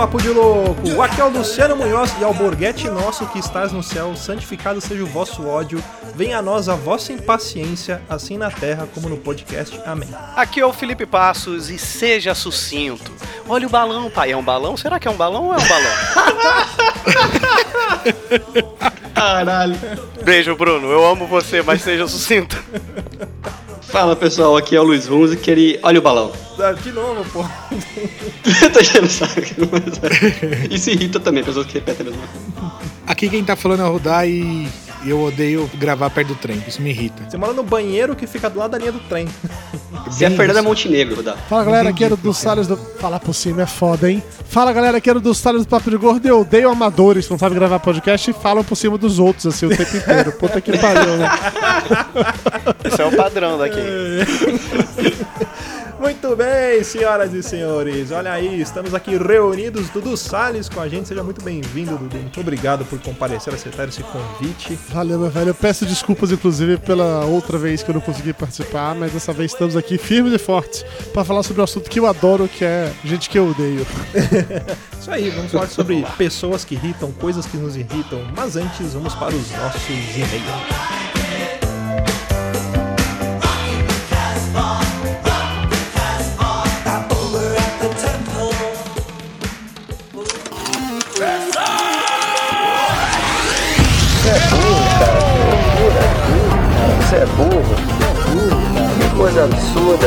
Papo 0.00 0.16
de 0.16 0.30
Louco. 0.30 1.02
Aqui 1.02 1.20
é 1.20 1.24
o 1.24 1.28
Luciano 1.28 1.76
Munhoz 1.76 2.10
e 2.18 2.24
ao 2.24 2.32
Borghetti 2.32 2.88
nosso 2.88 3.26
que 3.26 3.38
estás 3.38 3.70
no 3.70 3.82
céu, 3.82 4.16
santificado 4.16 4.80
seja 4.80 5.02
o 5.02 5.06
vosso 5.06 5.46
ódio. 5.46 5.84
Venha 6.16 6.38
a 6.38 6.42
nós 6.42 6.70
a 6.70 6.74
vossa 6.74 7.12
impaciência, 7.12 8.00
assim 8.08 8.38
na 8.38 8.50
terra 8.50 8.88
como 8.94 9.10
no 9.10 9.18
podcast. 9.18 9.78
Amém. 9.84 10.08
Aqui 10.34 10.58
é 10.58 10.64
o 10.64 10.72
Felipe 10.72 11.04
Passos 11.04 11.68
e 11.68 11.76
seja 11.76 12.34
sucinto. 12.34 13.12
Olha 13.46 13.66
o 13.66 13.70
balão, 13.70 14.08
pai. 14.08 14.32
É 14.32 14.36
um 14.38 14.42
balão? 14.42 14.74
Será 14.74 14.98
que 14.98 15.06
é 15.06 15.10
um 15.10 15.16
balão 15.16 15.48
ou 15.48 15.52
é 15.52 15.58
um 15.58 15.68
balão? 15.68 15.92
Caralho. 19.14 19.76
Beijo, 20.24 20.56
Bruno. 20.56 20.90
Eu 20.90 21.04
amo 21.04 21.26
você, 21.26 21.60
mas 21.60 21.82
seja 21.82 22.08
sucinto. 22.08 22.56
Fala 23.90 24.14
pessoal, 24.14 24.56
aqui 24.56 24.76
é 24.76 24.80
o 24.80 24.84
Luiz 24.84 25.06
Runzi, 25.06 25.36
que 25.36 25.50
ele. 25.50 25.80
Olha 25.82 25.98
o 25.98 26.02
balão. 26.02 26.30
Ah, 26.58 26.72
De 26.72 26.92
novo, 26.92 27.24
pô. 27.32 27.44
Enchendo 28.80 29.06
o 29.06 29.10
saco. 29.10 29.40
mas- 29.72 30.70
Isso 30.70 30.90
irrita 30.90 31.18
também, 31.18 31.42
pessoas 31.42 31.66
que 31.66 31.74
repetem 31.74 32.06
a 32.06 32.10
mesma 32.10 32.26
coisa. 32.28 32.72
Aqui 33.06 33.28
quem 33.28 33.42
tá 33.44 33.56
falando 33.56 33.80
é 33.82 33.84
o 33.86 33.92
Rudá 33.92 34.24
e 34.26 34.68
eu 35.04 35.20
odeio 35.20 35.70
gravar 35.74 36.10
perto 36.10 36.28
do 36.28 36.34
trem, 36.34 36.62
isso 36.66 36.80
me 36.82 36.90
irrita. 36.90 37.28
Você 37.28 37.36
mora 37.36 37.52
no 37.52 37.62
banheiro 37.62 38.14
que 38.14 38.26
fica 38.26 38.50
do 38.50 38.58
lado 38.58 38.72
da 38.72 38.78
linha 38.78 38.92
do 38.92 39.00
trem. 39.00 39.26
Você 40.06 40.24
é 40.24 40.28
a 40.28 40.30
Fernanda 40.30 40.62
Montenegro, 40.62 41.22
Dá. 41.22 41.36
Fala 41.36 41.64
galera, 41.64 41.90
aqui 41.90 42.04
era 42.04 42.16
do 42.16 42.34
Salles 42.34 42.66
do. 42.66 42.76
Falar 42.76 43.20
por 43.20 43.32
cima 43.34 43.62
é 43.62 43.66
foda, 43.66 44.10
hein? 44.10 44.22
Fala 44.46 44.72
galera, 44.72 44.98
aqui 44.98 45.08
era 45.08 45.20
do 45.20 45.32
Salles 45.34 45.64
do 45.64 45.68
Papo 45.68 45.90
de 45.90 45.96
Gordo 45.96 46.26
e 46.26 46.28
eu 46.28 46.40
odeio 46.40 46.68
amadores 46.68 47.26
que 47.26 47.30
não 47.30 47.38
sabem 47.38 47.56
gravar 47.56 47.78
podcast 47.78 48.30
e 48.30 48.34
falam 48.34 48.64
por 48.64 48.74
cima 48.76 48.98
dos 48.98 49.18
outros, 49.18 49.46
assim, 49.46 49.66
o 49.66 49.68
tempo 49.68 49.96
inteiro. 49.96 50.32
Puta 50.32 50.60
que 50.60 50.76
pariu, 50.76 51.16
né? 51.16 51.30
Esse 52.84 53.00
é 53.00 53.04
o 53.04 53.16
padrão 53.16 53.58
daqui. 53.58 53.80
Muito 56.00 56.34
bem, 56.34 56.82
senhoras 56.82 57.34
e 57.34 57.42
senhores. 57.42 58.10
Olha 58.10 58.32
aí, 58.32 58.58
estamos 58.58 58.94
aqui 58.94 59.18
reunidos. 59.18 59.90
Dudu 59.90 60.16
Salles 60.16 60.66
com 60.66 60.80
a 60.80 60.88
gente. 60.88 61.08
Seja 61.08 61.22
muito 61.22 61.44
bem-vindo, 61.44 61.98
Dudu. 61.98 62.16
Muito 62.16 62.40
obrigado 62.40 62.86
por 62.86 62.98
comparecer, 62.98 63.52
aceitar 63.52 63.86
esse 63.86 64.02
convite. 64.04 64.78
Valeu, 64.88 65.18
meu 65.18 65.28
velho. 65.28 65.50
Eu 65.50 65.54
peço 65.54 65.84
desculpas, 65.84 66.32
inclusive, 66.32 66.78
pela 66.78 67.26
outra 67.26 67.58
vez 67.58 67.82
que 67.82 67.90
eu 67.90 67.94
não 67.94 68.00
consegui 68.00 68.32
participar, 68.32 68.94
mas 68.94 69.12
dessa 69.12 69.30
vez 69.34 69.52
estamos 69.52 69.76
aqui 69.76 69.98
firmes 69.98 70.32
e 70.32 70.38
fortes 70.38 70.86
pra 71.12 71.22
falar 71.22 71.42
sobre 71.42 71.60
um 71.60 71.64
assunto 71.64 71.90
que 71.90 72.00
eu 72.00 72.06
adoro, 72.06 72.48
que 72.48 72.64
é 72.64 72.90
gente 73.04 73.28
que 73.28 73.38
eu 73.38 73.50
odeio. 73.50 73.86
Isso 74.98 75.10
aí, 75.10 75.28
vamos 75.28 75.52
falar 75.52 75.68
sobre 75.68 76.02
pessoas 76.16 76.64
que 76.64 76.76
irritam, 76.76 77.12
coisas 77.12 77.44
que 77.44 77.58
nos 77.58 77.76
irritam. 77.76 78.24
Mas 78.34 78.56
antes, 78.56 78.94
vamos 78.94 79.14
para 79.14 79.34
os 79.34 79.50
nossos 79.50 79.90
e-mails. 80.16 81.19
Você 97.10 97.16
é 97.16 97.26
burro. 97.26 97.74
Que 99.00 99.16
coisa 99.16 99.42
absurda. 99.42 100.06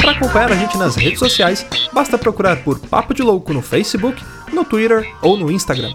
Para 0.00 0.10
acompanhar 0.10 0.50
a 0.50 0.56
gente 0.56 0.76
nas 0.76 0.96
redes 0.96 1.20
sociais, 1.20 1.64
basta 1.92 2.18
procurar 2.18 2.64
por 2.64 2.80
Papo 2.80 3.14
de 3.14 3.22
Louco 3.22 3.54
no 3.54 3.62
Facebook, 3.62 4.20
no 4.52 4.64
Twitter 4.64 5.08
ou 5.22 5.36
no 5.36 5.52
Instagram. 5.52 5.94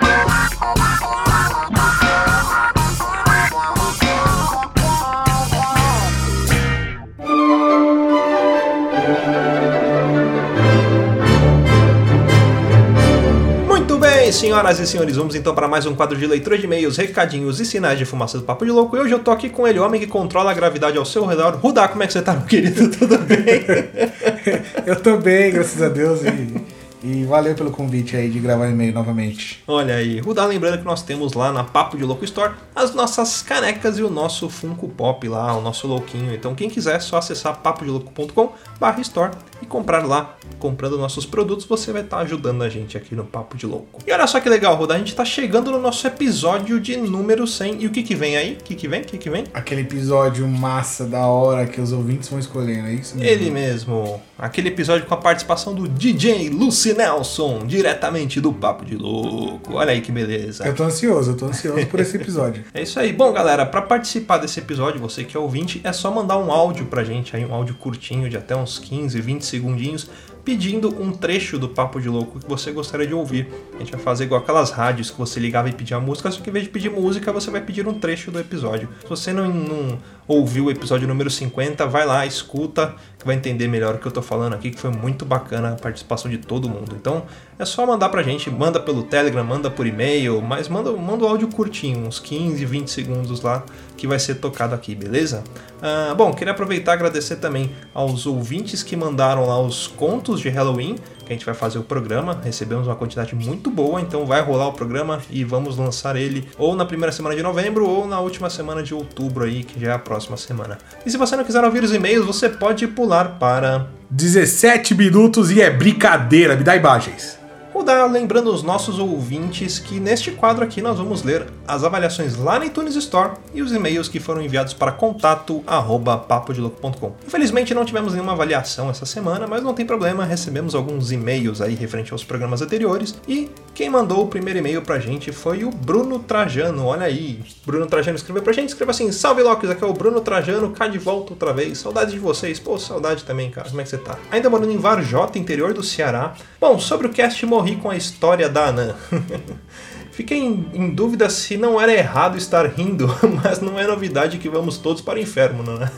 senhoras 14.41 14.79
e 14.79 14.87
senhores, 14.87 15.17
vamos 15.17 15.35
então 15.35 15.53
para 15.53 15.67
mais 15.67 15.85
um 15.85 15.93
quadro 15.93 16.17
de 16.17 16.25
leitura 16.25 16.57
de 16.57 16.65
e-mails, 16.65 16.97
recadinhos 16.97 17.59
e 17.59 17.65
sinais 17.65 17.99
de 17.99 18.05
fumaça 18.05 18.39
do 18.39 18.43
Papo 18.43 18.65
de 18.65 18.71
Louco. 18.71 18.97
E 18.97 18.99
hoje 18.99 19.13
eu 19.13 19.19
tô 19.19 19.29
aqui 19.29 19.49
com 19.49 19.67
ele, 19.67 19.77
o 19.77 19.85
homem 19.85 20.01
que 20.01 20.07
controla 20.07 20.49
a 20.49 20.53
gravidade 20.55 20.97
ao 20.97 21.05
seu 21.05 21.27
redor. 21.27 21.57
Rudá, 21.57 21.87
como 21.87 22.01
é 22.01 22.07
que 22.07 22.13
você 22.13 22.23
tá, 22.23 22.33
meu 22.33 22.47
querido? 22.47 22.89
Tudo 22.97 23.19
bem? 23.19 23.37
Eu 24.83 24.95
tô 24.95 25.17
bem, 25.17 25.51
graças 25.51 25.79
a 25.79 25.89
Deus, 25.89 26.21
e, 26.23 27.07
e 27.07 27.23
valeu 27.23 27.53
pelo 27.53 27.69
convite 27.69 28.17
aí 28.17 28.31
de 28.31 28.39
gravar 28.39 28.67
e-mail 28.67 28.91
novamente. 28.91 29.63
Olha 29.67 29.93
aí, 29.93 30.19
Rudá, 30.19 30.43
lembrando 30.43 30.79
que 30.79 30.85
nós 30.85 31.03
temos 31.03 31.33
lá 31.33 31.51
na 31.51 31.63
Papo 31.63 31.95
de 31.95 32.03
Louco 32.03 32.25
Store 32.25 32.55
as 32.75 32.95
nossas 32.95 33.43
canecas 33.43 33.99
e 33.99 34.01
o 34.01 34.09
nosso 34.09 34.49
Funko 34.49 34.89
Pop 34.89 35.27
lá, 35.27 35.55
o 35.55 35.61
nosso 35.61 35.85
louquinho. 35.85 36.33
Então, 36.33 36.55
quem 36.55 36.67
quiser, 36.67 36.95
é 36.95 36.99
só 36.99 37.17
acessar 37.17 37.57
papodelouco.com 37.57 38.53
barra 38.79 39.01
store 39.01 39.31
e 39.61 39.65
comprar 39.65 40.05
lá. 40.05 40.37
Comprando 40.59 40.97
nossos 40.97 41.25
produtos, 41.25 41.65
você 41.65 41.91
vai 41.91 42.01
estar 42.01 42.19
ajudando 42.19 42.61
a 42.61 42.69
gente 42.69 42.97
aqui 42.97 43.15
no 43.15 43.23
Papo 43.23 43.57
de 43.57 43.65
Louco. 43.65 44.01
E 44.05 44.11
olha 44.11 44.27
só 44.27 44.39
que 44.39 44.49
legal, 44.49 44.75
Rudá, 44.75 44.95
a 44.95 44.97
gente 44.97 45.15
tá 45.15 45.25
chegando 45.25 45.71
no 45.71 45.79
nosso 45.79 46.05
episódio 46.05 46.79
de 46.79 46.97
número 46.97 47.47
100. 47.47 47.81
E 47.81 47.87
o 47.87 47.91
que 47.91 48.03
que 48.03 48.15
vem 48.15 48.37
aí? 48.37 48.57
O 48.59 48.63
que 48.63 48.75
que 48.75 48.87
vem? 48.87 49.01
O 49.01 49.05
que 49.05 49.17
que 49.17 49.29
vem? 49.29 49.43
Aquele 49.53 49.81
episódio 49.81 50.47
massa 50.47 51.05
da 51.05 51.25
hora 51.25 51.65
que 51.65 51.79
os 51.81 51.91
ouvintes 51.91 52.29
vão 52.29 52.39
escolhendo, 52.39 52.87
é 52.87 52.93
isso? 52.93 53.15
Ele 53.19 53.49
mesmo. 53.49 54.21
Aquele 54.37 54.69
episódio 54.69 55.05
com 55.05 55.13
a 55.13 55.17
participação 55.17 55.73
do 55.73 55.87
DJ 55.87 56.49
Lucy 56.49 56.93
Nelson, 56.93 57.65
diretamente 57.65 58.41
do 58.41 58.51
Papo 58.51 58.85
de 58.85 58.95
Louco. 58.95 59.73
Olha 59.73 59.91
aí 59.91 60.01
que 60.01 60.11
beleza. 60.11 60.65
Eu 60.65 60.75
tô 60.75 60.83
ansioso, 60.83 61.31
eu 61.31 61.37
tô 61.37 61.45
ansioso 61.45 61.85
por 61.87 61.99
esse 61.99 62.17
episódio. 62.17 62.63
É 62.73 62.83
isso 62.83 62.99
aí. 62.99 63.11
Bom, 63.11 63.31
galera, 63.33 63.65
para 63.65 63.81
participar 63.81 64.37
desse 64.37 64.59
episódio, 64.59 64.99
você 64.99 65.23
que 65.23 65.35
é 65.35 65.39
ouvinte, 65.39 65.81
é 65.83 65.91
só 65.91 66.09
mandar 66.09 66.37
um 66.37 66.51
áudio 66.51 66.85
pra 66.85 67.03
gente 67.03 67.35
aí, 67.35 67.45
um 67.45 67.53
áudio 67.53 67.75
curtinho 67.75 68.29
de 68.29 68.37
até 68.37 68.55
uns 68.55 68.79
15, 68.79 69.19
20 69.19 69.41
segundinhos, 69.51 70.09
pedindo 70.43 70.89
um 71.01 71.11
trecho 71.11 71.57
do 71.57 71.69
Papo 71.69 71.99
de 71.99 72.09
Louco 72.09 72.39
que 72.39 72.47
você 72.47 72.71
gostaria 72.71 73.05
de 73.05 73.13
ouvir. 73.13 73.47
A 73.75 73.79
gente 73.79 73.91
vai 73.91 74.01
fazer 74.01 74.25
igual 74.25 74.41
aquelas 74.41 74.71
rádios 74.71 75.09
que 75.11 75.17
você 75.17 75.39
ligava 75.39 75.69
e 75.69 75.73
pedia 75.73 75.99
música, 75.99 76.31
só 76.31 76.41
que 76.41 76.49
em 76.49 76.53
vez 76.53 76.65
de 76.65 76.71
pedir 76.71 76.89
música, 76.89 77.31
você 77.31 77.51
vai 77.51 77.61
pedir 77.61 77.87
um 77.87 77.93
trecho 77.93 78.31
do 78.31 78.39
episódio. 78.39 78.89
Se 79.01 79.09
você 79.09 79.33
não, 79.33 79.47
não 79.47 79.99
ouviu 80.27 80.65
o 80.65 80.71
episódio 80.71 81.07
número 81.07 81.29
50, 81.29 81.85
vai 81.87 82.05
lá, 82.05 82.25
escuta, 82.25 82.95
que 83.19 83.25
vai 83.25 83.35
entender 83.35 83.67
melhor 83.67 83.95
o 83.95 83.97
que 83.97 84.07
eu 84.07 84.11
tô 84.11 84.21
falando 84.21 84.53
aqui, 84.53 84.71
que 84.71 84.79
foi 84.79 84.91
muito 84.91 85.25
bacana 85.25 85.73
a 85.73 85.75
participação 85.75 86.31
de 86.31 86.37
todo 86.37 86.69
mundo. 86.69 86.95
Então, 86.95 87.23
é 87.59 87.65
só 87.65 87.85
mandar 87.85 88.09
pra 88.09 88.23
gente, 88.23 88.49
manda 88.49 88.79
pelo 88.79 89.03
Telegram, 89.03 89.43
manda 89.43 89.69
por 89.69 89.85
e-mail, 89.85 90.41
mas 90.41 90.67
manda, 90.67 90.91
manda 90.93 91.25
o 91.25 91.27
áudio 91.27 91.47
curtinho, 91.47 92.07
uns 92.07 92.19
15, 92.19 92.65
20 92.65 92.87
segundos 92.87 93.41
lá, 93.41 93.63
que 93.97 94.07
vai 94.07 94.17
ser 94.17 94.35
tocado 94.35 94.73
aqui, 94.73 94.95
beleza? 94.95 95.43
Ah, 95.81 96.13
bom, 96.15 96.33
queria 96.33 96.53
aproveitar 96.53 96.93
e 96.93 96.95
agradecer 96.95 97.35
também 97.35 97.71
aos 97.93 98.25
ouvintes 98.25 98.81
que 98.81 98.95
mandaram 98.95 99.45
lá 99.45 99.59
os 99.59 99.85
contos 99.85 100.30
de 100.39 100.49
Halloween, 100.49 100.95
que 101.25 101.31
a 101.31 101.33
gente 101.33 101.45
vai 101.45 101.53
fazer 101.53 101.79
o 101.79 101.83
programa. 101.83 102.39
Recebemos 102.43 102.87
uma 102.87 102.95
quantidade 102.95 103.35
muito 103.35 103.69
boa, 103.69 103.99
então 103.99 104.25
vai 104.25 104.41
rolar 104.41 104.67
o 104.67 104.73
programa 104.73 105.19
e 105.29 105.43
vamos 105.43 105.77
lançar 105.77 106.15
ele 106.15 106.47
ou 106.57 106.75
na 106.75 106.85
primeira 106.85 107.11
semana 107.11 107.35
de 107.35 107.43
novembro 107.43 107.87
ou 107.87 108.07
na 108.07 108.19
última 108.19 108.49
semana 108.49 108.83
de 108.83 108.93
outubro 108.93 109.43
aí, 109.43 109.63
que 109.63 109.79
já 109.79 109.91
é 109.91 109.93
a 109.93 109.99
próxima 109.99 110.37
semana. 110.37 110.77
E 111.05 111.11
se 111.11 111.17
você 111.17 111.35
não 111.35 111.43
quiser 111.43 111.63
ouvir 111.63 111.83
os 111.83 111.93
e-mails, 111.93 112.25
você 112.25 112.47
pode 112.47 112.87
pular 112.87 113.39
para 113.39 113.87
17 114.09 114.95
minutos 114.95 115.51
e 115.51 115.61
é 115.61 115.69
brincadeira, 115.69 116.55
me 116.55 116.63
dá 116.63 116.75
imagens. 116.75 117.40
Rodar 117.73 118.11
lembrando 118.11 118.53
os 118.53 118.63
nossos 118.63 118.99
ouvintes 118.99 119.79
que 119.79 119.97
neste 119.97 120.31
quadro 120.31 120.63
aqui 120.63 120.81
nós 120.81 120.97
vamos 120.97 121.23
ler 121.23 121.47
as 121.65 121.85
avaliações 121.85 122.35
lá 122.35 122.59
na 122.59 122.65
iTunes 122.65 122.95
Store 122.95 123.31
e 123.53 123.61
os 123.61 123.71
e-mails 123.71 124.09
que 124.09 124.19
foram 124.19 124.41
enviados 124.41 124.73
para 124.73 124.91
contato 124.91 125.63
arroba 125.65 126.17
papodelouco.com. 126.17 127.13
Infelizmente 127.25 127.73
não 127.73 127.85
tivemos 127.85 128.13
nenhuma 128.13 128.33
avaliação 128.33 128.89
essa 128.89 129.05
semana, 129.05 129.47
mas 129.47 129.63
não 129.63 129.73
tem 129.73 129.85
problema, 129.85 130.25
recebemos 130.25 130.75
alguns 130.75 131.13
e-mails 131.13 131.61
aí 131.61 131.73
referente 131.73 132.11
aos 132.11 132.25
programas 132.25 132.61
anteriores 132.61 133.15
e 133.25 133.49
quem 133.73 133.89
mandou 133.89 134.25
o 134.25 134.27
primeiro 134.27 134.59
e-mail 134.59 134.81
pra 134.81 134.99
gente 134.99 135.31
foi 135.31 135.63
o 135.63 135.71
Bruno 135.71 136.19
Trajano, 136.19 136.85
olha 136.85 137.05
aí. 137.05 137.39
Bruno 137.65 137.87
Trajano 137.87 138.17
escreveu 138.17 138.43
pra 138.43 138.51
gente, 138.51 138.69
escreveu 138.69 138.91
assim, 138.91 139.11
salve 139.13 139.41
Locks, 139.41 139.69
aqui 139.69 139.83
é 139.83 139.87
o 139.87 139.93
Bruno 139.93 140.19
Trajano, 140.19 140.71
cá 140.71 140.87
de 140.87 140.97
volta 140.97 141.31
outra 141.31 141.53
vez, 141.53 141.77
saudade 141.77 142.11
de 142.11 142.19
vocês, 142.19 142.59
pô, 142.59 142.77
saudade 142.77 143.23
também, 143.23 143.49
cara, 143.49 143.69
como 143.69 143.79
é 143.79 143.83
que 143.85 143.89
você 143.89 143.97
tá? 143.97 144.17
Ainda 144.29 144.49
morando 144.49 144.71
em 144.71 144.77
Varjota, 144.77 145.39
interior 145.39 145.73
do 145.73 145.81
Ceará. 145.81 146.33
Bom, 146.59 146.77
sobre 146.77 147.07
o 147.07 147.09
cast 147.09 147.43
morri 147.61 147.75
com 147.75 147.89
a 147.89 147.95
história 147.95 148.49
da 148.49 148.65
Anã. 148.67 148.95
Fiquei 150.11 150.39
em, 150.39 150.65
em 150.73 150.89
dúvida 150.89 151.29
se 151.29 151.55
não 151.57 151.79
era 151.79 151.93
errado 151.93 152.37
estar 152.37 152.65
rindo, 152.67 153.07
mas 153.43 153.61
não 153.61 153.79
é 153.79 153.87
novidade 153.87 154.37
que 154.39 154.49
vamos 154.49 154.77
todos 154.77 155.01
para 155.01 155.17
o 155.19 155.21
inferno, 155.21 155.63
não 155.63 155.81
é? 155.81 155.89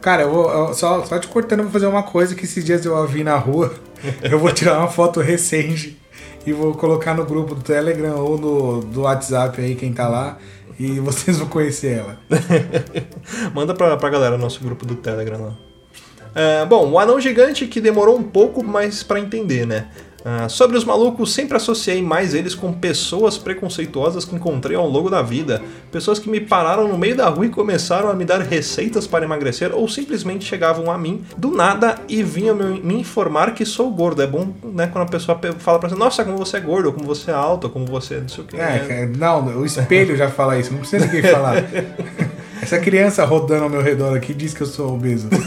Cara, 0.00 0.22
eu 0.22 0.30
vou, 0.30 0.50
eu- 0.50 0.74
só, 0.74 1.04
só 1.04 1.18
te 1.18 1.28
cortando, 1.28 1.62
vou 1.64 1.70
fazer 1.70 1.86
uma 1.86 2.02
coisa 2.02 2.34
que 2.34 2.44
esses 2.44 2.64
dias 2.64 2.84
eu 2.86 2.96
a 2.96 3.04
vi 3.06 3.22
na 3.22 3.36
rua. 3.36 3.74
Eu 4.22 4.38
vou 4.38 4.50
tirar 4.52 4.78
uma 4.78 4.88
foto 4.88 5.20
recente 5.20 6.00
e 6.46 6.52
vou 6.54 6.72
colocar 6.74 7.12
no 7.14 7.26
grupo 7.26 7.54
do 7.54 7.60
Telegram 7.62 8.16
ou 8.16 8.38
no 8.38 8.80
do 8.80 9.02
WhatsApp 9.02 9.60
aí, 9.60 9.74
quem 9.74 9.92
tá 9.92 10.08
lá. 10.08 10.38
E 10.78 10.98
vocês 10.98 11.36
vão 11.38 11.46
conhecer 11.48 11.98
ela. 11.98 12.18
Manda 13.54 13.74
pra, 13.74 13.94
pra 13.98 14.08
galera 14.08 14.38
no 14.38 14.42
nosso 14.42 14.60
grupo 14.64 14.86
do 14.86 14.94
Telegram 14.94 15.42
lá. 15.42 15.52
É, 16.34 16.64
bom, 16.64 16.88
o 16.92 16.98
anão 16.98 17.20
gigante 17.20 17.66
que 17.66 17.78
demorou 17.80 18.16
um 18.16 18.22
pouco 18.22 18.64
mais 18.64 19.02
pra 19.02 19.20
entender, 19.20 19.66
né? 19.66 19.88
Ah, 20.24 20.48
sobre 20.50 20.76
os 20.76 20.84
malucos, 20.84 21.32
sempre 21.32 21.56
associei 21.56 22.02
mais 22.02 22.34
eles 22.34 22.54
com 22.54 22.72
pessoas 22.72 23.38
preconceituosas 23.38 24.24
que 24.24 24.34
encontrei 24.34 24.76
ao 24.76 24.86
longo 24.86 25.08
da 25.08 25.22
vida. 25.22 25.62
Pessoas 25.90 26.18
que 26.18 26.28
me 26.28 26.40
pararam 26.40 26.86
no 26.86 26.98
meio 26.98 27.16
da 27.16 27.28
rua 27.28 27.46
e 27.46 27.48
começaram 27.48 28.10
a 28.10 28.14
me 28.14 28.24
dar 28.26 28.40
receitas 28.42 29.06
para 29.06 29.24
emagrecer 29.24 29.72
ou 29.74 29.88
simplesmente 29.88 30.44
chegavam 30.44 30.90
a 30.90 30.98
mim 30.98 31.22
do 31.38 31.50
nada 31.50 31.96
e 32.08 32.22
vinham 32.22 32.54
me, 32.54 32.94
informar 33.00 33.54
que 33.54 33.64
sou 33.64 33.90
gordo. 33.90 34.20
É 34.22 34.26
bom, 34.26 34.48
né, 34.62 34.88
quando 34.92 35.04
a 35.04 35.10
pessoa 35.10 35.38
pe- 35.38 35.52
fala 35.58 35.78
pra 35.78 35.88
você, 35.88 35.94
nossa, 35.96 36.22
como 36.22 36.36
você 36.36 36.58
é 36.58 36.60
gordo, 36.60 36.86
ou 36.88 36.92
como 36.92 37.06
você 37.06 37.30
é 37.30 37.34
alto, 37.34 37.64
ou 37.64 37.70
como 37.70 37.86
você 37.86 38.16
é 38.16 38.20
não 38.20 38.28
sei 38.28 38.44
o 38.44 38.46
que. 38.46 38.56
É, 38.56 38.78
cara, 38.80 39.06
não, 39.06 39.46
o 39.58 39.64
espelho 39.64 40.14
já 40.16 40.28
fala 40.28 40.58
isso, 40.58 40.70
não 40.72 40.80
precisa 40.80 41.06
ninguém 41.06 41.22
falar. 41.22 41.64
Essa 42.62 42.78
criança 42.78 43.24
rodando 43.24 43.64
ao 43.64 43.70
meu 43.70 43.80
redor 43.80 44.14
aqui 44.14 44.34
diz 44.34 44.52
que 44.52 44.60
eu 44.60 44.66
sou 44.66 44.92
obeso. 44.94 45.28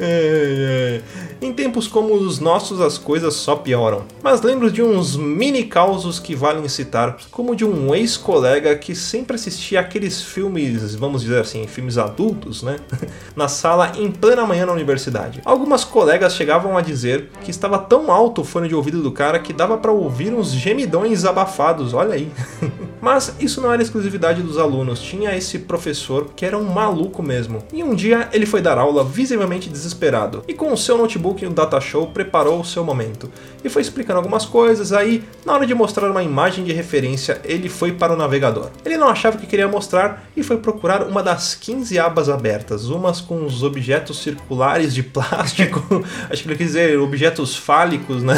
É, 0.00 1.00
é. 1.00 1.00
Em 1.44 1.52
tempos 1.52 1.86
como 1.86 2.14
os 2.14 2.38
nossos, 2.38 2.80
as 2.80 2.96
coisas 2.96 3.34
só 3.34 3.54
pioram. 3.54 4.04
Mas 4.22 4.40
lembro 4.40 4.70
de 4.70 4.82
uns 4.82 5.14
mini 5.14 5.64
causos 5.64 6.18
que 6.18 6.34
valem 6.34 6.66
citar, 6.68 7.18
como 7.30 7.54
de 7.54 7.66
um 7.66 7.94
ex-colega 7.94 8.74
que 8.76 8.94
sempre 8.94 9.36
assistia 9.36 9.80
aqueles 9.80 10.22
filmes, 10.22 10.94
vamos 10.94 11.20
dizer 11.20 11.42
assim, 11.42 11.66
filmes 11.66 11.98
adultos, 11.98 12.62
né? 12.62 12.76
Na 13.36 13.46
sala 13.46 13.92
em 13.98 14.10
plena 14.10 14.46
manhã 14.46 14.64
na 14.64 14.72
universidade. 14.72 15.42
Algumas 15.44 15.84
colegas 15.84 16.34
chegavam 16.34 16.78
a 16.78 16.80
dizer 16.80 17.28
que 17.42 17.50
estava 17.50 17.76
tão 17.76 18.10
alto 18.10 18.40
o 18.40 18.44
fone 18.44 18.66
de 18.66 18.74
ouvido 18.74 19.02
do 19.02 19.12
cara 19.12 19.38
que 19.38 19.52
dava 19.52 19.76
para 19.76 19.92
ouvir 19.92 20.32
uns 20.32 20.50
gemidões 20.50 21.26
abafados, 21.26 21.92
olha 21.92 22.14
aí. 22.14 22.32
Mas 23.02 23.34
isso 23.38 23.60
não 23.60 23.70
era 23.70 23.82
exclusividade 23.82 24.42
dos 24.42 24.56
alunos, 24.56 24.98
tinha 24.98 25.36
esse 25.36 25.58
professor 25.58 26.30
que 26.34 26.46
era 26.46 26.56
um 26.56 26.64
maluco 26.64 27.22
mesmo. 27.22 27.62
E 27.70 27.84
um 27.84 27.94
dia 27.94 28.30
ele 28.32 28.46
foi 28.46 28.62
dar 28.62 28.78
aula 28.78 29.04
visivelmente 29.04 29.68
desesperado, 29.68 30.42
e 30.48 30.54
com 30.54 30.72
o 30.72 30.76
seu 30.78 30.96
notebook 30.96 31.33
e 31.42 31.46
um 31.46 31.52
data 31.52 31.80
show 31.80 32.06
preparou 32.06 32.60
o 32.60 32.64
seu 32.64 32.84
momento. 32.84 33.30
E 33.64 33.68
foi 33.70 33.80
explicando 33.80 34.18
algumas 34.18 34.44
coisas, 34.44 34.92
aí, 34.92 35.24
na 35.44 35.54
hora 35.54 35.66
de 35.66 35.74
mostrar 35.74 36.10
uma 36.10 36.22
imagem 36.22 36.64
de 36.64 36.72
referência, 36.72 37.40
ele 37.44 37.70
foi 37.70 37.92
para 37.92 38.12
o 38.12 38.16
navegador. 38.16 38.68
Ele 38.84 38.98
não 38.98 39.08
achava 39.08 39.36
o 39.36 39.40
que 39.40 39.46
queria 39.46 39.66
mostrar 39.66 40.24
e 40.36 40.42
foi 40.42 40.58
procurar 40.58 41.02
uma 41.02 41.22
das 41.22 41.54
15 41.54 41.98
abas 41.98 42.28
abertas, 42.28 42.90
umas 42.90 43.22
com 43.22 43.44
os 43.46 43.62
objetos 43.62 44.22
circulares 44.22 44.92
de 44.92 45.02
plástico, 45.14 46.04
acho 46.28 46.42
que 46.42 46.48
ele 46.48 46.56
quis 46.56 46.68
dizer 46.68 46.98
objetos 46.98 47.56
fálicos, 47.56 48.22
né? 48.22 48.34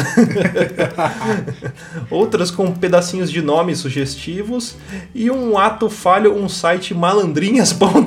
outras 2.09 2.49
com 2.49 2.71
pedacinhos 2.71 3.31
de 3.31 3.41
nomes 3.41 3.79
sugestivos 3.79 4.75
e 5.13 5.29
um 5.29 5.57
ato 5.57 5.89
falho, 5.89 6.35
um 6.35 6.47
site 6.47 6.93
malandrinhas.com. 6.93 7.97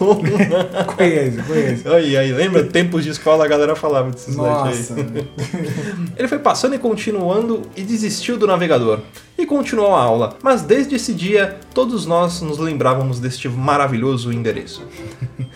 Conhece, 0.96 1.42
conhece. 1.42 1.88
aí, 1.88 2.16
aí, 2.16 2.32
lembra? 2.32 2.64
Tempos 2.64 3.04
de 3.04 3.10
escola 3.10 3.44
a 3.44 3.48
galera 3.48 3.76
falava 3.76 4.10
desses 4.10 4.36
Nossa. 4.42 4.94
Ele 6.16 6.28
foi 6.28 6.38
passando 6.38 6.74
e 6.74 6.78
continuando 6.78 7.62
e 7.76 7.82
desistiu 7.82 8.38
do 8.38 8.46
navegador. 8.46 9.00
E 9.40 9.46
continuou 9.46 9.94
a 9.94 10.02
aula, 10.02 10.36
mas 10.42 10.60
desde 10.60 10.96
esse 10.96 11.14
dia 11.14 11.58
todos 11.72 12.04
nós 12.04 12.42
nos 12.42 12.58
lembrávamos 12.58 13.18
deste 13.18 13.48
maravilhoso 13.48 14.30
endereço. 14.30 14.82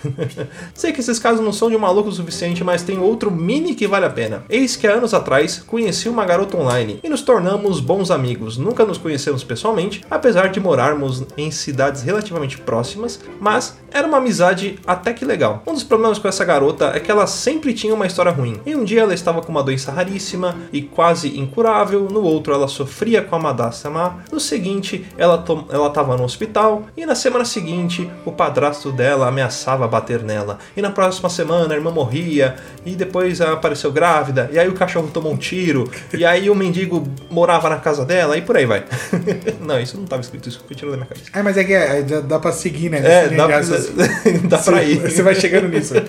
Sei 0.72 0.90
que 0.90 1.00
esses 1.00 1.18
casos 1.18 1.44
não 1.44 1.52
são 1.52 1.68
de 1.68 1.76
maluco 1.76 2.08
o 2.08 2.12
suficiente, 2.12 2.64
mas 2.64 2.82
tem 2.82 2.98
outro 2.98 3.30
mini 3.30 3.74
que 3.74 3.86
vale 3.86 4.06
a 4.06 4.10
pena. 4.10 4.42
Eis 4.48 4.74
que 4.74 4.86
há 4.86 4.94
anos 4.94 5.12
atrás 5.12 5.58
conheci 5.66 6.08
uma 6.08 6.24
garota 6.24 6.56
online 6.56 6.98
e 7.02 7.10
nos 7.10 7.20
tornamos 7.20 7.78
bons 7.78 8.10
amigos. 8.10 8.56
Nunca 8.56 8.86
nos 8.86 8.96
conhecemos 8.96 9.44
pessoalmente, 9.44 10.02
apesar 10.10 10.48
de 10.48 10.60
morarmos 10.60 11.22
em 11.36 11.50
cidades 11.50 12.00
relativamente 12.00 12.56
próximas, 12.56 13.20
mas 13.38 13.76
era 13.90 14.08
uma 14.08 14.16
amizade 14.16 14.78
até 14.86 15.12
que 15.12 15.26
legal. 15.26 15.62
Um 15.66 15.74
dos 15.74 15.84
problemas 15.84 16.18
com 16.18 16.26
essa 16.26 16.44
garota 16.44 16.86
é 16.94 17.00
que 17.00 17.10
ela 17.10 17.26
sempre 17.26 17.74
tinha 17.74 17.92
uma 17.92 18.06
história 18.06 18.32
ruim. 18.32 18.58
Em 18.64 18.76
um 18.76 18.84
dia 18.84 19.02
ela 19.02 19.12
estava 19.12 19.42
com 19.42 19.52
uma 19.52 19.62
doença 19.62 19.92
raríssima 19.92 20.56
e 20.72 20.80
quase 20.80 21.38
incurável, 21.38 22.08
no 22.10 22.22
outro 22.22 22.54
ela 22.54 22.66
sofria 22.66 23.20
com 23.20 23.36
a 23.36 23.38
madrasta 23.38 23.73
má, 23.90 24.18
no 24.30 24.40
seguinte 24.40 25.06
ela 25.16 25.44
ela 25.70 25.88
estava 25.88 26.16
no 26.16 26.24
hospital 26.24 26.84
e 26.96 27.04
na 27.04 27.14
semana 27.14 27.44
seguinte 27.44 28.10
o 28.24 28.32
padrasto 28.32 28.90
dela 28.90 29.28
ameaçava 29.28 29.86
bater 29.86 30.22
nela. 30.22 30.58
E 30.76 30.82
na 30.82 30.90
próxima 30.90 31.28
semana 31.28 31.74
a 31.74 31.76
irmã 31.76 31.90
morria 31.90 32.56
e 32.84 32.94
depois 32.94 33.40
ela 33.40 33.54
apareceu 33.54 33.92
grávida 33.92 34.48
e 34.52 34.58
aí 34.58 34.68
o 34.68 34.74
cachorro 34.74 35.08
tomou 35.12 35.32
um 35.32 35.36
tiro 35.36 35.90
e 36.12 36.24
aí 36.24 36.48
o 36.48 36.54
mendigo 36.54 37.06
morava 37.30 37.68
na 37.68 37.76
casa 37.76 38.04
dela 38.04 38.36
e 38.36 38.42
por 38.42 38.56
aí 38.56 38.66
vai. 38.66 38.84
não, 39.60 39.80
isso 39.80 39.96
não 39.96 40.04
estava 40.04 40.22
escrito, 40.22 40.48
isso 40.48 40.62
foi 40.66 40.76
tirado 40.76 40.92
da 40.92 40.96
minha 40.98 41.08
cabeça. 41.08 41.30
É, 41.32 41.42
mas 41.42 41.56
é 41.56 41.64
que 41.64 41.72
é, 41.72 42.02
dá, 42.02 42.20
dá 42.20 42.38
pra 42.38 42.52
seguir, 42.52 42.90
né? 42.90 43.00
É, 43.04 43.28
dá, 43.28 43.46
raciocínio. 43.46 44.48
dá 44.48 44.58
pra 44.58 44.82
ir. 44.82 45.00
Você 45.00 45.22
vai 45.22 45.34
chegando 45.34 45.68
nisso. 45.68 45.94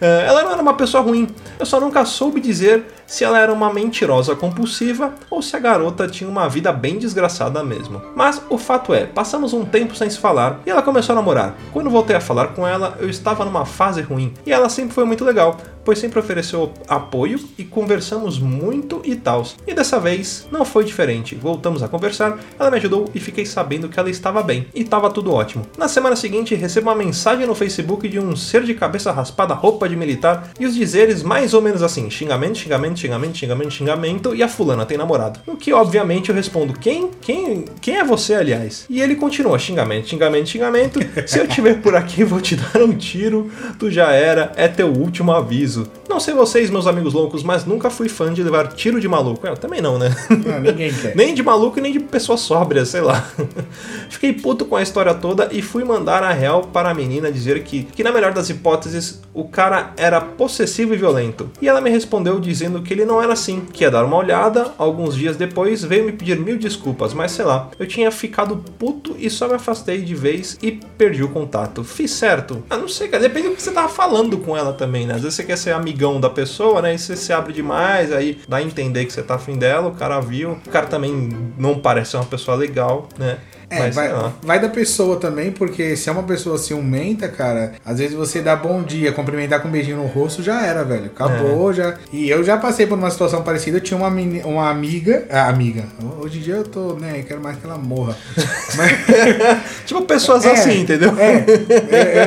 É, 0.00 0.26
Ela 0.26 0.42
não 0.42 0.52
era 0.52 0.62
uma 0.62 0.74
pessoa 0.74 1.02
ruim, 1.02 1.28
eu 1.58 1.66
só 1.66 1.80
nunca 1.80 2.04
soube 2.04 2.40
dizer 2.40 2.84
se 3.06 3.24
ela 3.24 3.38
era 3.38 3.52
uma 3.52 3.72
mentirosa 3.72 4.36
compulsiva 4.36 5.14
ou 5.30 5.40
se 5.40 5.56
a 5.56 5.58
garota 5.58 6.06
tinha 6.06 6.28
uma 6.28 6.48
vida 6.48 6.72
bem 6.72 6.98
desgraçada 6.98 7.64
mesmo. 7.64 8.02
Mas 8.14 8.40
o 8.50 8.58
fato 8.58 8.92
é, 8.92 9.06
passamos 9.06 9.52
um 9.52 9.64
tempo 9.64 9.96
sem 9.96 10.10
se 10.10 10.18
falar 10.18 10.60
e 10.66 10.70
ela 10.70 10.82
começou 10.82 11.14
a 11.14 11.16
namorar. 11.16 11.54
Quando 11.72 11.88
voltei 11.90 12.16
a 12.16 12.20
falar 12.20 12.48
com 12.48 12.66
ela, 12.66 12.96
eu 13.00 13.08
estava 13.08 13.44
numa 13.44 13.64
fase 13.64 14.02
ruim 14.02 14.34
e 14.44 14.52
ela 14.52 14.68
sempre 14.68 14.94
foi 14.94 15.04
muito 15.04 15.24
legal, 15.24 15.56
pois 15.88 15.98
sempre 15.98 16.18
ofereceu 16.18 16.70
apoio 16.86 17.40
e 17.56 17.64
conversamos 17.64 18.38
muito 18.38 19.00
e 19.06 19.16
tal. 19.16 19.46
E 19.66 19.72
dessa 19.72 19.98
vez 19.98 20.46
não 20.52 20.62
foi 20.62 20.84
diferente. 20.84 21.34
Voltamos 21.34 21.82
a 21.82 21.88
conversar, 21.88 22.38
ela 22.58 22.70
me 22.70 22.76
ajudou 22.76 23.06
e 23.14 23.18
fiquei 23.18 23.46
sabendo 23.46 23.88
que 23.88 23.98
ela 23.98 24.10
estava 24.10 24.42
bem 24.42 24.66
e 24.74 24.82
estava 24.82 25.08
tudo 25.08 25.32
ótimo. 25.32 25.64
Na 25.78 25.88
semana 25.88 26.14
seguinte, 26.14 26.54
recebo 26.54 26.90
uma 26.90 26.94
mensagem 26.94 27.46
no 27.46 27.54
Facebook 27.54 28.06
de 28.06 28.20
um 28.20 28.36
ser 28.36 28.64
de 28.64 28.74
cabeça 28.74 29.10
raspada, 29.10 29.54
roupa 29.54 29.88
de 29.88 29.96
militar 29.96 30.52
e 30.60 30.66
os 30.66 30.74
dizeres 30.74 31.22
mais 31.22 31.54
ou 31.54 31.62
menos 31.62 31.82
assim: 31.82 32.10
xingamento, 32.10 32.58
xingamento, 32.58 33.00
xingamento, 33.00 33.38
xingamento, 33.38 33.70
xingamento 33.70 34.34
e 34.34 34.42
a 34.42 34.48
fulana 34.48 34.84
tem 34.84 34.98
namorado. 34.98 35.40
No 35.46 35.56
que 35.56 35.72
obviamente 35.72 36.28
eu 36.28 36.34
respondo: 36.34 36.74
quem? 36.74 37.12
Quem? 37.22 37.64
Quem 37.80 37.96
é 37.96 38.04
você, 38.04 38.34
aliás? 38.34 38.84
E 38.90 39.00
ele 39.00 39.16
continua: 39.16 39.58
xingamento, 39.58 40.06
xingamento, 40.06 40.50
xingamento. 40.50 41.00
Se 41.26 41.38
eu 41.38 41.46
estiver 41.46 41.80
por 41.80 41.96
aqui, 41.96 42.24
vou 42.24 42.42
te 42.42 42.56
dar 42.56 42.82
um 42.82 42.92
tiro. 42.92 43.50
Tu 43.78 43.90
já 43.90 44.12
era, 44.12 44.52
é 44.54 44.68
teu 44.68 44.88
último 44.88 45.32
aviso. 45.32 45.77
Não 46.08 46.18
sei 46.18 46.34
vocês, 46.34 46.70
meus 46.70 46.86
amigos 46.86 47.12
loucos, 47.12 47.42
mas 47.42 47.64
nunca 47.64 47.90
fui 47.90 48.08
fã 48.08 48.32
de 48.32 48.42
levar 48.42 48.68
tiro 48.68 49.00
de 49.00 49.08
maluco. 49.08 49.46
Eu 49.46 49.56
também 49.56 49.80
não, 49.80 49.98
né? 49.98 50.14
Não, 50.30 50.60
ninguém 50.60 50.92
quer. 50.92 51.14
Nem 51.16 51.34
de 51.34 51.42
maluco 51.42 51.78
e 51.78 51.82
nem 51.82 51.92
de 51.92 52.00
pessoa 52.00 52.38
sóbria, 52.38 52.84
sei 52.84 53.00
lá. 53.00 53.28
Fiquei 54.08 54.32
puto 54.32 54.64
com 54.64 54.76
a 54.76 54.82
história 54.82 55.14
toda 55.14 55.48
e 55.52 55.60
fui 55.62 55.84
mandar 55.84 56.22
a 56.22 56.32
real 56.32 56.62
para 56.62 56.90
a 56.90 56.94
menina 56.94 57.30
dizer 57.30 57.62
que, 57.62 57.84
que 57.84 58.02
na 58.02 58.12
melhor 58.12 58.32
das 58.32 58.48
hipóteses, 58.48 59.20
o 59.34 59.44
cara 59.44 59.92
era 59.96 60.20
possessivo 60.20 60.94
e 60.94 60.96
violento. 60.96 61.50
E 61.60 61.68
ela 61.68 61.80
me 61.80 61.90
respondeu 61.90 62.40
dizendo 62.40 62.82
que 62.82 62.92
ele 62.92 63.04
não 63.04 63.22
era 63.22 63.32
assim, 63.32 63.60
que 63.72 63.84
ia 63.84 63.90
dar 63.90 64.04
uma 64.04 64.16
olhada, 64.16 64.72
alguns 64.78 65.14
dias 65.14 65.36
depois 65.36 65.84
veio 65.84 66.04
me 66.04 66.12
pedir 66.12 66.38
mil 66.38 66.58
desculpas, 66.58 67.12
mas 67.14 67.32
sei 67.32 67.44
lá, 67.44 67.70
eu 67.78 67.86
tinha 67.86 68.10
ficado 68.10 68.56
puto 68.78 69.14
e 69.18 69.28
só 69.30 69.46
me 69.48 69.54
afastei 69.54 70.00
de 70.02 70.14
vez 70.14 70.58
e 70.62 70.72
perdi 70.72 71.22
o 71.22 71.28
contato. 71.28 71.84
Fiz 71.84 72.10
certo? 72.10 72.62
Ah, 72.68 72.76
não 72.76 72.88
sei, 72.88 73.08
cara, 73.08 73.22
depende 73.22 73.48
do 73.48 73.54
que 73.54 73.62
você 73.62 73.70
tava 73.70 73.88
falando 73.88 74.38
com 74.38 74.56
ela 74.56 74.72
também, 74.72 75.06
né? 75.06 75.14
Às 75.14 75.22
vezes 75.22 75.36
você 75.36 75.44
quer 75.44 75.56
ser 75.56 75.67
amigão 75.72 76.20
da 76.20 76.30
pessoa, 76.30 76.82
né? 76.82 76.94
E 76.94 76.98
você 76.98 77.16
se 77.16 77.32
abre 77.32 77.52
demais, 77.52 78.12
aí 78.12 78.38
dá 78.48 78.58
a 78.58 78.62
entender 78.62 79.04
que 79.04 79.12
você 79.12 79.22
tá 79.22 79.34
afim 79.34 79.56
dela, 79.56 79.88
o 79.88 79.94
cara 79.94 80.20
viu, 80.20 80.52
o 80.52 80.70
cara 80.70 80.86
também 80.86 81.12
não 81.56 81.78
parece 81.78 82.12
ser 82.12 82.16
uma 82.18 82.26
pessoa 82.26 82.56
legal, 82.56 83.08
né? 83.18 83.38
É, 83.70 83.78
Mas, 83.80 83.94
vai, 83.94 84.10
vai 84.42 84.58
da 84.60 84.68
pessoa 84.68 85.16
também, 85.18 85.50
porque 85.50 85.94
se 85.96 86.08
é 86.08 86.12
uma 86.12 86.22
pessoa 86.22 86.56
ciumenta, 86.56 87.28
cara, 87.28 87.72
às 87.84 87.98
vezes 87.98 88.14
você 88.14 88.40
dá 88.40 88.56
bom 88.56 88.82
dia, 88.82 89.12
cumprimentar 89.12 89.60
com 89.60 89.68
um 89.68 89.70
beijinho 89.70 89.98
no 89.98 90.06
rosto, 90.06 90.42
já 90.42 90.64
era, 90.64 90.84
velho. 90.84 91.04
É. 91.04 91.06
Acabou, 91.06 91.72
já. 91.72 91.94
E 92.12 92.30
eu 92.30 92.42
já 92.42 92.56
passei 92.56 92.86
por 92.86 92.96
uma 92.96 93.10
situação 93.10 93.42
parecida, 93.42 93.76
eu 93.76 93.80
tinha 93.82 93.98
uma, 93.98 94.10
meni- 94.10 94.42
uma 94.44 94.70
amiga. 94.70 95.26
Ah, 95.30 95.48
amiga. 95.48 95.84
Hoje 96.20 96.38
em 96.38 96.42
dia 96.42 96.54
eu 96.54 96.64
tô, 96.64 96.94
né, 96.94 97.16
eu 97.18 97.24
quero 97.24 97.40
mais 97.42 97.56
que 97.58 97.66
ela 97.66 97.76
morra. 97.78 98.16
Mas. 98.76 98.92
Tipo, 99.86 100.02
pessoas 100.02 100.44
É, 100.44 100.52
assim, 100.52 100.80
entendeu? 100.80 101.12
É, 101.18 101.44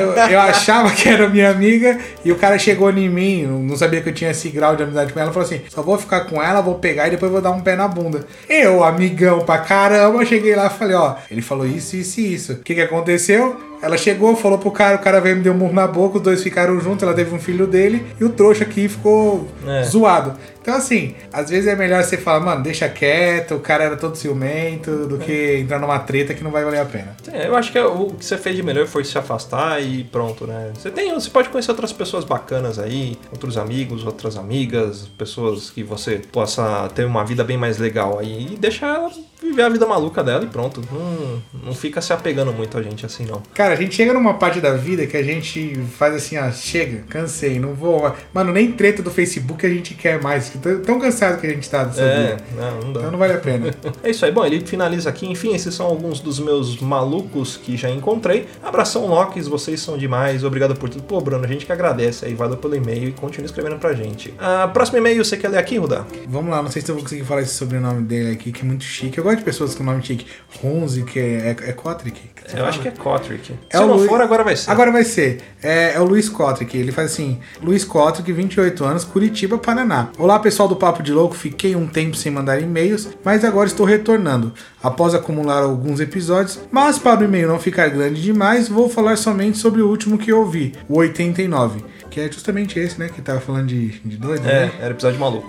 eu, 0.00 0.12
eu- 0.12 0.28
eu 0.30 0.40
achava 0.40 0.90
que 0.92 1.08
era 1.08 1.28
minha 1.28 1.50
amiga 1.50 1.98
e 2.24 2.30
o 2.32 2.36
cara 2.36 2.58
chegou 2.58 2.90
em 2.90 3.08
mim, 3.08 3.46
não 3.46 3.76
sabia 3.76 4.00
que 4.00 4.08
eu 4.08 4.14
tinha 4.14 4.30
esse 4.30 4.48
grau 4.50 4.76
de 4.76 4.82
amizade 4.82 5.12
com 5.12 5.20
ela, 5.20 5.32
falou 5.32 5.46
assim: 5.46 5.60
só 5.68 5.82
vou 5.82 5.98
ficar 5.98 6.20
com 6.22 6.42
ela, 6.42 6.60
vou 6.60 6.76
pegar 6.76 7.08
e 7.08 7.10
depois 7.10 7.30
vou 7.32 7.40
dar 7.40 7.50
um 7.50 7.60
pé 7.60 7.74
na 7.76 7.88
bunda. 7.88 8.26
Eu, 8.48 8.84
amigão 8.84 9.40
pra 9.40 9.58
caramba, 9.58 10.24
cheguei 10.24 10.54
lá 10.54 10.66
e 10.66 10.70
falei: 10.78 10.96
ó, 10.96 11.14
ele 11.32 11.42
falou 11.42 11.66
isso, 11.66 11.96
isso 11.96 12.20
e 12.20 12.34
isso. 12.34 12.52
O 12.52 12.58
que 12.58 12.74
que 12.74 12.80
aconteceu? 12.80 13.71
Ela 13.82 13.98
chegou, 13.98 14.34
falou 14.36 14.58
pro 14.58 14.70
cara, 14.70 14.96
o 14.96 15.00
cara 15.00 15.20
veio 15.20 15.36
me 15.36 15.42
deu 15.42 15.52
um 15.52 15.56
murro 15.56 15.72
na 15.74 15.86
boca, 15.88 16.16
os 16.18 16.22
dois 16.22 16.42
ficaram 16.42 16.80
juntos, 16.80 17.02
ela 17.02 17.12
teve 17.14 17.34
um 17.34 17.38
filho 17.40 17.66
dele 17.66 18.06
e 18.20 18.24
o 18.24 18.28
trouxa 18.30 18.62
aqui 18.64 18.88
ficou 18.88 19.48
É. 19.66 19.82
zoado. 19.82 20.34
Então, 20.62 20.74
assim, 20.76 21.16
às 21.32 21.50
vezes 21.50 21.66
é 21.66 21.74
melhor 21.74 22.04
você 22.04 22.16
falar, 22.16 22.38
mano, 22.38 22.62
deixa 22.62 22.88
quieto, 22.88 23.56
o 23.56 23.58
cara 23.60 23.82
era 23.82 23.96
todo 23.96 24.14
ciumento, 24.14 25.06
do 25.08 25.18
que 25.18 25.56
entrar 25.58 25.80
numa 25.80 25.98
treta 25.98 26.34
que 26.34 26.44
não 26.44 26.52
vai 26.52 26.62
valer 26.64 26.78
a 26.80 26.84
pena. 26.84 27.16
É, 27.32 27.48
eu 27.48 27.56
acho 27.56 27.72
que 27.72 27.80
o 27.80 28.10
que 28.10 28.24
você 28.24 28.38
fez 28.38 28.54
de 28.54 28.62
melhor 28.62 28.86
foi 28.86 29.02
se 29.02 29.18
afastar 29.18 29.82
e 29.82 30.04
pronto, 30.04 30.46
né? 30.46 30.70
Você 30.74 30.88
tem, 30.92 31.12
você 31.12 31.28
pode 31.30 31.48
conhecer 31.48 31.72
outras 31.72 31.92
pessoas 31.92 32.24
bacanas 32.24 32.78
aí, 32.78 33.18
outros 33.32 33.58
amigos, 33.58 34.06
outras 34.06 34.36
amigas, 34.36 35.08
pessoas 35.18 35.68
que 35.68 35.82
você 35.82 36.20
possa 36.30 36.88
ter 36.94 37.04
uma 37.06 37.24
vida 37.24 37.42
bem 37.42 37.56
mais 37.58 37.78
legal 37.78 38.20
aí 38.20 38.52
e 38.52 38.56
deixa 38.56 38.86
ela 38.86 39.10
viver 39.42 39.62
a 39.62 39.68
vida 39.68 39.84
maluca 39.84 40.22
dela 40.22 40.44
e 40.44 40.46
pronto. 40.46 40.80
Não, 40.92 41.42
não 41.66 41.74
fica 41.74 42.00
se 42.00 42.12
apegando 42.12 42.52
muito 42.52 42.78
a 42.78 42.82
gente 42.82 43.04
assim, 43.04 43.24
não. 43.26 43.42
Cara, 43.52 43.71
a 43.72 43.76
gente 43.76 43.94
chega 43.94 44.12
numa 44.12 44.34
parte 44.34 44.60
da 44.60 44.74
vida 44.74 45.06
que 45.06 45.16
a 45.16 45.22
gente 45.22 45.74
faz 45.98 46.14
assim, 46.14 46.36
ah, 46.36 46.50
chega, 46.52 47.02
cansei, 47.08 47.58
não 47.58 47.74
vou. 47.74 48.14
Mano, 48.32 48.52
nem 48.52 48.72
treta 48.72 49.02
do 49.02 49.10
Facebook 49.10 49.64
a 49.64 49.68
gente 49.68 49.94
quer 49.94 50.20
mais. 50.22 50.50
Tão, 50.84 51.00
cansado 51.00 51.40
que 51.40 51.46
a 51.46 51.50
gente 51.50 51.68
tá 51.68 51.84
dessa 51.84 52.02
É, 52.02 52.30
vida. 52.36 52.44
não, 52.56 52.80
não 52.80 52.92
dá. 52.92 53.00
Então 53.00 53.10
não 53.12 53.18
vale 53.18 53.32
a 53.32 53.38
pena. 53.38 53.70
É 54.02 54.10
isso 54.10 54.24
aí. 54.24 54.32
Bom, 54.32 54.44
ele 54.44 54.60
finaliza 54.60 55.08
aqui. 55.08 55.26
Enfim, 55.26 55.54
esses 55.54 55.74
são 55.74 55.86
alguns 55.86 56.20
dos 56.20 56.38
meus 56.40 56.80
malucos 56.80 57.56
que 57.56 57.76
já 57.76 57.88
encontrei. 57.90 58.46
Abração, 58.62 59.06
Locks. 59.06 59.46
Vocês 59.46 59.80
são 59.80 59.96
demais. 59.96 60.44
Obrigado 60.44 60.74
por 60.74 60.88
tudo. 60.88 61.02
Pô, 61.04 61.20
Bruno, 61.20 61.44
a 61.44 61.48
gente 61.48 61.64
que 61.66 61.72
agradece 61.72 62.24
aí. 62.26 62.34
Valeu 62.34 62.56
pelo 62.56 62.74
e-mail 62.74 63.08
e 63.08 63.12
continue 63.12 63.46
escrevendo 63.46 63.76
pra 63.78 63.92
gente. 63.94 64.34
Ah, 64.38 64.68
próximo 64.72 64.98
e-mail, 64.98 65.24
você 65.24 65.36
quer 65.36 65.48
ler 65.48 65.58
aqui, 65.58 65.78
Rudá? 65.78 66.04
Vamos 66.28 66.50
lá, 66.50 66.62
não 66.62 66.70
sei 66.70 66.82
se 66.82 66.90
eu 66.90 66.94
vou 66.94 67.04
conseguir 67.04 67.24
falar 67.24 67.42
esse 67.42 67.54
sobrenome 67.54 68.02
dele 68.02 68.32
aqui, 68.32 68.50
que 68.52 68.62
é 68.62 68.64
muito 68.64 68.84
chique. 68.84 69.18
Eu 69.18 69.24
gosto 69.24 69.38
de 69.38 69.44
pessoas 69.44 69.74
com 69.74 69.84
nome 69.84 70.02
chique. 70.02 70.26
Ronzi, 70.62 71.04
que 71.04 71.18
é, 71.18 71.22
é, 71.62 71.70
é 71.70 71.72
Kotrick. 71.72 72.20
Eu 72.54 72.64
acho 72.66 72.80
que 72.80 72.88
é 72.88 72.90
Kotrick. 72.90 73.54
É 73.70 73.78
Se 73.78 73.84
não 73.84 73.94
Luiz- 73.96 74.08
for, 74.08 74.20
agora 74.20 74.44
vai 74.44 74.56
ser. 74.56 74.70
Agora 74.70 74.90
vai 74.90 75.04
ser. 75.04 75.40
É, 75.62 75.94
é 75.94 76.00
o 76.00 76.04
Luiz 76.04 76.28
Kotrick. 76.28 76.76
Ele 76.76 76.92
faz 76.92 77.12
assim: 77.12 77.38
Luiz 77.62 77.84
Kotrick, 77.84 78.30
28 78.32 78.84
anos, 78.84 79.04
Curitiba, 79.04 79.56
Paraná. 79.58 80.08
Olá, 80.18 80.38
pessoal 80.38 80.68
do 80.68 80.76
Papo 80.76 81.02
de 81.02 81.12
Louco. 81.12 81.34
Fiquei 81.34 81.74
um 81.76 81.86
tempo 81.86 82.16
sem 82.16 82.30
mandar 82.32 82.60
e-mails, 82.60 83.08
mas 83.24 83.44
agora 83.44 83.66
estou 83.66 83.86
retornando. 83.86 84.52
Após 84.82 85.14
acumular 85.14 85.62
alguns 85.62 86.00
episódios, 86.00 86.58
mas 86.70 86.98
para 86.98 87.20
o 87.20 87.24
e-mail 87.24 87.48
não 87.48 87.58
ficar 87.58 87.88
grande 87.88 88.20
demais, 88.20 88.68
vou 88.68 88.88
falar 88.88 89.16
somente 89.16 89.58
sobre 89.58 89.80
o 89.80 89.88
último 89.88 90.18
que 90.18 90.32
eu 90.32 90.40
ouvi, 90.40 90.74
o 90.88 90.96
89. 90.98 91.84
Que 92.12 92.20
é 92.20 92.30
justamente 92.30 92.78
esse, 92.78 93.00
né? 93.00 93.08
Que 93.08 93.22
tava 93.22 93.40
falando 93.40 93.68
de, 93.68 93.88
de 94.04 94.18
doido, 94.18 94.46
É, 94.46 94.66
né? 94.66 94.72
era 94.80 94.90
episódio 94.90 95.18
maluco. 95.18 95.48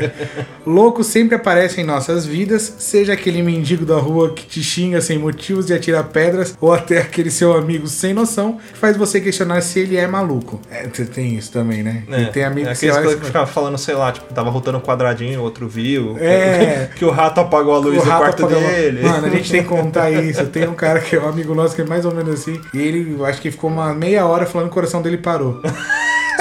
Louco 0.66 1.04
sempre 1.04 1.34
aparece 1.34 1.80
em 1.80 1.84
nossas 1.84 2.24
vidas, 2.24 2.74
seja 2.78 3.12
aquele 3.12 3.42
mendigo 3.42 3.84
da 3.84 3.96
rua 3.96 4.32
que 4.32 4.46
te 4.46 4.62
xinga 4.62 5.02
sem 5.02 5.18
motivos 5.18 5.68
e 5.68 5.74
atira 5.74 6.02
pedras, 6.02 6.56
ou 6.58 6.72
até 6.72 6.98
aquele 7.02 7.30
seu 7.30 7.52
amigo 7.52 7.86
sem 7.86 8.14
noção 8.14 8.58
que 8.72 8.78
faz 8.78 8.96
você 8.96 9.20
questionar 9.20 9.60
se 9.60 9.80
ele 9.80 9.98
é 9.98 10.06
maluco. 10.06 10.58
É, 10.70 10.88
você 10.88 11.04
tem 11.04 11.36
isso 11.36 11.52
também, 11.52 11.82
né? 11.82 12.02
É, 12.10 12.24
tem 12.24 12.44
amigo 12.44 12.68
é 12.68 12.72
que 12.72 12.78
você 12.78 12.90
olha 12.90 13.12
e 13.12 13.16
que 13.16 13.26
ficava 13.26 13.46
falando, 13.46 13.76
sei 13.76 13.94
lá, 13.94 14.10
tipo, 14.10 14.32
tava 14.32 14.48
rotando 14.48 14.78
um 14.78 14.80
quadradinho, 14.80 15.42
outro 15.42 15.68
viu. 15.68 16.16
É. 16.18 16.88
Que 16.96 17.04
o 17.04 17.10
rato 17.10 17.40
apagou 17.40 17.74
a 17.74 17.78
luz 17.78 18.02
do 18.02 18.04
quarto 18.04 18.46
dele. 18.46 19.02
Mano, 19.02 19.26
a 19.26 19.30
gente 19.30 19.50
tem 19.50 19.62
que 19.62 19.68
contar 19.68 20.10
isso. 20.10 20.46
Tem 20.46 20.66
um 20.68 20.74
cara 20.74 21.00
que 21.00 21.16
é 21.16 21.20
um 21.20 21.28
amigo 21.28 21.54
nosso 21.54 21.74
que 21.74 21.82
é 21.82 21.84
mais 21.84 22.04
ou 22.04 22.14
menos 22.14 22.40
assim, 22.40 22.60
e 22.74 22.78
ele, 22.78 23.22
acho 23.24 23.40
que 23.40 23.50
ficou 23.50 23.70
uma 23.70 23.94
meia 23.94 24.26
hora 24.26 24.46
falando 24.46 24.66
que 24.68 24.72
o 24.72 24.74
coração 24.74 25.02
dele 25.02 25.16
parou. 25.18 25.60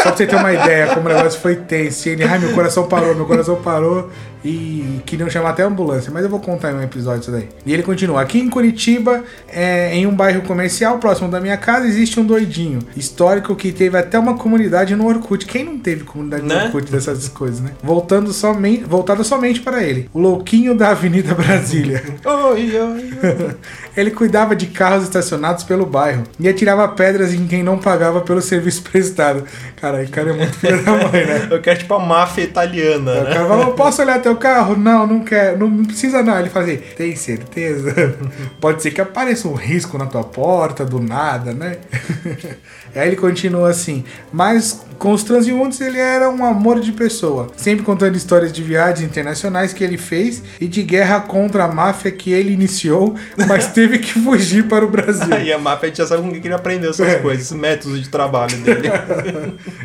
Só 0.01 0.09
pra 0.09 0.17
você 0.17 0.27
ter 0.27 0.35
uma 0.35 0.53
ideia 0.53 0.87
como 0.87 1.09
o 1.09 1.13
negócio 1.13 1.39
foi 1.39 1.55
tenso. 1.55 2.09
Ai, 2.29 2.39
meu 2.39 2.53
coração 2.53 2.87
parou, 2.87 3.15
meu 3.15 3.25
coração 3.25 3.55
parou. 3.57 4.09
E 4.43 5.01
queriam 5.05 5.29
chamar 5.29 5.49
até 5.49 5.63
a 5.63 5.67
ambulância. 5.67 6.11
Mas 6.13 6.23
eu 6.23 6.29
vou 6.29 6.39
contar 6.39 6.71
em 6.71 6.75
um 6.75 6.81
episódio 6.81 7.21
isso 7.21 7.31
daí. 7.31 7.49
E 7.65 7.73
ele 7.73 7.83
continua. 7.83 8.21
Aqui 8.21 8.39
em 8.39 8.49
Curitiba, 8.49 9.23
é, 9.47 9.93
em 9.95 10.07
um 10.07 10.13
bairro 10.15 10.41
comercial 10.43 10.97
próximo 10.97 11.29
da 11.29 11.39
minha 11.41 11.57
casa, 11.57 11.87
existe 11.87 12.19
um 12.19 12.25
doidinho 12.25 12.79
histórico 12.95 13.55
que 13.55 13.71
teve 13.71 13.97
até 13.97 14.17
uma 14.17 14.35
comunidade 14.37 14.95
no 14.95 15.07
Orkut. 15.07 15.45
Quem 15.45 15.63
não 15.65 15.77
teve 15.77 16.03
comunidade 16.03 16.43
no 16.43 16.49
Né? 16.49 16.65
Orkut 16.65 16.89
dessas 16.91 17.27
coisas, 17.27 17.59
né? 17.59 17.71
Voltando 17.83 18.31
somente, 18.31 18.83
voltada 18.83 19.23
somente 19.23 19.59
para 19.61 19.83
ele. 19.83 20.09
O 20.13 20.19
louquinho 20.19 20.75
da 20.75 20.89
Avenida 20.89 21.33
Brasília. 21.35 22.01
Oi, 22.25 22.77
oi, 22.77 22.81
oi. 22.81 23.55
Ele 23.97 24.11
cuidava 24.11 24.55
de 24.55 24.67
carros 24.67 25.03
estacionados 25.03 25.63
pelo 25.63 25.85
bairro 25.85 26.23
e 26.39 26.47
atirava 26.47 26.87
pedras 26.87 27.33
em 27.33 27.45
quem 27.47 27.61
não 27.63 27.77
pagava 27.77 28.21
pelo 28.21 28.41
serviço 28.41 28.81
prestado. 28.83 29.43
Cara, 29.81 30.01
o 30.03 30.07
cara 30.09 30.29
é 30.29 30.33
muito 30.33 30.53
filho 30.57 30.81
da 30.83 30.91
mãe, 30.91 31.25
né? 31.25 31.47
Eu 31.51 31.61
quero 31.61 31.79
tipo 31.79 31.93
a 31.93 31.99
máfia 31.99 32.43
italiana, 32.43 33.11
O 33.11 33.23
né? 33.23 33.33
cara 33.33 33.47
falou, 33.47 33.73
posso 33.73 34.01
olhar 34.01 34.19
teu 34.29 34.37
carro? 34.37 34.75
Não, 34.77 35.05
não 35.07 35.19
quero, 35.23 35.57
não, 35.59 35.69
não 35.69 35.85
precisa 35.85 36.21
não. 36.23 36.39
Ele 36.39 36.49
fazia, 36.49 36.77
tem 36.95 37.15
certeza? 37.15 38.15
Pode 38.61 38.81
ser 38.81 38.91
que 38.91 39.01
apareça 39.01 39.47
um 39.47 39.53
risco 39.53 39.97
na 39.97 40.05
tua 40.05 40.23
porta, 40.23 40.85
do 40.85 40.99
nada, 40.99 41.53
né? 41.53 41.77
Aí 42.95 43.07
ele 43.07 43.15
continua 43.15 43.69
assim, 43.69 44.03
mas 44.33 44.81
com 44.97 45.11
os 45.13 45.23
transeuntes 45.23 45.79
ele 45.79 45.99
era 45.99 46.27
um 46.29 46.43
amor 46.43 46.79
de 46.79 46.91
pessoa, 46.91 47.47
sempre 47.55 47.85
contando 47.85 48.15
histórias 48.17 48.51
de 48.51 48.63
viagens 48.63 49.07
internacionais 49.07 49.71
que 49.71 49.83
ele 49.83 49.97
fez 49.97 50.41
e 50.59 50.67
de 50.67 50.81
guerra 50.81 51.21
contra 51.21 51.65
a 51.65 51.67
máfia 51.67 52.11
que 52.11 52.31
ele 52.33 52.51
iniciou, 52.51 53.15
mas 53.47 53.67
teve 53.71 53.99
que 53.99 54.11
fugir 54.19 54.67
para 54.67 54.83
o 54.83 54.89
Brasil. 54.89 55.31
Aí 55.33 55.53
a 55.53 55.59
máfia 55.59 55.85
a 55.85 55.89
gente 55.89 55.97
já 55.99 56.07
sabe 56.07 56.23
com 56.23 56.31
que 56.31 56.47
ele 56.47 56.53
aprendeu 56.53 56.89
essas 56.89 57.07
É. 57.07 57.15
coisas, 57.19 57.45
esses 57.45 57.57
métodos 57.57 58.01
de 58.01 58.09
trabalho 58.09 58.57
dele. 58.57 58.89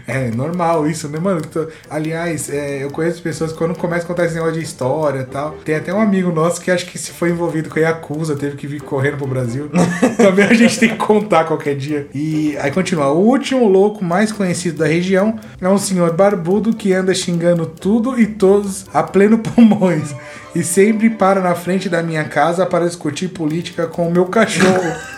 É 0.06 0.30
normal 0.30 0.86
isso, 0.88 1.06
né, 1.08 1.18
mano? 1.20 1.42
Tô- 1.42 1.68
Aliás, 1.90 2.48
é, 2.50 2.82
eu 2.84 2.90
conheço 2.90 3.22
pessoas 3.22 3.52
que 3.52 3.58
quando 3.58 3.76
começam 3.76 4.04
a 4.06 4.08
contar 4.08 4.24
esse 4.35 4.37
negócio 4.37 4.59
de 4.59 4.64
história 4.64 5.21
e 5.21 5.25
tal. 5.25 5.53
Tem 5.64 5.76
até 5.76 5.95
um 5.95 6.00
amigo 6.00 6.33
nosso 6.33 6.61
que 6.61 6.71
acho 6.71 6.87
que 6.87 6.99
se 6.99 7.12
foi 7.12 7.31
envolvido 7.31 7.71
com 7.71 7.79
a 7.79 7.83
Yakuza, 7.83 8.37
teve 8.37 8.57
que 8.57 8.67
vir 8.67 8.81
correndo 8.81 9.19
pro 9.19 9.26
Brasil. 9.26 9.71
Também 10.17 10.47
a 10.47 10.55
gente 10.55 10.79
tem 10.79 10.88
que 10.91 10.97
contar 10.97 11.45
qualquer 11.45 11.76
dia. 11.76 12.09
E 12.12 12.57
aí 12.59 12.71
continua. 12.71 13.12
O 13.12 13.21
último 13.21 13.69
louco 13.69 14.05
mais 14.05 14.33
conhecido 14.33 14.79
da 14.79 14.87
região 14.87 15.38
é 15.61 15.69
um 15.69 15.79
senhor 15.79 16.12
barbudo 16.12 16.75
que 16.75 16.93
anda 16.93 17.14
xingando 17.14 17.67
tudo 17.67 18.21
e 18.21 18.26
todos 18.26 18.87
a 18.93 19.03
pleno 19.03 19.38
pulmões. 19.38 20.14
E 20.55 20.62
sempre 20.62 21.11
para 21.11 21.41
na 21.41 21.55
frente 21.55 21.88
da 21.88 22.03
minha 22.03 22.25
casa 22.25 22.67
para 22.67 22.87
discutir 22.87 23.29
política 23.29 23.87
com 23.87 24.09
o 24.09 24.12
meu 24.12 24.26
cachorro. 24.26 25.13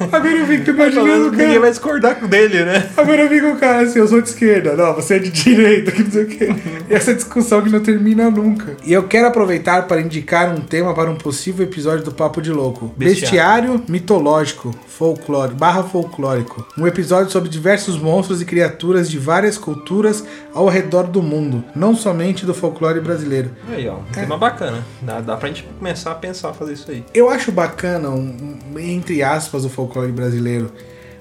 Agora 0.00 0.30
eu 0.36 0.46
fico 0.46 0.70
imaginando 0.70 1.28
o 1.28 1.30
Ninguém 1.30 1.46
cara. 1.48 1.60
vai 1.60 1.70
discordar 1.70 2.16
com 2.20 2.26
dele, 2.26 2.64
né? 2.64 2.88
Agora 2.96 3.28
fica 3.28 3.48
o 3.48 3.56
cara 3.56 3.82
assim, 3.82 3.98
eu 3.98 4.08
sou 4.08 4.20
de 4.20 4.28
esquerda, 4.28 4.74
não, 4.74 4.94
você 4.94 5.14
é 5.14 5.18
de 5.18 5.30
direita, 5.30 5.90
que 5.92 6.02
não 6.02 6.10
sei 6.10 6.24
o 6.24 6.26
quê. 6.26 6.48
E 6.88 6.94
essa 6.94 7.14
discussão 7.14 7.62
que 7.62 7.70
não 7.70 7.80
termina 7.80 8.30
nunca. 8.30 8.76
E 8.84 8.92
eu 8.92 9.04
quero 9.04 9.26
aproveitar 9.28 9.86
para 9.86 10.00
indicar 10.00 10.54
um 10.54 10.60
tema 10.60 10.94
para 10.94 11.10
um 11.10 11.16
possível 11.16 11.64
episódio 11.64 12.04
do 12.04 12.12
Papo 12.12 12.40
de 12.40 12.50
Louco. 12.52 12.92
Bestiário. 12.96 13.20
Bestiário 13.78 13.84
mitológico, 13.88 14.74
folclore, 14.86 15.54
barra 15.54 15.82
folclórico. 15.82 16.66
Um 16.78 16.86
episódio 16.86 17.30
sobre 17.30 17.48
diversos 17.48 17.98
monstros 18.00 18.40
e 18.42 18.44
criaturas 18.44 19.10
de 19.10 19.18
várias 19.18 19.56
culturas 19.58 20.24
ao 20.54 20.68
redor 20.68 21.04
do 21.04 21.22
mundo, 21.22 21.62
não 21.74 21.94
somente 21.94 22.44
do 22.44 22.52
folclore 22.54 23.00
brasileiro. 23.00 23.50
Aí, 23.70 23.88
ó, 23.88 23.94
um 23.96 24.04
tema 24.12 24.36
bacana. 24.36 24.84
Dá, 25.02 25.20
dá 25.20 25.36
pra 25.36 25.48
gente 25.48 25.62
começar 25.78 26.12
a 26.12 26.14
pensar 26.14 26.52
fazer 26.52 26.72
isso 26.72 26.90
aí. 26.90 27.04
Eu 27.14 27.28
acho 27.30 27.52
bacana, 27.52 28.08
um- 28.10 28.58
um- 28.74 28.78
entre 28.78 29.22
aspas, 29.22 29.64
o 29.64 29.68
folclore 29.68 29.89
brasileiro. 30.12 30.72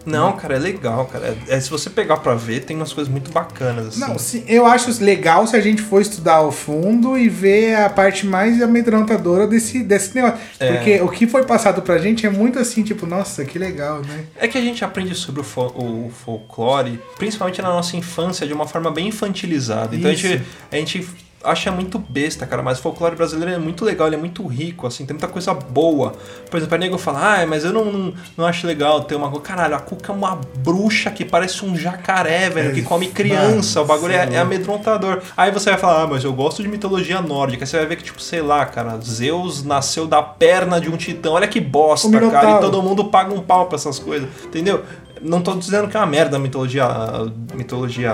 Não, 0.06 0.32
cara, 0.32 0.56
é 0.56 0.60
legal, 0.60 1.06
cara. 1.06 1.38
É, 1.48 1.56
é, 1.56 1.60
se 1.60 1.70
você 1.70 1.90
pegar 1.90 2.18
pra 2.18 2.34
ver, 2.34 2.62
tem 2.62 2.76
umas 2.76 2.92
coisas 2.92 3.12
muito 3.12 3.30
bacanas, 3.32 3.88
assim. 3.88 4.00
Não, 4.00 4.18
sim, 4.18 4.44
eu 4.48 4.66
acho 4.66 5.04
legal 5.04 5.46
se 5.46 5.56
a 5.56 5.60
gente 5.62 5.82
for 5.82 6.02
estudar 6.02 6.36
ao 6.36 6.52
fundo 6.52 7.18
e 7.18 7.28
ver 7.30 7.76
a 7.76 7.90
parte 7.90 8.26
mais 8.26 8.60
amedrontadora 8.62 9.46
desse, 9.46 9.84
desse 9.84 10.16
negócio. 10.16 10.40
É. 10.60 10.72
Porque 10.74 11.02
o 11.02 11.10
que 11.10 11.28
foi 11.28 11.44
passado 11.44 11.82
pra 11.82 11.98
gente 12.00 12.26
é 12.26 12.30
muito 12.30 12.58
assim, 12.58 12.82
tipo, 12.82 13.06
nossa, 13.06 13.44
que 13.46 13.60
legal, 13.60 14.00
né? 14.02 14.24
É 14.38 14.48
que 14.48 14.58
a 14.58 14.62
gente 14.62 14.84
aprende 14.84 15.14
sobre 15.14 15.42
o, 15.42 15.44
fol- 15.44 15.74
o 15.76 16.10
folclore, 16.10 17.00
principalmente 17.18 17.62
na 17.62 17.70
nossa 17.70 17.96
infância, 17.98 18.48
de 18.48 18.54
uma 18.54 18.66
forma 18.68 18.90
bem 18.90 19.10
infantilizada. 19.10 19.96
Então 19.96 20.10
a 20.10 20.14
Isso. 20.14 20.28
gente, 20.28 20.44
a 20.72 20.76
gente 20.78 21.08
acha 21.44 21.72
muito 21.72 21.98
besta, 21.98 22.46
cara, 22.46 22.62
mas 22.62 22.80
o 22.80 22.82
folclore 22.82 23.16
brasileiro 23.16 23.54
é 23.54 23.58
muito 23.58 23.86
legal, 23.86 24.08
ele 24.08 24.16
é 24.16 24.20
muito 24.20 24.46
rico, 24.46 24.86
assim, 24.86 25.06
tem 25.06 25.14
muita 25.14 25.28
coisa 25.28 25.54
boa. 25.54 26.14
Por 26.50 26.58
exemplo, 26.58 26.76
a 26.76 26.78
nego 26.78 26.98
fala, 26.98 27.42
ah, 27.42 27.46
mas 27.46 27.64
eu 27.64 27.72
não, 27.72 27.86
não, 27.86 28.14
não 28.38 28.46
acho 28.46 28.68
legal 28.68 29.04
ter 29.04 29.16
uma. 29.16 29.30
Caralho, 29.40 29.76
a 29.76 29.80
Cuca 29.80 30.12
é 30.12 30.16
uma 30.16 30.40
bruxa 30.58 31.10
que 31.12 31.24
parece 31.24 31.64
um 31.64 31.76
jacaré, 31.76 32.50
velho, 32.50 32.74
que 32.74 32.82
come 32.82 33.08
criança. 33.08 33.82
O 33.82 33.86
bagulho 33.86 34.14
é, 34.14 34.34
é 34.34 34.38
amedrontador. 34.38 35.22
Aí 35.38 35.52
você 35.52 35.70
vai 35.70 35.80
falar, 35.80 36.04
ah, 36.04 36.08
mas 36.08 36.24
eu 36.24 36.34
gosto 36.34 36.62
de 36.62 36.68
mitologia 36.68 37.22
nórdica. 37.22 37.64
Aí 37.64 37.68
você 37.68 37.78
vai 37.78 37.86
ver 37.86 37.96
que, 37.96 38.04
tipo, 38.04 38.22
sei 38.22 38.42
lá, 38.42 38.66
cara, 38.66 39.00
Zeus 39.02 39.64
nasceu 39.64 40.08
da 40.08 40.22
perna 40.22 40.80
de 40.80 40.90
um 40.90 40.98
titã. 40.98 41.32
Olha 41.32 41.48
que 41.48 41.62
bosta, 41.62 42.10
cara. 42.30 42.58
E 42.58 42.62
todo 42.62 42.82
mundo 42.82 43.06
paga 43.06 43.34
um 43.34 43.42
pau 43.42 43.68
pra 43.68 43.78
essas 43.78 44.00
coisas, 44.00 44.28
entendeu? 44.46 44.84
Não 45.22 45.42
tô 45.42 45.54
dizendo 45.56 45.88
que 45.88 45.96
é 45.98 46.00
uma 46.00 46.06
merda 46.06 46.38
a 46.38 46.40
mitologia, 46.40 46.86
a 46.86 47.28
mitologia 47.56 48.14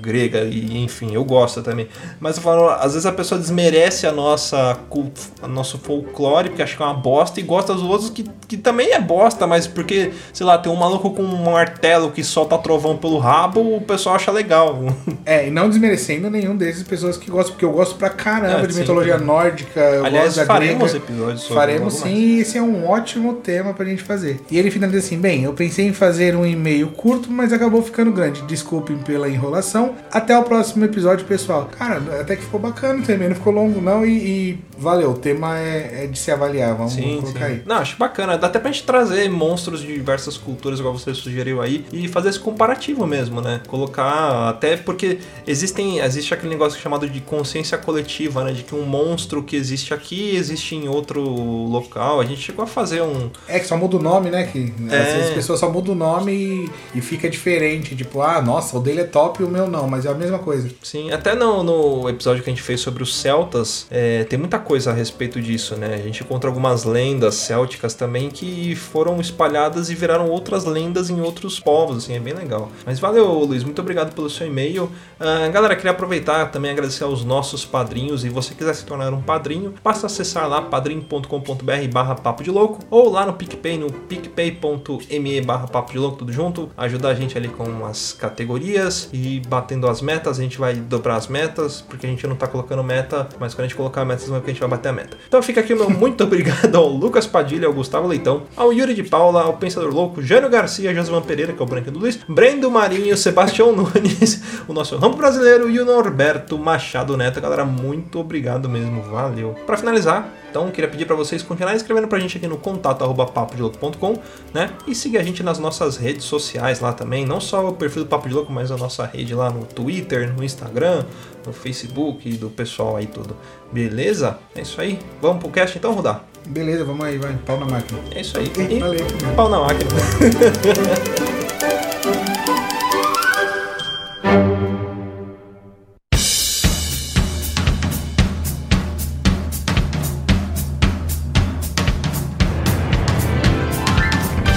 grega, 0.00 0.40
e 0.44 0.78
enfim, 0.82 1.14
eu 1.14 1.24
gosto 1.24 1.62
também. 1.62 1.88
Mas 2.20 2.36
eu 2.36 2.42
falo, 2.42 2.68
às 2.68 2.92
vezes 2.92 3.06
a 3.06 3.12
pessoa 3.12 3.40
desmerece 3.40 4.06
a 4.06 4.12
nossa 4.12 4.76
cult- 4.88 5.18
a 5.42 5.48
nosso 5.48 5.78
folclore, 5.78 6.48
porque 6.50 6.62
acha 6.62 6.76
que 6.76 6.82
é 6.82 6.86
uma 6.86 6.94
bosta, 6.94 7.40
e 7.40 7.42
gosta 7.42 7.72
dos 7.74 7.82
outros 7.82 8.10
que, 8.10 8.24
que 8.46 8.56
também 8.56 8.92
é 8.92 9.00
bosta, 9.00 9.46
mas 9.46 9.66
porque, 9.66 10.12
sei 10.32 10.44
lá, 10.46 10.58
tem 10.58 10.70
um 10.70 10.76
maluco 10.76 11.10
com 11.10 11.22
um 11.22 11.44
martelo 11.50 12.10
que 12.10 12.22
solta 12.22 12.56
trovão 12.58 12.96
pelo 12.96 13.18
rabo, 13.18 13.76
o 13.76 13.80
pessoal 13.80 14.16
acha 14.16 14.30
legal. 14.30 14.78
É, 15.26 15.48
e 15.48 15.50
não 15.50 15.70
desmerecendo 15.70 16.28
nenhum 16.28 16.54
desses 16.54 16.82
pessoas 16.82 17.16
que 17.16 17.30
gostam, 17.30 17.52
porque 17.52 17.64
eu 17.64 17.72
gosto 17.72 17.94
pra 17.96 18.10
caramba 18.10 18.60
É, 18.60 18.66
de 18.66 18.74
sim, 18.74 18.80
mitologia 18.80 19.16
nórdica, 19.16 19.80
eu 19.80 20.04
Aliás, 20.04 20.26
gosto 20.26 20.36
da 20.40 20.46
faremos 20.46 20.90
grega. 20.92 21.04
episódios 21.06 21.40
sobre 21.42 21.54
Faremos 21.54 21.94
sim, 21.94 22.00
mais. 22.04 22.14
e 22.18 22.38
esse 22.40 22.58
é 22.58 22.62
um 22.62 22.86
ótimo 22.86 23.32
tema 23.34 23.72
pra 23.72 23.86
gente 23.86 24.02
fazer. 24.02 24.40
E 24.50 24.58
ele 24.58 24.70
finaliza 24.70 24.98
assim: 24.98 25.18
bem, 25.18 25.44
eu 25.44 25.54
pensei 25.54 25.86
em 25.86 25.92
fazer 25.94 26.36
um 26.36 26.43
e-mail 26.46 26.88
curto, 26.88 27.30
mas 27.30 27.52
acabou 27.52 27.82
ficando 27.82 28.12
grande. 28.12 28.42
Desculpem 28.42 28.98
pela 28.98 29.28
enrolação. 29.28 29.94
Até 30.10 30.36
o 30.36 30.42
próximo 30.42 30.84
episódio, 30.84 31.26
pessoal. 31.26 31.68
Cara, 31.76 31.96
até 32.20 32.36
que 32.36 32.42
ficou 32.42 32.60
bacana 32.60 33.02
tema, 33.02 33.28
não 33.28 33.34
ficou 33.34 33.52
longo 33.52 33.80
não, 33.80 34.04
e, 34.04 34.10
e 34.10 34.58
valeu. 34.78 35.10
O 35.10 35.14
tema 35.18 35.58
é, 35.58 36.04
é 36.04 36.06
de 36.06 36.18
se 36.18 36.30
avaliar, 36.30 36.74
vamos 36.76 36.92
Sim, 36.94 37.20
colocar 37.20 37.38
sim. 37.40 37.44
aí. 37.44 37.62
Não, 37.66 37.76
acho 37.76 37.96
bacana. 37.96 38.36
Dá 38.38 38.46
até 38.46 38.58
pra 38.58 38.70
gente 38.70 38.84
trazer 38.84 39.28
monstros 39.30 39.80
de 39.80 39.86
diversas 39.88 40.36
culturas, 40.36 40.78
igual 40.78 40.96
você 40.96 41.14
sugeriu 41.14 41.60
aí, 41.62 41.84
e 41.92 42.08
fazer 42.08 42.30
esse 42.30 42.38
comparativo 42.40 43.06
mesmo, 43.06 43.40
né? 43.40 43.60
Colocar. 43.66 44.48
Até 44.48 44.76
porque 44.76 45.18
existem. 45.46 45.98
Existe 46.00 46.34
aquele 46.34 46.50
negócio 46.50 46.80
chamado 46.80 47.08
de 47.08 47.20
consciência 47.20 47.78
coletiva, 47.78 48.44
né? 48.44 48.52
De 48.52 48.62
que 48.62 48.74
um 48.74 48.84
monstro 48.84 49.42
que 49.42 49.56
existe 49.56 49.92
aqui 49.94 50.34
existe 50.36 50.74
em 50.74 50.88
outro 50.88 51.20
local. 51.22 52.20
A 52.20 52.24
gente 52.24 52.40
chegou 52.40 52.64
a 52.64 52.66
fazer 52.66 53.02
um. 53.02 53.30
É 53.48 53.58
que 53.58 53.66
só 53.66 53.76
muda 53.76 53.96
o 53.96 54.02
nome, 54.02 54.30
né? 54.30 54.44
Que 54.44 54.72
É. 54.90 54.96
às 54.98 55.06
vezes 55.12 55.28
as 55.28 55.34
pessoas 55.34 55.60
só 55.60 55.70
mudam 55.70 55.94
o 55.94 55.96
nome 55.96 56.32
e, 56.32 56.70
e 56.98 57.00
fica 57.00 57.28
diferente. 57.28 57.94
Tipo, 57.96 58.20
ah, 58.20 58.40
nossa, 58.42 58.76
o 58.76 58.80
dele 58.80 59.00
é 59.00 59.04
top 59.04 59.42
e 59.42 59.44
o 59.46 59.48
meu 59.48 59.66
não, 59.66 59.88
mas 59.88 60.04
é 60.06 60.08
a 60.10 60.14
mesma 60.14 60.38
coisa. 60.38 60.68
Sim, 60.82 61.10
até 61.10 61.34
no, 61.34 61.62
no 61.62 62.08
episódio 62.08 62.42
que 62.42 62.50
a 62.50 62.52
gente 62.52 62.62
fez 62.62 62.80
sobre 62.80 63.02
os 63.02 63.14
celtas, 63.16 63.86
é, 63.90 64.24
tem 64.24 64.38
muita 64.38 64.58
coisa 64.64 64.90
a 64.90 64.94
respeito 64.94 65.40
disso, 65.40 65.76
né? 65.76 65.94
A 65.94 65.98
gente 65.98 66.22
encontra 66.22 66.50
algumas 66.50 66.84
lendas 66.84 67.34
célticas 67.36 67.94
também 67.94 68.30
que 68.30 68.74
foram 68.74 69.20
espalhadas 69.20 69.90
e 69.90 69.94
viraram 69.94 70.28
outras 70.28 70.64
lendas 70.64 71.10
em 71.10 71.20
outros 71.20 71.60
povos, 71.60 71.98
assim, 71.98 72.14
é 72.14 72.20
bem 72.20 72.34
legal. 72.34 72.70
Mas 72.84 72.98
valeu, 72.98 73.26
Luiz, 73.44 73.62
muito 73.62 73.80
obrigado 73.80 74.14
pelo 74.14 74.28
seu 74.28 74.46
e-mail. 74.46 74.90
Ah, 75.20 75.48
galera, 75.48 75.76
queria 75.76 75.92
aproveitar 75.92 76.50
também 76.50 76.70
agradecer 76.70 77.04
aos 77.04 77.24
nossos 77.24 77.64
padrinhos. 77.64 78.24
E 78.24 78.28
você 78.28 78.54
quiser 78.54 78.74
se 78.74 78.84
tornar 78.84 79.12
um 79.12 79.22
padrinho, 79.22 79.74
basta 79.82 80.06
acessar 80.06 80.48
lá 80.48 80.62
padrim.com.br 80.62 81.88
barra 81.92 82.14
papo 82.14 82.42
de 82.42 82.50
louco 82.50 82.80
ou 82.90 83.10
lá 83.10 83.26
no 83.26 83.34
PicPay, 83.34 83.78
no 83.78 83.92
picpay.me 83.92 85.40
barra 85.42 85.66
papo 85.66 85.92
de 85.92 85.98
louco, 85.98 86.18
tudo 86.18 86.32
junto. 86.32 86.70
Ajudar 86.76 87.10
a 87.10 87.14
gente 87.14 87.36
ali 87.36 87.48
com 87.48 87.84
as 87.86 88.12
categorias 88.12 89.08
e 89.12 89.40
batendo 89.46 89.88
as 89.88 90.00
metas. 90.00 90.38
A 90.38 90.42
gente 90.42 90.58
vai 90.58 90.74
dobrar 90.74 91.16
as 91.16 91.26
metas, 91.26 91.80
porque 91.80 92.06
a 92.06 92.08
gente 92.08 92.26
não 92.26 92.36
tá 92.36 92.46
colocando 92.46 92.82
meta, 92.82 93.28
mas 93.38 93.54
quando 93.54 93.66
a 93.66 93.68
gente 93.68 93.76
colocar 93.76 94.02
a 94.02 94.04
meta, 94.04 94.22
gente 94.54 94.60
vai 94.60 94.70
bater 94.70 94.88
a 94.88 94.92
meta. 94.92 95.16
Então 95.28 95.42
fica 95.42 95.60
aqui 95.60 95.74
o 95.74 95.76
meu 95.76 95.90
muito 95.90 96.22
obrigado 96.24 96.74
ao 96.74 96.88
Lucas 96.88 97.26
Padilha, 97.26 97.66
ao 97.66 97.72
Gustavo 97.72 98.06
Leitão, 98.06 98.44
ao 98.56 98.72
Yuri 98.72 98.94
de 98.94 99.02
Paula, 99.02 99.42
ao 99.42 99.54
Pensador 99.54 99.92
Louco, 99.92 100.22
Jânio 100.22 100.48
Garcia, 100.48 100.94
Josuan 100.94 101.22
Pereira, 101.22 101.52
que 101.52 101.60
é 101.60 101.62
o 101.62 101.66
branco 101.66 101.90
do 101.90 101.98
Luiz, 101.98 102.18
Brendo 102.28 102.70
Marinho, 102.70 103.16
Sebastião 103.16 103.72
Nunes, 103.76 104.42
o 104.66 104.72
nosso 104.72 104.96
Rampo 104.96 105.16
Brasileiro 105.16 105.68
e 105.68 105.78
o 105.78 105.84
Norberto 105.84 106.58
Machado 106.58 107.16
Neto. 107.16 107.40
Galera, 107.40 107.64
muito 107.64 108.18
obrigado 108.18 108.68
mesmo, 108.68 109.02
valeu. 109.02 109.54
Pra 109.66 109.76
finalizar, 109.76 110.32
então 110.54 110.70
queria 110.70 110.88
pedir 110.88 111.04
pra 111.04 111.16
vocês 111.16 111.42
continuarem 111.42 111.76
escrevendo 111.76 112.06
pra 112.06 112.18
gente 112.20 112.38
aqui 112.38 112.46
no 112.46 112.56
contato 112.56 113.02
arroba 113.02 113.26
papodelouco.com, 113.26 114.16
né? 114.52 114.70
E 114.86 114.94
seguir 114.94 115.18
a 115.18 115.22
gente 115.24 115.42
nas 115.42 115.58
nossas 115.58 115.96
redes 115.96 116.24
sociais 116.24 116.78
lá 116.78 116.92
também, 116.92 117.26
não 117.26 117.40
só 117.40 117.68
o 117.68 117.72
perfil 117.72 118.04
do 118.04 118.08
Papo 118.08 118.28
de 118.28 118.34
Louco, 118.34 118.52
mas 118.52 118.70
a 118.70 118.76
nossa 118.76 119.04
rede 119.04 119.34
lá 119.34 119.50
no 119.50 119.64
Twitter, 119.64 120.32
no 120.32 120.44
Instagram, 120.44 121.04
no 121.46 121.52
Facebook 121.52 122.36
do 122.36 122.50
pessoal 122.50 122.96
aí 122.96 123.06
tudo. 123.06 123.36
Beleza? 123.72 124.38
É 124.54 124.62
isso 124.62 124.80
aí. 124.80 124.98
Vamos 125.20 125.42
pro 125.42 125.50
cast 125.50 125.76
então, 125.76 125.92
Rudá? 125.92 126.22
Beleza, 126.46 126.84
vamos 126.84 127.04
aí, 127.04 127.18
vai. 127.18 127.34
Pau 127.46 127.58
na 127.58 127.66
máquina. 127.66 128.00
É 128.14 128.20
isso 128.20 128.38
aí. 128.38 128.50
E 128.70 128.78
valeu. 128.78 129.06
pau 129.34 129.48
na 129.48 129.60
máquina. 129.60 129.90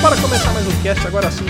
Bora 0.02 0.16
começar 0.22 0.54
mais 0.54 0.66
um 0.66 0.82
cast 0.84 1.06
agora 1.06 1.30
sim. 1.30 1.47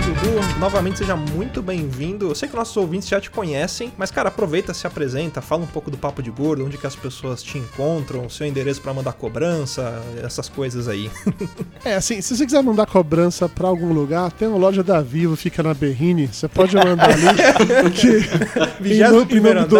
Novamente 0.59 0.97
seja 0.97 1.15
muito 1.15 1.61
bem-vindo. 1.61 2.29
Eu 2.29 2.35
sei 2.35 2.49
que 2.49 2.55
nossos 2.55 2.75
ouvintes 2.75 3.07
já 3.07 3.21
te 3.21 3.29
conhecem, 3.29 3.93
mas 3.95 4.09
cara, 4.09 4.29
aproveita, 4.29 4.73
se 4.73 4.87
apresenta, 4.87 5.39
fala 5.39 5.63
um 5.63 5.67
pouco 5.67 5.91
do 5.91 5.97
Papo 5.97 6.23
de 6.23 6.31
Gordo, 6.31 6.65
onde 6.65 6.79
que 6.79 6.87
as 6.87 6.95
pessoas 6.95 7.43
te 7.43 7.59
encontram, 7.59 8.27
seu 8.27 8.47
endereço 8.47 8.81
pra 8.81 8.91
mandar 8.91 9.13
cobrança, 9.13 10.01
essas 10.23 10.49
coisas 10.49 10.87
aí. 10.87 11.11
É, 11.85 11.95
assim, 11.95 12.19
se 12.21 12.35
você 12.35 12.45
quiser 12.45 12.61
mandar 12.61 12.85
cobrança 12.85 13.47
pra 13.47 13.67
algum 13.67 13.93
lugar, 13.93 14.31
tem 14.31 14.47
uma 14.47 14.57
loja 14.57 14.83
da 14.83 14.99
Vivo, 14.99 15.37
fica 15.37 15.63
na 15.63 15.73
Berrine, 15.73 16.27
você 16.27 16.47
pode 16.47 16.75
mandar 16.75 17.11
ali, 17.11 17.91
que 17.93 18.93
em 18.93 18.99
nome, 19.09 19.33
em 19.33 19.39
nome 19.39 19.65
do, 19.67 19.77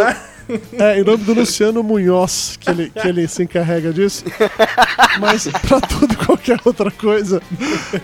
é, 0.79 0.99
em 0.99 1.03
nome 1.03 1.23
do 1.23 1.33
Luciano 1.33 1.83
Munhoz, 1.83 2.57
que 2.60 2.69
ele, 2.69 2.89
que 2.89 3.07
ele 3.07 3.27
se 3.27 3.43
encarrega 3.43 3.91
disso. 3.91 4.23
Mas 5.19 5.47
pra 5.47 5.81
tudo 5.81 6.13
e 6.13 6.15
qualquer 6.17 6.60
outra 6.63 6.91
coisa, 6.91 7.41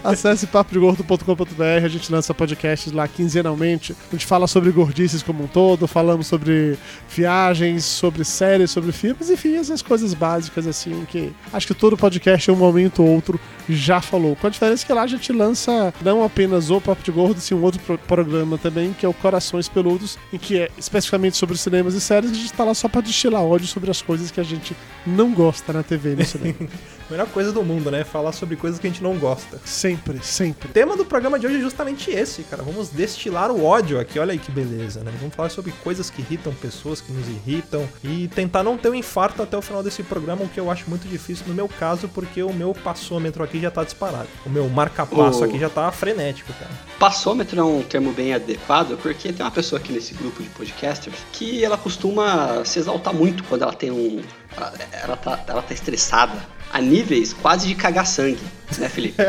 acesse 0.04 0.48
papodegordo.com.br, 0.48 1.64
a 1.84 1.88
gente 1.88 2.12
lança 2.12 2.34
podcasts 2.34 2.92
lá 2.92 3.08
quinzenalmente, 3.08 3.96
a 4.10 4.16
gente 4.16 4.26
fala 4.26 4.48
sobre 4.48 4.72
gordices 4.72 5.22
como 5.22 5.44
um 5.44 5.48
todo, 5.48 5.88
falamos 5.88 6.28
sobre 6.28 6.78
viagens, 7.10 7.86
sobre 7.86 8.24
séries, 8.24 8.72
sobre 8.72 8.92
filmes, 8.92 9.30
enfim, 9.30 9.56
essas 9.56 9.82
coisas 9.82 10.14
básicas 10.14 10.68
assim, 10.68 11.06
que 11.10 11.32
acho 11.52 11.68
que 11.68 11.74
todo 11.74 11.98
podcast 11.98 12.50
em 12.50 12.54
um 12.54 12.58
momento 12.58 13.04
ou 13.04 13.10
outro 13.10 13.40
já 13.70 14.02
falou. 14.02 14.36
Com 14.36 14.48
a 14.48 14.50
diferença 14.50 14.86
que 14.86 14.92
lá 14.94 15.04
a 15.04 15.08
gente 15.08 15.32
lança 15.32 15.94
não 16.02 16.24
apenas 16.24 16.70
o 16.70 16.80
Papo 16.82 17.04
de 17.04 17.12
Gordo, 17.12 17.40
sim 17.40 17.54
um 17.54 17.62
outro 17.64 17.80
pro- 17.82 17.98
programa 17.98 18.58
também, 18.58 18.94
que 18.94 19.06
é 19.06 19.10
o 19.10 19.14
Corações 19.14 19.68
Peludos, 19.70 20.18
em 20.32 20.38
que 20.38 20.60
é 20.60 20.70
especificamente 20.78 21.38
sobre 21.38 21.58
cinemas 21.58 21.94
e 21.94 22.02
séries, 22.02 22.32
a 22.32 22.34
gente 22.36 22.54
tá 22.54 22.64
lá 22.64 22.74
só 22.74 22.88
pra 22.88 23.02
destilar 23.02 23.42
ódio 23.44 23.68
sobre 23.68 23.90
as 23.92 24.02
coisas 24.02 24.32
que 24.32 24.40
a 24.40 24.44
gente 24.44 24.76
não 25.06 25.32
gosta 25.34 25.72
na 25.74 25.84
TV 25.84 26.14
e 26.14 26.16
no 26.18 26.26
cinema. 26.26 26.56
Melhor 27.10 27.28
coisa 27.28 27.52
do 27.52 27.62
mundo, 27.64 27.92
né? 27.92 28.04
Falar 28.04 28.32
sobre 28.32 28.56
coisas 28.56 28.80
que 28.80 28.88
a 28.88 28.90
gente 28.90 29.04
não 29.04 29.16
gosta. 29.18 29.60
sempre, 29.66 30.20
sempre. 30.24 30.70
O 30.70 30.72
tema 30.72 30.96
do 30.98 31.06
programa 31.06 31.38
de 31.38 31.46
hoje 31.46 31.58
é 31.58 31.60
justamente 31.60 32.10
esse, 32.10 32.44
cara. 32.44 32.64
Vamos 32.64 32.90
destilar 32.90 33.52
o 33.52 33.64
ódio 33.64 34.00
aqui, 34.00 34.18
olha 34.18 34.32
aí 34.32 34.40
que 34.40 34.52
beleza, 34.52 35.02
né? 35.04 35.12
Vamos 35.20 35.36
falar 35.36 35.50
sobre 35.50 35.72
coisas 35.84 36.10
que 36.10 36.22
irritam 36.22 36.54
pessoas, 36.54 37.02
que 37.02 37.12
nos 37.12 37.28
irritam 37.28 37.88
e 38.04 38.28
tentar 38.30 38.64
não 38.64 38.78
ter 38.78 38.90
um 38.90 38.96
infarto 38.96 39.44
até 39.44 39.56
o 39.56 39.62
final 39.62 39.84
desse 39.84 40.02
programa, 40.02 40.44
o 40.44 40.50
que 40.50 40.60
eu 40.60 40.72
acho 40.72 40.90
muito 40.90 41.08
difícil 41.08 41.46
no 41.48 41.54
meu 41.54 41.68
caso, 41.68 42.08
porque 42.08 42.42
o 42.42 42.54
meu 42.54 42.74
passômetro 42.74 43.44
aqui 43.44 43.53
já 43.60 43.72
tá 43.72 43.84
disparado. 43.84 44.28
O 44.46 44.50
meu 44.50 44.68
marca-passo 44.70 45.42
O- 45.42 45.44
aqui 45.44 45.60
já 45.60 45.70
tá 45.70 45.92
frenético, 45.92 46.52
cara. 46.54 46.72
Passômetro 47.00 47.60
é 47.60 47.64
um 47.64 47.82
termo 47.82 48.12
bem 48.12 48.34
adequado, 48.34 48.98
porque 49.02 49.32
tem 49.34 49.46
uma 49.46 49.52
pessoa 49.52 49.80
aqui 49.80 49.92
nesse 49.92 50.14
grupo 50.14 50.42
de 50.42 50.50
podcasters 50.50 51.18
que 51.32 51.64
ela 51.64 51.78
costuma 51.78 52.64
se 52.66 52.80
exaltar 52.80 53.14
muito 53.14 53.44
quando 53.44 53.64
ela 53.64 53.74
tem 53.74 53.92
um. 53.92 54.22
Ela, 54.56 54.74
ela 55.04 55.18
tá, 55.18 55.44
ela 55.48 55.62
tá 55.62 55.74
estressada 55.74 56.34
a 56.74 56.82
níveis 56.82 57.34
quase 57.34 57.68
de 57.68 57.76
cagar 57.76 58.08
sangue, 58.08 58.42
né, 58.80 58.90
Felipe? 58.90 59.22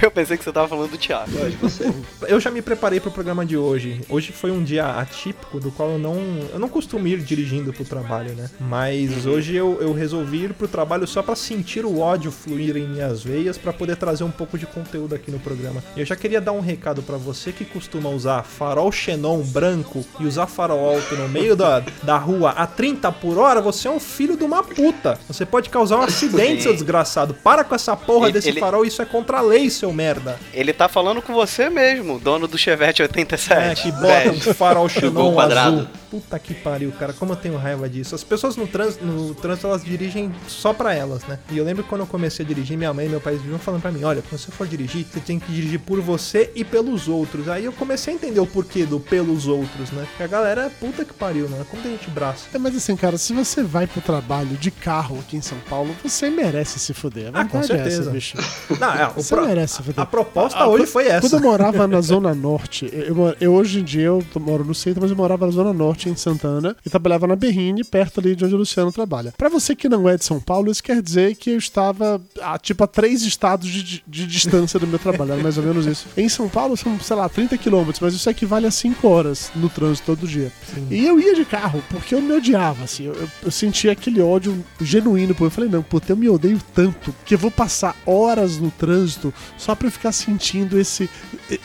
Eu 0.00 0.10
pensei 0.10 0.36
que 0.36 0.44
você 0.44 0.52
tava 0.52 0.68
falando 0.68 0.90
do 0.90 0.98
Thiago. 0.98 1.30
Hoje 1.38 1.56
você. 1.60 1.92
Eu 2.28 2.38
já 2.38 2.50
me 2.50 2.60
preparei 2.62 3.00
pro 3.00 3.10
programa 3.10 3.44
de 3.44 3.56
hoje. 3.56 4.02
Hoje 4.08 4.32
foi 4.32 4.50
um 4.50 4.62
dia 4.62 4.86
atípico, 4.86 5.58
do 5.58 5.70
qual 5.70 5.92
eu 5.92 5.98
não, 5.98 6.16
eu 6.52 6.58
não 6.58 6.68
costumo 6.68 7.06
ir 7.06 7.20
dirigindo 7.20 7.72
pro 7.72 7.84
trabalho, 7.84 8.34
né? 8.34 8.50
Mas 8.60 9.24
hoje 9.24 9.54
eu, 9.56 9.78
eu 9.80 9.92
resolvi 9.92 10.44
ir 10.44 10.52
pro 10.52 10.68
trabalho 10.68 11.06
só 11.06 11.22
pra 11.22 11.34
sentir 11.34 11.84
o 11.84 12.00
ódio 12.00 12.30
fluir 12.30 12.76
em 12.76 12.86
minhas 12.86 13.22
veias, 13.22 13.56
pra 13.56 13.72
poder 13.72 13.96
trazer 13.96 14.24
um 14.24 14.30
pouco 14.30 14.58
de 14.58 14.66
conteúdo 14.66 15.14
aqui 15.14 15.30
no 15.30 15.38
programa. 15.40 15.82
E 15.96 16.00
eu 16.00 16.06
já 16.06 16.14
queria 16.14 16.40
dar 16.40 16.52
um 16.52 16.60
recado 16.60 17.02
pra 17.02 17.16
você 17.16 17.50
que 17.50 17.64
costuma 17.64 18.10
usar 18.10 18.42
farol 18.42 18.92
xenon 18.92 19.42
branco 19.42 20.04
e 20.20 20.26
usar 20.26 20.46
farol 20.46 20.94
alto 20.94 21.16
no 21.16 21.28
meio 21.28 21.56
da, 21.56 21.82
da 22.02 22.18
rua 22.18 22.50
a 22.50 22.66
30 22.66 23.10
por 23.12 23.38
hora, 23.38 23.60
você 23.60 23.88
é 23.88 23.90
um 23.90 24.00
filho 24.00 24.36
de 24.36 24.44
uma 24.44 24.62
puta. 24.62 25.18
Você 25.28 25.46
pode 25.46 25.70
causar 25.70 25.98
um 25.98 26.02
acidente, 26.04 26.43
seu 26.60 26.72
desgraçado. 26.72 27.34
Para 27.34 27.64
com 27.64 27.74
essa 27.74 27.96
porra 27.96 28.26
Ele- 28.26 28.32
desse 28.34 28.48
ele- 28.48 28.60
farol, 28.60 28.84
isso 28.84 29.00
é 29.02 29.04
contra 29.04 29.38
a 29.38 29.40
lei, 29.40 29.68
seu 29.70 29.92
merda. 29.92 30.38
Ele 30.52 30.72
tá 30.72 30.88
falando 30.88 31.20
com 31.22 31.32
você 31.32 31.68
mesmo, 31.70 32.18
dono 32.18 32.46
do 32.46 32.56
Chevette 32.58 33.02
87. 33.02 33.52
É, 33.70 33.74
que 33.74 33.92
bota 33.92 34.30
um 34.50 34.54
farol 34.54 34.88
xenon 34.88 35.32
quadrado. 35.34 35.76
azul. 35.78 35.88
Puta 36.10 36.38
que 36.38 36.54
pariu, 36.54 36.92
cara, 36.92 37.12
como 37.12 37.32
eu 37.32 37.36
tenho 37.36 37.56
raiva 37.56 37.88
disso. 37.88 38.14
As 38.14 38.22
pessoas 38.22 38.54
no 38.56 38.68
trânsito, 38.68 39.04
no 39.04 39.34
trânsito 39.34 39.66
elas 39.66 39.82
dirigem 39.84 40.32
só 40.46 40.72
pra 40.72 40.94
elas, 40.94 41.24
né? 41.26 41.40
E 41.50 41.58
eu 41.58 41.64
lembro 41.64 41.82
que 41.82 41.88
quando 41.88 42.02
eu 42.02 42.06
comecei 42.06 42.44
a 42.44 42.48
dirigir, 42.48 42.76
minha 42.78 42.94
mãe 42.94 43.06
e 43.06 43.08
meu 43.08 43.20
pai 43.20 43.34
viviam 43.34 43.58
falando 43.58 43.82
pra 43.82 43.90
mim: 43.90 44.04
olha, 44.04 44.22
quando 44.22 44.40
você 44.40 44.52
for 44.52 44.66
dirigir, 44.66 45.04
você 45.12 45.18
tem 45.18 45.40
que 45.40 45.50
dirigir 45.50 45.80
por 45.80 46.00
você 46.00 46.52
e 46.54 46.62
pelos 46.64 47.08
outros. 47.08 47.48
Aí 47.48 47.64
eu 47.64 47.72
comecei 47.72 48.12
a 48.12 48.16
entender 48.16 48.38
o 48.38 48.46
porquê 48.46 48.84
do 48.84 49.00
pelos 49.00 49.48
outros, 49.48 49.90
né? 49.90 50.06
Porque 50.10 50.22
a 50.22 50.26
galera, 50.28 50.70
puta 50.78 51.04
que 51.04 51.12
pariu, 51.12 51.48
mano. 51.48 51.64
Como 51.64 51.82
tem 51.82 51.92
gente 51.92 52.08
braço. 52.10 52.46
É, 52.54 52.58
mas 52.58 52.76
assim, 52.76 52.94
cara, 52.94 53.18
se 53.18 53.32
você 53.32 53.64
vai 53.64 53.88
pro 53.88 54.00
trabalho 54.00 54.56
de 54.56 54.70
carro 54.70 55.18
aqui 55.18 55.36
em 55.36 55.42
São 55.42 55.58
Paulo, 55.68 55.96
você 56.02 56.30
merece 56.34 56.78
se 56.78 56.92
fuder. 56.92 57.30
Ah, 57.32 57.44
com 57.44 57.58
verdade 57.60 57.72
é 57.80 57.90
certeza. 57.90 58.02
essa, 58.02 58.10
bicho. 58.10 58.36
Não, 58.80 58.92
é, 58.92 59.10
Você 59.16 59.34
pro- 59.34 59.46
merece 59.46 59.76
se 59.76 59.82
fuder. 59.82 60.00
a 60.00 60.06
proposta 60.06 60.58
Ah, 60.58 60.68
hoje 60.68 60.86
foi 60.86 61.06
essa. 61.06 61.20
Quando 61.28 61.34
eu 61.34 61.40
morava 61.50 61.86
na 61.86 62.00
Zona 62.00 62.34
Norte, 62.34 62.88
eu, 62.92 63.16
eu 63.40 63.52
hoje 63.54 63.80
em 63.80 63.84
dia 63.84 64.06
eu 64.06 64.24
moro 64.40 64.64
no 64.64 64.74
centro, 64.74 65.00
mas 65.00 65.10
eu 65.10 65.16
morava 65.16 65.46
na 65.46 65.52
Zona 65.52 65.72
Norte, 65.72 66.08
em 66.08 66.16
Santana, 66.16 66.76
e 66.84 66.90
trabalhava 66.90 67.26
na 67.26 67.36
Berrine, 67.36 67.82
perto 67.84 68.20
ali 68.20 68.34
de 68.36 68.44
onde 68.44 68.54
o 68.54 68.58
Luciano 68.58 68.92
trabalha. 68.92 69.32
Pra 69.36 69.48
você 69.48 69.74
que 69.74 69.88
não 69.88 70.08
é 70.08 70.16
de 70.16 70.24
São 70.24 70.40
Paulo, 70.40 70.70
isso 70.70 70.82
quer 70.82 71.00
dizer 71.02 71.36
que 71.36 71.50
eu 71.50 71.58
estava 71.58 72.20
a, 72.42 72.58
tipo 72.58 72.82
a 72.84 72.86
três 72.86 73.22
estados 73.22 73.68
de, 73.70 74.02
de- 74.06 74.26
distância 74.26 74.78
do 74.78 74.86
meu 74.86 74.98
trabalho, 74.98 75.32
era 75.32 75.42
mais 75.42 75.56
ou 75.58 75.64
menos 75.64 75.86
isso. 75.86 76.06
Em 76.16 76.28
São 76.28 76.48
Paulo 76.48 76.76
são, 76.76 76.98
sei 77.00 77.16
lá, 77.16 77.28
30 77.28 77.56
quilômetros, 77.58 78.00
mas 78.00 78.14
isso 78.14 78.28
equivale 78.28 78.66
a 78.66 78.70
5 78.70 79.06
horas 79.08 79.50
no 79.54 79.68
trânsito 79.68 80.06
todo 80.14 80.26
dia. 80.26 80.50
E 80.90 81.04
eu 81.06 81.18
ia 81.20 81.34
de 81.34 81.44
carro, 81.44 81.82
porque 81.90 82.14
eu 82.14 82.20
me 82.20 82.32
odiava, 82.32 82.84
assim, 82.84 83.04
eu, 83.06 83.14
eu- 83.14 83.28
eu 83.44 83.50
sentia 83.50 83.92
aquele 83.92 84.20
ódio 84.20 84.64
genuíno, 84.80 85.34
pô. 85.34 85.44
Eu 85.46 85.50
falei, 85.50 85.68
não, 85.70 85.82
puta, 85.82 86.12
eu 86.12 86.16
me 86.16 86.23
odeio 86.28 86.60
tanto 86.74 87.14
que 87.24 87.34
eu 87.34 87.38
vou 87.38 87.50
passar 87.50 87.96
horas 88.06 88.58
no 88.58 88.70
trânsito 88.70 89.32
só 89.56 89.74
pra 89.74 89.88
eu 89.88 89.92
ficar 89.92 90.12
sentindo 90.12 90.78
esse, 90.78 91.08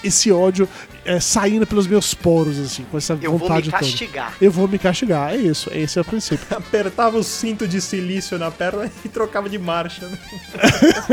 esse 0.04 0.32
ódio 0.32 0.68
é, 1.06 1.20
saindo 1.20 1.66
pelos 1.66 1.88
meus 1.88 2.14
poros, 2.14 2.60
assim, 2.60 2.86
com 2.92 2.98
essa 2.98 3.14
Eu 3.22 3.32
vou 3.32 3.34
me 3.34 3.40
vontade 3.40 3.72
toda. 3.72 3.80
castigar. 3.80 4.38
Eu 4.40 4.52
vou 4.52 4.68
me 4.68 4.78
castigar, 4.78 5.34
é 5.34 5.38
isso, 5.38 5.70
esse 5.74 5.98
é 5.98 6.02
o 6.02 6.06
princípio. 6.06 6.46
Apertava 6.56 7.18
o 7.18 7.24
cinto 7.24 7.68
de 7.68 7.82
silício 7.82 8.38
na 8.38 8.52
perna 8.52 8.92
e 9.04 9.10
trocava 9.10 9.50
de 9.50 9.58
marcha, 9.58 10.08
né? 10.08 10.18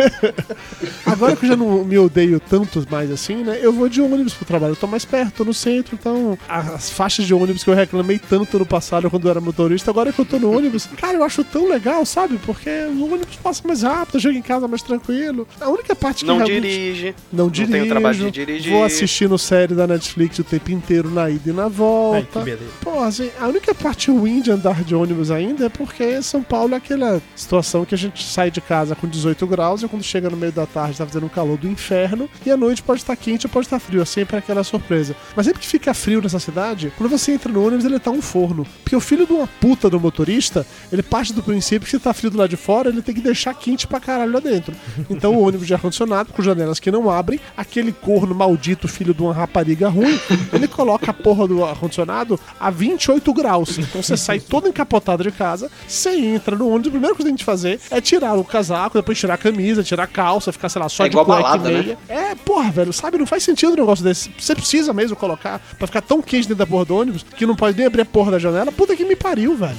Agora 1.06 1.34
que 1.34 1.46
eu 1.46 1.48
já 1.48 1.56
não 1.56 1.84
me 1.84 1.96
odeio 1.98 2.38
tanto 2.40 2.86
mais 2.90 3.10
assim, 3.10 3.36
né? 3.36 3.58
Eu 3.62 3.72
vou 3.72 3.88
de 3.88 4.02
ônibus 4.02 4.34
pro 4.34 4.44
trabalho. 4.44 4.72
Eu 4.72 4.76
tô 4.76 4.86
mais 4.86 5.04
perto, 5.04 5.36
tô 5.36 5.44
no 5.44 5.54
centro, 5.54 5.96
então. 5.98 6.38
As 6.48 6.90
faixas 6.90 7.24
de 7.24 7.32
ônibus 7.32 7.64
que 7.64 7.70
eu 7.70 7.74
reclamei 7.74 8.18
tanto 8.18 8.58
no 8.58 8.66
passado 8.66 9.08
quando 9.10 9.24
eu 9.24 9.30
era 9.30 9.40
motorista, 9.40 9.90
agora 9.90 10.12
que 10.12 10.18
eu 10.18 10.24
tô 10.24 10.38
no 10.38 10.54
ônibus, 10.54 10.86
cara, 10.96 11.16
eu 11.16 11.24
acho 11.24 11.42
tão 11.42 11.68
legal, 11.68 12.04
sabe? 12.04 12.38
Porque 12.44 12.68
o 12.68 13.04
ônibus 13.04 13.25
passa 13.38 13.66
mais 13.66 13.82
rápido, 13.82 14.16
eu 14.16 14.20
chego 14.20 14.38
em 14.38 14.42
casa 14.42 14.66
mais 14.68 14.82
tranquilo. 14.82 15.46
A 15.60 15.68
única 15.68 15.94
parte 15.94 16.20
que 16.20 16.26
Não 16.26 16.36
realmente. 16.38 16.60
dirige. 16.60 17.14
Não 17.32 17.48
dirijo. 17.48 17.72
tem 17.72 17.82
o 17.82 17.88
trabalho 17.88 18.16
de 18.18 18.30
dirigir. 18.30 18.72
Vou 18.72 18.84
assistindo 18.84 19.36
série 19.38 19.74
da 19.74 19.86
Netflix 19.86 20.38
o 20.38 20.44
tempo 20.44 20.70
inteiro 20.70 21.10
na 21.10 21.28
ida 21.30 21.50
e 21.50 21.52
na 21.52 21.64
Ai, 21.64 21.70
volta. 21.70 22.38
que 22.40 22.44
beleza. 22.44 22.70
Pô, 22.80 23.00
assim, 23.00 23.30
a 23.40 23.46
única 23.46 23.74
parte 23.74 24.10
ruim 24.10 24.40
de 24.40 24.50
andar 24.50 24.82
de 24.84 24.94
ônibus 24.94 25.30
ainda 25.30 25.66
é 25.66 25.68
porque 25.68 26.22
São 26.22 26.42
Paulo 26.42 26.74
é 26.74 26.76
aquela 26.76 27.20
situação 27.34 27.84
que 27.84 27.94
a 27.94 27.98
gente 27.98 28.22
sai 28.24 28.50
de 28.50 28.60
casa 28.60 28.94
com 28.94 29.06
18 29.08 29.46
graus 29.46 29.82
e 29.82 29.88
quando 29.88 30.02
chega 30.02 30.30
no 30.30 30.36
meio 30.36 30.52
da 30.52 30.66
tarde 30.66 30.98
tá 30.98 31.06
fazendo 31.06 31.26
um 31.26 31.28
calor 31.30 31.56
do 31.56 31.68
inferno 31.68 32.28
e 32.44 32.50
à 32.50 32.56
noite 32.56 32.82
pode 32.82 33.00
estar 33.00 33.16
quente 33.16 33.46
ou 33.46 33.50
pode 33.50 33.66
estar 33.66 33.78
frio. 33.78 34.02
É 34.02 34.04
sempre 34.04 34.36
aquela 34.36 34.62
surpresa. 34.64 35.16
Mas 35.34 35.46
sempre 35.46 35.60
que 35.60 35.66
fica 35.66 35.92
frio 35.94 36.20
nessa 36.22 36.38
cidade, 36.38 36.92
quando 36.96 37.10
você 37.10 37.32
entra 37.32 37.50
no 37.52 37.64
ônibus, 37.66 37.84
ele 37.84 37.98
tá 37.98 38.10
um 38.10 38.22
forno. 38.22 38.66
Porque 38.82 38.94
o 38.96 39.00
filho 39.00 39.26
de 39.26 39.32
uma 39.32 39.46
puta 39.46 39.88
do 39.90 39.98
motorista, 39.98 40.66
ele 40.92 41.02
parte 41.02 41.32
do 41.32 41.42
princípio 41.42 41.84
que 41.86 41.90
se 41.90 41.98
tá 41.98 42.12
frio 42.12 42.30
do 42.30 42.38
lado 42.38 42.50
de 42.50 42.56
fora, 42.56 42.88
ele 42.88 43.02
tem 43.02 43.14
que 43.16 43.20
deixar 43.22 43.52
quente 43.54 43.86
pra 43.86 43.98
caralho 44.00 44.32
lá 44.32 44.40
dentro. 44.40 44.74
Então 45.10 45.34
o 45.34 45.42
ônibus 45.46 45.66
de 45.66 45.74
ar-condicionado, 45.74 46.32
com 46.32 46.42
janelas 46.42 46.78
que 46.78 46.90
não 46.90 47.10
abrem, 47.10 47.40
aquele 47.56 47.92
corno 47.92 48.34
maldito, 48.34 48.86
filho 48.88 49.12
de 49.14 49.22
uma 49.22 49.32
rapariga 49.32 49.88
ruim, 49.88 50.18
ele 50.52 50.68
coloca 50.68 51.10
a 51.10 51.14
porra 51.14 51.46
do 51.48 51.64
ar-condicionado 51.64 52.38
a 52.60 52.70
28 52.70 53.32
graus. 53.32 53.78
Então 53.78 54.02
você 54.02 54.16
sai 54.16 54.38
todo 54.40 54.68
encapotado 54.68 55.22
de 55.22 55.30
casa, 55.30 55.70
você 55.86 56.10
entra 56.10 56.56
no 56.56 56.68
ônibus, 56.68 56.88
a 56.88 56.90
primeira 56.90 57.14
coisa 57.14 57.24
que 57.24 57.30
tem 57.30 57.36
que 57.36 57.44
fazer 57.44 57.80
é 57.90 58.00
tirar 58.00 58.34
o 58.34 58.44
casaco, 58.44 58.98
depois 58.98 59.18
tirar 59.18 59.34
a 59.34 59.38
camisa, 59.38 59.82
tirar 59.82 60.04
a 60.04 60.06
calça, 60.06 60.52
ficar, 60.52 60.68
sei 60.68 60.80
lá, 60.82 60.88
só 60.88 61.04
É 61.06 61.08
de 61.08 61.16
cueca 61.16 61.28
balada, 61.28 61.70
e 61.70 61.74
né? 61.74 61.82
meia. 61.82 61.98
É, 62.08 62.34
porra, 62.34 62.70
velho, 62.70 62.92
sabe? 62.92 63.18
Não 63.18 63.26
faz 63.26 63.42
sentido 63.42 63.72
um 63.72 63.76
negócio 63.76 64.04
desse. 64.04 64.30
Você 64.38 64.54
precisa 64.54 64.92
mesmo 64.92 65.16
colocar 65.16 65.60
pra 65.78 65.86
ficar 65.86 66.00
tão 66.02 66.20
quente 66.22 66.48
dentro 66.48 66.56
da 66.56 66.66
porra 66.66 66.84
do 66.84 66.96
ônibus 66.96 67.24
que 67.36 67.46
não 67.46 67.56
pode 67.56 67.76
nem 67.76 67.86
abrir 67.86 68.02
a 68.02 68.04
porra 68.04 68.32
da 68.32 68.38
janela. 68.38 68.70
Puta 68.72 68.94
que 68.96 69.04
me 69.04 69.16
pariu, 69.16 69.56
velho. 69.56 69.76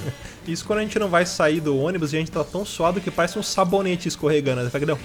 Isso 0.47 0.65
quando 0.65 0.79
a 0.79 0.81
gente 0.83 0.97
não 0.97 1.09
vai 1.09 1.25
sair 1.25 1.59
do 1.59 1.77
ônibus 1.77 2.13
e 2.13 2.15
a 2.15 2.19
gente 2.19 2.31
tá 2.31 2.43
tão 2.43 2.65
suado 2.65 3.01
que 3.01 3.11
parece 3.11 3.37
um 3.37 3.43
sabonete 3.43 4.07
escorregando. 4.07 4.61
Você 4.61 4.79
fica 4.79 4.97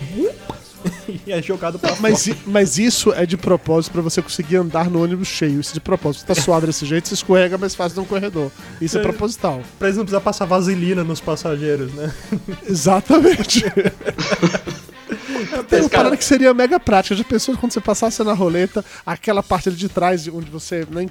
e 1.26 1.33
é 1.33 1.40
jogado 1.42 1.78
pra 1.78 1.94
Mas, 2.00 2.24
fora. 2.26 2.37
i- 2.37 2.42
mas 2.50 2.78
isso 2.78 3.12
é 3.12 3.24
de 3.24 3.37
propósito 3.37 3.92
pra 3.92 4.02
você 4.02 4.20
conseguir 4.20 4.57
andar 4.57 4.90
no 4.90 5.02
ônibus 5.02 5.28
cheio. 5.28 5.61
Isso 5.61 5.70
é 5.70 5.74
de 5.74 5.81
propósito. 5.81 6.20
Você 6.22 6.26
tá 6.26 6.35
suado 6.40 6.66
desse 6.66 6.85
jeito, 6.87 7.09
você 7.09 7.14
escorrega 7.14 7.57
mais 7.59 7.74
fácil 7.74 7.98
num 8.00 8.05
corredor. 8.05 8.50
Isso 8.81 8.96
é 8.98 9.00
É. 9.00 9.02
proposital. 9.02 9.61
Pra 9.78 9.88
eles 9.88 9.96
não 9.96 10.05
precisar 10.05 10.20
passar 10.20 10.44
vaselina 10.44 11.02
nos 11.05 11.20
passageiros, 11.20 11.92
né? 11.94 12.12
Exatamente. 12.68 13.64
Tem 15.68 15.81
uma 15.81 15.88
parada 15.88 16.16
que 16.16 16.24
seria 16.24 16.52
mega 16.55 16.78
prática. 16.81 17.14
Já 17.14 17.24
pensou 17.24 17.57
quando 17.57 17.72
você 17.72 17.81
passasse 17.81 18.22
na 18.24 18.33
roleta, 18.33 18.85
aquela 19.05 19.42
parte 19.42 19.70
de 19.70 19.88
trás, 19.88 20.26
onde 20.28 20.50
você 20.50 20.87
nem 20.90 21.09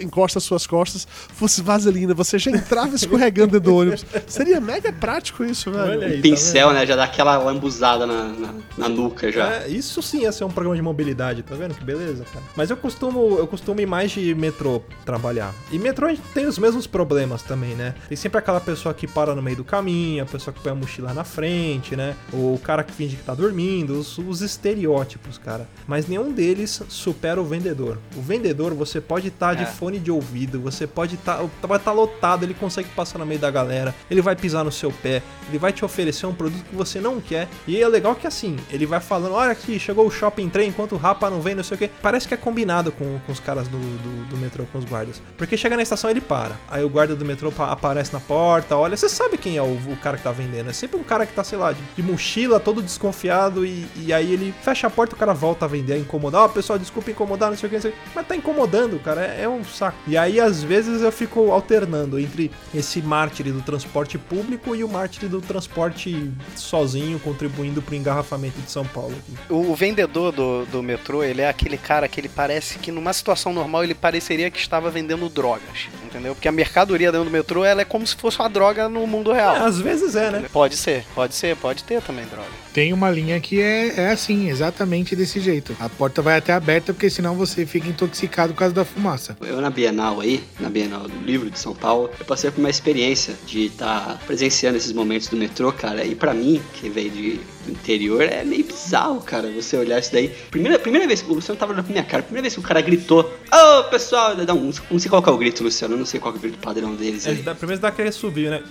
encosta 0.00 0.38
as 0.38 0.44
suas 0.44 0.66
costas, 0.66 1.06
fosse 1.08 1.62
vaselina, 1.62 2.14
você 2.14 2.38
já 2.38 2.50
entrava 2.50 2.94
escorregando 2.94 3.52
dentro 3.52 3.60
do 3.60 3.76
ônibus. 3.76 4.04
Seria 4.26 4.60
mega 4.60 4.92
prático 4.92 5.44
isso, 5.44 5.70
velho. 5.70 5.90
Olha 5.90 6.06
aí. 6.06 6.16
tá 6.16 6.22
Pincel, 6.22 6.72
né? 6.72 6.86
Já 6.86 6.96
dá 6.96 7.04
aquela 7.04 7.36
lambuzada 7.38 8.06
na, 8.06 8.24
na, 8.28 8.54
na 8.76 8.88
nuca 8.88 9.30
já. 9.30 9.52
É, 9.52 9.68
isso 9.68 10.02
sim 10.02 10.22
ia 10.22 10.32
ser 10.32 10.44
um 10.44 10.50
programa 10.50 10.76
de 10.76 10.82
mobilidade, 10.82 11.42
tá 11.42 11.54
vendo? 11.54 11.74
Que 11.74 11.84
beleza, 11.84 12.24
cara. 12.32 12.44
Mas 12.56 12.70
eu 12.70 12.76
costumo, 12.76 13.36
eu 13.38 13.46
costumo 13.46 13.80
ir 13.80 13.86
mais 13.86 14.10
de 14.10 14.34
metrô 14.34 14.82
trabalhar. 15.04 15.54
E 15.70 15.78
metrô 15.78 16.06
a 16.06 16.10
gente 16.10 16.22
tem 16.34 16.46
os 16.46 16.58
mesmos 16.58 16.86
problemas 16.86 17.42
também, 17.42 17.74
né? 17.74 17.94
Tem 18.08 18.16
sempre 18.16 18.38
aquela 18.38 18.60
pessoa 18.60 18.94
que 18.94 19.06
para 19.06 19.34
no 19.34 19.42
meio 19.42 19.56
do 19.56 19.64
caminho, 19.64 20.22
a 20.22 20.26
pessoa 20.26 20.52
que 20.52 20.60
põe 20.60 20.72
a 20.72 20.74
mochila 20.74 21.14
na 21.14 21.24
frente, 21.24 21.96
né? 21.96 22.14
O 22.32 22.58
cara 22.62 22.82
que 22.82 22.92
finge 22.92 23.16
que 23.16 23.22
tá 23.22 23.34
dormindo, 23.34 23.98
os, 23.98 24.18
os 24.18 24.40
estereótipos, 24.40 25.38
cara. 25.38 25.68
Mas 25.86 26.06
nenhum 26.06 26.32
deles 26.32 26.82
supera 26.88 27.40
o 27.40 27.44
vendedor. 27.44 27.98
O 28.16 28.20
vendedor, 28.20 28.74
você 28.74 29.00
pode 29.00 29.28
estar 29.28 29.54
de 29.54 29.62
É. 29.62 29.66
fone 29.78 29.98
de 29.98 30.10
ouvido, 30.10 30.60
você 30.60 30.86
pode 30.86 31.14
estar. 31.14 31.40
vai 31.62 31.78
estar 31.78 31.92
lotado, 31.92 32.42
ele 32.44 32.54
consegue 32.54 32.88
passar 32.90 33.18
no 33.18 33.24
meio 33.26 33.40
da 33.40 33.50
galera, 33.50 33.94
ele 34.10 34.20
vai 34.20 34.34
pisar 34.34 34.64
no 34.64 34.72
seu 34.72 34.90
pé, 34.90 35.22
ele 35.48 35.58
vai 35.58 35.72
te 35.72 35.84
oferecer 35.84 36.26
um 36.26 36.34
produto 36.34 36.64
que 36.68 36.74
você 36.74 37.00
não 37.00 37.20
quer. 37.20 37.48
E 37.66 37.80
é 37.80 37.86
legal 37.88 38.14
que 38.14 38.26
assim, 38.26 38.56
ele 38.70 38.86
vai 38.86 39.00
falando: 39.00 39.34
olha 39.34 39.52
aqui, 39.52 39.78
chegou 39.78 40.06
o 40.06 40.10
shopping 40.10 40.48
trem 40.48 40.68
enquanto 40.68 40.92
o 40.92 40.96
rapa 40.96 41.30
não 41.30 41.40
vem, 41.40 41.54
não 41.54 41.62
sei 41.62 41.76
o 41.76 41.78
que. 41.78 41.88
Parece 42.02 42.26
que 42.26 42.34
é 42.34 42.36
combinado 42.36 42.90
com, 42.92 43.18
com 43.24 43.32
os 43.32 43.38
caras 43.40 43.68
do, 43.68 43.78
do, 43.78 44.28
do 44.30 44.36
metrô, 44.36 44.64
com 44.72 44.78
os 44.78 44.84
guardas. 44.84 45.22
Porque 45.36 45.56
chega 45.56 45.76
na 45.76 45.82
estação 45.82 46.10
ele 46.10 46.20
para. 46.20 46.56
Aí 46.68 46.82
o 46.84 46.88
guarda 46.88 47.14
do 47.14 47.24
metrô 47.24 47.52
pa- 47.52 47.70
aparece 47.70 48.12
na 48.12 48.20
porta, 48.20 48.76
olha, 48.76 48.96
você 48.96 49.08
sabe 49.08 49.38
quem 49.38 49.56
é 49.56 49.62
o, 49.62 49.66
o 49.66 49.96
cara 50.02 50.16
que 50.16 50.22
tá 50.24 50.32
vendendo. 50.32 50.70
É 50.70 50.72
sempre 50.72 50.98
um 50.98 51.04
cara 51.04 51.24
que 51.24 51.32
tá, 51.32 51.44
sei 51.44 51.58
lá, 51.58 51.72
de, 51.72 51.80
de 51.96 52.02
mochila, 52.02 52.58
todo 52.58 52.82
desconfiado, 52.82 53.64
e, 53.64 53.86
e 53.96 54.12
aí 54.12 54.32
ele 54.32 54.52
fecha 54.62 54.86
a 54.86 54.90
porta, 54.90 55.14
o 55.14 55.18
cara 55.18 55.32
volta 55.32 55.64
a 55.64 55.68
vender, 55.68 55.92
a 55.94 55.98
incomodar. 55.98 56.42
Ó, 56.42 56.48
pessoal, 56.48 56.78
desculpa 56.78 57.10
incomodar, 57.10 57.50
não 57.50 57.56
sei 57.56 57.66
o 57.66 57.70
que, 57.70 57.76
não 57.76 57.82
sei 57.82 57.90
o 57.90 57.94
que. 57.94 58.00
Mas 58.14 58.26
tá 58.26 58.34
incomodando, 58.36 58.98
cara, 58.98 59.24
é, 59.24 59.42
é 59.42 59.48
um 59.48 59.62
saco. 59.68 59.96
E 60.06 60.16
aí, 60.16 60.40
às 60.40 60.62
vezes, 60.62 61.02
eu 61.02 61.12
fico 61.12 61.50
alternando 61.52 62.18
entre 62.18 62.50
esse 62.74 63.00
mártir 63.02 63.46
do 63.52 63.60
transporte 63.62 64.18
público 64.18 64.74
e 64.74 64.82
o 64.84 64.88
mártir 64.88 65.28
do 65.28 65.40
transporte 65.40 66.30
sozinho, 66.56 67.18
contribuindo 67.18 67.80
pro 67.82 67.94
engarrafamento 67.94 68.60
de 68.60 68.70
São 68.70 68.84
Paulo. 68.84 69.14
aqui. 69.18 69.52
O, 69.52 69.70
o 69.70 69.74
vendedor 69.74 70.32
do, 70.32 70.64
do 70.66 70.82
metrô, 70.82 71.22
ele 71.22 71.42
é 71.42 71.48
aquele 71.48 71.76
cara 71.76 72.08
que 72.08 72.20
ele 72.20 72.28
parece 72.28 72.78
que 72.78 72.90
numa 72.90 73.12
situação 73.12 73.52
normal 73.52 73.84
ele 73.84 73.94
pareceria 73.94 74.50
que 74.50 74.58
estava 74.58 74.90
vendendo 74.90 75.28
drogas, 75.28 75.88
entendeu? 76.04 76.34
Porque 76.34 76.48
a 76.48 76.52
mercadoria 76.52 77.10
dentro 77.12 77.26
do 77.26 77.30
metrô, 77.30 77.64
ela 77.64 77.80
é 77.82 77.84
como 77.84 78.06
se 78.06 78.16
fosse 78.16 78.38
uma 78.38 78.48
droga 78.48 78.88
no 78.88 79.06
mundo 79.06 79.32
É, 79.32 79.36
real. 79.36 79.56
às 79.66 79.78
vezes 79.78 80.14
é, 80.14 80.30
né? 80.30 80.44
Pode 80.52 80.76
ser, 80.76 81.04
pode 81.14 81.34
ser, 81.34 81.56
pode 81.56 81.84
ter 81.84 82.02
também 82.02 82.24
droga. 82.26 82.48
Tem 82.72 82.92
uma 82.92 83.10
linha 83.10 83.40
que 83.40 83.60
é, 83.60 84.00
é 84.02 84.10
assim, 84.10 84.48
exatamente 84.48 85.16
desse 85.16 85.40
jeito. 85.40 85.76
A 85.80 85.88
porta 85.88 86.22
vai 86.22 86.36
até 86.36 86.52
aberta, 86.52 86.92
porque 86.92 87.10
senão 87.10 87.34
você 87.34 87.66
fica 87.66 87.88
intoxicado 87.88 88.52
por 88.52 88.60
causa 88.60 88.74
da 88.74 88.84
fumaça. 88.84 89.36
Eu 89.40 89.57
na 89.60 89.70
Bienal 89.70 90.20
aí, 90.20 90.42
na 90.60 90.68
Bienal 90.68 91.08
do 91.08 91.18
Livro 91.24 91.50
de 91.50 91.58
São 91.58 91.74
Paulo, 91.74 92.10
eu 92.18 92.24
passei 92.24 92.50
por 92.50 92.60
uma 92.60 92.70
experiência 92.70 93.34
de 93.46 93.66
estar 93.66 94.18
presenciando 94.26 94.76
esses 94.76 94.92
momentos 94.92 95.28
do 95.28 95.36
metrô, 95.36 95.72
cara. 95.72 96.04
E 96.04 96.14
pra 96.14 96.32
mim, 96.34 96.60
que 96.74 96.88
veio 96.88 97.10
de, 97.10 97.40
interior, 97.68 98.22
é 98.22 98.44
meio 98.44 98.64
bizarro, 98.64 99.20
cara, 99.20 99.48
você 99.50 99.76
olhar 99.76 99.98
isso 99.98 100.12
daí. 100.12 100.28
Primeira, 100.50 100.78
primeira 100.78 101.06
vez 101.06 101.22
que 101.22 101.30
o 101.30 101.34
Luciano 101.34 101.58
tava 101.58 101.72
olhando 101.72 101.84
pra 101.84 101.92
minha 101.92 102.04
cara, 102.04 102.22
primeira 102.22 102.42
vez 102.42 102.54
que 102.54 102.60
o 102.60 102.62
cara 102.62 102.80
gritou, 102.80 103.32
ô 103.52 103.84
pessoal, 103.84 104.34
não, 104.36 104.72
não 104.90 104.98
sei 104.98 105.08
qual 105.10 105.22
que 105.22 105.28
é 105.28 105.32
o 105.32 105.36
grito, 105.36 105.62
Luciano, 105.62 105.94
eu 105.94 105.98
não 105.98 106.06
sei 106.06 106.18
qual 106.20 106.32
que 106.32 106.38
é 106.38 106.40
o 106.40 106.42
grito 106.42 106.58
padrão 106.58 106.94
deles 106.94 107.26
É, 107.26 107.30
aí. 107.30 107.36
dá- 107.42 107.54
primeiro 107.54 107.80
dá 107.80 107.88
aquele 107.88 108.10
subir, 108.12 108.50
né? 108.50 108.62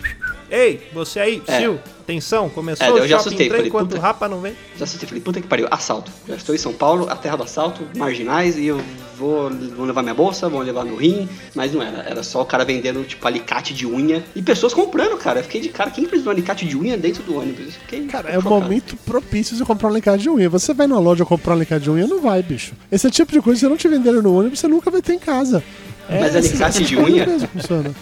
Ei, 0.49 0.81
você 0.93 1.19
aí, 1.19 1.41
É. 1.47 1.59
Sil, 1.61 1.75
atenção, 2.07 2.49
começou 2.49 2.85
É, 2.85 2.89
eu 2.89 2.95
o 2.95 2.99
já 2.99 3.05
shopping 3.07 3.15
assustei, 3.15 3.37
trem 3.47 3.49
falei, 3.49 3.67
enquanto 3.67 3.89
puta. 3.89 4.01
rapa 4.01 4.27
não 4.27 4.39
vem. 4.41 4.53
Já 4.77 4.85
assisti, 4.85 5.05
falei, 5.05 5.21
puta 5.21 5.41
que 5.41 5.47
pariu, 5.47 5.67
assalto. 5.69 6.11
Já 6.27 6.35
estou 6.35 6.55
em 6.55 6.57
São 6.57 6.73
Paulo, 6.73 7.07
a 7.09 7.15
terra 7.15 7.35
do 7.37 7.43
assalto, 7.43 7.81
marginais, 7.95 8.57
e 8.57 8.65
eu 8.67 8.81
vou, 9.17 9.49
vou 9.75 9.85
levar 9.85 10.01
minha 10.03 10.13
bolsa, 10.13 10.47
vou 10.47 10.61
levar 10.61 10.85
no 10.85 10.95
rim, 10.95 11.27
mas 11.53 11.73
não 11.73 11.81
era. 11.81 11.99
Era 12.03 12.23
só 12.23 12.41
o 12.41 12.45
cara 12.45 12.63
vendendo, 12.63 13.03
tipo, 13.03 13.25
alicate 13.27 13.73
de 13.73 13.85
unha 13.85 14.23
e 14.35 14.41
pessoas 14.41 14.73
comprando, 14.73 15.17
cara. 15.17 15.39
Eu 15.39 15.43
fiquei 15.43 15.59
de 15.61 15.69
cara, 15.69 15.91
quem 15.91 16.03
precisa 16.05 16.23
de 16.23 16.29
um 16.29 16.31
alicate 16.31 16.65
de 16.65 16.77
unha 16.77 16.97
dentro 16.97 17.23
do 17.23 17.35
ônibus? 17.37 17.65
Eu 17.65 17.71
Fiquei 17.71 18.05
Cara, 18.05 18.29
é 18.29 18.37
o 18.37 18.41
chocado. 18.41 18.61
momento 18.61 18.95
propício 19.05 19.55
de 19.57 19.65
comprar 19.65 19.87
um 19.89 19.91
alicate 19.91 20.23
de 20.23 20.29
unha. 20.29 20.49
Você 20.49 20.73
vai 20.73 20.87
numa 20.87 20.99
loja 20.99 21.25
comprar 21.25 21.53
um 21.53 21.55
alicate 21.57 21.83
de 21.83 21.91
unha, 21.91 22.07
não 22.07 22.21
vai, 22.21 22.41
bicho. 22.41 22.73
Esse 22.91 23.09
tipo 23.11 23.31
de 23.31 23.41
coisa, 23.41 23.59
se 23.59 23.67
não 23.67 23.75
te 23.77 23.87
venderem 23.87 24.21
no 24.21 24.37
ônibus, 24.37 24.59
você 24.59 24.67
nunca 24.67 24.89
vai 24.91 25.01
ter 25.01 25.13
em 25.13 25.19
casa. 25.19 25.63
Mas 26.09 26.35
É, 26.35 26.37
alicate 26.37 26.69
esse- 26.83 26.83
de 26.85 26.97
unha? 26.97 27.25
mesmo. 27.25 27.49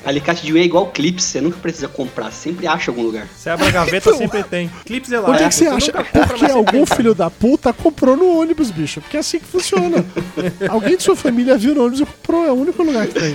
Alicate 0.05 0.45
de 0.45 0.53
unha 0.53 0.61
é 0.61 0.65
igual 0.65 0.91
clips, 0.91 1.23
você 1.23 1.41
nunca 1.41 1.57
precisa 1.57 1.87
comprar, 1.87 2.31
sempre 2.31 2.67
acha 2.67 2.91
algum 2.91 3.01
lugar. 3.03 3.27
Você 3.35 3.49
abre 3.49 3.67
a 3.67 3.71
gaveta, 3.71 4.13
sempre 4.17 4.43
tem. 4.43 4.69
Clipes 4.85 5.09
Por 5.09 5.23
que, 5.23 5.31
elásticos. 5.43 5.55
que 5.57 5.63
você 5.91 5.97
acha? 5.97 6.03
Porque 6.27 6.43
mas 6.43 6.51
algum 6.55 6.85
tem. 6.85 6.97
filho 6.97 7.15
da 7.15 7.29
puta 7.29 7.73
comprou 7.73 8.15
no 8.15 8.39
ônibus, 8.39 8.69
bicho. 8.71 9.01
Porque 9.01 9.17
é 9.17 9.19
assim 9.21 9.39
que 9.39 9.45
funciona. 9.45 10.05
Alguém 10.69 10.97
de 10.97 11.03
sua 11.03 11.15
família 11.15 11.57
viu 11.57 11.73
no 11.73 11.81
ônibus 11.81 12.01
e 12.01 12.05
comprou. 12.05 12.45
É 12.45 12.51
o 12.51 12.55
único 12.55 12.83
lugar 12.83 13.07
que 13.07 13.19
tem. 13.19 13.33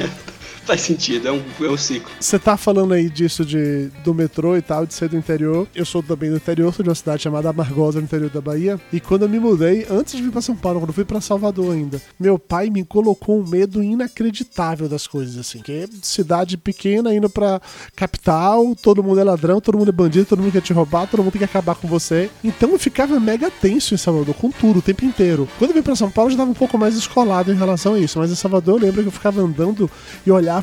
Faz 0.70 0.82
sentido, 0.82 1.26
é 1.26 1.32
um, 1.32 1.42
é 1.62 1.68
um 1.68 1.76
ciclo. 1.76 2.08
Você 2.20 2.38
tá 2.38 2.56
falando 2.56 2.94
aí 2.94 3.10
disso 3.10 3.44
de, 3.44 3.88
do 4.04 4.14
metrô 4.14 4.56
e 4.56 4.62
tal, 4.62 4.86
de 4.86 4.94
ser 4.94 5.08
do 5.08 5.16
interior. 5.16 5.66
Eu 5.74 5.84
sou 5.84 6.00
também 6.00 6.30
do 6.30 6.36
interior, 6.36 6.72
sou 6.72 6.84
de 6.84 6.88
uma 6.88 6.94
cidade 6.94 7.24
chamada 7.24 7.50
Amargosa, 7.50 7.98
no 7.98 8.04
interior 8.04 8.30
da 8.30 8.40
Bahia. 8.40 8.80
E 8.92 9.00
quando 9.00 9.22
eu 9.22 9.28
me 9.28 9.40
mudei, 9.40 9.84
antes 9.90 10.14
de 10.14 10.22
vir 10.22 10.30
pra 10.30 10.40
São 10.40 10.54
Paulo, 10.54 10.78
quando 10.78 10.90
eu 10.90 10.94
fui 10.94 11.04
pra 11.04 11.20
Salvador 11.20 11.74
ainda, 11.74 12.00
meu 12.20 12.38
pai 12.38 12.70
me 12.70 12.84
colocou 12.84 13.40
um 13.40 13.44
medo 13.44 13.82
inacreditável 13.82 14.88
das 14.88 15.08
coisas, 15.08 15.36
assim. 15.38 15.58
Que 15.58 15.88
cidade 16.02 16.56
pequena 16.56 17.12
indo 17.12 17.28
pra 17.28 17.60
capital, 17.96 18.76
todo 18.80 19.02
mundo 19.02 19.18
é 19.18 19.24
ladrão, 19.24 19.60
todo 19.60 19.76
mundo 19.76 19.88
é 19.88 19.92
bandido, 19.92 20.26
todo 20.26 20.40
mundo 20.40 20.52
quer 20.52 20.62
te 20.62 20.72
roubar, 20.72 21.08
todo 21.08 21.20
mundo 21.20 21.32
tem 21.32 21.40
que 21.40 21.46
acabar 21.46 21.74
com 21.74 21.88
você. 21.88 22.30
Então 22.44 22.70
eu 22.70 22.78
ficava 22.78 23.18
mega 23.18 23.50
tenso 23.50 23.92
em 23.92 23.96
Salvador, 23.96 24.36
com 24.36 24.52
tudo, 24.52 24.78
o 24.78 24.82
tempo 24.82 25.04
inteiro. 25.04 25.48
Quando 25.58 25.72
eu 25.72 25.74
vim 25.74 25.82
pra 25.82 25.96
São 25.96 26.12
Paulo, 26.12 26.28
eu 26.28 26.34
já 26.34 26.38
tava 26.38 26.52
um 26.52 26.54
pouco 26.54 26.78
mais 26.78 26.94
descolado 26.94 27.50
em 27.50 27.56
relação 27.56 27.94
a 27.94 27.98
isso. 27.98 28.20
Mas 28.20 28.30
em 28.30 28.36
Salvador 28.36 28.78
eu 28.78 28.86
lembro 28.86 29.02
que 29.02 29.08
eu 29.08 29.12
ficava 29.12 29.40
andando 29.40 29.90
e 30.24 30.30
olhava 30.30 30.59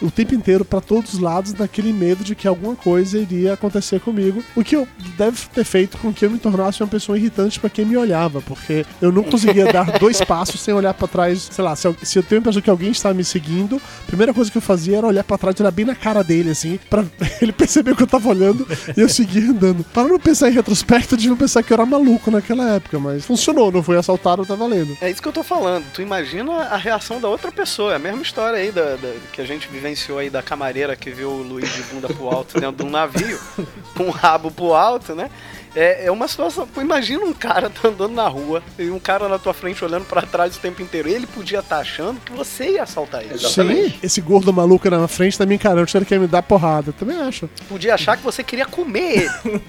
o 0.00 0.10
tempo 0.10 0.34
inteiro 0.34 0.64
pra 0.64 0.80
todos 0.80 1.14
os 1.14 1.18
lados 1.20 1.52
naquele 1.54 1.92
medo 1.92 2.22
de 2.24 2.34
que 2.34 2.46
alguma 2.48 2.74
coisa 2.76 3.18
iria 3.18 3.52
acontecer 3.54 4.00
comigo. 4.00 4.42
O 4.54 4.62
que 4.64 4.76
eu 4.76 4.86
deve 5.16 5.38
ter 5.52 5.64
feito 5.64 5.98
com 5.98 6.12
que 6.12 6.24
eu 6.24 6.30
me 6.30 6.38
tornasse 6.38 6.82
uma 6.82 6.88
pessoa 6.88 7.18
irritante 7.18 7.58
pra 7.60 7.70
quem 7.70 7.84
me 7.84 7.96
olhava, 7.96 8.40
porque 8.42 8.84
eu 9.00 9.10
não 9.12 9.22
conseguia 9.22 9.72
dar 9.72 9.84
dois 9.98 10.20
passos 10.22 10.60
sem 10.60 10.72
olhar 10.74 10.94
pra 10.94 11.08
trás. 11.08 11.48
Sei 11.50 11.64
lá, 11.64 11.74
se 11.76 11.86
eu, 11.86 11.96
se 12.02 12.18
eu 12.18 12.22
tenho 12.22 12.38
a 12.38 12.40
impressão 12.40 12.62
que 12.62 12.70
alguém 12.70 12.90
está 12.90 13.12
me 13.14 13.24
seguindo, 13.24 13.76
a 13.76 14.06
primeira 14.06 14.32
coisa 14.34 14.50
que 14.50 14.58
eu 14.58 14.62
fazia 14.62 14.98
era 14.98 15.06
olhar 15.06 15.24
pra 15.24 15.38
trás, 15.38 15.58
olhar 15.60 15.70
bem 15.70 15.84
na 15.84 15.94
cara 15.94 16.22
dele, 16.22 16.50
assim, 16.50 16.78
pra 16.88 17.04
ele 17.40 17.52
perceber 17.52 17.94
que 17.96 18.02
eu 18.02 18.06
tava 18.06 18.28
olhando 18.28 18.66
e 18.96 19.00
eu 19.00 19.08
seguia 19.08 19.42
andando. 19.50 19.84
Para 19.84 20.08
não 20.08 20.18
pensar 20.18 20.48
em 20.50 20.52
retrospecto, 20.54 21.16
deviam 21.16 21.36
pensar 21.36 21.62
que 21.62 21.72
eu 21.72 21.74
era 21.76 21.86
maluco 21.86 22.30
naquela 22.30 22.74
época, 22.74 22.98
mas 22.98 23.24
funcionou, 23.24 23.70
não 23.72 23.82
foi 23.82 23.96
assaltado, 23.96 24.44
tá 24.46 24.54
valendo. 24.54 24.96
É 25.00 25.10
isso 25.10 25.20
que 25.22 25.28
eu 25.28 25.32
tô 25.32 25.42
falando. 25.42 25.84
Tu 25.92 26.02
imagina 26.02 26.52
a 26.52 26.76
reação 26.76 27.20
da 27.20 27.28
outra 27.28 27.50
pessoa. 27.50 27.92
É 27.92 27.96
a 27.96 27.98
mesma 27.98 28.22
história 28.22 28.58
aí 28.58 28.70
da, 28.70 28.96
da- 28.96 29.14
que 29.30 29.40
a 29.40 29.46
gente 29.46 29.68
vivenciou 29.68 30.18
aí 30.18 30.28
da 30.28 30.42
camareira 30.42 30.96
que 30.96 31.10
viu 31.10 31.30
o 31.30 31.42
Luiz 31.42 31.72
de 31.72 31.82
bunda 31.84 32.08
pro 32.08 32.28
alto 32.28 32.60
dentro 32.60 32.76
de 32.76 32.84
um 32.84 32.90
navio, 32.90 33.38
com 33.96 34.04
o 34.04 34.10
rabo 34.10 34.50
pro 34.50 34.74
alto, 34.74 35.14
né? 35.14 35.30
É, 35.74 36.06
é 36.06 36.10
uma 36.10 36.26
situação. 36.26 36.66
Pô, 36.66 36.80
imagina 36.80 37.24
um 37.24 37.32
cara 37.32 37.70
tá 37.70 37.88
andando 37.88 38.12
na 38.12 38.26
rua 38.26 38.62
e 38.78 38.90
um 38.90 38.98
cara 38.98 39.28
na 39.28 39.38
tua 39.38 39.54
frente 39.54 39.84
olhando 39.84 40.04
pra 40.04 40.22
trás 40.22 40.56
o 40.56 40.60
tempo 40.60 40.82
inteiro. 40.82 41.08
Ele 41.08 41.26
podia 41.26 41.60
estar 41.60 41.78
achando 41.78 42.20
que 42.20 42.32
você 42.32 42.72
ia 42.72 42.82
assaltar 42.82 43.22
ele. 43.22 43.34
Exatamente. 43.34 43.90
Sim, 43.90 43.98
esse 44.02 44.20
gordo 44.20 44.52
maluco 44.52 44.88
na 44.90 45.06
frente 45.06 45.38
tá 45.38 45.46
me 45.46 45.54
encarando, 45.54 45.82
achando 45.82 46.04
que 46.04 46.14
ia 46.14 46.20
me 46.20 46.26
dar 46.26 46.42
porrada. 46.42 46.92
Também 46.92 47.20
acho. 47.20 47.48
Podia 47.68 47.94
achar 47.94 48.16
que 48.16 48.22
você 48.22 48.42
queria 48.42 48.66
comer 48.66 49.30
ele. 49.44 49.62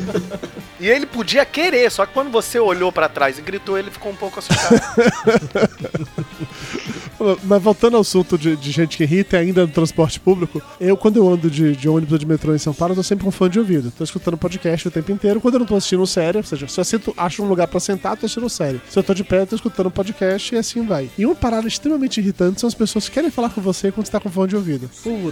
e 0.80 0.88
ele 0.88 1.04
podia 1.04 1.44
querer, 1.44 1.90
só 1.90 2.06
que 2.06 2.14
quando 2.14 2.30
você 2.30 2.58
olhou 2.58 2.90
pra 2.90 3.08
trás 3.08 3.38
e 3.38 3.42
gritou, 3.42 3.78
ele 3.78 3.90
ficou 3.90 4.10
um 4.10 4.16
pouco 4.16 4.38
assustado. 4.38 4.80
Mas 7.44 7.62
voltando 7.62 7.94
ao 7.94 8.00
assunto 8.00 8.36
de, 8.36 8.56
de 8.56 8.70
gente 8.70 8.96
que 8.96 9.04
irrita 9.04 9.36
e 9.36 9.40
ainda 9.40 9.62
no 9.62 9.72
transporte 9.72 10.18
público, 10.18 10.62
eu, 10.80 10.96
quando 10.96 11.16
eu 11.16 11.28
ando 11.28 11.50
de, 11.50 11.76
de 11.76 11.88
ônibus 11.88 12.12
ou 12.12 12.18
de 12.18 12.26
metrô 12.26 12.54
em 12.54 12.58
São 12.58 12.74
Paulo, 12.74 12.92
eu 12.92 12.96
tô 12.96 13.02
sempre 13.02 13.24
com 13.24 13.30
fone 13.30 13.50
de 13.50 13.58
ouvido. 13.58 13.92
Tô 13.96 14.04
escutando 14.04 14.36
podcast 14.36 14.88
o 14.88 14.90
tempo 14.90 15.12
inteiro. 15.12 15.40
Quando 15.40 15.54
eu 15.54 15.60
não 15.60 15.66
tô 15.66 15.76
assistindo 15.76 16.06
série, 16.06 16.38
ou 16.38 16.44
seja, 16.44 16.66
se 16.68 16.80
eu 16.80 16.84
sento, 16.84 17.14
acho 17.16 17.42
um 17.42 17.46
lugar 17.46 17.68
pra 17.68 17.80
sentar, 17.80 18.16
tô 18.16 18.26
assistindo 18.26 18.48
série. 18.48 18.80
Se 18.88 18.98
eu 18.98 19.02
tô 19.02 19.14
de 19.14 19.24
pé, 19.24 19.42
eu 19.42 19.46
tô 19.46 19.56
escutando 19.56 19.90
podcast 19.90 20.54
e 20.54 20.58
assim 20.58 20.84
vai. 20.86 21.10
E 21.16 21.24
uma 21.24 21.34
parada 21.34 21.66
extremamente 21.66 22.20
irritante 22.20 22.60
são 22.60 22.68
as 22.68 22.74
pessoas 22.74 23.08
que 23.08 23.14
querem 23.14 23.30
falar 23.30 23.50
com 23.50 23.60
você 23.60 23.92
quando 23.92 24.06
você 24.06 24.12
tá 24.12 24.20
com 24.20 24.30
fone 24.30 24.48
de 24.48 24.56
ouvido. 24.56 24.90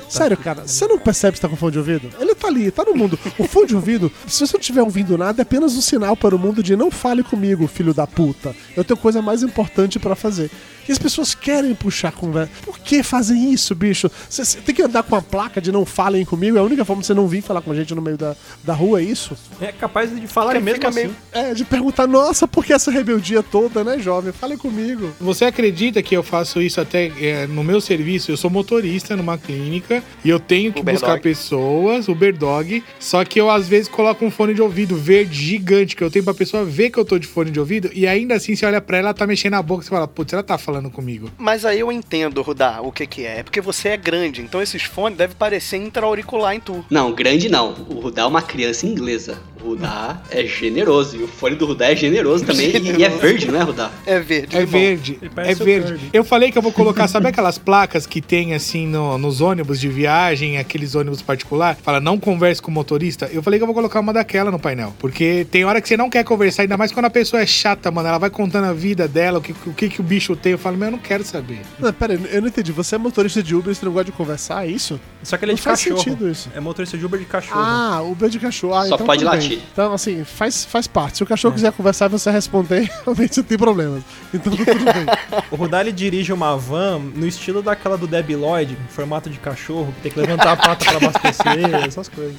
Sério, 0.09 0.37
cara, 0.37 0.67
você 0.67 0.87
não 0.87 0.99
percebe 0.99 1.35
que 1.35 1.41
tá 1.41 1.49
com 1.49 1.57
fone 1.57 1.73
de 1.73 1.79
ouvido? 1.79 2.11
Ele 2.19 2.35
tá 2.35 2.49
ali, 2.49 2.71
tá 2.71 2.85
no 2.85 2.95
mundo. 2.95 3.19
O 3.39 3.45
fone 3.45 3.67
de 3.67 3.75
ouvido, 3.75 4.13
se 4.27 4.47
você 4.47 4.55
não 4.55 4.61
estiver 4.61 4.83
ouvindo 4.83 5.17
nada, 5.19 5.41
é 5.41 5.43
apenas 5.43 5.77
um 5.77 5.81
sinal 5.81 6.17
para 6.17 6.35
o 6.35 6.39
mundo 6.39 6.63
de 6.63 6.77
não 6.77 6.91
fale 6.91 7.23
comigo, 7.23 7.67
filho 7.67 7.95
da 7.95 8.07
puta. 8.07 8.55
Eu 8.77 8.85
tenho 8.85 8.99
coisa 8.99 9.21
mais 9.21 9.43
importante 9.43 9.99
pra 9.99 10.15
fazer. 10.15 10.51
E 10.89 10.93
as 10.93 10.99
pessoas 10.99 11.35
querem 11.35 11.75
puxar 11.81 12.13
conversa. 12.13 12.53
Por 12.63 12.79
que 12.79 13.03
fazem 13.03 13.53
isso, 13.53 13.75
bicho? 13.75 14.11
Você 14.29 14.59
tem 14.61 14.75
que 14.75 14.83
andar 14.83 15.03
com 15.03 15.15
uma 15.15 15.23
placa 15.23 15.61
de 15.61 15.73
não 15.73 15.85
falem 15.87 16.25
comigo? 16.25 16.57
É 16.57 16.61
a 16.61 16.63
única 16.63 16.85
forma 16.85 17.01
de 17.01 17.07
você 17.07 17.15
não 17.15 17.27
vir 17.27 17.41
falar 17.43 17.63
com 17.63 17.73
a 17.73 17.75
gente 17.75 17.95
no 17.95 18.03
meio 18.03 18.19
da, 18.19 18.37
da 18.63 18.75
rua, 18.75 19.01
é 19.01 19.05
isso? 19.05 19.37
É 19.61 19.73
capaz 19.73 20.15
de 20.15 20.27
falar 20.27 20.53
Fica- 20.53 20.65
mesmo 20.65 20.87
assim. 20.89 20.95
meio- 21.01 21.17
É, 21.33 21.55
de 21.55 21.65
perguntar, 21.65 22.07
nossa, 22.07 22.47
por 22.47 22.65
que 22.65 22.73
essa 22.73 22.91
rebeldia 22.91 23.43
toda, 23.43 23.83
né, 23.83 23.99
jovem? 23.99 24.33
Fale 24.33 24.57
comigo. 24.57 25.11
Você 25.21 25.45
acredita 25.47 26.03
que 26.03 26.15
eu 26.17 26.23
faço 26.23 26.61
isso 26.61 26.81
até 26.81 27.11
é, 27.21 27.47
no 27.47 27.65
meu 27.65 27.81
serviço? 27.81 28.31
Eu 28.31 28.37
sou 28.37 28.51
motorista 28.51 29.17
numa 29.17 29.39
clínica 29.39 30.03
e 30.25 30.29
eu 30.29 30.39
tenho 30.39 30.73
que 30.73 30.81
Uber 30.81 30.95
buscar 30.95 31.13
Dog. 31.13 31.23
pessoas, 31.23 32.09
Uber 32.09 32.37
Dog, 32.37 32.85
só 32.99 33.25
que 33.25 33.41
eu 33.41 33.51
às 33.51 33.67
vezes 33.67 33.89
coloco 33.89 34.25
um 34.25 34.31
fone 34.31 34.53
de 34.55 34.61
ouvido 34.63 34.95
verde 34.97 35.35
gigante 35.35 35.97
que 35.97 36.03
eu 36.05 36.11
tenho 36.11 36.25
pra 36.25 36.35
pessoa 36.35 36.65
ver 36.65 36.91
que 36.91 36.99
eu 36.99 37.05
tô 37.05 37.19
de 37.19 37.27
fone 37.27 37.51
de 37.51 37.59
ouvido 37.59 37.91
e 37.95 38.07
ainda 38.07 38.35
assim 38.35 38.55
você 38.55 38.67
olha 38.67 38.81
pra 38.81 38.99
ela, 38.99 39.09
ela 39.09 39.15
tá 39.15 39.27
mexendo 39.27 39.55
a 39.55 39.63
boca 39.63 39.83
e 39.83 39.85
você 39.85 39.91
fala, 39.91 40.07
putz, 40.07 40.33
ela 40.33 40.43
tá 40.43 40.59
falando 40.59 40.91
comigo. 40.91 41.31
Mas 41.39 41.65
aí 41.71 41.81
eu 41.81 41.91
entendo, 41.91 42.43
Rudá, 42.43 42.81
o 42.83 42.93
que 42.93 43.07
que 43.07 43.25
é. 43.25 43.39
É 43.39 43.43
porque 43.43 43.61
você 43.61 43.91
é 43.91 43.97
grande, 43.97 44.43
então 44.43 44.61
esses 44.61 44.83
fones 44.83 45.19
devem 45.19 45.37
parecer 45.37 45.77
intra-auricular 45.77 46.55
em 46.55 46.61
tu. 46.61 46.85
Não, 46.91 47.13
grande 47.13 47.49
não. 47.49 47.71
O 47.89 48.01
Rudá 48.01 48.23
é 48.23 48.27
uma 48.27 48.43
criança 48.43 48.87
inglesa. 48.87 49.41
O 49.63 49.69
Rudá 49.71 50.21
é 50.31 50.45
generoso. 50.45 51.17
E 51.17 51.23
o 51.23 51.29
fone 51.29 51.57
do 51.57 51.67
Rudá 51.67 51.91
é 51.91 51.97
generoso 51.97 52.45
também. 52.45 52.71
E, 52.71 52.97
e 52.99 53.05
é 53.05 53.09
verde, 53.09 53.51
não 53.51 53.61
é, 53.61 53.63
Rudá? 53.63 53.91
É 54.07 54.19
verde. 54.19 54.57
É 54.57 54.61
limão. 54.61 54.73
verde, 54.73 55.19
é 55.37 55.55
verde. 55.55 55.93
Kirby. 55.93 56.11
Eu 56.13 56.25
falei 56.25 56.51
que 56.51 56.59
eu 56.59 56.63
vou 56.63 56.73
colocar, 56.73 57.07
sabe 57.09 57.29
aquelas 57.29 57.59
placas 57.59 58.07
que 58.07 58.21
tem 58.21 58.55
assim 58.55 58.87
no- 58.87 59.19
nos 59.19 59.41
ônibus 59.41 59.79
de 59.81 59.89
viagem, 59.89 60.59
aqueles 60.59 60.95
ônibus 60.95 61.23
particular? 61.23 61.77
Fala, 61.83 62.01
não 62.01 62.19
converse 62.19 62.61
com 62.61 62.71
o 62.71 62.75
motorista. 62.75 63.29
Eu 63.33 63.43
falei 63.43 63.59
que 63.59 63.63
eu 63.63 63.67
vou 63.67 63.75
colocar 63.75 64.01
uma 64.01 64.13
daquela 64.13 64.51
no 64.51 64.59
painel. 64.59 64.95
Porque 64.99 65.47
tem 65.51 65.65
hora 65.65 65.81
que 65.81 65.89
você 65.89 65.97
não 65.97 66.09
quer 66.11 66.25
conversar, 66.25 66.63
ainda 66.63 66.77
mais 66.77 66.93
quando 66.93 67.07
a 67.07 67.11
pessoa 67.11 67.43
é 67.43 67.47
chata, 67.47 67.91
mano. 67.91 68.09
Ela 68.09 68.19
vai 68.19 68.31
contando 68.31 68.65
a 68.65 68.73
vida 68.73 69.07
dela, 69.07 69.39
o 69.39 69.43
que 69.43 69.53
o, 69.67 69.73
que, 69.73 69.89
que 69.89 70.01
o 70.01 70.05
bicho 70.05 70.35
tem. 70.37 70.53
Eu 70.53 70.59
falo, 70.59 70.77
mas 70.77 70.87
eu 70.87 70.93
não 70.93 70.99
quero 70.99 71.25
saber. 71.25 71.61
Não, 71.79 71.93
pera 71.93 72.15
aí, 72.15 72.21
eu 72.33 72.41
não 72.41 72.49
entendi. 72.49 72.73
Você 72.73 72.95
é 72.95 72.99
motorista 72.99 73.43
de 73.43 73.55
Uber 73.55 73.73
e 73.73 73.75
você 73.75 73.85
não 73.85 73.93
gosta 73.93 74.07
de 74.11 74.13
conversar, 74.13 74.67
é 74.67 74.71
isso? 74.71 75.01
Só 75.23 75.37
que 75.37 75.45
ele 75.45 75.53
é 75.53 75.55
Não 75.55 75.57
de 75.57 75.63
faz 75.63 75.83
cachorro. 75.85 75.99
sentido 76.03 76.29
isso. 76.31 76.49
É 76.55 76.61
motorista 76.61 76.97
de 76.97 77.05
Uber 77.05 77.19
de 77.21 77.27
cachorro. 77.27 77.61
Ah, 77.61 78.03
Uber 78.03 78.29
de 78.29 78.39
cachorro. 78.39 78.75
Ah, 78.75 78.87
Só 78.87 78.95
então 78.95 79.07
pode 79.07 79.21
tudo 79.25 79.31
Então, 79.55 79.93
assim, 79.93 80.25
faz, 80.25 80.65
faz 80.65 80.87
parte. 80.87 81.19
Se 81.19 81.23
o 81.23 81.27
cachorro 81.27 81.55
quiser 81.55 81.73
conversar 81.73 82.07
e 82.07 82.09
você 82.11 82.31
responder, 82.31 82.91
realmente 83.05 83.35
você 83.35 83.43
tem 83.43 83.59
problemas. 83.59 84.03
Então 84.33 84.53
tudo 84.55 84.65
bem. 84.65 85.07
O 85.51 85.57
Rudá 85.57 85.81
ele 85.81 85.93
dirige 85.93 86.33
uma 86.33 86.57
van 86.57 86.99
no 86.99 87.27
estilo 87.27 87.63
daquela 87.63 87.99
do 87.99 88.07
Debbie 88.07 88.37
Lloyd, 88.37 88.73
em 88.73 88.89
formato 88.89 89.29
de 89.29 89.39
cachorro, 89.39 89.93
que 89.97 90.03
tem 90.03 90.13
que 90.13 90.21
levantar 90.21 90.53
a 90.53 90.57
pata 90.57 90.85
pra 90.85 90.97
abastecer, 90.97 91.75
essas 91.87 92.09
coisas. 92.09 92.37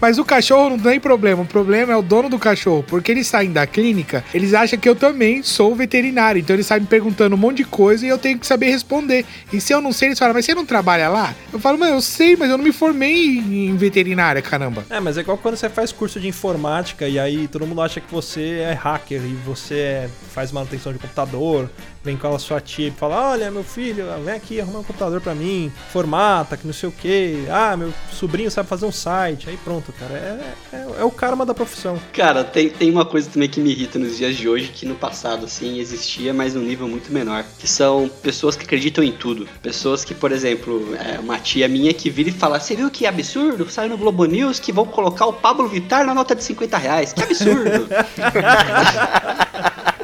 Mas 0.00 0.18
o 0.18 0.24
cachorro 0.24 0.70
não 0.70 0.78
tem 0.78 1.00
problema. 1.00 1.42
O 1.42 1.46
problema 1.46 1.92
é 1.92 1.96
o 1.96 2.02
dono 2.02 2.28
do 2.28 2.38
cachorro. 2.38 2.84
Porque 2.86 3.10
eles 3.10 3.26
saem 3.26 3.52
da 3.52 3.66
clínica, 3.66 4.24
eles 4.32 4.54
acham 4.54 4.78
que 4.78 4.88
eu 4.88 4.94
também 4.94 5.42
sou 5.42 5.74
veterinário. 5.74 6.38
Então 6.38 6.54
eles 6.54 6.66
saem 6.66 6.82
me 6.82 6.86
perguntando 6.86 7.34
um 7.34 7.38
monte 7.38 7.58
de 7.58 7.64
coisa 7.64 8.06
e 8.06 8.08
eu 8.08 8.18
tenho 8.18 8.38
que 8.38 8.46
saber 8.46 8.70
responder. 8.70 9.24
E 9.52 9.60
se 9.60 9.72
eu 9.72 9.80
não 9.80 9.92
sei, 9.92 10.08
eles 10.08 10.18
falam, 10.18 10.34
mas 10.34 10.44
você 10.44 10.54
não 10.54 10.64
trabalha 10.64 11.08
lá? 11.08 11.34
Eu 11.52 11.58
falo, 11.58 11.78
mas 11.78 11.90
eu 11.90 12.00
sei, 12.00 12.36
mas 12.36 12.48
eu 12.50 12.56
não 12.56 12.64
me 12.64 12.72
formei 12.72 13.38
em 13.38 13.76
veterinária, 13.76 14.40
caramba. 14.40 14.84
É, 14.88 15.00
mas 15.00 15.18
é 15.18 15.20
igual 15.20 15.36
quando 15.38 15.56
você 15.56 15.68
faz 15.68 15.90
curso 15.92 16.20
de 16.20 16.28
informática 16.28 17.08
e 17.08 17.18
aí 17.18 17.48
todo 17.48 17.66
mundo 17.66 17.80
acha 17.82 18.00
que 18.00 18.12
você 18.12 18.60
é 18.60 18.72
hacker 18.72 19.20
e 19.24 19.34
você 19.44 19.74
é- 19.74 20.08
faz 20.32 20.52
manutenção 20.52 20.92
de 20.92 20.98
computador, 20.98 21.68
vem 22.02 22.16
com 22.16 22.34
a 22.34 22.38
sua 22.38 22.60
tia 22.60 22.88
e 22.88 22.90
fala: 22.90 23.30
Olha, 23.30 23.50
meu 23.50 23.64
filho, 23.64 24.04
vem 24.24 24.34
aqui 24.34 24.60
arrumar 24.60 24.80
um 24.80 24.84
computador 24.84 25.20
pra 25.20 25.34
mim, 25.34 25.72
formata, 25.90 26.56
que 26.56 26.66
não 26.66 26.74
sei 26.74 26.88
o 26.88 26.92
que. 26.92 27.44
Ah, 27.50 27.76
meu 27.76 27.92
sobrinho 28.12 28.50
sabe 28.50 28.68
fazer 28.68 28.86
um 28.86 28.92
site. 28.92 29.48
Aí 29.48 29.56
pronto, 29.58 29.92
cara. 29.92 30.14
É, 30.14 30.76
é, 30.76 31.00
é 31.00 31.04
o 31.04 31.10
karma 31.10 31.44
da 31.44 31.54
profissão. 31.54 31.98
Cara, 32.12 32.44
tem, 32.44 32.68
tem 32.68 32.90
uma 32.90 33.04
coisa 33.04 33.30
também 33.30 33.48
que 33.48 33.60
me 33.60 33.70
irrita 33.70 33.98
nos 33.98 34.16
dias 34.16 34.36
de 34.36 34.48
hoje, 34.48 34.68
que 34.68 34.86
no 34.86 34.94
passado, 34.94 35.44
assim, 35.44 35.78
existia, 35.78 36.32
mas 36.32 36.54
num 36.54 36.62
nível 36.62 36.88
muito 36.88 37.12
menor. 37.12 37.44
Que 37.58 37.68
são 37.68 38.10
pessoas 38.22 38.56
que 38.56 38.64
acreditam 38.64 39.04
em 39.04 39.12
tudo. 39.12 39.48
Pessoas 39.62 40.04
que, 40.04 40.14
por 40.14 40.32
exemplo, 40.32 40.94
é 40.96 41.18
uma 41.18 41.38
tia 41.38 41.68
minha 41.68 41.92
que 41.92 42.10
vira 42.10 42.30
e 42.30 42.32
fala: 42.32 42.60
Você 42.60 42.74
viu 42.74 42.90
que 42.90 43.06
absurdo? 43.06 43.68
Saiu 43.70 43.90
no 43.90 43.98
Globo 43.98 44.24
News 44.24 44.58
que 44.58 44.72
vão 44.72 44.86
colocar 44.86 45.26
o 45.26 45.32
Pablo 45.32 45.68
Vittar 45.68 46.06
na 46.06 46.14
nota 46.14 46.34
de 46.34 46.42
50 46.42 46.78
reais. 46.78 47.12
Que 47.12 47.22
absurdo! 47.22 47.88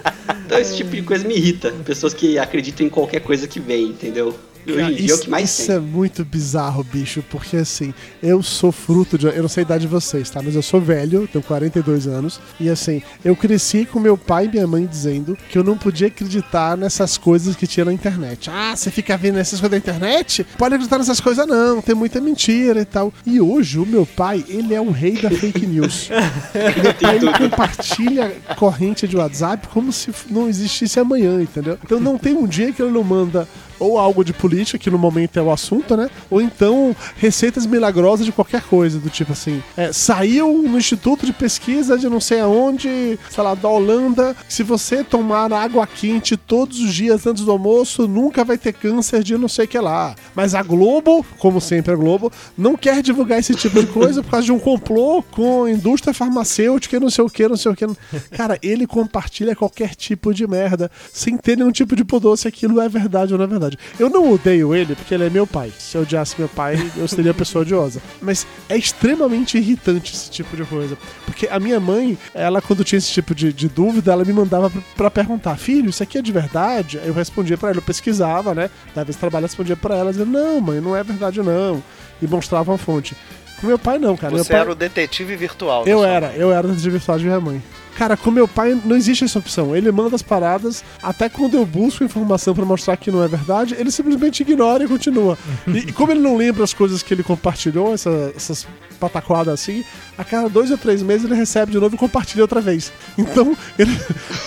então 0.44 0.58
esse 0.58 0.76
tipo 0.76 0.90
de 0.90 1.02
coisa 1.02 1.26
me 1.26 1.34
irrita. 1.34 1.72
Pessoas 1.84 2.12
que 2.14 2.38
acreditam 2.38 2.86
em 2.86 2.90
qualquer 2.90 3.20
coisa 3.20 3.48
que 3.48 3.58
vem, 3.58 3.86
entendeu? 3.86 4.34
Dia 4.66 5.12
é 5.12 5.14
o 5.14 5.18
que 5.20 5.30
mais 5.30 5.50
isso 5.50 5.66
tem. 5.66 5.76
é 5.76 5.78
muito 5.78 6.24
bizarro, 6.24 6.82
bicho, 6.84 7.22
porque 7.30 7.56
assim, 7.56 7.92
eu 8.22 8.42
sou 8.42 8.72
fruto 8.72 9.18
de. 9.18 9.26
Eu 9.26 9.42
não 9.42 9.48
sei 9.48 9.62
a 9.62 9.66
idade 9.66 9.82
de 9.82 9.88
vocês, 9.88 10.30
tá? 10.30 10.40
Mas 10.42 10.54
eu 10.54 10.62
sou 10.62 10.80
velho, 10.80 11.28
tenho 11.28 11.44
42 11.44 12.06
anos. 12.06 12.40
E 12.58 12.68
assim, 12.68 13.02
eu 13.24 13.36
cresci 13.36 13.84
com 13.84 14.00
meu 14.00 14.16
pai 14.16 14.46
e 14.46 14.48
minha 14.48 14.66
mãe 14.66 14.86
dizendo 14.86 15.36
que 15.50 15.58
eu 15.58 15.64
não 15.64 15.76
podia 15.76 16.08
acreditar 16.08 16.76
nessas 16.76 17.18
coisas 17.18 17.54
que 17.56 17.66
tinha 17.66 17.84
na 17.84 17.92
internet. 17.92 18.50
Ah, 18.50 18.74
você 18.74 18.90
fica 18.90 19.16
vendo 19.16 19.38
essas 19.38 19.60
coisas 19.60 19.70
na 19.72 19.78
internet? 19.78 20.44
Pode 20.56 20.74
acreditar 20.74 20.98
nessas 20.98 21.20
coisas, 21.20 21.46
não, 21.46 21.80
tem 21.82 21.94
muita 21.94 22.20
mentira 22.20 22.80
e 22.80 22.84
tal. 22.84 23.12
E 23.26 23.40
hoje, 23.40 23.78
o 23.78 23.86
meu 23.86 24.06
pai, 24.06 24.44
ele 24.48 24.74
é 24.74 24.80
o 24.80 24.90
rei 24.90 25.20
da 25.20 25.30
fake 25.30 25.66
news. 25.66 26.08
meu 26.82 26.94
pai, 26.94 27.16
ele 27.16 27.32
compartilha 27.32 28.34
corrente 28.56 29.06
de 29.06 29.16
WhatsApp 29.16 29.68
como 29.68 29.92
se 29.92 30.10
não 30.30 30.48
existisse 30.48 30.98
amanhã, 30.98 31.40
entendeu? 31.40 31.78
Então 31.84 32.00
não 32.00 32.18
tem 32.18 32.34
um 32.34 32.46
dia 32.46 32.72
que 32.72 32.82
ele 32.82 32.92
não 32.92 33.04
manda 33.04 33.46
ou 33.78 33.98
algo 33.98 34.24
de 34.24 34.32
política, 34.32 34.78
que 34.78 34.90
no 34.90 34.98
momento 34.98 35.38
é 35.38 35.42
o 35.42 35.50
assunto, 35.50 35.96
né? 35.96 36.08
Ou 36.30 36.40
então 36.40 36.94
receitas 37.16 37.66
milagrosas 37.66 38.26
de 38.26 38.32
qualquer 38.32 38.62
coisa, 38.62 38.98
do 38.98 39.10
tipo 39.10 39.32
assim, 39.32 39.62
é, 39.76 39.92
saiu 39.92 40.62
no 40.62 40.78
Instituto 40.78 41.26
de 41.26 41.32
Pesquisa 41.32 41.98
de 41.98 42.08
não 42.08 42.20
sei 42.20 42.40
aonde, 42.40 43.18
sei 43.30 43.44
lá, 43.44 43.54
da 43.54 43.68
Holanda, 43.68 44.36
se 44.48 44.62
você 44.62 45.02
tomar 45.02 45.52
água 45.52 45.86
quente 45.86 46.36
todos 46.36 46.80
os 46.80 46.94
dias 46.94 47.26
antes 47.26 47.44
do 47.44 47.50
almoço, 47.50 48.06
nunca 48.06 48.44
vai 48.44 48.58
ter 48.58 48.72
câncer 48.72 49.22
de 49.22 49.36
não 49.36 49.48
sei 49.48 49.64
o 49.64 49.68
que 49.68 49.78
lá. 49.78 50.14
Mas 50.34 50.54
a 50.54 50.62
Globo, 50.62 51.24
como 51.38 51.60
sempre 51.60 51.92
a 51.92 51.96
Globo, 51.96 52.30
não 52.56 52.76
quer 52.76 53.02
divulgar 53.02 53.38
esse 53.38 53.54
tipo 53.54 53.80
de 53.80 53.86
coisa 53.86 54.22
por 54.22 54.30
causa 54.30 54.46
de 54.46 54.52
um 54.52 54.58
complô 54.58 55.22
com 55.22 55.64
a 55.64 55.70
indústria 55.70 56.14
farmacêutica 56.14 56.96
e 56.96 57.00
não 57.00 57.10
sei 57.10 57.24
o 57.24 57.30
que, 57.30 57.48
não 57.48 57.56
sei 57.56 57.72
o 57.72 57.74
que. 57.74 57.86
Cara, 58.30 58.58
ele 58.62 58.86
compartilha 58.86 59.54
qualquer 59.54 59.94
tipo 59.94 60.32
de 60.32 60.46
merda, 60.46 60.90
sem 61.12 61.36
ter 61.36 61.56
nenhum 61.56 61.72
tipo 61.72 61.94
de 61.96 62.04
pudor 62.04 62.36
se 62.36 62.48
aquilo 62.48 62.80
é 62.80 62.88
verdade 62.88 63.32
ou 63.32 63.38
não 63.38 63.44
é 63.44 63.48
verdade. 63.48 63.63
Eu 63.98 64.10
não 64.10 64.32
odeio 64.32 64.74
ele 64.74 64.94
porque 64.94 65.14
ele 65.14 65.24
é 65.24 65.30
meu 65.30 65.46
pai. 65.46 65.72
Se 65.78 65.96
eu 65.96 66.02
odiasse 66.02 66.34
meu 66.38 66.48
pai, 66.48 66.76
eu 66.96 67.06
seria 67.08 67.30
a 67.30 67.34
pessoa 67.34 67.62
odiosa. 67.62 68.00
Mas 68.20 68.46
é 68.68 68.76
extremamente 68.76 69.58
irritante 69.58 70.14
esse 70.14 70.30
tipo 70.30 70.56
de 70.56 70.64
coisa. 70.64 70.96
Porque 71.24 71.46
a 71.48 71.58
minha 71.58 71.80
mãe, 71.80 72.18
ela, 72.34 72.60
quando 72.60 72.84
tinha 72.84 72.98
esse 72.98 73.10
tipo 73.10 73.34
de, 73.34 73.52
de 73.52 73.68
dúvida, 73.68 74.12
ela 74.12 74.24
me 74.24 74.32
mandava 74.32 74.70
pra, 74.70 74.82
pra 74.96 75.10
perguntar: 75.10 75.56
Filho, 75.56 75.90
isso 75.90 76.02
aqui 76.02 76.18
é 76.18 76.22
de 76.22 76.32
verdade? 76.32 77.00
Eu 77.04 77.12
respondia 77.14 77.56
pra 77.56 77.70
ela, 77.70 77.78
eu 77.78 77.82
pesquisava, 77.82 78.54
né? 78.54 78.70
Dava 78.94 79.10
esse 79.10 79.18
trabalho, 79.18 79.44
eu 79.44 79.48
respondia 79.48 79.76
pra 79.76 79.96
ela, 79.96 80.12
dizendo: 80.12 80.30
Não, 80.30 80.60
mãe, 80.60 80.80
não 80.80 80.96
é 80.96 81.02
verdade, 81.02 81.40
não. 81.42 81.82
E 82.20 82.26
mostrava 82.26 82.70
uma 82.70 82.78
fonte. 82.78 83.16
Meu 83.62 83.78
pai, 83.78 83.98
não, 83.98 84.16
cara. 84.16 84.36
Você 84.36 84.52
pai... 84.52 84.60
era 84.60 84.70
o 84.70 84.74
detetive 84.74 85.36
virtual. 85.36 85.84
da 85.84 85.90
Eu 85.90 86.04
era, 86.04 86.32
eu 86.34 86.52
era 86.52 86.68
da 86.68 86.74
virtual 86.74 87.18
de 87.18 87.24
minha 87.24 87.40
mãe. 87.40 87.62
Cara, 87.96 88.16
com 88.16 88.30
meu 88.30 88.46
pai 88.48 88.80
não 88.84 88.96
existe 88.96 89.24
essa 89.24 89.38
opção. 89.38 89.74
Ele 89.76 89.90
manda 89.92 90.14
as 90.16 90.22
paradas, 90.22 90.82
até 91.02 91.28
quando 91.28 91.56
eu 91.56 91.64
busco 91.64 92.02
informação 92.04 92.54
pra 92.54 92.64
mostrar 92.64 92.96
que 92.96 93.10
não 93.10 93.22
é 93.22 93.28
verdade, 93.28 93.74
ele 93.78 93.90
simplesmente 93.90 94.42
ignora 94.42 94.84
e 94.84 94.88
continua. 94.88 95.38
E, 95.66 95.78
e 95.78 95.92
como 95.92 96.12
ele 96.12 96.20
não 96.20 96.36
lembra 96.36 96.64
as 96.64 96.72
coisas 96.74 97.02
que 97.02 97.14
ele 97.14 97.22
compartilhou, 97.22 97.94
essa- 97.94 98.32
essas 98.36 98.66
pataquadas 99.00 99.52
assim, 99.52 99.84
a 100.16 100.24
cada 100.24 100.48
dois 100.48 100.70
ou 100.70 100.78
três 100.78 101.02
meses 101.02 101.24
ele 101.24 101.34
recebe 101.34 101.72
de 101.72 101.78
novo 101.78 101.94
e 101.94 101.98
compartilha 101.98 102.42
outra 102.44 102.60
vez. 102.60 102.92
Então, 103.18 103.56
ele, 103.78 103.90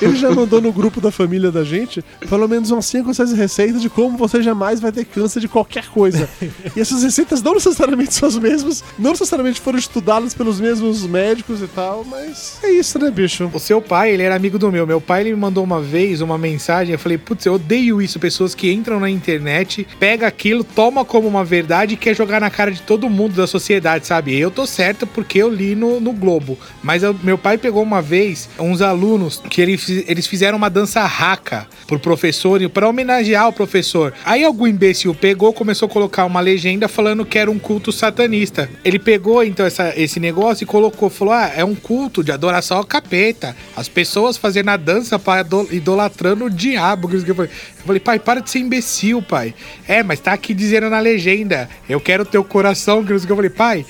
ele 0.02 0.16
já 0.16 0.32
mandou 0.32 0.62
no 0.62 0.72
grupo 0.74 1.00
da 1.02 1.12
família 1.12 1.52
da 1.52 1.64
gente 1.64 2.04
pelo 2.30 2.48
menos 2.48 2.72
umas 2.72 2.86
5 2.86 3.08
ou 3.10 3.14
6 3.14 3.34
receitas 3.34 3.82
de 3.82 3.90
como 3.90 4.18
você 4.18 4.42
jamais 4.42 4.80
vai 4.80 4.92
ter 4.92 5.06
câncer 5.06 5.40
de 5.42 5.48
qualquer 5.48 5.88
coisa. 5.90 6.28
E 6.76 6.80
essas 6.80 7.04
receitas 7.04 7.42
não 7.42 7.54
necessariamente 7.56 8.14
são 8.14 8.28
as 8.28 8.38
mesmas, 8.38 8.84
não 8.98 9.12
necessariamente 9.12 9.60
foram 9.62 9.78
estudadas 9.78 10.34
pelos 10.34 10.60
mesmos 10.60 11.06
médicos 11.06 11.62
e 11.62 11.68
tal, 11.68 12.04
mas 12.06 12.58
é 12.64 12.72
isso, 12.72 12.98
né, 13.00 13.12
bicho? 13.12 13.37
O 13.46 13.60
seu 13.60 13.82
pai, 13.82 14.12
ele 14.12 14.24
era 14.24 14.36
amigo 14.36 14.58
do 14.60 14.72
meu. 14.72 14.86
Meu 14.88 15.00
pai, 15.02 15.22
ele 15.22 15.32
me 15.32 15.38
mandou 15.38 15.64
uma 15.64 15.82
vez 15.82 16.22
uma 16.22 16.38
mensagem. 16.38 16.94
Eu 16.94 17.00
falei, 17.00 17.18
putz, 17.18 17.46
eu 17.46 17.54
odeio 17.54 18.02
isso. 18.02 18.20
Pessoas 18.20 18.54
que 18.56 18.72
entram 18.72 19.00
na 19.00 19.10
internet, 19.10 19.88
pega 20.00 20.28
aquilo, 20.28 20.64
toma 20.64 21.04
como 21.06 21.28
uma 21.28 21.44
verdade 21.44 21.94
e 21.94 21.98
quer 21.98 22.16
jogar 22.16 22.40
na 22.42 22.50
cara 22.50 22.72
de 22.72 22.82
todo 22.82 23.10
mundo 23.10 23.34
da 23.36 23.48
sociedade, 23.48 24.08
sabe? 24.08 24.38
Eu 24.38 24.50
tô 24.52 24.66
certo 24.66 25.06
porque 25.06 25.38
eu 25.40 25.50
li 25.50 25.76
no, 25.76 26.00
no 26.00 26.12
Globo. 26.14 26.58
Mas 26.84 27.04
eu- 27.04 27.16
meu 27.24 27.38
pai 27.38 27.58
pegou 27.58 27.84
uma 27.84 28.02
vez 28.02 28.50
uns 28.60 28.82
alunos 28.82 29.42
que 29.50 29.62
ele, 29.62 29.80
eles 30.08 30.26
fizeram 30.28 30.58
uma 30.58 30.70
dança 30.70 31.04
raca 31.06 31.68
pro 31.88 32.00
professor, 32.00 32.62
e 32.62 32.68
pra 32.68 32.88
homenagear 32.90 33.48
o 33.48 33.54
professor. 33.54 34.14
Aí 34.26 34.44
algum 34.44 34.68
imbecil 34.68 35.14
pegou, 35.16 35.54
começou 35.54 35.86
a 35.88 35.90
colocar 35.90 36.26
uma 36.26 36.40
legenda 36.42 36.88
falando 36.88 37.26
que 37.26 37.38
era 37.38 37.50
um 37.50 37.58
culto 37.60 37.92
satanista. 37.92 38.70
Ele 38.84 39.00
pegou 39.00 39.44
então 39.44 39.66
essa- 39.66 39.94
esse 39.96 40.20
negócio 40.20 40.64
e 40.64 40.68
colocou, 40.68 41.10
falou: 41.10 41.34
ah, 41.34 41.52
é 41.56 41.64
um 41.64 41.76
culto 41.76 42.24
de 42.24 42.32
adoração 42.32 42.78
ao 42.78 42.84
capeta. 42.84 43.27
As 43.76 43.88
pessoas 43.88 44.38
fazendo 44.38 44.70
a 44.70 44.78
dança 44.78 45.18
para 45.18 45.46
idolatrando 45.72 46.46
o 46.46 46.50
diabo. 46.50 47.10
Eu 47.12 47.50
falei, 47.86 48.00
pai, 48.00 48.20
para 48.20 48.42
de 48.42 48.50
ser 48.50 48.60
imbecil, 48.60 49.22
pai. 49.22 49.54
É, 49.88 50.04
mas 50.04 50.20
tá 50.20 50.34
aqui 50.34 50.54
dizendo 50.54 50.90
na 50.90 51.00
legenda, 51.00 51.70
eu 51.88 52.00
quero 52.00 52.26
teu 52.26 52.44
coração. 52.44 53.06
Eu 53.08 53.20
falei, 53.20 53.50
pai, 53.50 53.86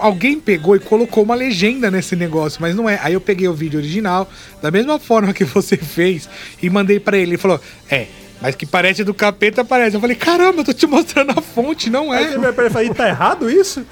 alguém 0.00 0.38
pegou 0.40 0.76
e 0.76 0.80
colocou 0.80 1.22
uma 1.22 1.34
legenda 1.34 1.90
nesse 1.90 2.16
negócio, 2.16 2.60
mas 2.60 2.74
não 2.74 2.88
é. 2.88 2.98
Aí 3.02 3.14
eu 3.14 3.20
peguei 3.20 3.48
o 3.48 3.54
vídeo 3.54 3.78
original, 3.78 4.28
da 4.60 4.70
mesma 4.70 4.98
forma 4.98 5.32
que 5.32 5.44
você 5.44 5.76
fez, 5.78 6.28
e 6.62 6.68
mandei 6.70 7.00
pra 7.00 7.16
ele. 7.16 7.32
Ele 7.32 7.38
falou, 7.38 7.60
é. 7.90 8.06
Mas 8.40 8.54
que 8.54 8.66
parece 8.66 9.02
do 9.02 9.14
capeta, 9.14 9.64
parece. 9.64 9.96
Eu 9.96 10.00
falei, 10.00 10.14
caramba, 10.16 10.60
eu 10.60 10.64
tô 10.64 10.72
te 10.72 10.86
mostrando 10.86 11.30
a 11.36 11.40
fonte, 11.42 11.88
não 11.88 12.12
Aí 12.12 12.24
é. 12.24 12.28
você 12.28 12.38
vai 12.52 12.70
falar, 12.70 12.84
"Ih, 12.84 12.94
tá 12.94 13.08
errado 13.08 13.50
isso? 13.50 13.84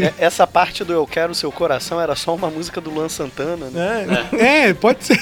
É, 0.00 0.12
Essa 0.26 0.46
parte 0.46 0.84
do 0.84 0.92
Eu 0.92 1.06
Quero 1.06 1.34
Seu 1.34 1.50
Coração 1.50 2.00
era 2.00 2.14
só 2.14 2.34
uma 2.34 2.48
música 2.50 2.80
do 2.80 2.90
Luan 2.90 3.08
Santana, 3.08 3.66
né? 3.70 4.06
É. 4.32 4.68
É, 4.68 4.74
pode 4.74 5.04
ser. 5.04 5.18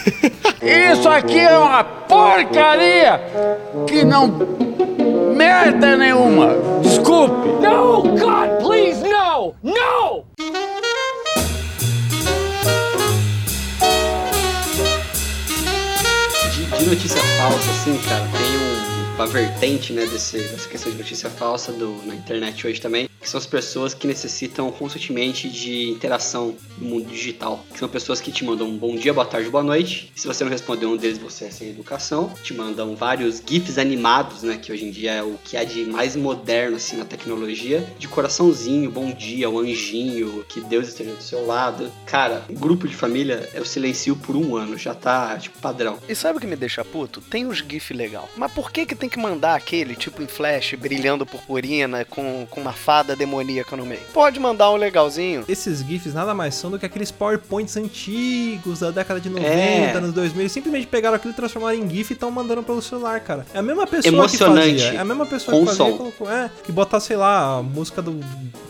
Isso 0.92 1.09
aqui 1.09 1.38
é 1.38 1.57
uma 1.59 1.83
porcaria 1.85 3.20
que 3.87 4.05
não. 4.05 4.27
merda 5.35 5.97
nenhuma. 5.97 6.51
Desculpe. 6.83 7.49
No, 7.62 8.03
God, 8.03 8.62
please, 8.62 9.03
no! 9.03 9.55
No! 9.62 10.25
Notícia 16.87 17.20
falsa, 17.38 17.70
assim, 17.70 17.97
cara, 17.99 18.29
tem 18.37 18.59
um, 18.59 18.74
uma 19.14 19.27
vertente, 19.27 19.92
né, 19.92 20.07
desse, 20.07 20.38
dessa 20.38 20.68
questão 20.68 20.90
de 20.90 20.98
notícia 20.98 21.31
falsa 21.31 21.72
do, 21.72 22.05
na 22.05 22.16
internet 22.16 22.66
hoje 22.66 22.81
também, 22.81 23.09
que 23.20 23.31
são 23.31 23.38
as 23.38 23.46
pessoas 23.46 23.94
que 23.94 24.09
necessitam 24.09 24.70
constantemente 24.72 25.48
de 25.48 25.88
interação 25.88 26.57
no 26.77 26.88
mundo 26.88 27.07
digital. 27.07 27.64
Que 27.72 27.79
são 27.79 27.88
pessoas 27.88 28.20
que 28.20 28.33
te 28.33 28.44
mandam 28.44 28.68
um 28.68 28.77
bom 28.77 28.96
dia, 28.96 29.14
boa 29.14 29.24
tarde, 29.24 29.48
boa 29.48 29.62
noite. 29.62 30.12
Se 30.16 30.27
você 30.27 30.42
não 30.42 30.50
responder 30.50 30.87
um 30.87 30.96
deles, 30.96 31.16
você 31.16 31.44
é 31.44 31.50
sem 31.50 31.70
educação. 31.70 32.35
Te 32.42 32.53
mandam 32.53 32.96
vários 32.96 33.40
GIFs 33.46 33.79
animados, 33.79 34.42
né, 34.42 34.59
que 34.61 34.72
hoje 34.72 34.85
em 34.85 34.90
dia 34.90 35.12
é 35.12 35.22
o 35.22 35.38
que 35.44 35.57
há 35.57 35.62
de 35.62 35.85
mais 35.85 36.16
moderno, 36.16 36.77
assim, 36.77 36.96
na 36.96 37.05
tecnologia. 37.05 37.87
De 37.98 38.09
coraçãozinho, 38.09 38.90
bom 38.90 39.12
dia, 39.12 39.48
o 39.48 39.61
anjinho, 39.61 40.44
que 40.48 40.61
Deus 40.61 40.88
esteja 40.88 41.12
do 41.12 41.22
seu 41.22 41.46
lado. 41.46 41.90
Cara, 42.05 42.44
grupo 42.50 42.88
de 42.88 42.96
família, 42.96 43.48
eu 43.55 43.64
silencio 43.64 44.16
por 44.16 44.35
um 44.35 44.57
ano, 44.57 44.77
já 44.77 44.92
tá, 44.92 45.38
tipo, 45.38 45.59
padrão. 45.61 45.98
E 46.09 46.14
sabe 46.16 46.38
o 46.38 46.40
que 46.40 46.46
me 46.48 46.57
deixa 46.57 46.85
puto? 46.85 47.20
Tem 47.20 47.46
os 47.46 47.59
GIF 47.59 47.94
legal. 47.94 48.29
Mas 48.37 48.53
por 48.53 48.72
que 48.72 48.85
que 48.85 49.04
tem 49.05 49.09
que 49.11 49.19
mandar 49.19 49.55
aquele, 49.55 49.95
tipo 49.95 50.23
em 50.23 50.27
flash, 50.27 50.75
brilhando 50.79 51.27
purpurina, 51.27 52.07
com, 52.07 52.47
com 52.49 52.61
uma 52.61 52.73
fada 52.73 53.14
demoníaca 53.14 53.77
no 53.77 53.85
meio? 53.85 54.01
Pode 54.14 54.40
mandar 54.40 54.71
um 54.71 54.77
legalzinho. 54.77 55.45
Esses 55.47 55.81
GIFs 55.81 56.14
nada 56.14 56.33
mais 56.33 56.55
são 56.55 56.71
do 56.71 56.79
que 56.79 56.87
aqueles 56.87 57.11
PowerPoints 57.11 57.77
antigos 57.77 58.81
da 58.81 58.90
década 58.90 59.21
de 59.21 59.29
90, 59.29 59.47
É. 59.47 59.93
anos 59.95 60.14
2000. 60.14 60.40
Eles 60.40 60.53
simplesmente 60.53 60.87
pegaram 60.87 61.17
aquilo, 61.17 61.35
transformaram 61.35 61.77
em 61.77 61.88
GIF 61.88 62.11
e 62.11 62.14
estão 62.14 62.31
mandando 62.31 62.62
pelo 62.62 62.81
celular, 62.81 63.21
cara. 63.21 63.45
É 63.53 63.59
a 63.59 63.62
mesma 63.62 63.87
pessoa 63.87 64.14
Emocionante. 64.14 64.71
que 64.77 64.81
fazia. 64.83 64.99
É 64.99 65.01
a 65.01 65.05
mesma 65.05 65.27
pessoa 65.27 65.55
Com 65.59 65.67
que 65.67 65.77
fazia 65.77 65.95
e 65.95 65.99
colocou. 65.99 66.31
É, 66.33 66.51
que 66.64 66.73
botar, 66.73 67.01
sei 67.01 67.17
lá, 67.17 67.59
a 67.59 67.62
música 67.62 68.01
do 68.01 68.19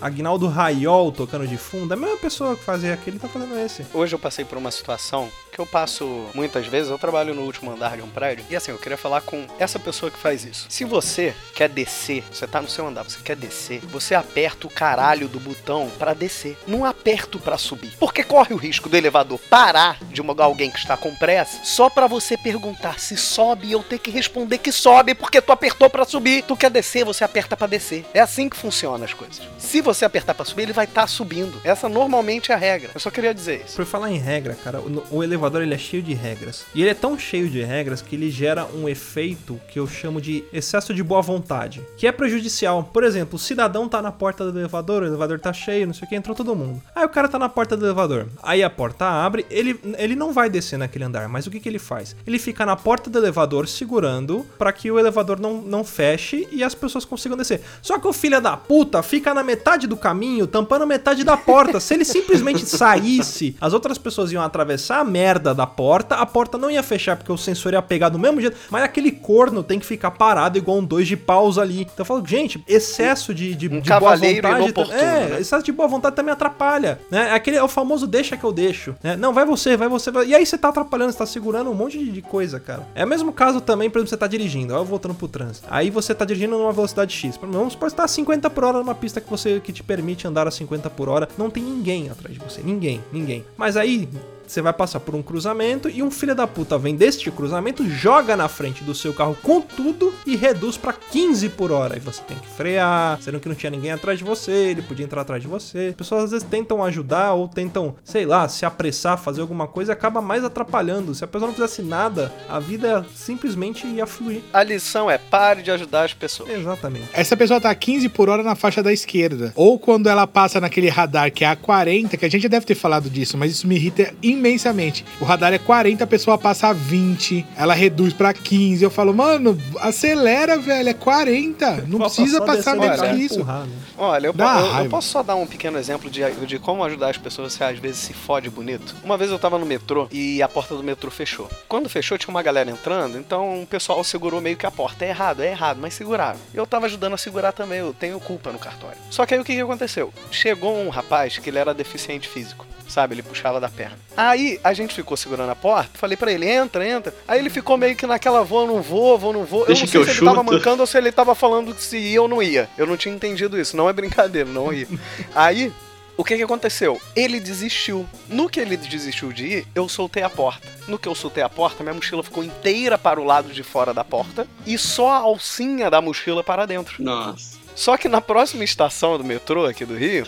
Agnaldo 0.01 0.49
Raiol 0.49 1.13
tocando 1.13 1.47
de 1.47 1.57
fundo. 1.57 1.93
É 1.95 1.97
a 1.97 2.01
mesma 2.01 2.17
pessoa 2.17 2.57
que 2.57 2.65
fazia 2.65 2.93
aquilo 2.93 3.19
e 3.19 3.21
tá 3.21 3.29
fazendo 3.29 3.57
esse. 3.57 3.87
Hoje 3.95 4.13
eu 4.15 4.19
passei 4.19 4.45
por 4.45 4.59
uma 4.59 4.73
situação 4.73 5.29
que 5.55 5.61
eu 5.61 5.67
passo 5.67 6.27
muitas 6.35 6.67
vezes, 6.67 6.91
eu 6.91 6.99
trabalho 6.99 7.35
no 7.35 7.43
último 7.43 7.71
andar 7.71 7.97
de 7.97 8.03
um 8.03 8.09
prédio, 8.09 8.45
e 8.51 8.57
assim, 8.57 8.73
eu 8.73 8.79
queria 8.79 8.99
falar 8.99 9.21
com 9.21 9.47
essa 9.59 9.79
pessoa 9.79 10.11
que 10.11 10.19
faz 10.19 10.45
isso. 10.45 10.67
Se 10.69 10.85
você 10.85 11.35
quer 11.55 11.69
descer, 11.69 12.25
você 12.33 12.47
tá 12.47 12.61
no 12.61 12.69
seu 12.69 12.87
andar, 12.87 13.05
você 13.05 13.19
quer 13.23 13.37
descer, 13.37 13.81
você 13.81 14.15
aperta 14.15 14.67
o 14.67 14.71
caralho 14.71 15.29
do 15.29 15.39
botão 15.39 15.91
pra 15.99 16.15
descer. 16.15 16.57
Não 16.67 16.85
aperta 16.85 17.39
pra 17.39 17.57
subir. 17.57 17.93
Porque 17.99 18.23
corre 18.23 18.55
o 18.55 18.59
risco 18.59 18.89
do 18.89 18.97
elevador 18.97 19.39
parar 19.49 19.99
de 20.05 20.21
uma, 20.21 20.35
alguém 20.43 20.71
que 20.71 20.79
está 20.79 20.97
com 20.97 21.15
pressa 21.15 21.65
só 21.65 21.89
pra 21.89 22.07
você 22.07 22.37
perguntar 22.37 22.99
se 22.99 23.17
sobe 23.17 23.69
e 23.69 23.73
eu 23.73 23.83
ter 23.83 23.99
que 23.99 24.11
responder 24.11 24.59
que 24.59 24.73
sobe 24.73 25.15
porque 25.15 25.41
tu 25.41 25.53
apertou 25.53 25.89
pra 25.89 26.05
subir. 26.05 26.43
Tu 26.43 26.57
quer 26.57 26.71
descer, 26.71 27.05
você 27.05 27.25
aperta 27.25 27.57
pra 27.57 27.67
descer. 27.67 28.05
É 28.13 28.21
assim 28.21 28.49
que 28.49 28.57
funcionam 28.57 29.05
as 29.05 29.15
coisas. 29.15 29.41
Se 29.59 29.81
você 29.81 30.05
apertar 30.05 30.35
pra 30.35 30.45
subir, 30.45 30.63
ele 30.63 30.73
vai 30.73 30.85
estar 30.85 31.07
subindo. 31.07 31.61
Essa 31.65 31.89
normalmente 31.89 32.53
é 32.53 32.55
a 32.55 32.59
regra. 32.59 32.91
Eu 32.95 33.01
só 33.01 33.11
queria 33.11 33.35
dizer 33.35 33.65
isso. 33.65 33.77
Por 33.77 33.87
falar 33.87 34.11
em 34.11 34.19
regra, 34.19 34.57
cara, 34.63 34.81
o, 34.81 35.07
o 35.11 35.23
elevador 35.23 35.44
ele 35.63 35.75
é 35.75 35.79
cheio 35.79 36.03
de 36.03 36.15
regras. 36.15 36.65
E 36.75 36.83
ele 36.83 36.91
é 36.91 36.95
tão 36.95 37.19
cheio 37.19 37.49
de 37.49 37.63
regras 37.63 38.03
que 38.03 38.17
ele 38.17 38.31
gera 38.31 38.67
um 38.67 38.89
efeito 38.89 39.61
que 39.69 39.79
eu 39.79 39.87
chamo 39.87 40.21
de 40.21 40.45
excesso 40.53 40.95
de 40.95 41.03
boa 41.03 41.23
vontade, 41.23 41.83
que 41.97 42.07
é 42.07 42.13
prejudicial. 42.13 42.89
Por 42.93 43.05
exemplo, 43.05 43.37
o 43.37 43.39
cidadão 43.39 43.89
tá 43.89 44.01
na 44.01 44.13
porta 44.13 44.51
do 44.51 44.59
elevador, 44.59 45.03
o 45.03 45.07
elevador 45.07 45.39
tá 45.39 45.53
cheio, 45.53 45.87
não 45.87 45.95
sei 45.95 46.07
o 46.07 46.09
que, 46.09 46.17
entrou 46.17 46.35
todo 46.35 46.57
mundo. 46.57 46.83
Aí 46.95 47.05
o 47.05 47.09
cara 47.09 47.29
tá 47.29 47.39
na 47.39 47.49
porta 47.49 47.77
do 47.77 47.85
elevador. 47.85 48.27
Aí 48.43 48.63
a 48.63 48.71
porta 48.71 49.05
abre, 49.05 49.47
ele, 49.51 49.79
ele 49.99 50.15
não 50.15 50.33
vai 50.33 50.49
descer 50.49 50.79
naquele 50.79 51.05
andar, 51.05 51.29
mas 51.29 51.47
o 51.47 51.51
que, 51.51 51.61
que 51.61 51.69
ele 51.69 51.79
faz? 51.79 52.17
Ele 52.27 52.39
fica 52.39 52.65
na 52.65 52.77
porta 52.77 53.11
do 53.11 53.19
elevador 53.19 53.69
segurando 53.69 54.47
para 54.59 54.73
que 54.73 54.91
o 54.91 54.99
elevador 54.99 55.39
não, 55.39 55.61
não 55.61 55.85
feche 55.85 56.49
e 56.51 56.63
as 56.63 56.75
pessoas 56.75 57.05
consigam 57.05 57.37
descer. 57.37 57.61
Só 57.83 57.99
que 57.99 58.07
o 58.07 58.13
filho 58.13 58.41
da 58.41 58.57
puta 58.57 59.03
fica 59.03 59.35
na 59.35 59.43
metade 59.43 59.87
do 59.87 59.97
caminho, 59.97 60.47
tampando 60.47 60.87
metade 60.87 61.25
da 61.25 61.37
porta. 61.37 61.81
Se 61.81 61.95
ele 61.95 62.05
simplesmente 62.05 62.67
saísse, 62.67 63.57
as 63.61 63.73
outras 63.73 63.99
pessoas 63.99 64.33
iam 64.33 64.43
atravessar 64.43 65.01
a 65.01 65.05
merda 65.05 65.34
da 65.39 65.67
porta, 65.67 66.17
a 66.17 66.27
porta 66.27 66.59
não 66.59 66.71
ia 66.71 66.83
fechar 66.83 67.17
porque 67.17 67.33
o 67.33 67.37
sensor 67.37 67.73
ia 67.73 67.83
pegar 67.83 68.09
do 68.09 68.19
mesmo 68.19 68.41
jeito, 68.41 68.57
mas 68.71 68.83
aquele 68.83 69.11
corno 69.11 69.63
tem 69.63 69.79
que 69.79 69.87
ficar 69.87 70.11
parado 70.11 70.59
igual 70.59 70.79
um 70.79 70.85
dois 70.85 71.07
de 71.07 71.17
paus 71.17 71.59
ali. 71.59 71.83
Então 71.83 71.95
eu 71.99 72.05
falo, 72.05 72.27
gente, 72.27 72.63
excesso 72.69 73.35
de, 73.35 73.55
de, 73.55 73.69
Um 73.69 73.81
de 73.81 73.89
boa 73.89 74.17
vontade. 74.17 74.93
É, 74.93 75.29
né? 75.29 75.41
excesso 75.41 75.65
de 75.65 75.73
boa 75.73 75.89
vontade 75.89 76.17
também 76.17 76.33
atrapalha, 76.33 77.01
né? 77.11 77.33
Aquele 77.33 77.57
é 77.57 77.63
o 77.63 77.69
famoso 77.69 78.07
deixa 78.07 78.37
que 78.37 78.45
eu 78.45 78.53
deixo, 78.53 78.95
né? 79.03 79.17
Não, 79.17 79.33
vai 79.33 79.45
você, 79.45 79.77
vai 79.77 79.89
você, 79.89 80.11
vai... 80.11 80.27
E 80.27 80.35
aí 80.35 80.45
você 80.45 80.57
tá 80.57 80.69
atrapalhando, 80.69 81.13
você 81.13 81.19
tá 81.19 81.27
segurando 81.27 81.71
um 81.71 81.75
monte 81.75 81.99
de, 81.99 82.11
de 82.11 82.23
coisa, 82.23 82.61
cara. 82.61 82.87
É 82.95 83.05
o 83.05 83.09
mesmo 83.09 83.33
caso 83.33 83.61
também, 83.61 83.91
por 83.91 83.99
exemplo, 83.99 84.11
você 84.11 84.17
tá 84.17 84.27
dirigindo, 84.27 84.75
ó, 84.75 84.79
eu 84.79 84.85
voltando 84.85 85.15
pro 85.15 85.29
trânsito. 85.29 85.67
Aí 85.71 85.91
você 85.91 86.15
tá 86.15 86.25
dirigindo 86.25 86.57
numa 86.57 86.73
velocidade 86.73 87.15
X. 87.15 87.39
Vamos 87.41 87.73
supor 87.73 87.91
que 87.91 87.97
tá 87.97 88.05
a 88.05 88.09
50 88.09 88.51
por 88.51 88.65
hora 88.65 88.79
numa 88.79 88.95
pista 88.95 89.21
que 89.21 89.31
você 89.31 89.61
que 89.61 89.73
te 89.73 89.83
permite 89.83 90.27
andar 90.27 90.47
a 90.47 90.51
50 90.51 90.91
por 90.91 91.09
hora. 91.09 91.29
Não 91.37 91.51
tem 91.51 91.63
ninguém 91.63 92.11
atrás 92.11 92.35
de 92.35 92.41
você, 92.41 92.61
ninguém, 92.63 93.03
ninguém. 93.13 93.45
Mas 93.57 93.77
aí 93.77 94.09
você 94.47 94.63
vai 94.63 94.73
passar 94.73 95.01
por 95.01 95.15
um 95.15 95.23
cruzamento 95.23 95.89
e 95.89 96.03
um 96.03 96.11
filho 96.11 96.35
da 96.35 96.47
puta 96.47 96.79
vem 96.79 96.95
deste 96.95 97.31
cruzamento, 97.31 97.89
joga 97.89 98.37
na 98.37 98.49
frente 98.49 98.85
do 98.85 98.95
seu 98.95 99.13
carro 99.13 99.37
com 99.43 99.61
tudo 99.61 100.13
e 100.27 100.37
reduz 100.37 100.77
pra 100.77 100.93
15 100.93 101.49
por 101.51 101.73
hora. 101.73 101.97
E 101.97 102.01
você 102.01 102.23
tem 102.23 102.37
que 102.39 102.49
frear, 102.49 103.19
sendo 103.21 103.41
que 103.41 103.49
não 103.49 103.55
tinha 103.55 103.71
ninguém 103.71 103.93
atrás 103.93 104.19
de 104.19 104.25
você, 104.25 104.53
ele 104.53 104.83
podia 104.83 105.05
entrar 105.05 105.23
atrás 105.23 105.43
de 105.43 105.49
você. 105.49 105.89
As 105.89 105.95
pessoas 105.95 106.25
às 106.25 106.31
vezes 106.31 106.47
tentam 106.49 106.83
ajudar 106.85 107.35
ou 107.35 107.49
tentam, 107.49 107.95
sei 108.05 108.27
lá, 108.27 108.49
se 108.49 108.65
apressar, 108.65 109.19
fazer 109.19 109.41
alguma 109.41 109.67
coisa 109.67 109.93
e 109.93 109.95
acaba 109.95 110.21
mais 110.21 110.45
atrapalhando. 110.45 111.15
Se 111.15 111.25
a 111.25 111.27
pessoa 111.27 111.49
não 111.49 111.55
fizesse 111.55 111.83
nada, 111.83 112.33
a 112.49 112.59
vida 112.59 113.05
simplesmente 113.15 113.87
ia 113.87 114.07
fluir. 114.07 114.43
A 114.53 114.63
lição 114.63 115.11
é 115.11 115.19
pare 115.19 115.63
de 115.63 115.71
ajudar 115.71 116.05
as 116.05 116.15
pessoas. 116.15 116.51
Exatamente. 116.51 117.09
Essa 117.13 117.37
pessoa 117.37 117.61
tá 117.61 117.75
15 117.75 118.09
por 118.09 118.29
hora 118.29 118.43
na 118.43 118.55
faixa 118.55 118.83
da 118.83 118.93
esquerda. 118.93 119.53
Ou 119.55 119.79
quando 119.79 120.09
ela 120.09 120.27
passa 120.27 120.61
naquele 120.61 120.89
radar 120.89 121.33
que 121.33 121.45
é 121.45 121.49
a 121.49 121.57
40, 121.57 122.17
que 122.17 122.25
a 122.25 122.29
gente 122.29 122.43
já 122.43 122.49
deve 122.49 122.67
ter 122.67 122.75
falado 122.75 123.11
disso, 123.11 123.37
mas 123.37 123.53
isso 123.53 123.67
me 123.67 123.77
irrita 123.77 124.13
imensamente. 124.35 125.05
O 125.21 125.25
radar 125.25 125.53
é 125.53 125.59
40, 125.59 126.05
a 126.05 126.07
pessoa 126.07 126.37
passa 126.39 126.69
a 126.69 126.73
20, 126.73 127.47
ela 127.57 127.75
reduz 127.75 128.13
pra 128.13 128.33
15. 128.33 128.83
Eu 128.85 128.91
falo, 128.91 129.15
mano, 129.15 129.59
acelera, 129.81 130.59
velho, 130.59 130.89
é 130.89 130.95
40. 130.95 131.85
Não 131.87 131.99
precisa 132.01 132.39
passar 132.47 132.77
menos 132.77 133.01
que 133.01 133.07
isso. 133.25 133.35
empurrar, 133.41 133.67
né? 133.67 133.73
Olha, 133.97 134.27
eu, 134.27 134.33
eu- 134.33 134.85
eu 134.85 134.91
posso 134.91 135.09
só 135.09 135.23
dar 135.23 135.37
um 135.37 135.47
pequeno 135.47 135.79
exemplo 135.79 136.11
de, 136.11 136.21
de 136.47 136.59
como 136.59 136.83
ajudar 136.85 137.11
as 137.11 137.17
pessoas, 137.17 137.53
você 137.53 137.63
às 137.65 137.79
vezes 137.79 137.99
se 137.99 138.13
fode 138.13 138.51
bonito. 138.51 138.95
Uma 139.05 139.17
vez 139.17 139.31
eu 139.31 139.39
tava 139.39 139.59
no 139.59 139.65
metrô 139.67 140.09
e 140.11 140.43
a 140.43 140.49
porta 140.49 140.75
do 140.75 140.83
metrô 140.83 141.11
fechou. 141.11 141.49
Quando 141.69 141.89
fechou, 141.89 142.19
tinha 142.19 142.31
uma 142.31 142.43
galera 142.43 142.71
entrando, 142.71 143.17
então 143.19 143.63
o 143.63 143.67
pessoal 143.67 144.03
segurou 144.03 144.41
meio 144.41 144.57
que 144.57 144.67
a 144.67 144.71
porta. 144.71 145.05
É 145.05 145.11
errado, 145.11 145.43
é 145.43 145.51
errado, 145.51 145.79
mas 145.81 145.95
seguraram. 145.95 146.39
Eu 146.53 146.67
tava 146.67 146.87
ajudando 146.87 147.15
a 147.15 147.19
segurar 147.19 147.53
também, 147.53 147.79
eu 147.79 147.95
tenho 147.95 148.19
culpa 148.21 148.51
no 148.51 148.59
cartório. 148.59 148.99
Só 149.11 149.25
que 149.25 149.35
aí 149.35 149.41
o 149.41 149.45
que, 149.45 149.55
que 149.55 149.61
aconteceu? 149.61 150.13
Chegou 150.31 150.77
um 150.77 150.89
rapaz 150.89 151.39
que 151.39 151.49
ele 151.51 151.59
era 151.59 151.73
deficiente 151.73 152.29
físico. 152.29 152.67
Sabe, 152.95 153.17
ele 153.17 153.25
puxava 153.25 153.59
da 153.59 153.69
perna. 153.69 153.99
Aí 154.17 154.61
a 154.63 154.73
gente 154.73 154.95
ficou 154.95 155.17
segurando 155.17 155.51
a 155.51 155.57
porta, 155.57 155.99
falei 155.99 156.17
pra 156.17 156.31
ele, 156.31 156.49
entra, 156.49 156.89
entra. 156.89 157.13
Aí 157.27 157.41
ele 157.41 157.51
ficou 157.51 157.77
meio 157.77 157.97
que 157.97 158.07
naquela 158.07 158.45
vou, 158.45 158.69
não 158.69 158.81
vou, 158.81 159.19
vou, 159.19 159.33
não 159.33 159.43
vou. 159.45 159.67
Deixa 159.67 159.83
eu 159.83 159.87
não 159.87 159.87
que 159.87 159.91
sei 159.91 160.01
eu 160.01 160.05
se 160.05 160.11
ele 160.13 160.21
tava 160.21 160.39
chuto. 160.39 160.53
mancando 160.53 160.81
ou 160.81 160.87
se 160.87 160.97
ele 160.97 161.11
tava 161.11 161.35
falando 161.35 161.75
se 161.77 161.99
ia 161.99 162.23
ou 162.23 162.29
não 162.29 162.41
ia. 162.41 162.71
Eu 162.79 162.87
não 162.87 162.97
tinha 162.97 163.13
entendido 163.13 163.59
isso, 163.61 163.77
não 163.77 163.89
é 163.89 163.93
brincadeira, 163.93 164.49
não 164.49 164.73
ia. 164.73 164.87
Aí, 165.35 165.73
o 166.17 166.23
que 166.23 166.37
que 166.37 166.43
aconteceu? 166.45 167.01
Ele 167.17 167.41
desistiu. 167.41 168.07
No 168.29 168.49
que 168.49 168.61
ele 168.61 168.77
desistiu 168.77 169.33
de 169.33 169.45
ir, 169.45 169.67
eu 169.75 169.89
soltei 169.89 170.23
a 170.23 170.31
porta. 170.31 170.69
No 170.87 170.97
que 170.97 171.09
eu 171.09 171.17
soltei 171.17 171.43
a 171.43 171.49
porta, 171.49 171.83
minha 171.83 171.95
mochila 171.95 172.23
ficou 172.23 172.45
inteira 172.45 172.97
para 172.97 173.21
o 173.21 173.25
lado 173.25 173.53
de 173.53 173.65
fora 173.65 173.93
da 173.93 174.05
porta 174.05 174.47
e 174.65 174.79
só 174.79 175.11
a 175.11 175.17
alcinha 175.17 175.91
da 175.91 176.01
mochila 176.01 176.45
para 176.45 176.65
dentro. 176.65 177.03
Nossa. 177.03 177.54
Só 177.75 177.97
que 177.97 178.09
na 178.09 178.21
próxima 178.21 178.65
estação 178.65 179.19
do 179.19 179.25
metrô 179.25 179.67
aqui 179.67 179.85
do 179.85 179.97
Rio, 179.97 180.27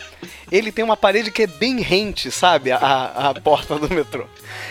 ele 0.51 0.72
tem 0.72 0.84
uma 0.84 0.97
parede 0.97 1.30
que 1.30 1.42
é 1.42 1.47
bem 1.47 1.80
rente, 1.80 2.30
sabe? 2.30 2.72
A, 2.72 3.30
a 3.30 3.40
porta 3.40 3.78
do 3.78 3.92
metrô. 3.92 4.26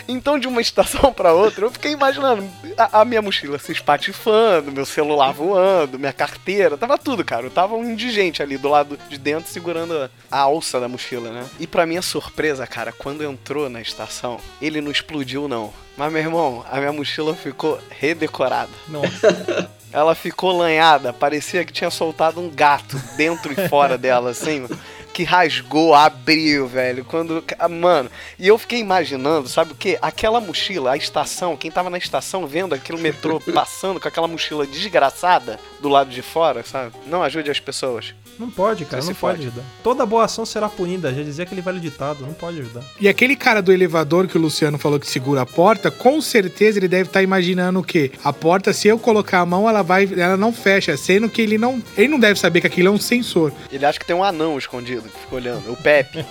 Então, 0.08 0.38
de 0.38 0.48
uma 0.48 0.62
estação 0.62 1.14
pra 1.14 1.34
outra, 1.34 1.66
eu 1.66 1.72
fiquei 1.72 1.92
imaginando 1.92 2.48
a, 2.78 3.02
a 3.02 3.06
minha 3.06 3.22
mochila 3.22 3.58
se 3.58 3.72
espatifando, 3.72 4.72
meu 4.72 4.86
celular 4.86 5.32
voando, 5.32 6.00
minha 6.00 6.14
carteira, 6.14 6.78
tava 6.78 6.98
tudo, 6.98 7.24
cara. 7.24 7.46
Eu 7.46 7.52
tava 7.52 7.76
um 7.76 7.90
indigente 7.90 8.42
ali 8.42 8.58
do 8.58 8.70
lado 8.70 8.98
de 9.10 9.18
dentro 9.18 9.50
segurando 9.52 9.98
a, 9.98 10.10
a 10.30 10.40
alça 10.42 10.80
da 10.80 10.88
mochila, 10.88 11.32
né? 11.32 11.46
E 11.60 11.68
pra 11.68 11.86
minha 11.86 12.02
surpresa, 12.02 12.68
cara, 12.68 12.92
quando 12.92 13.24
entrou 13.24 13.70
na 13.70 13.82
estação, 13.82 14.40
ele 14.62 14.82
não 14.82 14.92
explodiu, 14.92 15.48
não. 15.48 15.74
Mas, 15.98 16.12
meu 16.12 16.22
irmão, 16.22 16.66
a 16.70 16.78
minha 16.78 16.92
mochila 16.92 17.34
ficou 17.34 17.80
redecorada. 17.90 18.72
Nossa. 18.88 19.72
Ela 19.96 20.14
ficou 20.14 20.52
lanhada, 20.52 21.14
parecia 21.14 21.64
que 21.64 21.72
tinha 21.72 21.90
soltado 21.90 22.42
um 22.42 22.50
gato 22.50 23.02
dentro 23.16 23.54
e 23.54 23.70
fora 23.70 23.98
dela, 23.98 24.32
assim, 24.32 24.68
que 25.14 25.24
rasgou, 25.24 25.96
abriu, 25.96 26.68
velho. 26.68 27.06
Quando. 27.06 27.42
Mano, 27.70 28.12
e 28.38 28.46
eu 28.46 28.58
fiquei 28.58 28.82
imaginando, 28.82 29.48
sabe 29.48 29.72
o 29.72 29.76
quê? 29.76 29.98
Aquela 30.02 30.42
mochila, 30.42 30.92
a 30.92 30.98
estação, 30.98 31.56
quem 31.56 31.72
tava 31.72 31.90
na 31.90 31.98
estação 31.98 32.46
vendo 32.46 32.76
aquele 32.76 33.02
metrô 33.02 33.40
passando 33.56 33.98
com 33.98 34.08
aquela 34.10 34.28
mochila 34.28 34.68
desgraçada 34.68 35.58
do 35.86 35.90
lado 35.90 36.10
de 36.10 36.24
fora, 36.24 36.64
sabe? 36.64 36.94
Não 37.06 37.22
ajude 37.22 37.52
as 37.52 37.60
pessoas. 37.60 38.16
Não 38.40 38.50
pode, 38.50 38.86
cara, 38.86 39.04
Você 39.04 39.10
não 39.10 39.14
se 39.14 39.20
pode 39.22 39.38
fode. 39.38 39.48
ajudar. 39.50 39.64
Toda 39.84 40.04
boa 40.04 40.26
ação 40.26 40.44
será 40.44 40.68
punida, 40.68 41.14
já 41.14 41.22
dizia 41.22 41.44
aquele 41.44 41.62
velho 41.62 41.80
ditado, 41.80 42.26
não 42.26 42.34
pode 42.34 42.60
ajudar. 42.60 42.84
E 43.00 43.08
aquele 43.08 43.36
cara 43.36 43.62
do 43.62 43.72
elevador 43.72 44.28
que 44.28 44.36
o 44.36 44.42
Luciano 44.42 44.80
falou 44.80 45.00
que 45.00 45.08
segura 45.08 45.42
a 45.42 45.46
porta, 45.46 45.92
com 45.92 46.20
certeza 46.20 46.80
ele 46.80 46.88
deve 46.88 47.08
estar 47.10 47.22
imaginando 47.22 47.80
o 47.80 47.84
quê? 47.84 48.12
A 48.24 48.34
porta, 48.34 48.74
se 48.74 48.88
eu 48.88 48.98
colocar 48.98 49.42
a 49.42 49.46
mão, 49.46 49.70
ela 49.70 49.84
vai, 49.84 50.10
ela 50.18 50.36
não 50.36 50.52
fecha, 50.52 50.98
sendo 50.98 51.30
que 51.30 51.40
ele 51.40 51.58
não, 51.60 51.82
ele 51.96 52.08
não 52.08 52.20
deve 52.20 52.40
saber 52.40 52.62
que 52.62 52.68
aquilo 52.68 52.88
é 52.88 52.92
um 52.92 52.98
sensor. 53.00 53.54
Ele 53.72 53.86
acha 53.86 54.00
que 54.00 54.06
tem 54.08 54.16
um 54.16 54.24
anão 54.24 54.58
escondido 54.58 55.04
que 55.04 55.20
fica 55.20 55.36
olhando, 55.36 55.72
o 55.72 55.78
Pepe. 55.78 56.26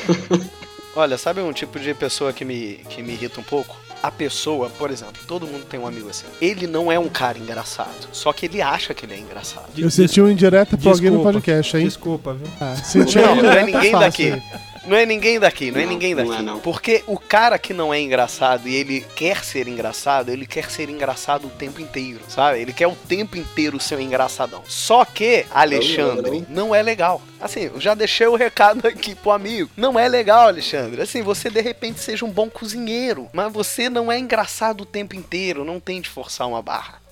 Olha, 0.94 1.16
sabe 1.18 1.40
um 1.40 1.52
tipo 1.52 1.78
de 1.80 1.92
pessoa 1.94 2.32
que 2.32 2.44
me, 2.44 2.80
que 2.88 3.02
me 3.02 3.12
irrita 3.14 3.40
um 3.40 3.44
pouco? 3.44 3.76
A 4.02 4.10
pessoa, 4.10 4.70
por 4.70 4.90
exemplo, 4.90 5.14
todo 5.26 5.46
mundo 5.46 5.64
tem 5.64 5.80
um 5.80 5.86
amigo 5.86 6.08
assim. 6.08 6.26
Ele 6.40 6.66
não 6.66 6.92
é 6.92 6.98
um 6.98 7.08
cara 7.08 7.38
engraçado, 7.38 8.08
só 8.12 8.32
que 8.32 8.46
ele 8.46 8.62
acha 8.62 8.94
que 8.94 9.04
ele 9.04 9.14
é 9.14 9.18
engraçado. 9.18 9.66
Eu 9.76 9.90
senti 9.90 10.20
um 10.20 10.30
indireta 10.30 10.76
pra 10.76 10.90
alguém 10.90 11.10
no 11.10 11.22
podcast, 11.22 11.76
hein? 11.76 11.84
Desculpa, 11.84 12.34
viu? 12.34 12.46
Ah, 12.60 12.76
senti 12.76 13.18
Não, 13.18 13.36
não 13.36 13.50
é 13.52 13.64
ninguém 13.64 13.90
fácil 13.90 13.98
daqui. 14.00 14.42
Não 14.86 14.96
é 14.96 15.04
ninguém 15.04 15.38
daqui, 15.40 15.70
não, 15.70 15.80
é 15.80 15.84
Não, 15.84 15.92
ninguém 15.92 16.14
não 16.14 16.26
daqui. 16.26 16.38
é, 16.40 16.42
não. 16.42 16.60
Porque 16.60 17.02
o 17.06 17.18
cara 17.18 17.58
que 17.58 17.72
não 17.74 17.92
é 17.92 18.00
engraçado 18.00 18.68
e 18.68 18.74
ele 18.74 19.04
quer 19.14 19.44
ser 19.44 19.68
engraçado, 19.68 20.30
ele 20.30 20.46
quer 20.46 20.70
ser 20.70 20.88
engraçado 20.88 21.46
o 21.46 21.50
tempo 21.50 21.80
inteiro, 21.80 22.20
sabe? 22.28 22.60
Ele 22.60 22.72
quer 22.72 22.86
o 22.86 22.94
tempo 22.94 23.36
inteiro 23.36 23.80
ser 23.80 23.96
um 23.96 24.00
engraçadão. 24.00 24.62
Só 24.66 25.04
que 25.04 25.44
Alexandre 25.50 26.44
não 26.48 26.74
é 26.74 26.82
legal. 26.82 27.20
Assim, 27.40 27.70
eu 27.72 27.80
já 27.80 27.94
deixei 27.94 28.26
o 28.26 28.36
recado 28.36 28.86
aqui 28.86 29.14
pro 29.14 29.30
amigo. 29.30 29.70
Não 29.76 29.98
é 29.98 30.08
legal, 30.08 30.48
Alexandre. 30.48 31.02
Assim, 31.02 31.22
você 31.22 31.50
de 31.50 31.60
repente 31.60 32.00
seja 32.00 32.24
um 32.24 32.30
bom 32.30 32.48
cozinheiro, 32.48 33.28
mas 33.32 33.52
você 33.52 33.90
não 33.90 34.10
é 34.10 34.18
engraçado 34.18 34.82
o 34.82 34.86
tempo 34.86 35.14
inteiro, 35.14 35.64
não 35.64 35.78
tente 35.80 36.08
forçar 36.08 36.48
uma 36.48 36.62
barra. 36.62 37.05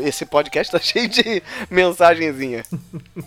Esse 0.00 0.24
podcast 0.26 0.72
tá 0.72 0.78
cheio 0.82 1.08
de 1.08 1.42
mensagenzinha. 1.70 2.62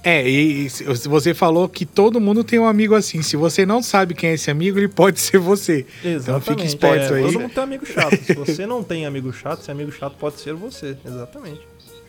É, 0.03 0.27
e, 0.27 0.67
e 0.67 0.69
você 1.07 1.33
falou 1.33 1.67
que 1.67 1.85
todo 1.85 2.19
mundo 2.19 2.43
tem 2.43 2.59
um 2.59 2.65
amigo 2.65 2.95
assim. 2.95 3.21
Se 3.21 3.35
você 3.35 3.65
não 3.65 3.81
sabe 3.81 4.13
quem 4.13 4.31
é 4.31 4.33
esse 4.33 4.51
amigo, 4.51 4.77
ele 4.77 4.87
pode 4.87 5.19
ser 5.21 5.37
você. 5.37 5.85
Então 6.03 6.39
fique 6.41 6.65
esperto 6.65 7.13
é, 7.13 7.17
aí. 7.17 7.23
Todo 7.23 7.39
mundo 7.39 7.53
tem 7.53 7.63
amigo 7.63 7.85
chato. 7.85 8.23
Se 8.23 8.33
você 8.33 8.65
não 8.65 8.83
tem 8.83 9.05
amigo 9.05 9.31
chato, 9.33 9.61
esse 9.61 9.71
amigo 9.71 9.91
chato 9.91 10.15
pode 10.17 10.39
ser 10.39 10.53
você. 10.53 10.97
Exatamente. 11.05 11.61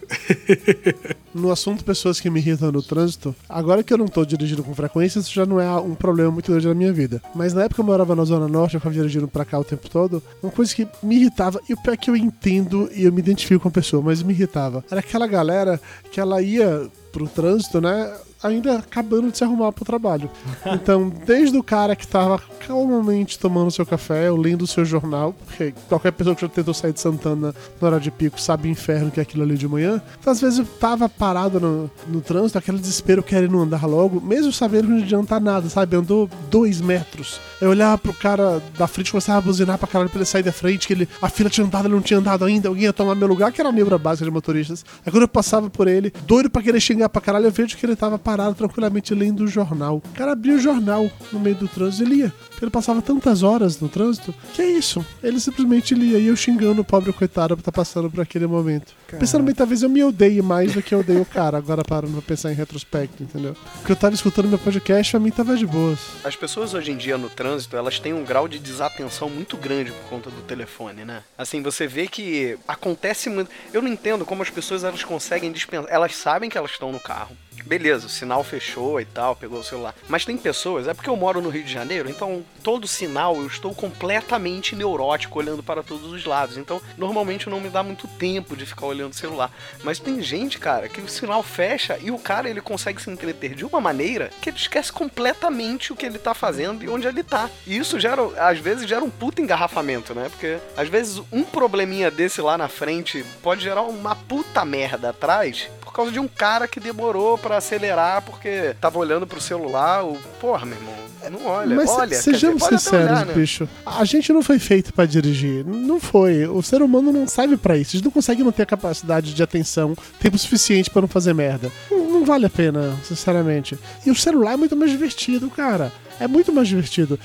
No 1.34 1.52
assunto 1.52 1.84
pessoas 1.84 2.18
que 2.18 2.30
me 2.30 2.40
irritam 2.40 2.72
no 2.72 2.82
trânsito, 2.82 3.34
agora 3.48 3.82
que 3.82 3.92
eu 3.92 3.98
não 3.98 4.08
tô 4.08 4.24
dirigindo 4.24 4.64
com 4.64 4.74
frequência, 4.74 5.18
isso 5.18 5.32
já 5.32 5.44
não 5.44 5.60
é 5.60 5.70
um 5.78 5.94
problema 5.94 6.30
muito 6.30 6.50
grande 6.50 6.66
na 6.66 6.74
minha 6.74 6.92
vida. 6.92 7.22
Mas 7.34 7.52
na 7.52 7.64
época 7.64 7.80
eu 7.80 7.84
morava 7.84 8.16
na 8.16 8.24
Zona 8.24 8.48
Norte, 8.48 8.74
eu 8.74 8.80
ficava 8.80 8.94
dirigindo 8.94 9.28
pra 9.28 9.44
cá 9.44 9.58
o 9.58 9.64
tempo 9.64 9.88
todo, 9.88 10.22
uma 10.42 10.50
coisa 10.50 10.74
que 10.74 10.88
me 11.02 11.16
irritava, 11.16 11.60
e 11.68 11.74
o 11.74 11.76
pior 11.76 11.92
é 11.92 11.96
que 11.96 12.10
eu 12.10 12.16
entendo 12.16 12.90
e 12.94 13.04
eu 13.04 13.12
me 13.12 13.20
identifico 13.20 13.62
com 13.62 13.68
a 13.68 13.72
pessoa, 13.72 14.02
mas 14.02 14.22
me 14.22 14.32
irritava, 14.32 14.82
era 14.90 15.00
aquela 15.00 15.26
galera 15.26 15.80
que 16.10 16.18
ela 16.18 16.40
ia 16.40 16.88
pro 17.12 17.28
trânsito, 17.28 17.80
né? 17.80 18.12
Ainda 18.42 18.76
acabando 18.78 19.30
de 19.30 19.38
se 19.38 19.44
arrumar 19.44 19.72
pro 19.72 19.84
trabalho. 19.84 20.30
Então, 20.66 21.08
desde 21.08 21.56
o 21.56 21.62
cara 21.62 21.96
que 21.96 22.06
tava 22.06 22.38
calmamente 22.66 23.38
tomando 23.38 23.70
seu 23.70 23.86
café, 23.86 24.30
ou 24.30 24.36
lendo 24.36 24.62
o 24.62 24.66
seu 24.66 24.84
jornal, 24.84 25.34
porque 25.46 25.72
qualquer 25.88 26.12
pessoa 26.12 26.34
que 26.34 26.42
já 26.42 26.48
tentou 26.48 26.74
sair 26.74 26.92
de 26.92 27.00
Santana 27.00 27.54
na 27.80 27.86
hora 27.86 28.00
de 28.00 28.10
pico 28.10 28.40
sabe 28.40 28.68
o 28.68 28.70
inferno 28.70 29.10
que 29.10 29.20
é 29.20 29.22
aquilo 29.22 29.42
ali 29.42 29.56
de 29.56 29.66
manhã. 29.66 30.00
Então, 30.20 30.32
às 30.32 30.40
vezes 30.40 30.58
eu 30.58 30.64
tava 30.64 31.08
parado 31.08 31.58
no, 31.58 31.90
no 32.06 32.20
trânsito, 32.20 32.58
aquele 32.58 32.78
desespero 32.78 33.22
querendo 33.22 33.58
andar 33.58 33.86
logo, 33.86 34.20
mesmo 34.20 34.52
sabendo 34.52 34.86
que 34.86 34.92
não 34.92 35.02
adianta 35.02 35.40
nada, 35.40 35.68
sabe? 35.68 35.96
Andou 35.96 36.28
dois 36.50 36.80
metros. 36.80 37.40
Eu 37.60 37.70
olhava 37.70 37.98
pro 37.98 38.12
cara 38.12 38.62
da 38.76 38.86
frente, 38.86 39.10
começava 39.10 39.38
a 39.38 39.40
buzinar 39.40 39.78
pra 39.78 39.88
caralho 39.88 40.10
pra 40.10 40.18
ele 40.18 40.24
sair 40.26 40.42
da 40.42 40.52
frente, 40.52 40.86
que 40.86 40.92
ele, 40.92 41.08
a 41.20 41.28
fila 41.28 41.50
tinha 41.50 41.66
andado, 41.66 41.86
ele 41.86 41.94
não 41.94 42.02
tinha 42.02 42.18
andado 42.18 42.44
ainda, 42.44 42.68
alguém 42.68 42.84
ia 42.84 42.92
tomar 42.92 43.14
meu 43.14 43.26
lugar, 43.26 43.50
que 43.50 43.60
era 43.60 43.70
a 43.70 43.72
nebra 43.72 43.98
básica 43.98 44.24
de 44.24 44.30
motoristas. 44.30 44.84
Aí 45.04 45.10
quando 45.10 45.22
eu 45.22 45.28
passava 45.28 45.68
por 45.68 45.88
ele, 45.88 46.12
doido 46.26 46.50
pra 46.50 46.62
querer 46.62 46.80
xingar 46.80 47.08
pra 47.08 47.20
caralho, 47.20 47.46
eu 47.46 47.50
vejo 47.50 47.76
que 47.76 47.84
ele 47.84 47.96
tava 47.96 48.18
parado 48.28 48.54
tranquilamente 48.54 49.14
lendo 49.14 49.44
o 49.44 49.48
jornal. 49.48 50.02
O 50.04 50.14
cara 50.14 50.32
abria 50.32 50.54
o 50.54 50.58
jornal 50.58 51.10
no 51.32 51.40
meio 51.40 51.56
do 51.56 51.66
trânsito 51.66 52.04
e 52.04 52.14
lia. 52.14 52.32
Ele 52.60 52.70
passava 52.70 53.00
tantas 53.00 53.42
horas 53.42 53.80
no 53.80 53.88
trânsito. 53.88 54.34
Que 54.52 54.60
é 54.60 54.66
isso? 54.66 55.06
Ele 55.22 55.40
simplesmente 55.40 55.94
lia 55.94 56.18
e 56.18 56.26
eu 56.26 56.36
xingando 56.36 56.82
o 56.82 56.84
pobre 56.84 57.10
coitado 57.10 57.56
por 57.56 57.62
estar 57.62 57.72
passando 57.72 58.10
por 58.10 58.20
aquele 58.20 58.46
momento. 58.46 58.92
Pensando 59.18 59.42
bem, 59.44 59.54
talvez 59.54 59.82
eu 59.82 59.88
me 59.88 60.04
odeie 60.04 60.42
mais 60.42 60.74
do 60.74 60.82
que 60.82 60.94
eu 60.94 61.00
odeio 61.00 61.22
o 61.22 61.24
cara, 61.24 61.56
agora 61.56 61.82
parando 61.82 62.12
pra 62.12 62.20
pensar 62.20 62.52
em 62.52 62.54
retrospecto, 62.54 63.22
entendeu? 63.22 63.56
Porque 63.78 63.92
eu 63.92 63.96
tava 63.96 64.14
escutando 64.14 64.46
meu 64.46 64.58
podcast 64.58 65.10
pra 65.10 65.20
mim 65.20 65.30
tava 65.30 65.56
de 65.56 65.66
boas. 65.66 65.98
As 66.22 66.36
pessoas 66.36 66.74
hoje 66.74 66.92
em 66.92 66.98
dia 66.98 67.16
no 67.16 67.30
trânsito, 67.30 67.78
elas 67.78 67.98
têm 67.98 68.12
um 68.12 68.24
grau 68.24 68.46
de 68.46 68.58
desatenção 68.58 69.30
muito 69.30 69.56
grande 69.56 69.90
por 69.90 70.10
conta 70.10 70.28
do 70.28 70.42
telefone, 70.42 71.02
né? 71.02 71.22
Assim, 71.38 71.62
você 71.62 71.86
vê 71.86 72.06
que 72.06 72.58
acontece 72.68 73.30
muito. 73.30 73.50
Eu 73.72 73.80
não 73.80 73.88
entendo 73.88 74.26
como 74.26 74.42
as 74.42 74.50
pessoas 74.50 74.84
elas 74.84 75.02
conseguem 75.02 75.50
dispensar. 75.50 75.90
Elas 75.90 76.14
sabem 76.14 76.50
que 76.50 76.58
elas 76.58 76.72
estão 76.72 76.92
no 76.92 77.00
carro. 77.00 77.34
Beleza, 77.68 78.06
o 78.06 78.08
sinal 78.08 78.42
fechou 78.42 78.98
e 78.98 79.04
tal, 79.04 79.36
pegou 79.36 79.60
o 79.60 79.62
celular. 79.62 79.94
Mas 80.08 80.24
tem 80.24 80.38
pessoas, 80.38 80.88
é 80.88 80.94
porque 80.94 81.10
eu 81.10 81.16
moro 81.16 81.42
no 81.42 81.50
Rio 81.50 81.62
de 81.62 81.70
Janeiro, 81.70 82.08
então 82.08 82.42
todo 82.62 82.88
sinal 82.88 83.36
eu 83.36 83.46
estou 83.46 83.74
completamente 83.74 84.74
neurótico 84.74 85.38
olhando 85.38 85.62
para 85.62 85.82
todos 85.82 86.10
os 86.10 86.24
lados. 86.24 86.56
Então, 86.56 86.80
normalmente 86.96 87.50
não 87.50 87.60
me 87.60 87.68
dá 87.68 87.82
muito 87.82 88.08
tempo 88.08 88.56
de 88.56 88.64
ficar 88.64 88.86
olhando 88.86 89.12
o 89.12 89.16
celular. 89.16 89.52
Mas 89.84 89.98
tem 89.98 90.22
gente, 90.22 90.58
cara, 90.58 90.88
que 90.88 91.02
o 91.02 91.08
sinal 91.08 91.42
fecha 91.42 91.98
e 92.00 92.10
o 92.10 92.18
cara 92.18 92.48
ele 92.48 92.62
consegue 92.62 93.02
se 93.02 93.10
entreter 93.10 93.54
de 93.54 93.66
uma 93.66 93.82
maneira 93.82 94.30
que 94.40 94.48
ele 94.48 94.56
esquece 94.56 94.90
completamente 94.90 95.92
o 95.92 95.96
que 95.96 96.06
ele 96.06 96.18
tá 96.18 96.32
fazendo 96.32 96.82
e 96.82 96.88
onde 96.88 97.06
ele 97.06 97.22
tá. 97.22 97.50
E 97.66 97.76
isso 97.76 98.00
gera, 98.00 98.22
às 98.38 98.58
vezes, 98.58 98.88
gera 98.88 99.04
um 99.04 99.10
puta 99.10 99.42
engarrafamento, 99.42 100.14
né? 100.14 100.30
Porque 100.30 100.56
às 100.74 100.88
vezes 100.88 101.20
um 101.30 101.44
probleminha 101.44 102.10
desse 102.10 102.40
lá 102.40 102.56
na 102.56 102.68
frente 102.68 103.22
pode 103.42 103.62
gerar 103.62 103.82
uma 103.82 104.16
puta 104.16 104.64
merda 104.64 105.10
atrás 105.10 105.68
por 105.80 105.92
causa 105.92 106.12
de 106.12 106.20
um 106.20 106.28
cara 106.28 106.68
que 106.68 106.78
demorou 106.78 107.36
para 107.36 107.57
acelerar 107.58 108.22
porque 108.22 108.74
tava 108.80 108.98
olhando 108.98 109.26
pro 109.26 109.40
celular. 109.40 110.04
O... 110.04 110.16
Porra, 110.40 110.64
meu 110.66 110.76
irmão, 110.78 110.94
não 111.30 111.46
olha. 111.50 111.76
Mas 111.76 111.90
olha, 111.90 112.16
se- 112.16 112.22
sejamos 112.22 112.62
dizer, 112.62 112.78
sinceros, 112.78 113.06
olhar, 113.10 113.26
né? 113.26 113.32
bicho. 113.34 113.68
A 113.84 114.04
gente 114.04 114.32
não 114.32 114.42
foi 114.42 114.58
feito 114.58 114.92
pra 114.92 115.04
dirigir. 115.04 115.64
Não 115.64 116.00
foi. 116.00 116.46
O 116.46 116.62
ser 116.62 116.80
humano 116.82 117.12
não 117.12 117.26
serve 117.26 117.56
pra 117.56 117.76
isso. 117.76 117.92
Gente 117.92 118.04
não 118.04 118.10
consegue 118.12 118.42
não 118.42 118.52
ter 118.52 118.62
a 118.62 118.66
capacidade 118.66 119.34
de 119.34 119.42
atenção, 119.42 119.94
tempo 120.20 120.38
suficiente 120.38 120.90
pra 120.90 121.02
não 121.02 121.08
fazer 121.08 121.34
merda. 121.34 121.70
Não, 121.90 122.10
não 122.10 122.24
vale 122.24 122.46
a 122.46 122.50
pena, 122.50 122.96
sinceramente. 123.04 123.78
E 124.06 124.10
o 124.10 124.14
celular 124.14 124.52
é 124.54 124.56
muito 124.56 124.76
mais 124.76 124.90
divertido, 124.90 125.50
cara. 125.50 125.92
É 126.20 126.26
muito 126.26 126.52
mais 126.52 126.68
divertido. 126.68 127.18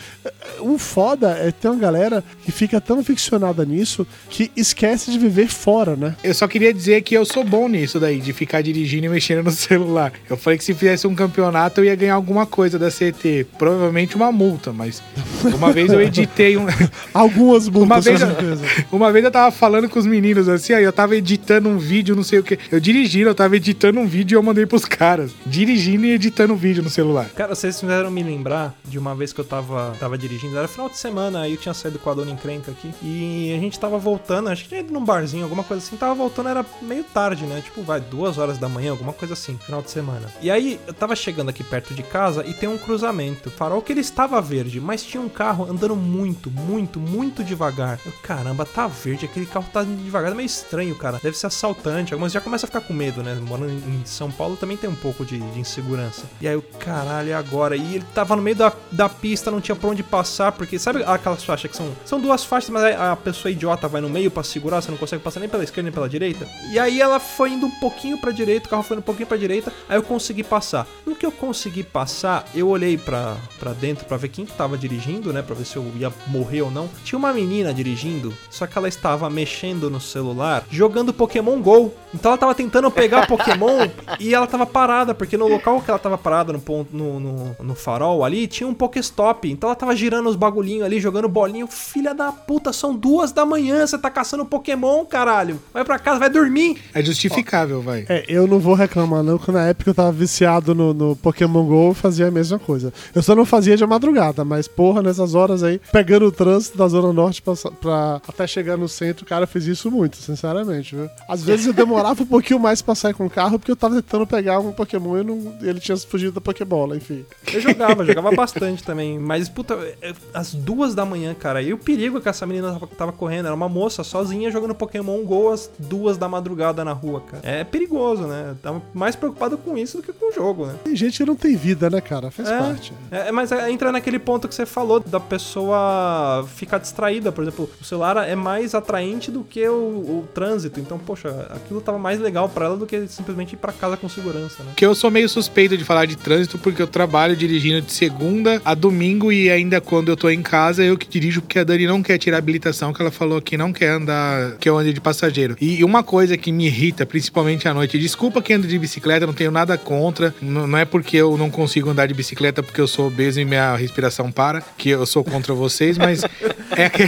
O 0.60 0.78
foda 0.78 1.32
é 1.32 1.52
ter 1.52 1.68
uma 1.68 1.78
galera 1.78 2.24
que 2.44 2.52
fica 2.52 2.80
tão 2.80 3.04
ficcionada 3.04 3.66
nisso 3.66 4.06
que 4.30 4.52
esquece 4.56 5.12
de 5.12 5.20
viver 5.20 5.48
fora, 5.48 5.96
né? 5.96 6.16
Eu 6.24 6.34
só 6.34 6.48
queria 6.48 6.74
dizer 6.74 7.02
que 7.02 7.16
eu 7.16 7.26
sou 7.26 7.44
bom 7.44 7.68
nisso 7.68 8.00
daí, 8.00 8.20
de 8.20 8.34
ficar 8.34 8.62
dirigindo 8.62 9.06
e 9.06 9.10
mexendo 9.10 9.44
no 9.44 9.52
celular. 9.52 10.14
Eu 10.30 10.38
falei 10.38 10.58
que 10.58 10.64
se 10.64 10.74
fizesse 10.74 11.08
um 11.08 11.16
campeonato 11.16 11.82
eu 11.82 11.86
ia 11.86 11.96
ganhar 11.96 12.16
alguma 12.16 12.46
coisa 12.46 12.78
da 12.78 12.90
CT. 12.90 13.48
Provavelmente 13.58 14.16
uma 14.16 14.32
multa, 14.32 14.72
mas 14.72 15.02
uma 15.56 15.72
vez 15.72 15.92
eu 15.92 16.02
editei 16.02 16.58
um. 16.58 16.66
Algumas 17.14 17.68
multas, 17.68 17.84
Uma 17.86 18.02
vez, 18.02 18.86
com 18.90 18.98
uma 18.98 19.12
vez 19.12 19.24
eu 19.26 19.32
tava 19.32 19.52
falando 19.52 19.90
com 19.90 20.00
os 20.00 20.06
meninos 20.06 20.50
assim, 20.50 20.74
aí 20.74 20.84
eu 20.84 20.92
tava 20.94 21.16
editando 21.16 21.70
um 21.70 21.78
vídeo, 21.78 22.16
não 22.16 22.24
sei 22.24 22.40
o 22.40 22.44
que. 22.44 22.58
Eu 22.72 22.80
dirigindo, 22.80 23.30
eu 23.30 23.36
tava 23.36 23.56
editando 23.56 24.00
um 24.00 24.08
vídeo 24.08 24.36
e 24.36 24.38
eu 24.38 24.44
mandei 24.44 24.66
pros 24.66 24.86
caras. 24.86 25.32
Dirigindo 25.46 26.06
e 26.06 26.12
editando 26.12 26.54
um 26.54 26.58
vídeo 26.58 26.84
no 26.84 26.90
celular. 26.90 27.30
Cara, 27.36 27.56
vocês 27.56 27.80
fizeram 27.80 28.10
me 28.10 28.24
lembrar 28.24 28.76
de 28.86 29.00
uma 29.00 29.16
vez 29.16 29.32
que 29.32 29.40
eu 29.40 29.46
tava, 29.46 29.96
tava 30.00 30.18
dirigindo, 30.18 30.58
era 30.58 30.68
final 30.68 30.90
de 30.90 30.98
semana, 30.98 31.42
aí 31.42 31.54
eu 31.54 31.58
tinha 31.58 31.74
saído 31.74 32.00
com 32.00 32.10
a 32.10 32.14
dona 32.14 32.32
encrenca 32.32 32.72
aqui, 32.72 32.94
e 33.02 33.54
a 33.56 33.60
gente 33.60 33.80
tava 33.80 33.98
voltando, 33.98 34.50
acho 34.50 34.64
que 34.64 34.70
tinha 34.70 34.82
ido 34.82 34.94
num 34.94 35.04
barzinho, 35.04 35.44
alguma 35.44 35.64
coisa 35.64 35.84
assim, 35.84 35.96
tava 35.96 36.14
voltando, 36.14 36.50
era 36.50 36.66
meio 36.82 37.04
tarde, 37.04 37.46
né? 37.46 37.62
Tipo, 37.62 37.82
vai, 37.82 38.00
duas 38.02 38.38
horas 38.38 38.58
da 38.58 38.68
manhã, 38.68 38.92
alguma 38.92 39.14
coisa 39.14 39.34
assim, 39.34 39.58
final 39.58 39.82
de 39.82 39.92
semana. 39.92 40.32
E 40.42 40.52
aí, 40.52 40.80
eu 40.86 40.94
tava 40.94 41.16
chegando 41.16 41.50
aqui 41.50 41.64
perto 41.64 41.94
de 41.94 42.04
casa 42.04 42.46
e 42.46 42.54
tem 42.54 42.70
um 42.70 42.78
cruzamento. 42.78 43.50
Farol 43.50 43.82
que 43.82 43.94
ele 43.94 44.02
estava 44.02 44.42
verde, 44.42 44.80
mas 44.80 45.04
tinha 45.04 45.22
um 45.22 45.30
carro 45.30 45.70
andando 45.70 45.96
muito, 45.96 46.52
muito, 46.52 47.00
muito 47.00 47.44
devagar. 47.44 48.00
Eu, 48.06 48.12
caramba, 48.22 48.66
tá 48.66 48.88
verde, 48.88 49.26
aquele 49.26 49.46
carro 49.46 49.66
tá 49.72 49.84
devagar, 49.84 50.32
é 50.32 50.36
meio 50.36 50.46
estranho, 50.46 50.96
cara. 50.96 51.20
Deve 51.22 51.38
ser 51.38 51.48
assaltante. 51.48 52.14
Algumas 52.14 52.32
já 52.32 52.42
começa 52.42 52.66
a 52.66 52.68
ficar 52.68 52.82
com 52.82 52.94
medo, 52.94 53.24
né? 53.24 53.36
Morando 53.36 53.72
em 53.72 54.06
São 54.06 54.32
Paulo 54.32 54.58
também 54.58 54.78
tem 54.78 54.90
um 54.90 54.96
pouco 54.96 55.26
de, 55.26 55.40
de 55.40 55.60
insegurança. 55.60 56.24
E 56.42 56.48
aí, 56.48 56.56
o 56.56 56.62
caralho, 56.62 57.36
agora? 57.38 57.76
E 57.76 57.96
ele 57.96 58.06
tava 58.14 58.36
no 58.36 58.42
meio 58.42 58.56
da, 58.56 58.73
da 58.92 59.10
pista, 59.10 59.50
não 59.50 59.62
tinha 59.62 59.76
pra 59.76 59.90
onde 59.90 60.04
passar, 60.04 60.52
porque 60.52 60.78
sabe 60.78 61.04
aquelas 61.04 61.44
faixas 61.44 61.72
que 61.72 61.78
são, 61.78 61.92
são 62.06 62.20
duas 62.20 62.44
faixas, 62.44 62.70
mas 62.70 62.84
a 62.96 63.16
pessoa 63.16 63.52
idiota 63.52 63.88
vai 63.88 64.02
no 64.02 64.10
meio 64.10 64.30
pra 64.30 64.44
segurar, 64.44 64.82
você 64.82 64.92
não 64.92 64.98
consegue 64.98 65.24
passar 65.24 65.40
nem 65.40 65.50
pela 65.50 65.64
esquerda 65.64 65.84
nem 65.84 65.94
pela 65.94 66.10
direita? 66.10 66.48
E 66.72 66.80
aí 66.80 67.02
ela 67.02 67.20
foi 67.20 67.52
indo 67.52 67.66
um 67.66 67.80
pouquinho 67.80 68.18
pra 68.18 68.32
direita, 68.32 68.68
o 68.68 68.70
carro 68.70 68.84
foi 68.84 68.96
indo 68.96 69.02
um 69.02 69.06
pouquinho 69.06 69.28
pra 69.28 69.38
direita, 69.38 69.72
aí 69.88 69.98
eu 69.98 70.04
consegui 70.04 70.44
passar. 70.44 70.88
No 71.06 71.16
que 71.16 71.26
eu 71.26 71.32
consegui 71.32 71.84
passar, 71.84 72.46
eu 72.54 72.68
olhei 72.68 72.98
pra, 72.98 73.36
pra 73.60 73.74
dentro 73.74 74.06
pra 74.06 74.18
ver 74.18 74.30
quem 74.30 74.46
que 74.46 74.54
tava 74.54 74.78
dirigindo, 74.78 75.34
né, 75.34 75.42
pra 75.42 75.56
ver 75.56 75.66
se 75.66 75.76
eu 75.76 75.92
ia 75.98 76.12
morrer 76.28 76.62
ou 76.62 76.72
não. 76.72 76.90
Tinha 77.04 77.18
uma 77.18 77.34
menina 77.34 77.74
dirigindo, 77.74 78.34
só 78.50 78.68
que 78.68 78.78
ela 78.78 78.88
estava 78.88 79.30
mexendo 79.30 79.90
no 79.90 80.00
celular, 80.00 80.64
jogando 80.70 81.14
Pokémon 81.14 81.62
GO. 81.62 81.94
Então 82.14 82.32
ela 82.32 82.38
tava 82.38 82.56
tentando 82.56 82.90
pegar 82.92 83.26
Pokémon 83.28 83.88
e 84.20 84.34
ela 84.34 84.48
tava 84.48 84.66
parada, 84.66 85.14
porque 85.14 85.38
no 85.38 85.48
local 85.48 85.82
que 85.82 85.90
ela 85.90 86.00
tava 86.00 86.18
parada, 86.18 86.54
no 86.54 86.60
ponto 86.60 86.96
no, 86.96 87.20
no, 87.20 87.56
no 87.60 87.76
farol 87.76 88.24
ali, 88.24 88.48
tinha 88.48 88.63
um 88.66 88.74
Pokéstop. 88.74 89.50
Então 89.50 89.70
ela 89.70 89.76
tava 89.76 89.96
girando 89.96 90.30
os 90.30 90.36
bagulhinhos 90.36 90.84
ali, 90.86 91.00
jogando 91.00 91.28
bolinho. 91.30 91.68
Filha 91.68 92.14
da 92.14 92.32
puta, 92.32 92.72
são 92.74 92.96
duas 92.96 93.32
da 93.32 93.46
manhã, 93.46 93.86
você 93.86 93.98
tá 93.98 94.10
caçando 94.10 94.46
Pokémon, 94.46 95.06
caralho. 95.06 95.60
Vai 95.74 95.84
pra 95.84 96.00
casa, 96.00 96.20
vai 96.20 96.30
dormir. 96.30 96.78
É 96.94 97.02
justificável, 97.04 97.82
vai. 97.82 98.06
É, 98.10 98.26
eu 98.28 98.48
não 98.48 98.60
vou 98.60 98.74
reclamar 98.74 99.24
não, 99.24 99.38
que 99.38 99.52
na 99.52 99.66
época 99.68 99.90
eu 99.90 99.94
tava 99.96 100.12
viciado 100.12 100.74
no, 100.76 100.94
no 100.94 101.16
Pokémon 101.16 101.66
GO, 101.66 101.90
eu 101.90 101.94
fazia 101.94 102.28
a 102.28 102.32
mesma 102.32 102.60
coisa. 102.60 102.94
Eu 103.14 103.22
só 103.24 103.36
não 103.36 103.46
fazia 103.46 103.76
de 103.78 103.86
madrugada, 103.86 104.44
mas 104.46 104.68
porra, 104.68 105.02
nessas 105.02 105.36
horas 105.36 105.64
aí, 105.64 105.80
pegando 105.92 106.26
o 106.26 106.32
trânsito 106.32 106.78
da 106.78 106.88
Zona 106.88 107.12
Norte 107.14 107.42
pra, 107.42 107.54
pra 107.82 108.22
até 108.28 108.46
chegar 108.48 108.78
no 108.78 108.88
centro, 108.88 109.26
cara, 109.26 109.44
eu 109.44 109.48
fiz 109.48 109.66
isso 109.66 109.90
muito, 109.92 110.18
sinceramente, 110.18 110.96
viu? 110.96 111.10
Às 111.28 111.44
vezes 111.44 111.66
eu 111.68 111.74
demorava 111.74 112.22
um 112.24 112.26
pouquinho 112.26 112.60
mais 112.60 112.82
pra 112.82 112.96
sair 112.96 113.14
com 113.14 113.26
o 113.26 113.30
carro, 113.30 113.58
porque 113.60 113.72
eu 113.72 113.76
tava 113.76 113.96
tentando 113.96 114.28
pegar 114.28 114.60
um 114.60 114.72
Pokémon 114.72 115.18
e 115.20 115.24
não- 115.24 115.54
ele 115.62 115.80
tinha 115.80 115.98
fugido 115.98 116.32
da 116.34 116.42
Pokébola, 116.42 116.96
enfim. 116.96 117.26
Eu 117.52 117.62
jogava, 117.62 118.06
jogava 118.06 118.32
bastante 118.32 118.53
também. 118.84 119.20
Mas, 119.20 119.50
puta, 119.50 119.74
é- 120.02 120.14
às 120.34 120.54
duas 120.54 120.94
da 120.96 121.06
manhã, 121.06 121.34
cara. 121.34 121.62
E 121.62 121.74
o 121.74 121.78
perigo 121.78 122.20
que 122.22 122.30
essa 122.30 122.46
menina 122.46 122.80
tava, 122.98 123.12
correndo 123.12 123.46
era 123.46 123.56
uma 123.56 123.70
moça 123.70 124.04
sozinha 124.04 124.50
jogando 124.52 124.74
Pokémon 124.76 125.22
GO 125.24 125.50
às 125.52 125.70
duas 125.80 126.18
da 126.18 126.28
madrugada 126.28 126.84
na 126.84 126.94
rua, 126.94 127.22
cara. 127.22 127.42
É 127.46 127.64
perigoso, 127.64 128.24
né? 128.24 128.56
Tava 128.62 128.82
mais 128.94 129.16
preocupado 129.16 129.58
com 129.58 129.78
isso 129.78 129.98
do 129.98 130.04
que 130.04 130.12
com 130.14 130.30
o 130.32 130.34
jogo, 130.34 130.66
né? 130.66 130.76
Tem 130.84 130.96
gente 130.96 131.18
que 131.18 131.26
não 131.26 131.36
tem 131.36 131.56
vida, 131.56 131.90
né, 131.90 132.02
cara? 132.02 132.32
Faz 132.32 132.50
É. 132.50 132.58
parte. 132.58 132.94
É, 133.12 133.32
mas 133.32 133.52
é- 133.52 133.70
entra 133.72 133.92
naquele 133.92 134.20
ponto 134.20 134.48
que 134.48 134.56
você 134.56 134.66
falou 134.66 135.00
da 135.00 135.20
pessoa 135.20 136.46
ficar 136.56 136.78
distraída. 136.78 137.32
Por 137.32 137.44
exemplo, 137.44 137.70
o 137.82 137.84
celular 137.84 138.18
é 138.28 138.36
mais 138.36 138.74
atraente 138.76 139.32
do 139.32 139.44
que 139.44 139.68
o, 139.68 139.74
o 139.74 140.28
trânsito. 140.34 140.80
Então, 140.80 140.98
poxa, 140.98 141.48
aquilo 141.52 141.82
tava 141.82 141.98
mais 141.98 142.20
legal 142.20 142.50
pra 142.50 142.66
ela 142.66 142.78
do 142.78 142.86
que 142.86 143.08
simplesmente 143.08 143.54
ir 143.54 143.58
pra 143.58 143.72
casa 143.72 143.98
com 143.98 144.08
segurança, 144.10 144.64
né? 144.64 144.70
Porque 144.72 144.86
eu 144.86 144.96
sou 144.96 145.10
meio 145.12 145.30
suspeito 145.30 145.78
de 145.78 145.84
falar 145.84 146.06
de 146.06 146.16
trânsito 146.16 146.58
porque 146.58 146.82
eu 146.82 146.88
trabalho 146.88 147.36
dirigindo 147.36 147.82
de 147.82 147.92
segunda 147.92 148.43
a 148.64 148.74
domingo 148.74 149.32
e 149.32 149.50
ainda 149.50 149.80
quando 149.82 150.10
eu 150.10 150.18
tô 150.18 150.30
em 150.30 150.42
casa 150.42 150.84
eu 150.84 150.98
que 150.98 151.08
dirijo 151.08 151.42
porque 151.42 151.60
a 151.60 151.64
Dani 151.64 151.86
não 151.88 152.02
quer 152.02 152.18
tirar 152.18 152.38
a 152.38 152.40
habilitação 152.40 152.94
que 152.94 153.02
ela 153.02 153.12
falou 153.12 153.42
que 153.42 153.58
não 153.58 153.72
quer 153.72 153.90
andar, 153.90 154.58
que 154.58 154.70
eu 154.70 154.78
ande 154.78 154.94
de 154.94 155.02
passageiro. 155.02 155.56
E 155.60 155.84
uma 155.84 156.04
coisa 156.04 156.38
que 156.38 156.52
me 156.52 156.66
irrita, 156.66 157.06
principalmente 157.06 157.68
à 157.68 157.74
noite, 157.74 158.00
desculpa 158.00 158.42
quem 158.42 158.56
anda 158.56 158.68
de 158.68 158.78
bicicleta, 158.78 159.26
não 159.26 159.34
tenho 159.34 159.52
nada 159.52 159.78
contra, 159.78 160.34
não 160.42 160.78
é 160.78 160.86
porque 160.86 161.18
eu 161.18 161.38
não 161.38 161.50
consigo 161.50 161.90
andar 161.90 162.08
de 162.08 162.14
bicicleta 162.14 162.64
porque 162.64 162.82
eu 162.82 162.88
sou 162.88 163.08
obeso 163.08 163.40
e 163.40 163.46
minha 163.46 163.76
respiração 163.76 164.32
para, 164.32 164.62
que 164.78 164.90
eu 164.90 165.06
sou 165.06 165.24
contra 165.24 165.54
vocês, 165.54 165.98
mas 165.98 166.24
é 166.72 166.90
que 166.90 167.04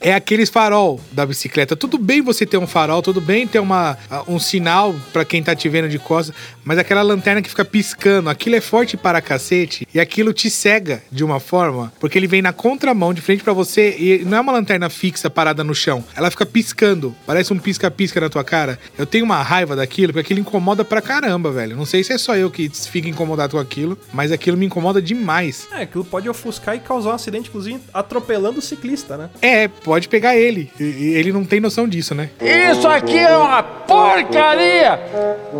É 0.00 0.14
aqueles 0.14 0.48
farol 0.48 1.00
da 1.10 1.26
bicicleta. 1.26 1.74
Tudo 1.74 1.98
bem 1.98 2.22
você 2.22 2.46
ter 2.46 2.56
um 2.56 2.66
farol, 2.66 3.02
tudo 3.02 3.20
bem 3.20 3.46
ter 3.46 3.58
uma, 3.58 3.98
um 4.28 4.38
sinal 4.38 4.94
para 5.12 5.24
quem 5.24 5.42
tá 5.42 5.56
te 5.56 5.68
vendo 5.68 5.88
de 5.88 5.98
costas, 5.98 6.34
mas 6.64 6.78
aquela 6.78 7.02
lanterna 7.02 7.42
que 7.42 7.48
fica 7.48 7.64
piscando, 7.64 8.30
aquilo 8.30 8.56
é 8.56 8.60
forte 8.60 8.96
para 8.96 9.20
cacete 9.20 9.86
e 9.92 9.98
aquilo 9.98 10.32
te 10.38 10.50
cega 10.50 11.02
de 11.10 11.24
uma 11.24 11.40
forma, 11.40 11.92
porque 11.98 12.16
ele 12.16 12.26
vem 12.28 12.40
na 12.40 12.52
contramão, 12.52 13.12
de 13.12 13.20
frente 13.20 13.42
para 13.42 13.52
você 13.52 13.96
e 13.98 14.24
não 14.24 14.38
é 14.38 14.40
uma 14.40 14.52
lanterna 14.52 14.88
fixa 14.88 15.28
parada 15.28 15.64
no 15.64 15.74
chão. 15.74 16.04
Ela 16.16 16.30
fica 16.30 16.46
piscando, 16.46 17.14
parece 17.26 17.52
um 17.52 17.58
pisca-pisca 17.58 18.20
na 18.20 18.28
tua 18.28 18.44
cara. 18.44 18.78
Eu 18.96 19.04
tenho 19.04 19.24
uma 19.24 19.42
raiva 19.42 19.74
daquilo, 19.74 20.12
porque 20.12 20.20
aquilo 20.26 20.40
incomoda 20.40 20.84
pra 20.84 21.00
caramba, 21.02 21.50
velho. 21.50 21.76
Não 21.76 21.84
sei 21.84 22.04
se 22.04 22.12
é 22.12 22.18
só 22.18 22.36
eu 22.36 22.50
que 22.50 22.68
fico 22.68 23.08
incomodado 23.08 23.52
com 23.52 23.58
aquilo, 23.58 23.98
mas 24.12 24.30
aquilo 24.30 24.56
me 24.56 24.66
incomoda 24.66 25.02
demais. 25.02 25.66
É, 25.72 25.82
aquilo 25.82 26.04
pode 26.04 26.28
ofuscar 26.28 26.76
e 26.76 26.80
causar 26.80 27.10
um 27.10 27.14
acidente, 27.14 27.48
inclusive 27.48 27.80
atropelando 27.92 28.60
o 28.60 28.62
ciclista, 28.62 29.16
né? 29.16 29.30
É, 29.42 29.66
pode 29.66 30.08
pegar 30.08 30.36
ele. 30.36 30.70
E- 30.78 31.14
Ele 31.18 31.32
não 31.32 31.44
tem 31.44 31.58
noção 31.58 31.88
disso, 31.88 32.14
né? 32.14 32.30
Isso 32.40 32.86
aqui 32.86 33.18
é 33.18 33.36
uma 33.36 33.62
porcaria 33.62 35.00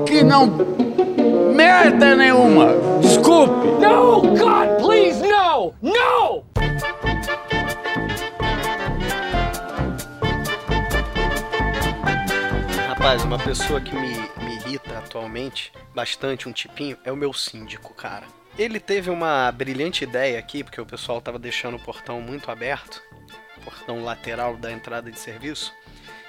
que 0.06 0.22
não 0.22 0.87
merda 1.58 2.14
nenhuma. 2.14 2.68
Desculpe. 3.00 3.66
No, 3.80 4.20
God, 4.22 4.80
please, 4.80 5.20
no! 5.20 5.74
No! 5.82 6.44
Rapaz, 12.86 13.24
uma 13.24 13.40
pessoa 13.40 13.80
que 13.80 13.92
me, 13.92 14.08
me 14.38 14.54
irrita 14.54 14.98
atualmente 14.98 15.72
bastante, 15.92 16.48
um 16.48 16.52
tipinho, 16.52 16.96
é 17.04 17.10
o 17.10 17.16
meu 17.16 17.32
síndico, 17.32 17.92
cara. 17.92 18.26
Ele 18.56 18.78
teve 18.78 19.10
uma 19.10 19.50
brilhante 19.50 20.04
ideia 20.04 20.38
aqui, 20.38 20.62
porque 20.62 20.80
o 20.80 20.86
pessoal 20.86 21.20
tava 21.20 21.40
deixando 21.40 21.76
o 21.76 21.80
portão 21.80 22.20
muito 22.20 22.52
aberto, 22.52 23.02
portão 23.64 24.04
lateral 24.04 24.56
da 24.56 24.70
entrada 24.70 25.10
de 25.10 25.18
serviço. 25.18 25.74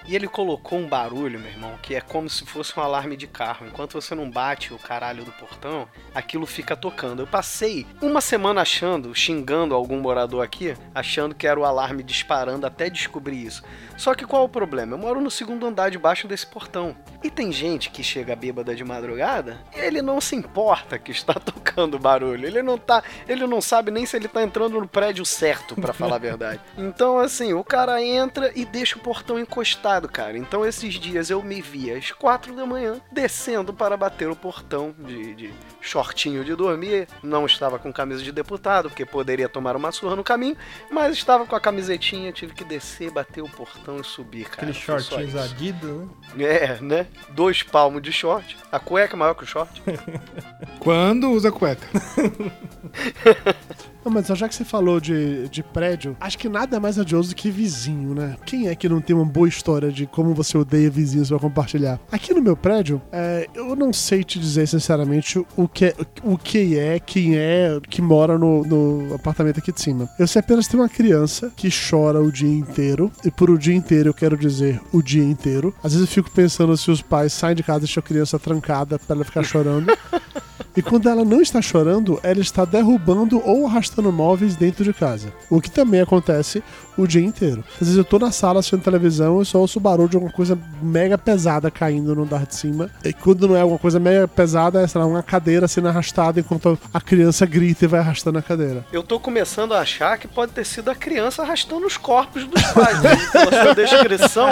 E 0.09 0.15
ele 0.15 0.27
colocou 0.27 0.79
um 0.79 0.87
barulho, 0.87 1.39
meu 1.39 1.51
irmão, 1.51 1.77
que 1.83 1.93
é 1.93 2.01
como 2.01 2.27
se 2.27 2.43
fosse 2.43 2.73
um 2.75 2.81
alarme 2.81 3.15
de 3.15 3.27
carro. 3.27 3.67
Enquanto 3.67 3.93
você 3.93 4.15
não 4.15 4.27
bate 4.27 4.73
o 4.73 4.79
caralho 4.79 5.23
do 5.23 5.31
portão, 5.31 5.87
aquilo 6.15 6.47
fica 6.47 6.75
tocando. 6.75 7.21
Eu 7.21 7.27
passei 7.27 7.85
uma 8.01 8.19
semana 8.19 8.61
achando, 8.61 9.13
xingando 9.13 9.75
algum 9.75 9.99
morador 9.99 10.43
aqui, 10.43 10.73
achando 10.95 11.35
que 11.35 11.45
era 11.45 11.59
o 11.59 11.63
alarme 11.63 12.01
disparando 12.01 12.65
até 12.65 12.89
descobrir 12.89 13.45
isso. 13.45 13.61
Só 13.97 14.15
que 14.15 14.25
qual 14.25 14.41
é 14.41 14.45
o 14.45 14.49
problema? 14.49 14.95
Eu 14.95 14.97
moro 14.97 15.21
no 15.21 15.29
segundo 15.29 15.67
andar 15.67 15.91
debaixo 15.91 16.27
desse 16.27 16.47
portão. 16.47 16.97
E 17.21 17.29
tem 17.29 17.51
gente 17.51 17.89
que 17.91 18.01
chega 18.01 18.35
bêbada 18.35 18.73
de 18.73 18.83
madrugada, 18.83 19.59
ele 19.73 20.01
não 20.01 20.21
se 20.21 20.37
importa 20.37 20.97
que 20.97 21.11
está 21.11 21.33
tocando 21.37 21.99
barulho. 21.99 22.47
Ele 22.47 22.63
não 22.63 22.77
tá, 22.77 23.03
ele 23.27 23.45
não 23.45 23.59
sabe 23.59 23.91
nem 23.91 24.05
se 24.05 24.15
ele 24.15 24.29
tá 24.29 24.41
entrando 24.41 24.79
no 24.79 24.87
prédio 24.87 25.25
certo, 25.25 25.75
pra 25.75 25.91
falar 25.91 26.15
a 26.15 26.19
verdade. 26.19 26.61
Então, 26.77 27.19
assim, 27.19 27.53
o 27.53 27.63
cara 27.63 28.01
entra 28.01 28.51
e 28.55 28.63
deixa 28.63 28.97
o 28.97 29.01
portão 29.01 29.37
encostado, 29.37 29.98
cara. 30.07 30.37
Então, 30.37 30.65
esses 30.65 30.95
dias 30.95 31.29
eu 31.29 31.41
me 31.43 31.61
vi 31.61 31.91
às 31.91 32.11
quatro 32.11 32.55
da 32.55 32.65
manhã 32.65 32.99
descendo 33.11 33.73
para 33.73 33.97
bater 33.97 34.29
o 34.29 34.35
portão 34.35 34.93
de, 34.97 35.35
de 35.35 35.53
shortinho 35.81 36.43
de 36.43 36.55
dormir. 36.55 37.07
Não 37.23 37.45
estava 37.45 37.79
com 37.79 37.91
camisa 37.91 38.23
de 38.23 38.31
deputado, 38.31 38.89
porque 38.89 39.05
poderia 39.05 39.49
tomar 39.49 39.75
uma 39.75 39.91
surra 39.91 40.15
no 40.15 40.23
caminho, 40.23 40.57
mas 40.91 41.13
estava 41.13 41.45
com 41.45 41.55
a 41.55 41.59
camisetinha, 41.59 42.31
tive 42.31 42.53
que 42.53 42.63
descer, 42.63 43.11
bater 43.11 43.41
o 43.41 43.49
portão 43.49 43.99
e 43.99 44.03
subir, 44.03 44.45
cara. 44.45 44.61
Aqueles 44.61 44.77
shortinhos. 44.77 45.35
Adidas, 45.35 46.07
né? 46.35 46.39
É, 46.39 46.77
né? 46.81 47.07
Dois 47.29 47.63
palmos 47.63 48.01
de 48.01 48.11
short. 48.11 48.57
A 48.71 48.79
cueca 48.79 49.15
é 49.15 49.17
maior 49.17 49.33
que 49.33 49.43
o 49.43 49.47
short. 49.47 49.81
Quando 50.79 51.31
usa 51.31 51.51
cueca. 51.51 51.87
Não, 54.03 54.11
mas 54.11 54.27
já 54.27 54.47
que 54.47 54.55
você 54.55 54.63
falou 54.63 54.99
de, 54.99 55.47
de 55.49 55.61
prédio, 55.61 56.15
acho 56.19 56.37
que 56.37 56.47
nada 56.47 56.77
é 56.77 56.79
mais 56.79 56.97
odioso 56.97 57.35
que 57.35 57.51
vizinho, 57.51 58.13
né? 58.13 58.35
Quem 58.45 58.67
é 58.67 58.75
que 58.75 58.87
não 58.87 59.01
tem 59.01 59.15
uma 59.15 59.25
boa 59.25 59.47
história 59.47 59.91
de 59.91 60.05
como 60.05 60.33
você 60.33 60.57
odeia 60.57 60.89
vizinhos 60.89 61.29
pra 61.29 61.39
compartilhar? 61.39 61.99
Aqui 62.11 62.33
no 62.33 62.41
meu 62.41 62.55
prédio, 62.55 63.01
é, 63.11 63.47
eu 63.53 63.75
não 63.75 63.91
sei 63.91 64.23
te 64.23 64.39
dizer 64.39 64.67
sinceramente 64.67 65.43
o 65.55 65.67
que 65.67 65.85
é, 65.85 65.95
o 66.23 66.37
que 66.37 66.77
é 66.77 66.99
quem 66.99 67.37
é 67.37 67.79
que 67.89 68.01
mora 68.01 68.37
no, 68.37 68.63
no 68.63 69.15
apartamento 69.15 69.59
aqui 69.59 69.71
de 69.71 69.81
cima. 69.81 70.09
Eu 70.17 70.27
sei 70.27 70.39
apenas 70.39 70.67
tem 70.67 70.79
uma 70.79 70.89
criança 70.89 71.51
que 71.55 71.69
chora 71.69 72.21
o 72.21 72.31
dia 72.31 72.49
inteiro, 72.49 73.11
e 73.23 73.31
por 73.31 73.49
o 73.49 73.57
dia 73.57 73.75
inteiro 73.75 74.09
eu 74.09 74.13
quero 74.13 74.37
dizer 74.37 74.81
o 74.91 75.01
dia 75.01 75.23
inteiro. 75.23 75.73
Às 75.83 75.93
vezes 75.93 76.07
eu 76.07 76.13
fico 76.13 76.31
pensando 76.31 76.75
se 76.77 76.89
os 76.89 77.01
pais 77.01 77.33
saem 77.33 77.55
de 77.55 77.63
casa 77.63 77.79
e 77.79 77.81
deixam 77.81 78.01
a 78.01 78.03
criança 78.03 78.39
trancada 78.39 78.97
pra 78.97 79.15
ela 79.15 79.25
ficar 79.25 79.43
chorando. 79.43 79.87
E 80.79 80.81
quando 80.81 81.09
ela 81.09 81.25
não 81.25 81.41
está 81.41 81.61
chorando, 81.61 82.21
ela 82.23 82.39
está 82.39 82.63
derrubando 82.63 83.41
ou 83.45 83.67
arrastando 83.67 84.13
móveis 84.13 84.55
dentro 84.55 84.81
de 84.81 84.93
casa. 84.93 85.33
O 85.49 85.59
que 85.59 85.69
também 85.69 85.99
acontece 85.99 86.63
o 86.95 87.05
dia 87.05 87.21
inteiro. 87.21 87.65
Às 87.73 87.87
vezes 87.87 87.97
eu 87.97 88.05
tô 88.05 88.17
na 88.17 88.31
sala 88.31 88.59
assistindo 88.59 88.81
televisão 88.81 89.41
e 89.41 89.45
só 89.45 89.57
ouço 89.57 89.77
o 89.77 89.81
barulho 89.81 90.07
de 90.07 90.15
alguma 90.15 90.31
coisa 90.31 90.57
mega 90.81 91.17
pesada 91.17 91.69
caindo 91.69 92.15
no 92.15 92.23
andar 92.23 92.45
de 92.45 92.55
cima. 92.55 92.89
E 93.03 93.11
quando 93.11 93.45
não 93.47 93.57
é 93.57 93.61
alguma 93.61 93.77
coisa 93.79 93.99
mega 93.99 94.25
pesada, 94.25 94.81
é, 94.81 94.87
sei 94.87 94.99
lá, 95.01 95.07
uma 95.07 95.21
cadeira 95.23 95.67
sendo 95.67 95.89
arrastada 95.89 96.39
enquanto 96.39 96.79
a 96.93 97.01
criança 97.01 97.45
grita 97.45 97.83
e 97.83 97.87
vai 97.87 97.99
arrastando 97.99 98.37
a 98.37 98.41
cadeira. 98.41 98.85
Eu 98.91 99.03
tô 99.03 99.19
começando 99.19 99.73
a 99.73 99.79
achar 99.79 100.17
que 100.17 100.29
pode 100.29 100.53
ter 100.53 100.65
sido 100.65 100.89
a 100.89 100.95
criança 100.95 101.41
arrastando 101.41 101.85
os 101.85 101.97
corpos 101.97 102.45
dos 102.45 102.61
pais. 102.71 103.01
né? 103.01 103.17
Sua 103.63 103.75
descrição, 103.75 104.49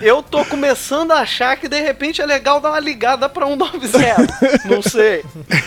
eu 0.00 0.22
tô 0.22 0.44
começando 0.44 1.12
a 1.12 1.16
achar 1.16 1.56
que 1.56 1.68
de 1.68 1.80
repente 1.80 2.20
é 2.20 2.26
legal 2.26 2.60
dar 2.60 2.70
uma 2.70 2.80
ligada 2.80 3.28
pra 3.28 3.46
190. 3.46 4.68
Não 4.68 4.82
sei. 4.82 4.99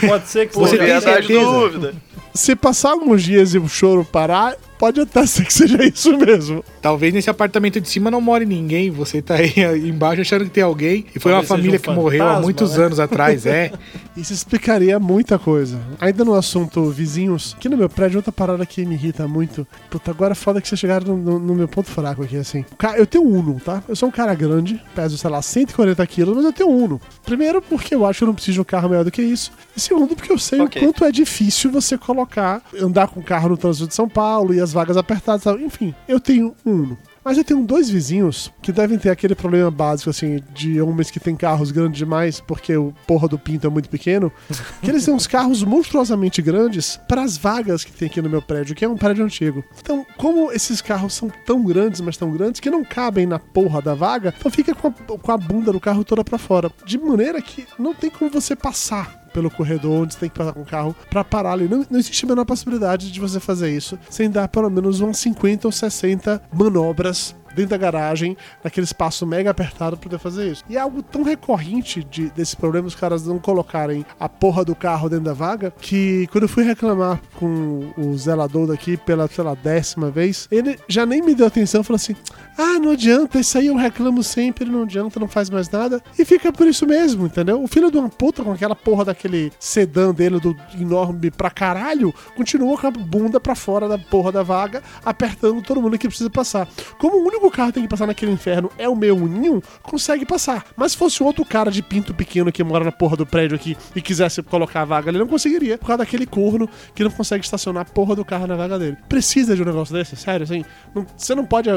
Pode 0.08 0.28
ser 0.28 0.48
que 0.48 0.54
Por 0.54 0.68
você 0.68 0.78
certeza? 0.78 1.40
dúvidas. 1.42 1.96
Se 2.34 2.56
passar 2.56 2.92
alguns 2.92 3.24
dias 3.24 3.54
e 3.54 3.60
o 3.60 3.68
choro 3.68 4.04
parar, 4.04 4.56
pode 4.84 5.00
até 5.00 5.26
ser 5.26 5.46
que 5.46 5.54
seja 5.54 5.82
isso 5.86 6.18
mesmo. 6.18 6.62
Talvez 6.82 7.14
nesse 7.14 7.30
apartamento 7.30 7.80
de 7.80 7.88
cima 7.90 8.12
não 8.12 8.20
more 8.20 8.46
ninguém. 8.46 8.92
Você 8.92 9.22
tá 9.22 9.36
aí 9.36 9.54
embaixo 9.88 10.20
achando 10.20 10.44
que 10.44 10.50
tem 10.52 10.62
alguém. 10.64 11.06
E 11.16 11.20
foi 11.22 11.32
Talvez 11.32 11.50
uma 11.50 11.58
família 11.58 11.80
um 11.80 11.82
que 11.82 11.90
morreu 11.92 12.22
há 12.22 12.26
fantasma, 12.26 12.42
muitos 12.44 12.76
né? 12.78 12.84
anos 12.86 13.00
atrás, 13.00 13.46
é. 13.46 13.72
Isso 14.18 14.34
explicaria 14.34 15.00
muita 15.00 15.40
coisa. 15.40 15.80
Ainda 16.02 16.26
no 16.26 16.34
assunto 16.36 16.90
vizinhos, 16.90 17.56
aqui 17.58 17.70
no 17.70 17.78
meu 17.78 17.88
prédio, 17.90 18.18
outra 18.18 18.32
parada 18.34 18.66
que 18.66 18.86
me 18.86 18.96
irrita 18.96 19.26
muito. 19.26 19.66
Puta, 19.90 20.12
agora 20.12 20.34
é 20.34 20.36
foda 20.36 20.60
que 20.62 20.68
vocês 20.68 20.78
chegaram 20.80 21.16
no, 21.16 21.18
no- 21.18 21.40
no 21.40 21.56
meu 21.56 21.68
ponto 21.70 21.90
fraco 21.90 22.22
aqui, 22.22 22.36
assim. 22.36 22.66
Eu 22.98 23.08
tenho 23.08 23.24
um 23.24 23.40
Uno, 23.40 23.62
tá? 23.64 23.82
Eu 23.88 23.96
sou 23.96 24.10
um 24.10 24.12
cara 24.12 24.36
grande, 24.36 24.80
peso, 24.94 25.18
sei 25.18 25.30
lá, 25.30 25.42
140 25.42 26.06
quilos, 26.08 26.36
mas 26.36 26.44
eu 26.46 26.52
tenho 26.52 26.70
um 26.70 26.84
Uno. 26.84 27.02
Primeiro, 27.26 27.62
porque 27.62 27.96
eu 27.96 28.06
acho 28.06 28.18
que 28.20 28.24
eu 28.24 28.28
não 28.28 28.36
preciso 28.36 28.56
de 28.56 28.62
um 28.62 28.66
carro 28.66 28.90
maior 28.90 29.06
do 29.06 29.10
que 29.12 29.22
isso. 29.22 29.50
E 29.76 29.80
segundo, 29.80 30.14
porque 30.16 30.32
eu 30.32 30.38
sei 30.38 30.60
Ok. 30.60 30.82
o 30.82 30.86
quanto 30.86 31.06
é 31.06 31.12
difícil 31.12 31.72
você 31.72 31.98
colocar, 31.98 32.62
andar 32.80 33.08
com 33.08 33.22
o 33.22 33.24
carro 33.24 33.48
no 33.50 33.58
trânsito 33.58 33.88
de 33.88 33.96
São 33.96 34.10
Paulo 34.10 34.54
e 34.54 34.60
as 34.60 34.73
vagas 34.74 34.98
apertadas 34.98 35.44
tal. 35.44 35.60
Enfim, 35.60 35.94
eu 36.08 36.20
tenho 36.20 36.56
um. 36.66 36.96
Mas 37.24 37.38
eu 37.38 37.44
tenho 37.44 37.64
dois 37.64 37.90
vizinhos 37.90 38.52
que 38.62 38.72
devem 38.72 38.98
ter 38.98 39.10
aquele 39.10 39.34
problema 39.34 39.72
básico, 39.72 40.10
assim, 40.10 40.42
de 40.54 40.82
homens 40.82 41.10
que 41.10 41.20
têm 41.20 41.38
carros 41.38 41.72
grandes 41.72 41.98
demais 41.98 42.42
porque 42.42 42.76
o 42.76 42.94
porra 43.08 43.30
do 43.30 43.40
pinto 43.40 43.66
é 43.66 43.70
muito 43.70 43.90
pequeno. 43.90 44.32
Que 44.82 44.90
eles 44.90 45.06
têm 45.06 45.14
uns 45.14 45.28
carros 45.28 45.64
monstruosamente 45.64 46.42
grandes 46.42 47.00
para 47.08 47.22
as 47.22 47.38
vagas 47.38 47.86
que 47.86 47.92
tem 47.92 48.08
aqui 48.08 48.22
no 48.22 48.30
meu 48.30 48.42
prédio, 48.42 48.76
que 48.76 48.84
é 48.84 48.90
um 48.90 48.98
prédio 48.98 49.24
antigo. 49.24 49.64
Então, 49.80 50.06
como 50.18 50.52
esses 50.52 50.82
carros 50.82 51.14
são 51.14 51.32
tão 51.46 51.64
grandes, 51.64 52.02
mas 52.02 52.18
tão 52.18 52.32
grandes, 52.32 52.60
que 52.60 52.70
não 52.70 52.84
cabem 52.84 53.26
na 53.26 53.40
porra 53.40 53.82
da 53.82 53.94
vaga, 53.94 54.34
então 54.38 54.52
fica 54.52 54.76
com 54.76 54.90
a, 54.90 54.92
com 54.92 55.32
a 55.32 55.38
bunda 55.38 55.72
do 55.72 55.80
carro 55.80 56.04
toda 56.04 56.24
para 56.24 56.38
fora. 56.38 56.70
De 56.86 56.98
maneira 56.98 57.42
que 57.42 57.66
não 57.80 57.94
tem 57.94 58.10
como 58.10 58.30
você 58.30 58.56
passar 58.56 59.23
pelo 59.34 59.50
corredor 59.50 60.04
onde 60.04 60.14
você 60.14 60.20
tem 60.22 60.30
que 60.30 60.38
passar 60.38 60.54
com 60.54 60.62
o 60.62 60.66
carro 60.66 60.96
pra 61.10 61.24
parar 61.24 61.54
ali. 61.54 61.68
Não, 61.68 61.86
não 61.90 62.00
existe 62.00 62.26
a 62.26 62.28
menor 62.30 62.46
possibilidade 62.46 63.12
de 63.12 63.20
você 63.20 63.40
fazer 63.40 63.76
isso 63.76 63.98
sem 64.10 64.30
dar 64.30 64.48
pelo 64.48 64.70
menos 64.70 65.00
umas 65.02 65.18
50 65.18 65.68
ou 65.68 65.72
60 65.72 66.42
manobras 66.54 67.36
dentro 67.54 67.72
da 67.72 67.78
garagem, 67.78 68.36
naquele 68.64 68.86
espaço 68.86 69.26
mega 69.26 69.52
apertado 69.52 69.96
pra 69.96 70.04
poder 70.04 70.20
fazer 70.20 70.52
isso. 70.52 70.64
E 70.70 70.76
é 70.76 70.80
algo 70.80 71.02
tão 71.02 71.24
recorrente 71.24 72.04
de, 72.04 72.30
desse 72.32 72.56
problema 72.56 72.88
os 72.88 72.96
caras 72.96 73.26
não 73.26 73.40
colocarem 73.40 74.06
a 74.20 74.28
porra 74.28 74.66
do 74.66 74.76
carro 74.76 75.10
dentro 75.10 75.26
da 75.26 75.34
vaga, 75.34 75.72
que 75.80 76.28
quando 76.32 76.44
eu 76.44 76.50
fui 76.50 76.64
reclamar 76.64 77.22
com 77.36 77.94
o 77.98 78.18
zelador 78.18 78.68
daqui 78.68 78.98
pela, 78.98 79.28
sei 79.28 79.44
lá, 79.44 79.56
décima 79.56 80.10
vez, 80.10 80.48
ele 80.52 80.80
já 80.88 81.06
nem 81.06 81.22
me 81.22 81.36
deu 81.36 81.46
atenção, 81.46 81.84
falou 81.84 81.96
assim, 81.98 82.16
ah, 82.58 82.80
não 82.80 82.92
adianta, 82.92 83.40
isso 83.40 83.58
aí 83.58 83.68
eu 83.68 83.76
reclamo 83.76 84.22
sempre, 84.24 84.66
não 84.70 84.84
adianta, 84.84 85.20
não 85.20 85.28
faz 85.28 85.50
mais 85.50 85.70
nada, 85.70 86.02
e 86.18 86.24
fica 86.26 86.52
por 86.52 86.68
isso 86.68 86.86
mesmo, 86.86 87.26
entendeu? 87.26 87.62
O 87.64 87.68
filho 87.68 87.90
de 87.92 87.98
uma 87.98 88.10
puta 88.10 88.44
com 88.44 88.52
aquela 88.52 88.76
porra 88.76 89.06
daquele 89.06 89.52
sedã 89.60 90.14
dele, 90.14 90.40
do 90.40 90.56
enorme 90.80 91.32
pra 91.32 91.50
caralho, 91.50 92.14
continua 92.36 92.78
com 92.78 92.88
a 92.88 92.92
bunda 92.92 93.40
pra 93.40 93.56
fora 93.56 93.88
da 93.88 93.98
porra 93.98 94.32
da 94.32 94.44
vaga, 94.44 94.82
apertando 95.04 95.62
todo 95.62 95.82
mundo 95.82 95.98
que 95.98 96.08
precisa 96.08 96.30
passar. 96.30 96.68
Como 96.98 97.18
o 97.18 97.28
único 97.28 97.50
carro 97.52 97.70
que 97.70 97.74
tem 97.76 97.84
que 97.84 97.90
passar 97.90 98.08
naquele 98.08 98.32
inferno 98.32 98.70
é 98.78 98.88
o 98.88 98.96
meu 98.96 99.16
uninho, 99.16 99.62
consegue 99.82 100.26
passar. 100.26 100.66
Mas 100.76 100.92
se 100.94 100.98
fosse 100.98 101.24
outro 101.24 101.44
cara 101.46 101.72
de 101.72 101.82
pinto 101.82 102.14
pequeno 102.14 102.52
que 102.52 102.64
mora 102.64 102.86
na 102.86 102.92
porra 102.92 103.18
do 103.18 103.26
prédio 103.26 103.56
aqui 103.56 103.76
e 103.96 104.02
quisesse 104.02 104.42
colocar 104.44 104.82
a 104.82 104.86
vaga, 104.86 105.10
ele 105.10 105.18
não 105.20 105.28
conseguiria, 105.28 105.78
por 105.78 105.88
causa 105.88 106.00
daquele 106.00 106.26
corno 106.26 106.70
que 106.94 107.04
não 107.04 107.12
consegue 107.12 107.44
estacionar 107.44 107.82
a 107.84 107.86
porra 107.86 108.16
do 108.16 108.24
carro 108.26 108.48
na 108.48 108.56
vaga 108.56 108.78
dele. 108.78 108.98
Precisa 109.10 109.56
de 109.56 109.62
um 109.62 109.66
negócio 109.66 109.94
desse? 109.94 110.16
Sério, 110.16 110.44
assim? 110.44 110.64
Não- 110.94 111.06
você 111.18 111.34
não 111.36 111.46
pode 111.46 111.70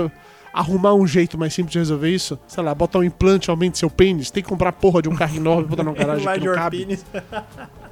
arrumar 0.57 0.95
um 0.95 1.07
jeito 1.07 1.37
mais 1.37 1.53
simples 1.53 1.73
de 1.73 1.79
resolver 1.79 2.09
isso? 2.09 2.39
Sei 2.49 2.63
lá, 2.63 2.75
botar 2.75 2.99
um 2.99 3.05
implante, 3.05 3.51
aumente 3.51 3.79
seu 3.79 3.91
pênis, 3.91 4.31
tem 4.31 4.43
que 4.43 4.49
comprar 4.49 4.73
porra 4.73 5.03
de 5.03 5.09
um 5.09 5.15
carro 5.15 5.37
enorme 5.37 5.65
e 5.65 5.69
botar 5.69 5.83
numa 5.85 5.95
garagem 5.97 6.33
que 6.33 6.47
não 6.47 6.55
cabe. 6.55 6.79
penis. 6.79 7.05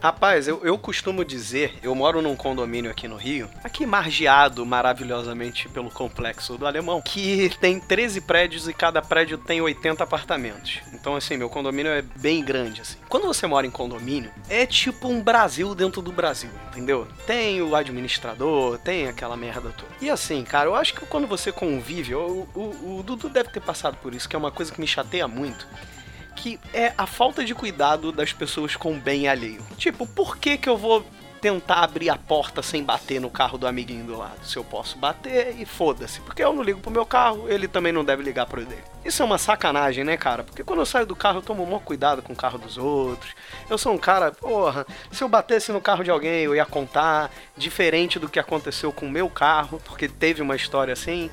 Rapaz, 0.05 0.47
eu, 0.47 0.61
eu 0.63 0.77
costumo 0.77 1.25
dizer, 1.25 1.79
eu 1.83 1.95
moro 1.95 2.21
num 2.21 2.37
condomínio 2.37 2.91
aqui 2.91 3.09
no 3.09 3.17
Rio, 3.17 3.49
aqui 3.65 3.87
margeado 3.87 4.67
maravilhosamente 4.67 5.67
pelo 5.71 5.91
complexo 5.91 6.59
do 6.59 6.67
Alemão, 6.67 7.01
que 7.01 7.51
tem 7.59 7.81
13 7.81 8.21
prédios 8.21 8.69
e 8.69 8.75
cada 8.75 9.01
prédio 9.01 9.39
tem 9.39 9.63
80 9.63 10.05
apartamentos. 10.05 10.81
Então, 10.93 11.17
assim, 11.17 11.39
meu 11.39 11.49
condomínio 11.49 11.91
é 11.91 12.03
bem 12.03 12.45
grande, 12.45 12.83
assim. 12.83 12.99
Quando 13.09 13.27
você 13.27 13.47
mora 13.47 13.67
em 13.67 13.71
condomínio, 13.71 14.31
é 14.51 14.67
tipo 14.67 15.09
um 15.09 15.23
Brasil 15.23 15.75
dentro 15.75 16.03
do 16.03 16.13
Brasil, 16.13 16.51
entendeu? 16.69 17.09
Tem 17.27 17.63
o 17.63 17.75
administrador, 17.75 18.77
tem 18.77 19.09
aquela 19.09 19.39
merda 19.39 19.71
toda. 19.71 19.91
E 20.03 20.11
assim, 20.11 20.45
cara, 20.45 20.69
eu 20.69 20.75
acho 20.75 20.93
que 20.93 21.07
quando 21.07 21.27
você 21.27 21.51
convive, 21.51 22.15
o, 22.15 22.47
o, 22.55 22.99
o 22.99 23.03
Dudu 23.03 23.29
deve 23.29 23.51
ter 23.51 23.61
passado 23.61 23.97
por 24.03 24.15
isso, 24.15 24.29
que 24.29 24.37
é 24.37 24.39
uma 24.39 24.51
coisa 24.51 24.73
que 24.73 24.81
me 24.81 24.87
chateia 24.87 25.27
muito 25.27 25.67
que 26.35 26.59
é 26.73 26.93
a 26.99 27.07
falta 27.07 27.45
de 27.45 27.55
cuidado 27.55 28.13
das 28.13 28.33
pessoas 28.33 28.77
com 28.77 28.93
o 28.93 29.01
bem 29.01 29.29
alheio. 29.29 29.65
Tipo, 29.77 30.07
por 30.07 30.37
que 30.37 30.59
que 30.59 30.69
eu 30.69 30.77
vou 30.77 31.05
tentar 31.41 31.85
abrir 31.85 32.09
a 32.09 32.17
porta 32.17 32.63
sem 32.63 32.83
bater 32.83 33.21
no 33.21 33.29
carro 33.29 33.59
do 33.59 33.67
amiguinho 33.67 34.05
do 34.05 34.19
lado? 34.19 34.45
Se 34.45 34.57
eu 34.57 34.65
posso 34.65 34.99
bater 34.99 35.55
e 35.59 35.65
foda-se. 35.65 36.21
Porque 36.21 36.43
eu 36.43 36.53
não 36.53 36.63
ligo 36.63 36.81
pro 36.81 36.91
meu 36.91 37.07
carro, 37.07 37.49
ele 37.49 37.69
também 37.69 37.93
não 37.93 38.05
deve 38.05 38.23
ligar 38.23 38.47
pro 38.47 38.65
dele. 38.65 38.83
Isso 39.05 39.23
é 39.23 39.27
uma 39.27 39.39
sacanagem, 39.39 40.05
né, 40.05 40.17
cara? 40.17 40.43
Porque 40.43 40.65
quando 40.65 40.81
eu 40.81 40.87
saio 40.87 41.07
do 41.07 41.15
carro, 41.15 41.39
eu 41.39 41.43
tomo 41.43 41.65
maior 41.67 41.81
cuidado 41.81 42.23
com 42.23 42.33
o 42.33 42.37
carro 42.37 42.59
dos 42.59 42.79
outros. 42.79 43.35
Eu 43.69 43.77
sou 43.77 43.93
um 43.93 43.99
cara, 43.99 44.33
porra, 44.33 44.87
se 45.13 45.23
eu 45.23 45.29
batesse 45.29 45.71
no 45.71 45.81
carro 45.81 46.03
de 46.03 46.11
alguém, 46.11 46.45
eu 46.45 46.55
ia 46.55 46.65
contar, 46.65 47.31
diferente 47.57 48.19
do 48.19 48.29
que 48.29 48.39
aconteceu 48.39 48.91
com 48.91 49.07
o 49.07 49.11
meu 49.11 49.29
carro, 49.29 49.81
porque 49.85 50.09
teve 50.09 50.41
uma 50.41 50.57
história 50.57 50.93
assim. 50.93 51.31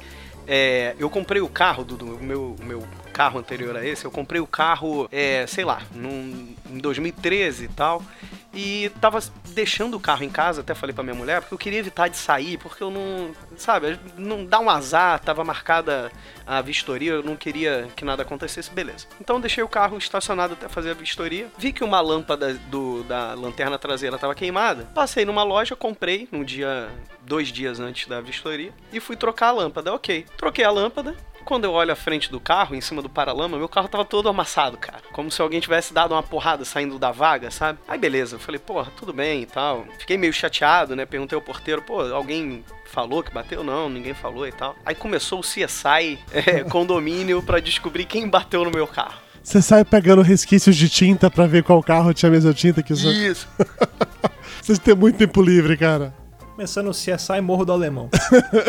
É, 0.47 0.95
eu 0.99 1.09
comprei 1.09 1.41
o 1.41 1.47
carro 1.47 1.83
do, 1.83 1.95
do 1.95 2.05
meu, 2.05 2.55
o 2.59 2.63
meu 2.63 2.83
carro 3.21 3.37
anterior 3.37 3.77
a 3.77 3.85
esse, 3.85 4.03
eu 4.03 4.09
comprei 4.09 4.41
o 4.41 4.47
carro, 4.47 5.07
é, 5.11 5.45
sei 5.45 5.63
lá, 5.63 5.83
num, 5.93 6.55
em 6.67 6.79
2013 6.79 7.65
e 7.65 7.67
tal. 7.67 8.03
E 8.51 8.91
tava 8.99 9.19
deixando 9.49 9.95
o 9.95 9.99
carro 9.99 10.23
em 10.23 10.29
casa, 10.29 10.61
até 10.61 10.73
falei 10.73 10.93
pra 10.93 11.03
minha 11.03 11.15
mulher, 11.15 11.39
porque 11.39 11.53
eu 11.53 11.57
queria 11.57 11.77
evitar 11.77 12.09
de 12.09 12.17
sair, 12.17 12.57
porque 12.57 12.81
eu 12.83 12.89
não. 12.89 13.31
Sabe, 13.55 13.99
não 14.17 14.43
dá 14.43 14.59
um 14.59 14.69
azar, 14.69 15.19
tava 15.19 15.43
marcada 15.43 16.11
a 16.45 16.61
vistoria, 16.61 17.11
eu 17.13 17.23
não 17.23 17.35
queria 17.35 17.87
que 17.95 18.03
nada 18.03 18.23
acontecesse, 18.23 18.71
beleza. 18.71 19.05
Então 19.21 19.39
deixei 19.39 19.63
o 19.63 19.69
carro 19.69 19.97
estacionado 19.99 20.53
até 20.53 20.67
fazer 20.67 20.89
a 20.89 20.95
vistoria. 20.95 21.47
Vi 21.57 21.71
que 21.71 21.83
uma 21.83 22.01
lâmpada 22.01 22.55
do, 22.55 23.03
da 23.03 23.35
lanterna 23.35 23.77
traseira 23.77 24.17
tava 24.17 24.33
queimada. 24.33 24.85
Passei 24.95 25.25
numa 25.25 25.43
loja, 25.43 25.75
comprei 25.75 26.27
num 26.31 26.43
dia. 26.43 26.89
dois 27.21 27.49
dias 27.49 27.79
antes 27.79 28.07
da 28.07 28.19
vistoria, 28.19 28.73
e 28.91 28.99
fui 28.99 29.15
trocar 29.15 29.49
a 29.49 29.51
lâmpada. 29.51 29.93
Ok. 29.93 30.25
Troquei 30.35 30.65
a 30.65 30.71
lâmpada, 30.71 31.15
quando 31.45 31.65
eu 31.65 31.71
olho 31.71 31.91
a 31.91 31.95
frente 31.95 32.31
do 32.31 32.39
carro, 32.39 32.75
em 32.75 32.81
cima 32.81 33.01
do 33.01 33.09
paralama, 33.09 33.57
meu 33.57 33.69
carro 33.69 33.87
tava 33.87 34.05
todo 34.05 34.29
amassado, 34.29 34.77
cara. 34.77 35.01
Como 35.11 35.31
se 35.31 35.41
alguém 35.41 35.59
tivesse 35.59 35.93
dado 35.93 36.13
uma 36.13 36.23
porrada 36.23 36.63
saindo 36.65 36.97
da 36.97 37.11
vaga, 37.11 37.51
sabe? 37.51 37.79
Aí 37.87 37.97
beleza, 37.97 38.35
eu 38.35 38.39
falei, 38.39 38.59
porra, 38.59 38.91
tudo 38.97 39.13
bem 39.13 39.41
e 39.41 39.45
tal. 39.45 39.85
Fiquei 39.99 40.17
meio 40.17 40.33
chateado, 40.33 40.95
né? 40.95 41.05
Perguntei 41.05 41.35
ao 41.35 41.41
porteiro, 41.41 41.81
pô, 41.81 42.01
alguém 42.01 42.63
falou 42.85 43.23
que 43.23 43.33
bateu? 43.33 43.63
Não, 43.63 43.89
ninguém 43.89 44.13
falou 44.13 44.47
e 44.47 44.51
tal. 44.51 44.75
Aí 44.85 44.95
começou 44.95 45.39
o 45.39 45.43
CSI 45.43 46.19
é, 46.31 46.63
condomínio 46.63 47.41
pra 47.41 47.59
descobrir 47.59 48.05
quem 48.05 48.29
bateu 48.29 48.63
no 48.63 48.71
meu 48.71 48.87
carro. 48.87 49.19
Você 49.43 49.61
sai 49.61 49.83
pegando 49.83 50.21
resquícios 50.21 50.75
de 50.75 50.87
tinta 50.87 51.29
pra 51.31 51.47
ver 51.47 51.63
qual 51.63 51.81
carro 51.81 52.13
tinha 52.13 52.29
a 52.29 52.31
mesma 52.31 52.53
tinta 52.53 52.83
que 52.83 52.93
o 52.93 52.95
seu. 52.95 53.11
Isso. 53.11 53.47
Vocês 54.61 54.77
têm 54.77 54.95
muito 54.95 55.17
tempo 55.17 55.41
livre, 55.41 55.75
cara. 55.75 56.20
Começando 56.61 56.89
o 56.89 56.91
CSI 56.91 57.41
Morro 57.41 57.65
do 57.65 57.73
Alemão. 57.73 58.07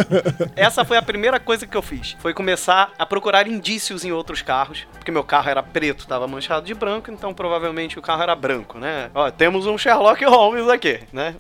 Essa 0.57 0.83
foi 0.83 0.97
a 0.97 1.03
primeira 1.03 1.39
coisa 1.39 1.67
que 1.67 1.77
eu 1.77 1.83
fiz. 1.83 2.17
Foi 2.21 2.33
começar 2.33 2.91
a 2.99 3.05
procurar 3.05 3.47
indícios 3.47 4.03
em 4.03 4.11
outros 4.11 4.41
carros. 4.41 4.87
Porque 4.95 5.11
meu 5.11 5.23
carro 5.23 5.51
era 5.51 5.63
preto, 5.63 6.07
tava 6.07 6.27
manchado 6.27 6.65
de 6.65 6.73
branco, 6.73 7.11
então 7.11 7.35
provavelmente 7.35 7.99
o 7.99 8.03
carro 8.03 8.23
era 8.23 8.35
branco, 8.35 8.79
né? 8.79 9.11
Ó, 9.15 9.31
temos 9.31 9.67
um 9.67 9.77
Sherlock 9.77 10.25
Holmes 10.25 10.71
aqui, 10.71 11.01
né? 11.13 11.35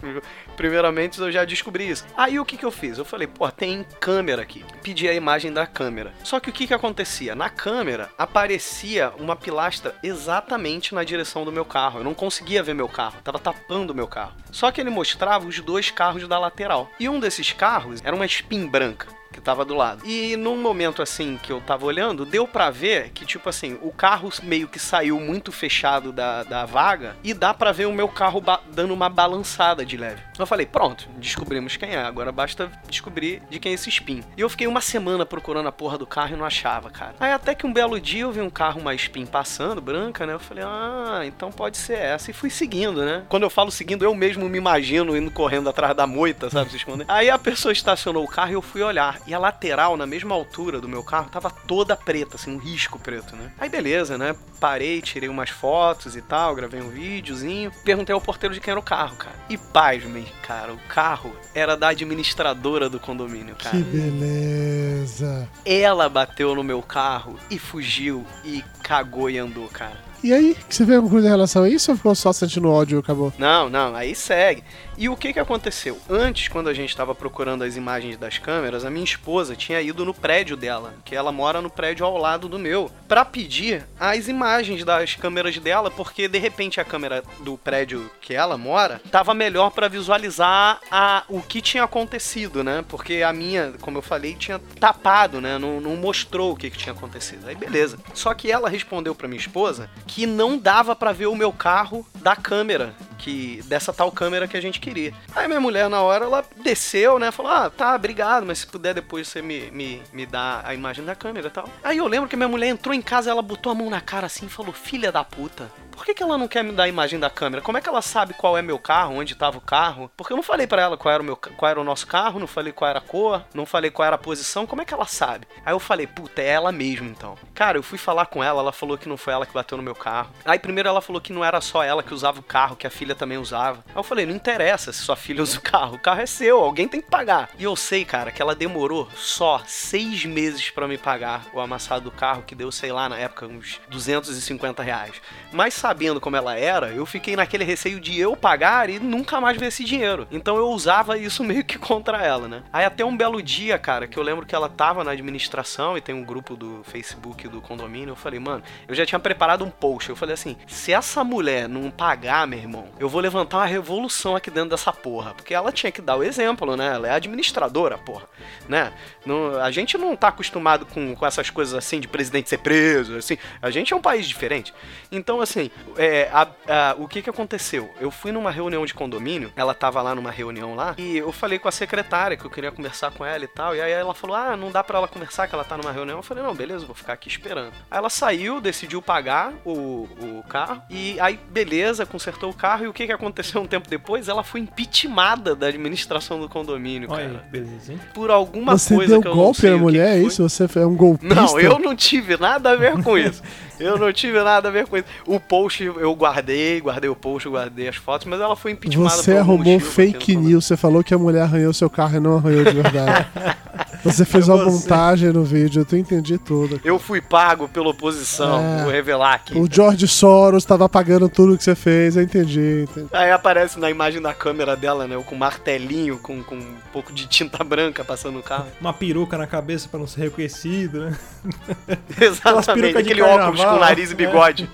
Primeiramente 0.54 1.18
eu 1.18 1.32
já 1.32 1.42
descobri 1.46 1.88
isso. 1.88 2.04
Aí 2.14 2.38
o 2.38 2.44
que 2.44 2.58
que 2.58 2.66
eu 2.66 2.70
fiz? 2.70 2.98
Eu 2.98 3.04
falei, 3.06 3.26
pô, 3.26 3.50
tem 3.50 3.86
câmera 3.98 4.42
aqui. 4.42 4.62
Pedi 4.82 5.08
a 5.08 5.14
imagem 5.14 5.50
da 5.50 5.66
câmera. 5.66 6.12
Só 6.22 6.38
que 6.38 6.50
o 6.50 6.52
que 6.52 6.66
que 6.66 6.74
acontecia? 6.74 7.34
Na 7.34 7.48
câmera 7.48 8.10
aparecia 8.18 9.10
uma 9.18 9.34
pilastra 9.34 9.94
exatamente 10.02 10.94
na 10.94 11.02
direção 11.02 11.46
do 11.46 11.52
meu 11.52 11.64
carro. 11.64 12.00
Eu 12.00 12.04
não 12.04 12.12
conseguia 12.12 12.62
ver 12.62 12.74
meu 12.74 12.88
carro, 12.88 13.22
tava 13.24 13.38
tapando 13.38 13.94
meu 13.94 14.06
carro. 14.06 14.34
Só 14.50 14.70
que 14.70 14.82
ele 14.82 14.90
mostrava 14.90 15.46
os 15.46 15.58
dois 15.60 15.90
carros 15.90 16.28
da 16.28 16.41
lateral. 16.42 16.90
E 17.00 17.08
um 17.08 17.18
desses 17.18 17.52
carros 17.52 18.00
era 18.04 18.14
uma 18.14 18.26
spin 18.26 18.66
branca 18.66 19.21
tava 19.42 19.64
do 19.64 19.74
lado. 19.74 20.06
E 20.06 20.36
num 20.36 20.56
momento 20.60 21.02
assim 21.02 21.38
que 21.42 21.52
eu 21.52 21.60
tava 21.60 21.84
olhando, 21.86 22.24
deu 22.24 22.46
pra 22.46 22.70
ver 22.70 23.10
que, 23.10 23.26
tipo 23.26 23.48
assim, 23.48 23.78
o 23.82 23.90
carro 23.90 24.30
meio 24.42 24.68
que 24.68 24.78
saiu 24.78 25.20
muito 25.20 25.52
fechado 25.52 26.12
da, 26.12 26.42
da 26.42 26.64
vaga 26.64 27.16
e 27.22 27.34
dá 27.34 27.52
pra 27.52 27.72
ver 27.72 27.86
o 27.86 27.92
meu 27.92 28.08
carro 28.08 28.42
dando 28.70 28.94
uma 28.94 29.08
balançada 29.08 29.84
de 29.84 29.96
leve. 29.96 30.22
Eu 30.38 30.46
falei, 30.46 30.66
pronto, 30.66 31.08
descobrimos 31.18 31.76
quem 31.76 31.90
é, 31.90 32.02
agora 32.02 32.32
basta 32.32 32.70
descobrir 32.88 33.42
de 33.50 33.58
quem 33.58 33.72
é 33.72 33.74
esse 33.74 33.88
spin. 33.88 34.22
E 34.36 34.40
eu 34.40 34.48
fiquei 34.48 34.66
uma 34.66 34.80
semana 34.80 35.26
procurando 35.26 35.68
a 35.68 35.72
porra 35.72 35.98
do 35.98 36.06
carro 36.06 36.34
e 36.34 36.36
não 36.36 36.44
achava, 36.44 36.90
cara. 36.90 37.14
Aí 37.20 37.32
até 37.32 37.54
que 37.54 37.66
um 37.66 37.72
belo 37.72 38.00
dia 38.00 38.22
eu 38.22 38.32
vi 38.32 38.40
um 38.40 38.50
carro, 38.50 38.80
uma 38.80 38.94
spin 38.94 39.26
passando, 39.26 39.80
branca, 39.80 40.26
né? 40.26 40.34
Eu 40.34 40.40
falei, 40.40 40.64
ah, 40.66 41.22
então 41.24 41.50
pode 41.50 41.76
ser 41.76 41.98
essa. 41.98 42.30
E 42.30 42.34
fui 42.34 42.50
seguindo, 42.50 43.04
né? 43.04 43.24
Quando 43.28 43.44
eu 43.44 43.50
falo 43.50 43.70
seguindo, 43.70 44.04
eu 44.04 44.14
mesmo 44.14 44.48
me 44.48 44.58
imagino 44.58 45.16
indo 45.16 45.30
correndo 45.30 45.68
atrás 45.68 45.96
da 45.96 46.06
moita, 46.06 46.50
sabe? 46.50 46.70
Se 46.70 46.76
esconder. 46.76 47.04
Aí 47.08 47.30
a 47.30 47.38
pessoa 47.38 47.72
estacionou 47.72 48.24
o 48.24 48.28
carro 48.28 48.50
e 48.50 48.54
eu 48.54 48.62
fui 48.62 48.82
olhar. 48.82 49.18
E 49.26 49.31
a 49.34 49.38
lateral, 49.38 49.96
na 49.96 50.06
mesma 50.06 50.34
altura 50.34 50.80
do 50.80 50.88
meu 50.88 51.02
carro, 51.02 51.30
tava 51.30 51.50
toda 51.50 51.96
preta, 51.96 52.36
assim, 52.36 52.54
um 52.54 52.58
risco 52.58 52.98
preto, 52.98 53.36
né? 53.36 53.52
Aí 53.58 53.68
beleza, 53.68 54.16
né? 54.18 54.34
Parei, 54.60 55.00
tirei 55.00 55.28
umas 55.28 55.50
fotos 55.50 56.16
e 56.16 56.22
tal, 56.22 56.54
gravei 56.54 56.80
um 56.80 56.88
videozinho. 56.88 57.72
Perguntei 57.84 58.14
ao 58.14 58.20
porteiro 58.20 58.54
de 58.54 58.60
quem 58.60 58.70
era 58.70 58.80
o 58.80 58.82
carro, 58.82 59.16
cara. 59.16 59.36
E 59.48 59.56
pasmem, 59.58 60.26
cara, 60.42 60.72
o 60.72 60.78
carro 60.88 61.34
era 61.54 61.76
da 61.76 61.88
administradora 61.88 62.88
do 62.88 63.00
condomínio, 63.00 63.56
cara. 63.56 63.76
Que 63.76 63.82
beleza. 63.82 65.48
Ela 65.64 66.08
bateu 66.08 66.54
no 66.54 66.62
meu 66.62 66.82
carro 66.82 67.38
e 67.50 67.58
fugiu 67.58 68.24
e 68.44 68.62
cagou 68.82 69.28
e 69.28 69.38
andou, 69.38 69.68
cara. 69.68 70.12
E 70.22 70.32
aí, 70.32 70.56
você 70.68 70.84
vê 70.84 70.94
alguma 70.94 71.10
coisa 71.10 71.26
em 71.26 71.30
relação 71.30 71.64
a 71.64 71.68
isso 71.68 71.90
ou 71.90 71.96
ficou 71.96 72.14
só 72.14 72.32
sentindo 72.32 72.70
ódio 72.70 72.98
e 72.98 73.00
acabou? 73.00 73.32
Não, 73.36 73.68
não, 73.68 73.92
aí 73.96 74.14
segue. 74.14 74.62
E 74.96 75.08
o 75.08 75.16
que 75.16 75.32
que 75.32 75.40
aconteceu? 75.40 75.98
Antes, 76.08 76.48
quando 76.48 76.68
a 76.68 76.74
gente 76.74 76.90
estava 76.90 77.14
procurando 77.14 77.64
as 77.64 77.76
imagens 77.76 78.16
das 78.16 78.38
câmeras, 78.38 78.84
a 78.84 78.90
minha 78.90 79.04
esposa 79.04 79.56
tinha 79.56 79.80
ido 79.80 80.04
no 80.04 80.12
prédio 80.12 80.56
dela, 80.56 80.94
que 81.04 81.16
ela 81.16 81.32
mora 81.32 81.62
no 81.62 81.70
prédio 81.70 82.04
ao 82.04 82.18
lado 82.18 82.48
do 82.48 82.58
meu, 82.58 82.90
pra 83.08 83.24
pedir 83.24 83.86
as 83.98 84.28
imagens 84.28 84.84
das 84.84 85.14
câmeras 85.14 85.56
dela, 85.58 85.90
porque 85.90 86.28
de 86.28 86.38
repente 86.38 86.80
a 86.80 86.84
câmera 86.84 87.22
do 87.40 87.56
prédio 87.56 88.10
que 88.20 88.34
ela 88.34 88.58
mora 88.58 89.00
tava 89.10 89.34
melhor 89.34 89.70
pra 89.70 89.88
visualizar 89.88 90.80
a, 90.90 91.24
o 91.28 91.40
que 91.40 91.60
tinha 91.60 91.84
acontecido, 91.84 92.62
né? 92.62 92.84
Porque 92.88 93.22
a 93.22 93.32
minha, 93.32 93.74
como 93.80 93.98
eu 93.98 94.02
falei, 94.02 94.34
tinha 94.34 94.58
tapado, 94.78 95.40
né? 95.40 95.58
Não, 95.58 95.80
não 95.80 95.96
mostrou 95.96 96.52
o 96.52 96.56
que, 96.56 96.70
que 96.70 96.78
tinha 96.78 96.92
acontecido. 96.92 97.48
Aí 97.48 97.54
beleza. 97.54 97.98
Só 98.14 98.34
que 98.34 98.50
ela 98.50 98.68
respondeu 98.68 99.14
pra 99.14 99.28
minha 99.28 99.40
esposa 99.40 99.88
que 100.06 100.26
não 100.26 100.58
dava 100.58 100.94
pra 100.94 101.12
ver 101.12 101.26
o 101.26 101.36
meu 101.36 101.52
carro 101.52 102.06
da 102.16 102.36
câmera 102.36 102.94
que 103.22 103.62
dessa 103.66 103.92
tal 103.92 104.10
câmera 104.10 104.48
que 104.48 104.56
a 104.56 104.60
gente 104.60 104.80
queria. 104.82 105.14
Aí 105.34 105.46
minha 105.46 105.60
mulher, 105.60 105.88
na 105.88 106.02
hora, 106.02 106.24
ela 106.24 106.44
desceu, 106.62 107.18
né? 107.18 107.30
Falou: 107.30 107.52
Ah, 107.52 107.70
tá, 107.70 107.94
obrigado, 107.94 108.44
mas 108.44 108.58
se 108.58 108.66
puder 108.66 108.94
depois 108.94 109.28
você 109.28 109.40
me, 109.40 109.70
me, 109.70 110.02
me 110.12 110.26
dá 110.26 110.60
a 110.64 110.74
imagem 110.74 111.04
da 111.04 111.14
câmera 111.14 111.46
e 111.46 111.50
tal. 111.50 111.68
Aí 111.82 111.98
eu 111.98 112.06
lembro 112.06 112.28
que 112.28 112.36
minha 112.36 112.48
mulher 112.48 112.68
entrou 112.68 112.94
em 112.94 113.02
casa, 113.02 113.30
ela 113.30 113.42
botou 113.42 113.70
a 113.70 113.74
mão 113.74 113.88
na 113.88 114.00
cara 114.00 114.26
assim 114.26 114.46
e 114.46 114.50
falou: 114.50 114.72
Filha 114.72 115.12
da 115.12 115.22
puta. 115.22 115.70
Por 115.92 116.06
que, 116.06 116.14
que 116.14 116.22
ela 116.22 116.36
não 116.36 116.48
quer 116.48 116.64
me 116.64 116.72
dar 116.72 116.84
a 116.84 116.88
imagem 116.88 117.20
da 117.20 117.30
câmera? 117.30 117.62
Como 117.62 117.78
é 117.78 117.80
que 117.80 117.88
ela 117.88 118.02
sabe 118.02 118.34
qual 118.34 118.58
é 118.58 118.62
meu 118.62 118.78
carro, 118.78 119.14
onde 119.14 119.36
tava 119.36 119.58
o 119.58 119.60
carro? 119.60 120.10
Porque 120.16 120.32
eu 120.32 120.36
não 120.36 120.42
falei 120.42 120.66
pra 120.66 120.82
ela 120.82 120.96
qual 120.96 121.14
era 121.14 121.22
o 121.22 121.24
meu 121.24 121.36
qual 121.36 121.70
era 121.70 121.80
o 121.80 121.84
nosso 121.84 122.06
carro, 122.06 122.40
não 122.40 122.46
falei 122.46 122.72
qual 122.72 122.88
era 122.88 122.98
a 122.98 123.02
cor, 123.02 123.44
não 123.54 123.64
falei 123.66 123.90
qual 123.90 124.06
era 124.06 124.16
a 124.16 124.18
posição, 124.18 124.66
como 124.66 124.82
é 124.82 124.84
que 124.84 124.92
ela 124.92 125.06
sabe? 125.06 125.46
Aí 125.64 125.72
eu 125.72 125.78
falei, 125.78 126.06
puta, 126.06 126.42
é 126.42 126.48
ela 126.48 126.72
mesmo 126.72 127.08
então. 127.08 127.36
Cara, 127.54 127.78
eu 127.78 127.82
fui 127.82 127.98
falar 127.98 128.26
com 128.26 128.42
ela, 128.42 128.60
ela 128.60 128.72
falou 128.72 128.98
que 128.98 129.08
não 129.08 129.16
foi 129.16 129.32
ela 129.32 129.46
que 129.46 129.52
bateu 129.52 129.76
no 129.76 129.82
meu 129.84 129.94
carro. 129.94 130.30
Aí 130.44 130.58
primeiro 130.58 130.88
ela 130.88 131.00
falou 131.00 131.20
que 131.20 131.32
não 131.32 131.44
era 131.44 131.60
só 131.60 131.84
ela 131.84 132.02
que 132.02 132.14
usava 132.14 132.40
o 132.40 132.42
carro, 132.42 132.74
que 132.74 132.86
a 132.86 132.90
filha 132.90 133.14
também 133.14 133.38
usava. 133.38 133.84
Aí 133.88 133.96
eu 133.96 134.02
falei, 134.02 134.26
não 134.26 134.34
interessa 134.34 134.71
se 134.78 134.92
sua 134.92 135.16
filha 135.16 135.42
usa 135.42 135.58
o 135.58 135.62
carro, 135.62 135.96
o 135.96 135.98
carro 135.98 136.20
é 136.20 136.26
seu, 136.26 136.58
alguém 136.58 136.88
tem 136.88 137.00
que 137.00 137.10
pagar. 137.10 137.50
E 137.58 137.64
eu 137.64 137.74
sei, 137.76 138.04
cara, 138.04 138.30
que 138.30 138.40
ela 138.40 138.54
demorou 138.54 139.08
só 139.14 139.62
seis 139.66 140.24
meses 140.24 140.70
pra 140.70 140.88
me 140.88 140.98
pagar 140.98 141.46
o 141.52 141.60
amassado 141.60 142.04
do 142.04 142.10
carro, 142.10 142.42
que 142.42 142.54
deu, 142.54 142.70
sei 142.72 142.92
lá, 142.92 143.08
na 143.08 143.18
época, 143.18 143.46
uns 143.46 143.80
250 143.88 144.82
reais. 144.82 145.20
Mas 145.52 145.74
sabendo 145.74 146.20
como 146.20 146.36
ela 146.36 146.56
era, 146.56 146.90
eu 146.90 147.04
fiquei 147.04 147.36
naquele 147.36 147.64
receio 147.64 148.00
de 148.00 148.18
eu 148.18 148.36
pagar 148.36 148.88
e 148.88 148.98
nunca 148.98 149.40
mais 149.40 149.56
ver 149.56 149.66
esse 149.66 149.84
dinheiro. 149.84 150.26
Então 150.30 150.56
eu 150.56 150.68
usava 150.70 151.18
isso 151.18 151.42
meio 151.44 151.64
que 151.64 151.78
contra 151.78 152.22
ela, 152.22 152.48
né? 152.48 152.62
Aí 152.72 152.84
até 152.84 153.04
um 153.04 153.16
belo 153.16 153.42
dia, 153.42 153.78
cara, 153.78 154.06
que 154.06 154.18
eu 154.18 154.22
lembro 154.22 154.46
que 154.46 154.54
ela 154.54 154.68
tava 154.68 155.04
na 155.04 155.12
administração 155.12 155.96
e 155.96 156.00
tem 156.00 156.14
um 156.14 156.24
grupo 156.24 156.56
do 156.56 156.82
Facebook 156.84 157.48
do 157.48 157.60
condomínio, 157.60 158.12
eu 158.12 158.16
falei, 158.16 158.38
mano, 158.38 158.62
eu 158.88 158.94
já 158.94 159.04
tinha 159.04 159.18
preparado 159.18 159.64
um 159.64 159.70
post. 159.70 160.10
Eu 160.10 160.16
falei 160.16 160.34
assim: 160.34 160.56
se 160.66 160.92
essa 160.92 161.22
mulher 161.24 161.68
não 161.68 161.90
pagar, 161.90 162.46
meu 162.46 162.58
irmão, 162.58 162.86
eu 162.98 163.08
vou 163.08 163.20
levantar 163.20 163.58
uma 163.58 163.66
revolução 163.66 164.36
aqui 164.36 164.50
dentro 164.50 164.61
dessa 164.70 164.92
porra. 164.92 165.34
Porque 165.34 165.54
ela 165.54 165.72
tinha 165.72 165.90
que 165.90 166.00
dar 166.00 166.16
o 166.16 166.22
exemplo, 166.22 166.76
né? 166.76 166.94
Ela 166.94 167.08
é 167.08 167.10
administradora, 167.12 167.98
porra. 167.98 168.28
Né? 168.68 168.92
Não, 169.24 169.60
a 169.60 169.70
gente 169.70 169.96
não 169.98 170.16
tá 170.16 170.28
acostumado 170.28 170.86
com, 170.86 171.14
com 171.14 171.26
essas 171.26 171.50
coisas 171.50 171.74
assim 171.74 172.00
de 172.00 172.08
presidente 172.08 172.48
ser 172.48 172.58
preso, 172.58 173.16
assim. 173.16 173.38
A 173.60 173.70
gente 173.70 173.92
é 173.92 173.96
um 173.96 174.00
país 174.00 174.26
diferente. 174.26 174.72
Então, 175.10 175.40
assim, 175.40 175.70
é, 175.96 176.28
a, 176.32 176.48
a, 176.68 176.94
o 176.98 177.08
que 177.08 177.22
que 177.22 177.30
aconteceu? 177.30 177.90
Eu 178.00 178.10
fui 178.10 178.32
numa 178.32 178.50
reunião 178.50 178.84
de 178.84 178.94
condomínio, 178.94 179.52
ela 179.56 179.74
tava 179.74 180.02
lá 180.02 180.14
numa 180.14 180.30
reunião 180.30 180.74
lá, 180.74 180.94
e 180.98 181.18
eu 181.18 181.32
falei 181.32 181.58
com 181.58 181.68
a 181.68 181.72
secretária 181.72 182.36
que 182.36 182.44
eu 182.44 182.50
queria 182.50 182.72
conversar 182.72 183.10
com 183.12 183.24
ela 183.24 183.44
e 183.44 183.48
tal. 183.48 183.74
E 183.76 183.80
aí 183.80 183.92
ela 183.92 184.14
falou: 184.14 184.36
Ah, 184.36 184.56
não 184.56 184.70
dá 184.70 184.82
pra 184.82 184.98
ela 184.98 185.08
conversar, 185.08 185.48
que 185.48 185.54
ela 185.54 185.64
tá 185.64 185.76
numa 185.76 185.92
reunião. 185.92 186.18
Eu 186.18 186.22
falei: 186.22 186.42
Não, 186.42 186.54
beleza, 186.54 186.86
vou 186.86 186.94
ficar 186.94 187.12
aqui 187.12 187.28
esperando. 187.28 187.72
Aí 187.90 187.98
ela 187.98 188.10
saiu, 188.10 188.60
decidiu 188.60 189.00
pagar 189.00 189.52
o, 189.64 190.08
o 190.20 190.44
carro, 190.48 190.82
e 190.90 191.18
aí, 191.20 191.38
beleza, 191.50 192.06
consertou 192.06 192.50
o 192.50 192.54
carro. 192.54 192.84
E 192.84 192.88
o 192.88 192.92
que 192.92 193.06
que 193.06 193.12
aconteceu 193.12 193.60
um 193.60 193.66
tempo 193.66 193.88
depois? 193.88 194.28
Ela 194.28 194.42
foi 194.52 194.60
impeachmentada 194.60 195.56
da 195.56 195.68
administração 195.68 196.38
do 196.38 196.46
condomínio, 196.46 197.08
Olha 197.10 197.24
aí, 197.24 197.32
cara. 197.32 197.44
beleza, 197.50 197.92
hein? 197.92 198.00
Por 198.12 198.30
alguma 198.30 198.76
Você 198.76 198.94
coisa 198.94 199.14
deu 199.14 199.22
que 199.22 199.28
eu 199.28 199.34
golpe 199.34 199.66
na 199.66 199.78
mulher, 199.78 200.18
é 200.18 200.22
isso? 200.22 200.46
Você 200.46 200.68
é 200.78 200.86
um 200.86 200.94
golpista? 200.94 201.34
Não, 201.34 201.58
eu 201.58 201.78
não 201.78 201.96
tive 201.96 202.36
nada 202.36 202.72
a 202.72 202.76
ver 202.76 203.02
com 203.02 203.16
isso. 203.16 203.42
Eu 203.80 203.98
não 203.98 204.12
tive 204.12 204.40
nada 204.40 204.68
a 204.68 204.70
ver 204.70 204.86
com 204.86 204.96
isso. 204.96 205.06
O 205.26 205.40
post 205.40 205.82
eu 205.82 206.14
guardei, 206.14 206.80
guardei 206.80 207.10
o 207.10 207.16
post, 207.16 207.48
guardei 207.48 207.88
as 207.88 207.96
fotos, 207.96 208.28
mas 208.28 208.40
ela 208.40 208.54
foi 208.54 208.70
impeachmentada 208.70 209.20
Você 209.20 209.36
arrumou 209.36 209.80
fake 209.80 210.36
news. 210.36 210.66
Você 210.66 210.76
falou 210.76 211.02
que 211.02 211.12
a 211.12 211.18
mulher 211.18 211.42
arranhou 211.42 211.72
seu 211.72 211.90
carro 211.90 212.16
e 212.16 212.20
não 212.20 212.36
arranhou 212.36 212.62
de 212.62 212.70
verdade. 212.70 213.26
Você 214.04 214.24
fez 214.24 214.48
uma 214.48 214.56
Você. 214.58 214.70
montagem 214.70 215.32
no 215.32 215.44
vídeo, 215.44 215.86
eu 215.90 215.98
entendi 215.98 216.38
tudo. 216.38 216.80
Eu 216.84 216.98
fui 216.98 217.20
pago 217.20 217.68
pela 217.68 217.88
oposição, 217.90 218.60
É. 218.60 218.82
vou 218.82 218.90
revelar 218.92 219.34
aqui. 219.34 219.58
O 219.58 219.68
George 219.70 220.06
Soros 220.08 220.62
estava 220.62 220.88
pagando 220.88 221.28
tudo 221.28 221.56
que 221.56 221.64
você 221.64 221.74
fez, 221.74 222.16
eu 222.16 222.22
entendi. 222.22 222.86
entendi. 222.90 223.08
Aí 223.12 223.30
aparece 223.30 223.78
na 223.78 223.90
imagem 223.90 224.20
da 224.20 224.34
câmera 224.34 224.76
dela, 224.76 225.06
né? 225.06 225.14
Eu 225.14 225.22
com 225.22 225.34
um 225.34 225.38
martelinho, 225.38 226.18
com, 226.18 226.42
com 226.42 226.56
um 226.56 226.74
pouco 226.92 227.12
de 227.12 227.26
tinta 227.26 227.62
branca 227.62 228.04
passando 228.04 228.34
no 228.34 228.42
carro. 228.42 228.66
Uma 228.80 228.92
peruca 228.92 229.38
na 229.38 229.46
cabeça 229.46 229.88
pra 229.88 229.98
não 230.00 230.06
ser 230.06 230.22
reconhecido, 230.22 231.00
né? 231.06 231.18
Exatamente, 232.20 232.96
aquele 232.96 233.22
óculos 233.22 233.56
carnaval. 233.58 233.74
com 233.74 233.80
nariz 233.80 234.10
e 234.10 234.14
bigode. 234.14 234.68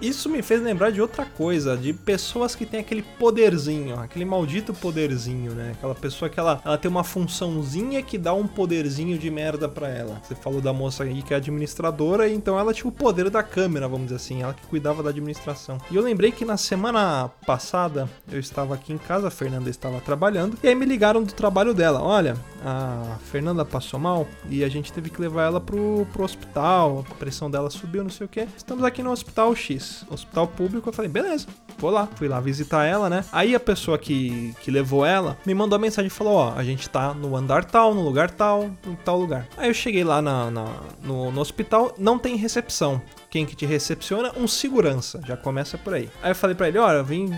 Isso 0.00 0.28
me 0.28 0.42
fez 0.42 0.62
lembrar 0.62 0.90
de 0.92 1.00
outra 1.02 1.24
coisa, 1.24 1.76
de 1.76 1.92
pessoas 1.92 2.54
que 2.54 2.64
têm 2.64 2.78
aquele 2.78 3.02
poderzinho, 3.02 3.98
aquele 3.98 4.24
maldito 4.24 4.72
poderzinho, 4.72 5.52
né? 5.54 5.72
Aquela 5.76 5.92
pessoa 5.94 6.28
que 6.28 6.38
ela, 6.38 6.60
ela 6.64 6.78
tem 6.78 6.88
uma 6.88 7.02
funçãozinha 7.02 8.00
que 8.00 8.16
dá 8.16 8.32
um 8.32 8.46
poderzinho 8.68 9.16
de 9.18 9.30
merda 9.30 9.66
pra 9.66 9.88
ela. 9.88 10.20
Você 10.22 10.34
falou 10.34 10.60
da 10.60 10.74
moça 10.74 11.02
aí 11.02 11.22
que 11.22 11.32
é 11.32 11.38
administradora, 11.38 12.28
então 12.28 12.58
ela 12.58 12.74
tinha 12.74 12.86
o 12.86 12.92
poder 12.92 13.30
da 13.30 13.42
câmera, 13.42 13.88
vamos 13.88 14.08
dizer 14.08 14.16
assim, 14.16 14.42
ela 14.42 14.52
que 14.52 14.66
cuidava 14.66 15.02
da 15.02 15.08
administração. 15.08 15.78
E 15.90 15.96
eu 15.96 16.02
lembrei 16.02 16.30
que 16.30 16.44
na 16.44 16.58
semana 16.58 17.30
passada 17.46 18.06
eu 18.30 18.38
estava 18.38 18.74
aqui 18.74 18.92
em 18.92 18.98
casa, 18.98 19.28
a 19.28 19.30
Fernanda 19.30 19.70
estava 19.70 20.02
trabalhando, 20.02 20.58
e 20.62 20.68
aí 20.68 20.74
me 20.74 20.84
ligaram 20.84 21.22
do 21.24 21.32
trabalho 21.32 21.72
dela. 21.72 22.02
Olha, 22.02 22.36
a 22.64 23.16
Fernanda 23.30 23.64
passou 23.64 23.98
mal 24.00 24.26
e 24.48 24.64
a 24.64 24.68
gente 24.68 24.92
teve 24.92 25.10
que 25.10 25.20
levar 25.20 25.44
ela 25.44 25.60
pro, 25.60 26.06
pro 26.12 26.24
hospital, 26.24 27.04
a 27.10 27.14
pressão 27.14 27.50
dela 27.50 27.70
subiu, 27.70 28.02
não 28.02 28.10
sei 28.10 28.26
o 28.26 28.28
que. 28.28 28.46
Estamos 28.56 28.84
aqui 28.84 29.02
no 29.02 29.10
hospital 29.10 29.54
X, 29.54 30.04
hospital 30.10 30.46
público. 30.48 30.88
Eu 30.88 30.92
falei, 30.92 31.10
beleza, 31.10 31.46
vou 31.78 31.90
lá. 31.90 32.08
Fui 32.16 32.28
lá 32.28 32.40
visitar 32.40 32.84
ela, 32.84 33.08
né? 33.08 33.24
Aí 33.32 33.54
a 33.54 33.60
pessoa 33.60 33.98
que, 33.98 34.54
que 34.62 34.70
levou 34.70 35.04
ela 35.04 35.36
me 35.46 35.54
mandou 35.54 35.76
a 35.76 35.78
mensagem 35.80 36.06
e 36.08 36.10
falou: 36.10 36.34
Ó, 36.34 36.52
a 36.54 36.64
gente 36.64 36.88
tá 36.88 37.14
no 37.14 37.36
andar 37.36 37.64
tal, 37.64 37.94
no 37.94 38.02
lugar 38.02 38.30
tal, 38.30 38.64
em 38.86 38.94
tal 39.04 39.18
lugar. 39.18 39.46
Aí 39.56 39.68
eu 39.68 39.74
cheguei 39.74 40.04
lá 40.04 40.20
na, 40.20 40.50
na- 40.50 40.74
no, 41.02 41.30
no 41.30 41.40
hospital, 41.40 41.94
não 41.98 42.18
tem 42.18 42.36
recepção. 42.36 43.00
Quem 43.30 43.44
que 43.44 43.54
te 43.54 43.66
recepciona? 43.66 44.32
Um 44.36 44.48
segurança. 44.48 45.20
Já 45.26 45.36
começa 45.36 45.76
por 45.76 45.92
aí. 45.92 46.08
Aí 46.22 46.30
eu 46.30 46.34
falei 46.34 46.56
pra 46.56 46.68
ele, 46.68 46.78
olha, 46.78 46.96
eu 46.98 47.04
vim, 47.04 47.30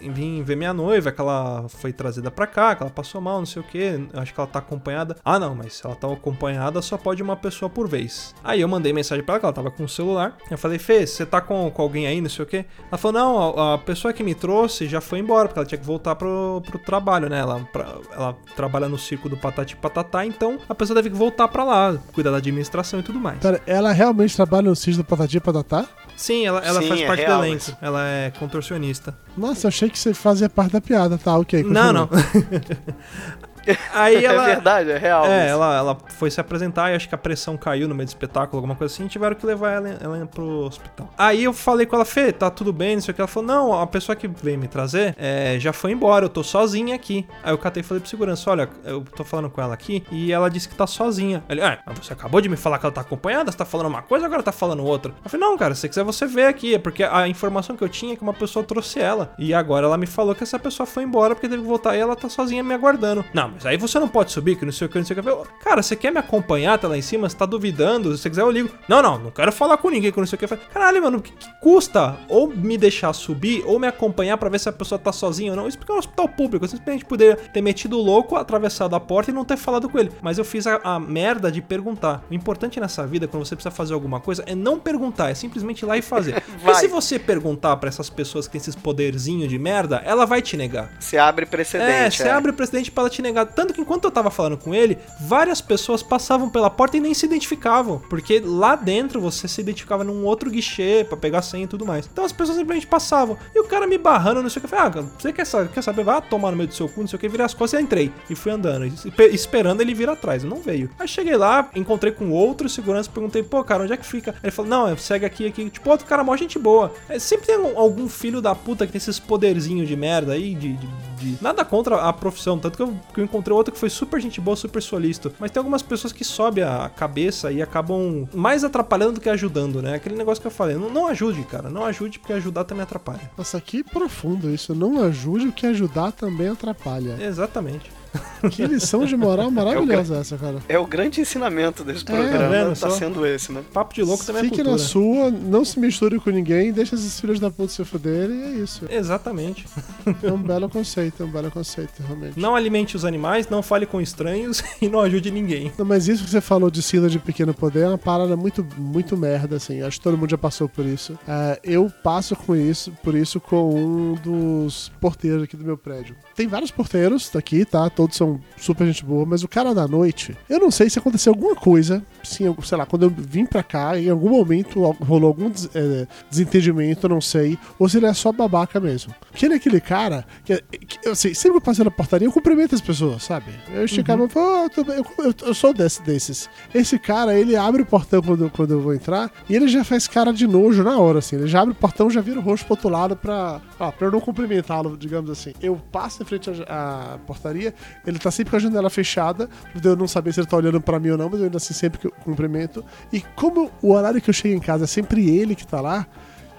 vim 0.00 0.42
ver 0.42 0.56
minha 0.56 0.74
noiva, 0.74 1.10
que 1.10 1.20
ela 1.20 1.64
foi 1.68 1.92
trazida 1.92 2.30
pra 2.30 2.46
cá, 2.46 2.74
que 2.74 2.82
ela 2.82 2.90
passou 2.90 3.20
mal, 3.20 3.38
não 3.38 3.46
sei 3.46 3.62
o 3.62 3.64
que. 3.64 4.06
Acho 4.14 4.34
que 4.34 4.38
ela 4.40 4.46
tá 4.46 4.58
acompanhada. 4.58 5.16
Ah, 5.24 5.38
não, 5.38 5.54
mas 5.54 5.74
se 5.74 5.86
ela 5.86 5.94
tá 5.96 6.06
acompanhada, 6.12 6.82
só 6.82 6.98
pode 6.98 7.22
uma 7.22 7.34
pessoa 7.36 7.70
por 7.70 7.88
vez. 7.88 8.34
Aí 8.44 8.60
eu 8.60 8.68
mandei 8.68 8.92
mensagem 8.92 9.24
pra 9.24 9.34
ela, 9.34 9.40
que 9.40 9.46
ela 9.46 9.52
tava 9.52 9.70
com 9.70 9.84
o 9.84 9.88
celular. 9.88 10.36
Eu 10.50 10.58
falei, 10.58 10.78
Fê, 10.78 11.06
você 11.06 11.24
tá 11.24 11.40
com, 11.40 11.70
com 11.70 11.82
alguém 11.82 12.06
aí, 12.06 12.20
não 12.20 12.28
sei 12.28 12.44
o 12.44 12.46
que? 12.46 12.64
Ela 12.90 12.98
falou, 12.98 13.18
não, 13.18 13.58
a, 13.58 13.74
a 13.74 13.78
pessoa 13.78 14.12
que 14.12 14.22
me 14.22 14.34
trouxe 14.34 14.86
já 14.86 15.00
foi 15.00 15.18
embora, 15.18 15.48
porque 15.48 15.58
ela 15.60 15.66
tinha 15.66 15.78
que 15.78 15.86
voltar 15.86 16.14
pro, 16.14 16.62
pro 16.66 16.78
trabalho, 16.78 17.28
né? 17.30 17.38
Ela, 17.38 17.60
pra- 17.72 17.96
ela 18.12 18.36
trabalha 18.54 18.88
no 18.88 18.98
circo 18.98 19.28
do 19.30 19.36
Patati 19.36 19.76
Patatá, 19.76 20.26
então 20.26 20.58
a 20.68 20.74
pessoa 20.74 20.94
deve 21.00 21.08
voltar 21.08 21.48
pra 21.48 21.64
lá, 21.64 21.96
cuidar 22.12 22.30
da 22.32 22.36
administração 22.36 23.00
e 23.00 23.02
tudo 23.02 23.18
mais. 23.18 23.38
Pera, 23.38 23.62
ela 23.66 23.92
realmente 23.92 24.36
trabalha 24.36 24.68
no 24.68 24.76
sítio 24.76 24.98
do 24.98 25.04
Patati 25.04 25.37
Patatá? 25.40 25.86
Sim, 26.16 26.44
ela, 26.46 26.60
ela 26.60 26.82
Sim, 26.82 26.88
faz 26.88 27.00
é 27.00 27.06
parte 27.06 27.20
real 27.20 27.38
do 27.38 27.44
elenco. 27.46 27.62
isso. 27.62 27.76
Ela 27.80 28.04
é 28.08 28.30
contorcionista. 28.32 29.16
Nossa, 29.36 29.66
eu 29.66 29.68
achei 29.68 29.88
que 29.88 29.96
você 29.98 30.12
fazia 30.12 30.48
parte 30.48 30.72
da 30.72 30.80
piada, 30.80 31.16
tá? 31.16 31.36
Ok. 31.38 31.62
Não, 31.62 31.68
continua. 31.68 31.92
não. 31.92 32.08
Aí 33.92 34.24
ela. 34.24 34.42
É 34.42 34.54
verdade, 34.54 34.90
é 34.90 34.98
real. 34.98 35.24
É, 35.26 35.46
isso. 35.46 35.52
ela, 35.54 35.76
ela 35.76 35.98
foi 36.16 36.30
se 36.30 36.40
apresentar 36.40 36.90
e 36.90 36.94
acho 36.94 37.08
que 37.08 37.14
a 37.14 37.18
pressão 37.18 37.56
caiu 37.56 37.88
no 37.88 37.94
meio 37.94 38.06
do 38.06 38.10
espetáculo, 38.10 38.58
alguma 38.58 38.74
coisa 38.74 38.92
assim, 38.92 39.06
e 39.06 39.08
tiveram 39.08 39.34
que 39.34 39.44
levar 39.44 39.72
ela, 39.72 39.88
ela 40.00 40.26
pro 40.26 40.66
hospital. 40.66 41.10
Aí 41.16 41.44
eu 41.44 41.52
falei 41.52 41.86
com 41.86 41.96
ela, 41.96 42.04
Fê, 42.04 42.32
tá 42.32 42.50
tudo 42.50 42.72
bem, 42.72 42.96
não 42.96 43.02
sei 43.02 43.12
o 43.12 43.14
que. 43.14 43.20
Ela 43.20 43.28
falou, 43.28 43.46
não, 43.46 43.80
a 43.80 43.86
pessoa 43.86 44.14
que 44.16 44.28
veio 44.28 44.58
me 44.58 44.68
trazer 44.68 45.14
é, 45.18 45.56
já 45.58 45.72
foi 45.72 45.92
embora, 45.92 46.24
eu 46.24 46.28
tô 46.28 46.42
sozinha 46.42 46.94
aqui. 46.94 47.26
Aí 47.42 47.52
eu 47.52 47.58
catei 47.58 47.80
e 47.80 47.84
falei 47.84 48.00
pro 48.00 48.08
segurança, 48.08 48.50
olha, 48.50 48.68
eu 48.84 49.02
tô 49.16 49.24
falando 49.24 49.50
com 49.50 49.60
ela 49.60 49.74
aqui 49.74 50.04
e 50.10 50.32
ela 50.32 50.48
disse 50.48 50.68
que 50.68 50.74
tá 50.74 50.86
sozinha. 50.86 51.42
Ele, 51.48 51.62
ah, 51.62 51.78
você 51.94 52.12
acabou 52.12 52.40
de 52.40 52.48
me 52.48 52.56
falar 52.56 52.78
que 52.78 52.86
ela 52.86 52.94
tá 52.94 53.00
acompanhada, 53.00 53.50
você 53.50 53.58
tá 53.58 53.64
falando 53.64 53.86
uma 53.86 54.02
coisa, 54.02 54.26
agora 54.26 54.42
tá 54.42 54.52
falando 54.52 54.84
outra. 54.84 55.12
Eu 55.24 55.30
falei, 55.30 55.46
não, 55.46 55.56
cara, 55.56 55.74
se 55.74 55.88
quiser 55.88 56.04
você 56.04 56.26
vê 56.26 56.44
aqui, 56.44 56.74
é 56.74 56.78
porque 56.78 57.02
a 57.02 57.28
informação 57.28 57.76
que 57.76 57.82
eu 57.82 57.88
tinha 57.88 58.12
é 58.14 58.16
que 58.16 58.22
uma 58.22 58.34
pessoa 58.34 58.64
trouxe 58.64 59.00
ela. 59.00 59.32
E 59.38 59.52
agora 59.54 59.86
ela 59.86 59.96
me 59.96 60.06
falou 60.06 60.34
que 60.34 60.42
essa 60.42 60.58
pessoa 60.58 60.86
foi 60.86 61.02
embora 61.04 61.34
porque 61.34 61.48
teve 61.48 61.62
que 61.62 61.68
voltar 61.68 61.96
e 61.96 62.00
ela 62.00 62.16
tá 62.16 62.28
sozinha 62.28 62.62
me 62.62 62.74
aguardando. 62.74 63.24
Não, 63.32 63.52
mas 63.58 63.66
aí 63.66 63.76
você 63.76 63.98
não 63.98 64.08
pode 64.08 64.32
subir, 64.32 64.56
que 64.56 64.64
não 64.64 64.72
sei 64.72 64.86
o 64.86 64.90
que, 64.90 64.98
não 64.98 65.04
sei 65.04 65.16
o 65.18 65.22
que. 65.22 65.28
Eu 65.28 65.46
cara, 65.62 65.82
você 65.82 65.94
quer 65.96 66.10
me 66.12 66.18
acompanhar 66.18 66.74
até 66.74 66.86
lá 66.86 66.96
em 66.96 67.02
cima? 67.02 67.28
Você 67.28 67.36
tá 67.36 67.44
duvidando? 67.46 68.16
Se 68.16 68.22
você 68.22 68.30
quiser, 68.30 68.42
eu 68.42 68.50
ligo. 68.50 68.70
Não, 68.88 69.02
não, 69.02 69.18
não 69.18 69.30
quero 69.30 69.52
falar 69.52 69.76
com 69.76 69.90
ninguém, 69.90 70.12
que 70.12 70.18
não 70.18 70.26
sei 70.26 70.36
o 70.36 70.38
que. 70.38 70.44
Eu 70.52 70.58
caralho, 70.72 71.02
mano, 71.02 71.18
o 71.18 71.22
que, 71.22 71.32
que 71.32 71.46
custa 71.60 72.16
ou 72.28 72.48
me 72.48 72.76
deixar 72.78 73.12
subir 73.12 73.62
ou 73.66 73.78
me 73.78 73.86
acompanhar 73.86 74.36
pra 74.38 74.48
ver 74.48 74.58
se 74.60 74.68
a 74.68 74.72
pessoa 74.72 74.98
tá 74.98 75.12
sozinha 75.12 75.50
ou 75.52 75.56
não? 75.56 75.68
Isso 75.68 75.78
porque 75.78 75.92
é 75.92 75.94
um 75.94 75.98
hospital 75.98 76.28
público. 76.28 76.64
Eu 76.64 76.68
simplesmente 76.68 77.04
poderia 77.04 77.36
ter 77.36 77.60
metido 77.60 77.98
o 77.98 78.02
louco, 78.02 78.36
atravessado 78.36 78.94
a 78.94 79.00
porta 79.00 79.30
e 79.30 79.34
não 79.34 79.44
ter 79.44 79.56
falado 79.56 79.88
com 79.88 79.98
ele. 79.98 80.10
Mas 80.22 80.38
eu 80.38 80.44
fiz 80.44 80.66
a, 80.66 80.80
a 80.84 81.00
merda 81.00 81.50
de 81.50 81.60
perguntar. 81.60 82.24
O 82.30 82.34
importante 82.34 82.78
nessa 82.80 83.06
vida, 83.06 83.26
quando 83.26 83.44
você 83.44 83.54
precisa 83.56 83.74
fazer 83.74 83.94
alguma 83.94 84.20
coisa, 84.20 84.42
é 84.46 84.54
não 84.54 84.78
perguntar, 84.78 85.30
é 85.30 85.34
simplesmente 85.34 85.80
ir 85.82 85.86
lá 85.86 85.96
e 85.96 86.02
fazer. 86.02 86.42
Vai. 86.62 86.74
se 86.76 86.88
você 86.88 87.18
perguntar 87.18 87.76
pra 87.76 87.88
essas 87.88 88.08
pessoas 88.10 88.46
que 88.46 88.52
têm 88.52 88.60
esses 88.60 88.74
poderzinhos 88.74 89.48
de 89.48 89.58
merda, 89.58 90.02
ela 90.04 90.24
vai 90.26 90.42
te 90.42 90.56
negar. 90.56 90.90
Você 90.98 91.16
abre 91.18 91.44
É, 91.44 91.48
precedente. 91.48 92.16
você 92.16 92.28
abre 92.28 92.50
o 92.50 92.54
precedente 92.54 92.90
pra 92.90 93.02
ela 93.02 93.10
te 93.10 93.22
negar. 93.22 93.47
Tanto 93.54 93.72
que 93.74 93.80
enquanto 93.80 94.04
eu 94.04 94.10
tava 94.10 94.30
falando 94.30 94.56
com 94.56 94.74
ele, 94.74 94.98
várias 95.20 95.60
pessoas 95.60 96.02
passavam 96.02 96.48
pela 96.48 96.70
porta 96.70 96.96
e 96.96 97.00
nem 97.00 97.14
se 97.14 97.26
identificavam. 97.26 98.00
Porque 98.08 98.40
lá 98.44 98.76
dentro 98.76 99.20
você 99.20 99.48
se 99.48 99.60
identificava 99.60 100.04
num 100.04 100.24
outro 100.24 100.50
guichê 100.50 101.04
pra 101.08 101.16
pegar 101.16 101.42
senha 101.42 101.64
e 101.64 101.68
tudo 101.68 101.84
mais. 101.86 102.08
Então 102.12 102.24
as 102.24 102.32
pessoas 102.32 102.58
simplesmente 102.58 102.86
passavam. 102.86 103.36
E 103.54 103.60
o 103.60 103.64
cara 103.64 103.86
me 103.86 103.98
barrando, 103.98 104.42
não 104.42 104.50
sei 104.50 104.58
o 104.58 104.60
que. 104.60 104.66
Eu 104.74 104.78
falei, 104.78 105.02
ah, 105.04 105.08
você 105.18 105.32
quer, 105.32 105.46
quer 105.68 105.82
saber? 105.82 106.04
Vai 106.04 106.20
tomar 106.22 106.50
no 106.50 106.56
meio 106.56 106.68
do 106.68 106.74
seu 106.74 106.88
cu, 106.88 107.00
não 107.00 107.08
sei 107.08 107.16
o 107.16 107.20
que. 107.20 107.28
Virei 107.28 107.46
as 107.46 107.54
costas 107.54 107.80
e 107.80 107.82
entrei. 107.82 108.12
E 108.28 108.34
fui 108.34 108.52
andando. 108.52 108.90
pe- 109.12 109.26
Esperando 109.28 109.80
ele 109.80 109.94
vir 109.94 110.08
atrás. 110.08 110.44
Não 110.44 110.58
veio. 110.58 110.90
Aí 110.98 111.08
cheguei 111.08 111.36
lá, 111.36 111.68
encontrei 111.74 112.12
com 112.12 112.30
outro 112.30 112.68
segurança, 112.68 113.10
perguntei, 113.12 113.42
pô, 113.42 113.62
cara, 113.64 113.82
onde 113.84 113.92
é 113.92 113.96
que 113.96 114.06
fica? 114.06 114.34
Ele 114.42 114.50
falou, 114.52 114.70
não, 114.70 114.96
segue 114.96 115.24
aqui, 115.24 115.46
aqui. 115.46 115.70
Tipo, 115.70 115.90
outro 115.90 116.06
cara, 116.06 116.22
mó 116.24 116.36
gente 116.36 116.58
boa. 116.58 116.92
É, 117.08 117.18
sempre 117.18 117.46
tem 117.46 117.56
algum, 117.56 117.78
algum 117.78 118.08
filho 118.08 118.40
da 118.40 118.54
puta 118.54 118.86
que 118.86 118.92
tem 118.92 118.98
esses 118.98 119.18
poderzinhos 119.18 119.88
de 119.88 119.96
merda 119.96 120.32
aí, 120.32 120.54
de- 120.54 120.74
de 120.74 120.88
de- 121.18 121.36
Nada 121.42 121.64
contra 121.64 121.96
a 121.96 122.12
profissão, 122.12 122.60
tanto 122.60 122.76
que 122.76 122.82
eu, 122.84 122.94
que 123.12 123.18
eu 123.18 123.24
encontrei 123.24 123.37
outro 123.54 123.72
que 123.72 123.78
foi 123.78 123.90
super 123.90 124.20
gente 124.20 124.40
boa, 124.40 124.56
super 124.56 124.82
solícito. 124.82 125.32
Mas 125.38 125.50
tem 125.50 125.60
algumas 125.60 125.82
pessoas 125.82 126.12
que 126.12 126.24
sobem 126.24 126.64
a 126.64 126.88
cabeça 126.88 127.50
e 127.50 127.62
acabam 127.62 128.28
mais 128.34 128.64
atrapalhando 128.64 129.14
do 129.14 129.20
que 129.20 129.28
ajudando, 129.28 129.82
né? 129.82 129.94
Aquele 129.94 130.16
negócio 130.16 130.40
que 130.40 130.46
eu 130.46 130.52
falei. 130.52 130.76
Não, 130.76 130.90
não 130.90 131.06
ajude, 131.06 131.42
cara. 131.44 131.68
Não 131.70 131.84
ajude, 131.84 132.18
porque 132.18 132.32
ajudar 132.32 132.64
também 132.64 132.82
atrapalha. 132.82 133.30
Nossa, 133.36 133.60
que 133.60 133.82
profundo 133.82 134.50
isso. 134.50 134.74
Não 134.74 135.02
ajude, 135.02 135.48
o 135.48 135.52
que 135.52 135.66
ajudar 135.66 136.12
também 136.12 136.48
atrapalha. 136.48 137.16
Exatamente. 137.20 137.97
Que 138.50 138.66
lição 138.66 139.04
de 139.04 139.16
moral 139.16 139.50
maravilhosa 139.50 140.18
essa, 140.18 140.36
cara. 140.36 140.58
É 140.68 140.78
o 140.78 140.86
grande 140.86 141.20
ensinamento 141.20 141.82
desse 141.84 142.02
É, 142.02 142.04
programa, 142.04 142.68
tá 142.70 142.74
só? 142.74 142.90
sendo 142.90 143.26
esse, 143.26 143.50
né? 143.52 143.62
Papo 143.72 143.94
de 143.94 144.02
louco 144.02 144.24
também 144.24 144.40
é 144.40 144.44
Fique 144.44 144.56
cultura. 144.56 144.76
na 144.76 144.78
sua, 144.82 145.30
não 145.30 145.64
se 145.64 145.78
misture 145.78 146.18
com 146.20 146.30
ninguém, 146.30 146.72
deixa 146.72 146.94
esses 146.94 147.18
filhos 147.20 147.40
da 147.40 147.50
puta 147.50 147.72
se 147.72 147.84
fuderem 147.84 148.36
e 148.36 148.42
é 148.42 148.50
isso. 148.62 148.84
Exatamente. 148.88 149.66
É 150.22 150.32
um 150.32 150.42
belo 150.42 150.68
conceito, 150.68 151.22
é 151.22 151.26
um 151.26 151.30
belo 151.30 151.50
conceito, 151.50 152.02
realmente. 152.06 152.38
Não 152.38 152.54
alimente 152.56 152.96
os 152.96 153.04
animais, 153.04 153.48
não 153.48 153.62
fale 153.62 153.86
com 153.86 154.00
estranhos 154.00 154.62
e 154.80 154.88
não 154.88 155.00
ajude 155.00 155.30
ninguém. 155.30 155.70
Não, 155.78 155.84
mas 155.84 156.08
isso 156.08 156.24
que 156.24 156.30
você 156.30 156.40
falou 156.40 156.70
de 156.70 156.82
síndrome 156.82 157.10
de 157.12 157.18
pequeno 157.18 157.52
poder 157.54 157.82
é 157.84 157.88
uma 157.88 157.98
parada 157.98 158.36
muito, 158.36 158.66
muito 158.76 159.16
merda, 159.16 159.56
assim. 159.56 159.82
Acho 159.82 159.98
que 159.98 160.04
todo 160.04 160.16
mundo 160.16 160.30
já 160.30 160.38
passou 160.38 160.68
por 160.68 160.84
isso. 160.86 161.18
É, 161.26 161.58
eu 161.62 161.90
passo 162.02 162.34
com 162.34 162.56
isso, 162.56 162.92
por 163.02 163.14
isso 163.14 163.38
com 163.40 163.74
um 163.74 164.14
dos 164.14 164.90
porteiros 165.00 165.42
aqui 165.42 165.56
do 165.56 165.64
meu 165.64 165.76
prédio. 165.76 166.16
Tem 166.38 166.46
vários 166.46 166.70
porteiros 166.70 167.34
aqui, 167.34 167.64
tá? 167.64 167.90
Todos 167.90 168.16
são 168.16 168.38
super 168.56 168.86
gente 168.86 169.04
boa, 169.04 169.26
mas 169.26 169.42
o 169.42 169.48
cara 169.48 169.74
da 169.74 169.88
noite, 169.88 170.36
eu 170.48 170.60
não 170.60 170.70
sei 170.70 170.88
se 170.88 170.96
aconteceu 170.96 171.32
alguma 171.32 171.56
coisa, 171.56 172.00
sim, 172.22 172.44
sei 172.62 172.78
lá, 172.78 172.86
quando 172.86 173.02
eu 173.02 173.10
vim 173.10 173.44
pra 173.44 173.60
cá, 173.60 173.98
em 173.98 174.08
algum 174.08 174.30
momento 174.30 174.80
rolou 175.04 175.26
algum 175.26 175.50
des- 175.50 175.68
é, 175.74 176.06
desentendimento, 176.30 177.06
eu 177.06 177.10
não 177.10 177.20
sei, 177.20 177.58
ou 177.76 177.88
se 177.88 177.96
ele 177.96 178.06
é 178.06 178.12
só 178.14 178.30
babaca 178.30 178.78
mesmo. 178.78 179.12
Porque 179.28 179.46
ele 179.46 179.54
é 179.54 179.56
aquele 179.56 179.80
cara 179.80 180.24
que, 180.44 180.62
que 180.86 181.08
assim, 181.08 181.34
sempre 181.34 181.50
que 181.50 181.56
eu 181.56 181.60
passo 181.60 181.82
na 181.82 181.90
portaria, 181.90 182.28
eu 182.28 182.32
cumprimento 182.32 182.72
as 182.72 182.80
pessoas, 182.80 183.24
sabe? 183.24 183.46
Eu 183.74 183.84
estico 183.84 184.12
a 184.12 184.16
mão 184.16 184.26
e 184.26 184.30
falo, 184.30 184.66
"Ô, 184.66 184.70
tudo 184.70 184.86
bem?" 184.92 184.96
eu, 184.98 185.24
eu, 185.24 185.34
eu 185.48 185.54
sou 185.54 185.74
desse, 185.74 186.00
desses. 186.02 186.48
Esse 186.72 187.00
cara, 187.00 187.36
ele 187.36 187.56
abre 187.56 187.82
o 187.82 187.86
portão 187.86 188.22
quando, 188.22 188.48
quando 188.50 188.70
eu 188.74 188.80
vou 188.80 188.94
entrar 188.94 189.28
e 189.48 189.56
ele 189.56 189.66
já 189.66 189.82
faz 189.82 190.06
cara 190.06 190.32
de 190.32 190.46
nojo 190.46 190.84
na 190.84 190.96
hora, 191.00 191.18
assim. 191.18 191.34
Ele 191.34 191.48
já 191.48 191.62
abre 191.62 191.72
o 191.72 191.76
portão, 191.76 192.08
já 192.08 192.20
vira 192.20 192.38
o 192.38 192.42
rosto 192.42 192.64
pro 192.64 192.74
outro 192.74 192.88
lado 192.88 193.16
pra, 193.16 193.60
ah, 193.80 193.90
pra 193.90 194.06
eu 194.06 194.12
não 194.12 194.20
cumprimentá-lo, 194.20 194.96
digamos 194.96 195.30
assim. 195.30 195.52
Eu 195.60 195.80
passo 195.90 196.22
em 196.22 196.26
frente 196.28 196.50
à, 196.66 197.14
à 197.14 197.18
portaria, 197.18 197.74
ele 198.06 198.18
tá 198.18 198.30
sempre 198.30 198.50
com 198.50 198.56
a 198.56 198.60
janela 198.60 198.90
fechada, 198.90 199.48
eu 199.82 199.96
não 199.96 200.06
saber 200.06 200.32
se 200.32 200.40
ele 200.40 200.46
tá 200.46 200.56
olhando 200.56 200.80
pra 200.80 200.98
mim 201.00 201.10
ou 201.10 201.18
não, 201.18 201.28
mas 201.28 201.40
eu 201.40 201.46
ainda 201.46 201.56
assim 201.56 201.74
sempre 201.74 202.10
cumprimento. 202.24 202.84
E 203.12 203.20
como 203.20 203.70
o 203.82 203.92
horário 203.92 204.20
que 204.20 204.30
eu 204.30 204.34
chego 204.34 204.54
em 204.54 204.60
casa 204.60 204.84
é 204.84 204.86
sempre 204.86 205.28
ele 205.28 205.54
que 205.54 205.66
tá 205.66 205.80
lá, 205.80 206.06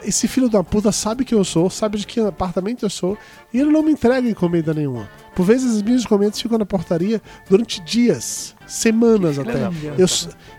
esse 0.04 0.28
filho 0.28 0.50
da 0.50 0.64
puta 0.64 0.92
sabe 0.92 1.26
quem 1.26 1.38
eu 1.38 1.44
sou, 1.44 1.70
sabe 1.70 1.98
de 1.98 2.08
que 2.08 2.20
apartamento 2.20 2.84
eu 2.84 2.90
sou, 2.90 3.18
e 3.54 3.60
ele 3.60 3.72
não 3.72 3.82
me 3.84 3.91
entrega 3.91 4.28
encomenda 4.30 4.74
nenhuma. 4.74 5.10
Por 5.36 5.45
vezes 5.45 5.78
as 5.78 5.82
minhas 5.82 6.02
encomendas 6.04 6.41
ficam 6.41 6.58
na 6.58 6.66
portaria 6.66 7.22
durante 7.50 7.80
dias, 7.82 8.54
semanas 8.68 9.39
até. 9.39 9.52
Eu, 9.97 10.08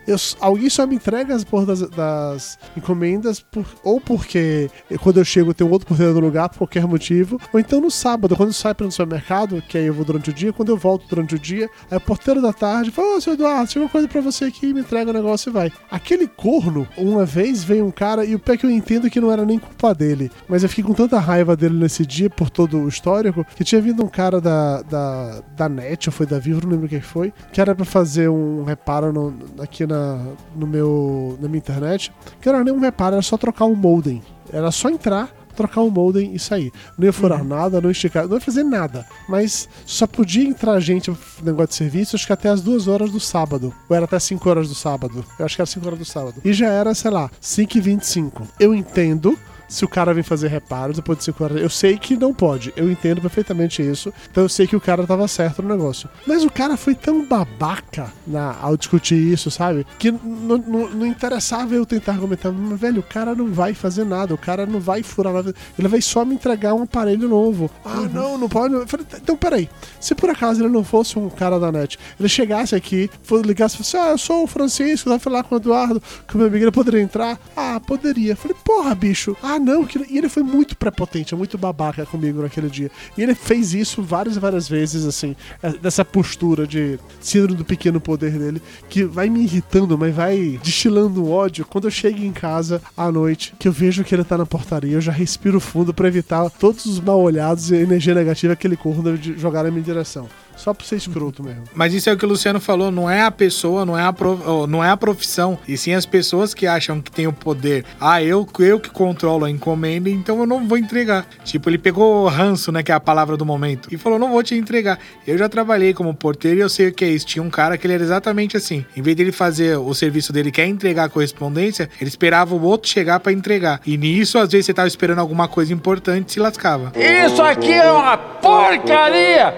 eu, 0.07 0.17
alguém 0.41 0.71
só 0.71 0.87
me 0.87 0.95
entrega 0.97 1.35
as 1.35 1.45
porra 1.45 1.67
das, 1.67 1.81
das 1.91 2.59
encomendas, 2.75 3.41
por- 3.41 3.67
ou 3.85 4.01
porque 4.01 4.71
quando 5.03 5.19
eu 5.19 5.25
chego 5.25 5.53
tem 5.53 5.67
um 5.67 5.71
outro 5.71 5.87
porteiro 5.87 6.15
no 6.15 6.21
lugar 6.21 6.49
por 6.49 6.59
qualquer 6.59 6.87
motivo, 6.87 7.39
ou 7.53 7.61
então 7.61 7.79
no 7.81 7.91
sábado, 7.91 8.35
quando 8.35 8.49
eu 8.49 8.53
saio 8.55 8.75
para 8.75 8.87
no 8.87 8.93
supermercado, 8.93 9.63
que 9.69 9.77
aí 9.77 9.85
eu 9.87 9.93
vou 9.95 10.05
durante 10.05 10.31
o 10.31 10.33
dia, 10.33 10.51
quando 10.53 10.71
eu 10.71 10.77
volto 10.79 11.07
durante 11.09 11.35
o 11.35 11.39
dia, 11.39 11.69
aí 11.91 11.99
o 11.99 12.01
porteiro 12.01 12.41
da 12.41 12.53
tarde 12.53 12.91
fala: 12.91 13.17
Ô, 13.17 13.21
seu 13.21 13.35
Eduardo, 13.35 13.71
chegou 13.71 13.85
uma 13.85 13.93
coisa 13.93 14.09
pra 14.09 14.21
você 14.23 14.47
aqui, 14.47 14.73
me 14.73 14.81
entrega 14.81 15.11
o 15.11 15.15
negócio 15.15 15.51
e 15.51 15.53
vai. 15.53 15.73
Aquele 15.91 16.27
corno, 16.27 16.89
uma 16.97 17.27
vez 17.27 17.63
veio 17.63 17.85
um 17.85 17.91
cara, 17.91 18.25
e 18.25 18.35
o 18.35 18.39
pé 18.39 18.57
que 18.57 18.65
eu 18.65 18.71
entendo 18.71 19.11
que 19.11 19.21
não 19.21 19.31
era 19.31 19.45
nem 19.45 19.59
culpa 19.59 19.95
dele, 19.95 20.31
mas 20.49 20.63
eu 20.63 20.69
fiquei 20.71 20.85
com 20.85 20.95
tanta 20.95 21.19
raiva 21.19 21.55
dele 21.55 21.77
nesse 21.79 22.07
dia, 22.07 22.31
por 22.31 22.49
todo 22.49 22.80
o 22.85 22.89
histórico, 22.89 23.45
que 23.57 23.65
tinha 23.65 23.81
vindo 23.81 24.05
um 24.05 24.09
cara 24.09 24.41
da, 24.41 24.83
da, 24.83 25.43
da 25.57 25.69
NET, 25.69 26.09
ou 26.09 26.13
foi 26.13 26.27
da 26.27 26.39
Vivo, 26.39 26.61
não 26.65 26.71
lembro 26.71 26.89
quem 26.89 27.01
foi, 27.01 27.33
que 27.53 27.61
era 27.61 27.75
pra 27.75 27.85
fazer 27.85 28.29
um 28.29 28.65
reparo 28.65 29.13
no- 29.13 29.35
aqui 29.63 29.87
na, 29.87 30.19
no 30.55 30.67
meu, 30.67 31.39
na 31.41 31.49
minha 31.49 31.59
internet, 31.59 32.13
que 32.41 32.49
não 32.49 32.55
era 32.57 32.65
nem 32.65 32.75
um 32.75 32.81
reparo, 32.81 33.15
era 33.15 33.23
só 33.23 33.37
trocar 33.37 33.65
um 33.65 33.75
modem. 33.75 34.23
Era 34.53 34.71
só 34.73 34.89
entrar, 34.89 35.29
trocar 35.55 35.83
um 35.83 35.91
modem 35.91 36.35
e 36.35 36.39
sair. 36.39 36.73
Não 36.99 37.05
ia 37.07 37.13
furar 37.13 37.45
nada, 37.45 37.81
não 37.81 37.89
ia 37.89 37.93
esticar, 37.93 38.27
não 38.27 38.35
ia 38.35 38.41
fazer 38.41 38.65
nada. 38.65 39.07
Mas 39.29 39.69
só 39.87 40.07
podia 40.07 40.49
entrar 40.49 40.81
gente 40.81 41.11
no 41.11 41.17
negócio 41.43 41.69
de 41.69 41.75
serviço, 41.75 42.17
acho 42.17 42.27
que 42.27 42.33
até 42.33 42.49
as 42.49 42.61
duas 42.63 42.89
horas 42.89 43.11
do 43.11 43.21
sábado. 43.21 43.73
Ou 43.89 43.95
era 43.97 44.07
até 44.07 44.19
5 44.19 44.49
horas 44.49 44.69
do 44.69 44.75
sábado. 44.75 45.25
Eu 45.39 45.45
acho 45.45 45.55
que 45.55 45.61
era 45.63 45.67
5 45.67 45.87
horas 45.87 45.99
do 45.99 46.05
sábado. 46.05 46.35
E 46.45 46.53
já 46.53 46.69
era, 46.69 46.93
sei 46.95 47.11
lá, 47.11 47.31
5 47.41 47.77
e 47.79 47.81
25 47.81 48.47
Eu 48.59 48.75
entendo 48.75 49.39
se 49.71 49.85
o 49.85 49.89
cara 49.89 50.13
vem 50.13 50.25
fazer 50.25 50.49
reparos 50.49 50.97
depois 50.97 51.19
de 51.19 51.25
5 51.25 51.45
horas. 51.45 51.63
Eu 51.63 51.71
sei 51.71 51.97
que 51.97 52.17
não 52.17 52.35
pode. 52.35 52.73
Eu 52.77 52.91
entendo 52.91 53.21
perfeitamente 53.21 53.81
isso. 53.81 54.13
Então 54.31 54.43
eu 54.43 54.49
sei 54.49 54.67
que 54.67 54.75
o 54.75 54.81
cara 54.81 55.07
tava 55.07 55.27
certo 55.29 55.63
no 55.63 55.69
negócio. 55.69 56.11
Mas 56.27 56.45
o 56.45 56.51
cara 56.51 56.77
foi 56.77 56.95
tão 56.95 57.25
babaca 57.25 58.13
na, 58.27 58.57
ao 58.61 58.77
discutir 58.77 59.15
isso, 59.15 59.51
sabe? 59.51 59.87
Que 59.99 60.11
não 60.11 61.07
interessava 61.07 61.75
eu 61.75 61.87
tentar 61.87 62.13
argumentar. 62.13 62.51
Mas, 62.51 62.81
velho, 62.81 62.99
o 62.99 63.05
cara 63.05 63.35
não 63.35 63.53
vai 63.53 63.73
fazer 63.73 64.05
nada. 64.05 64.35
O 64.35 64.39
cara 64.39 64.67
não 64.67 64.81
vai 64.81 65.05
furar 65.05 65.33
nada. 65.33 65.55
Ele 65.79 65.87
vai 65.89 66.01
só 66.01 66.25
me 66.25 66.35
entregar 66.35 66.75
um 66.75 66.83
aparelho 66.83 67.29
novo. 67.29 67.71
Ah, 67.85 68.09
não, 68.13 68.37
não 68.37 68.49
pode. 68.49 68.75
Falei, 68.87 69.07
então, 69.15 69.37
peraí. 69.37 69.69
Se 70.01 70.17
por 70.17 70.31
acaso 70.31 70.61
ele 70.61 70.69
não 70.69 70.83
fosse 70.83 71.17
um 71.17 71.31
cara 71.31 71.61
da 71.61 71.71
net, 71.71 71.97
ele 72.19 72.29
chegasse 72.29 72.75
aqui, 72.75 73.09
ligasse 73.45 73.77
e 73.77 73.85
falasse: 73.85 73.97
Ah, 73.97 74.11
eu 74.13 74.19
sou 74.19 74.43
o 74.43 74.47
Francisco, 74.49 75.09
vai 75.09 75.19
falar 75.21 75.45
com 75.45 75.55
o 75.55 75.59
Eduardo, 75.59 76.03
que 76.27 76.35
o 76.35 76.39
meu 76.39 76.49
amigo 76.49 76.65
ele 76.65 76.73
poderia 76.73 77.01
entrar. 77.01 77.39
Ah, 77.57 77.79
poderia. 77.79 78.35
Falei, 78.35 78.57
porra, 78.65 78.95
bicho. 78.95 79.37
Ah, 79.41 79.60
não. 79.61 79.85
Que... 79.85 79.99
E 80.11 80.19
ele 80.19 80.29
foi 80.29 80.43
muito 80.43 80.77
prepotente, 80.77 81.35
muito 81.35 81.59
babaca 81.59 82.05
comigo 82.07 82.43
naquele 82.43 82.69
dia. 82.69 82.91
E 83.17 83.23
ele 83.23 83.35
fez 83.35 83.75
isso 83.75 84.03
várias 84.03 84.37
e 84.37 84.41
várias 84.41 84.69
vezes, 84.69 85.05
assim, 85.05 85.37
é, 85.63 85.71
dessa 85.73 86.05
postura 86.05 86.67
de 86.67 86.99
síndrome 87.21 87.57
do 87.57 87.65
pequeno 87.65 88.01
poder 88.01 88.33
dele, 88.33 88.63
que 88.89 89.05
vai 89.05 89.29
me 89.29 89.43
irritando, 89.43 89.97
mas 89.97 90.15
vai 90.15 90.59
destilando 90.63 91.31
ódio. 91.31 91.65
Quando 91.65 91.85
eu 91.87 91.91
chego 91.91 92.23
em 92.23 92.33
casa 92.33 92.83
à 92.97 93.11
noite, 93.11 93.55
que 93.59 93.69
eu 93.69 93.73
vejo 93.73 94.05
que 94.05 94.15
ele 94.15 94.25
tá 94.25 94.37
na 94.37 94.47
portaria, 94.47 94.93
eu 94.93 95.01
já 95.01 95.13
respiro 95.13 95.61
fundo 95.61 95.93
pra 95.93 96.09
evitar 96.09 96.49
todos 96.51 96.87
os 96.87 97.01
mal 97.01 97.21
olhados 97.21 97.71
e 97.71 97.77
energia 97.77 98.15
negativa 98.15 98.57
que 98.57 98.67
ele 98.67 98.77
de 99.19 99.39
jogar 99.39 99.65
na 99.65 99.71
minha 99.71 99.83
direção. 99.83 100.29
Só 100.61 100.75
pra 100.75 100.87
ser 100.87 100.97
escroto 100.97 101.43
mesmo. 101.43 101.63
Mas 101.75 101.95
isso 101.95 102.09
é 102.11 102.13
o 102.13 102.17
que 102.17 102.25
o 102.25 102.29
Luciano 102.29 102.61
falou, 102.61 102.91
não 102.91 103.09
é 103.09 103.23
a 103.23 103.31
pessoa, 103.31 103.85
não 103.87 103.99
é 103.99 104.05
a, 104.05 104.13
prof- 104.13 104.43
oh, 104.47 104.67
não 104.67 104.85
é 104.85 104.91
a 104.91 104.97
profissão, 104.97 105.59
e 105.67 105.77
sim 105.77 105.95
as 105.95 106.05
pessoas 106.05 106.53
que 106.53 106.67
acham 106.67 107.01
que 107.01 107.11
tem 107.11 107.27
o 107.27 107.33
poder. 107.33 107.85
Ah, 108.01 108.23
eu, 108.23 108.47
eu 108.59 108.79
que 108.79 108.91
controlo 108.91 109.45
a 109.47 109.51
encomenda, 109.51 110.11
então 110.11 110.39
eu 110.41 110.47
não 110.47 110.67
vou 110.69 110.77
entregar. 110.77 111.27
Tipo, 111.45 111.71
ele 111.71 111.79
pegou 111.79 112.29
ranço, 112.29 112.71
né, 112.71 112.83
que 112.83 112.93
é 112.93 112.95
a 112.95 113.01
palavra 113.01 113.37
do 113.37 113.47
momento, 113.47 113.89
e 113.91 113.97
falou, 113.97 114.19
não 114.19 114.31
vou 114.31 114.43
te 114.43 114.55
entregar. 114.55 114.99
Eu 115.27 115.39
já 115.39 115.49
trabalhei 115.49 115.95
como 115.95 116.13
porteiro 116.15 116.59
e 116.59 116.61
eu 116.61 116.69
sei 116.69 116.89
o 116.89 116.93
que 116.93 117.05
é 117.05 117.09
isso. 117.09 117.27
Tinha 117.27 117.43
um 117.43 117.51
cara 117.51 117.79
que 117.79 117.87
ele 117.87 117.95
era 117.95 118.03
exatamente 118.03 118.57
assim. 118.57 118.85
Em 118.97 119.01
vez 119.03 119.17
dele 119.17 119.33
fazer 119.33 119.79
o 119.79 119.95
serviço 119.95 120.33
dele, 120.33 120.51
que 120.51 120.61
é 120.61 120.67
entregar 120.67 121.05
a 121.05 121.09
correspondência, 121.09 121.89
ele 122.01 122.09
esperava 122.09 122.55
o 122.55 122.63
outro 122.63 122.91
chegar 122.91 123.19
pra 123.21 123.33
entregar. 123.33 123.81
E 123.87 123.97
nisso, 123.97 124.39
às 124.39 124.51
vezes, 124.51 124.67
você 124.67 124.75
tava 124.75 124.89
esperando 124.89 125.21
alguma 125.21 125.49
coisa 125.49 125.73
importante 125.73 126.29
e 126.29 126.33
se 126.33 126.41
lascava. 126.41 126.93
Isso 126.97 127.41
aqui 127.43 127.73
é 127.73 127.91
uma 127.91 128.17
porcaria 128.19 129.55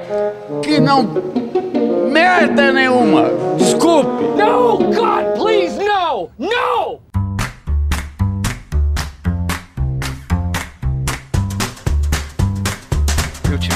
que 0.62 0.78
não 0.80 0.91
merda 2.12 2.72
nenhuma. 2.72 3.30
Desculpe. 3.56 4.36
No, 4.36 4.78
God, 4.78 5.36
please, 5.36 5.76
no! 5.78 6.30
No! 6.38 7.00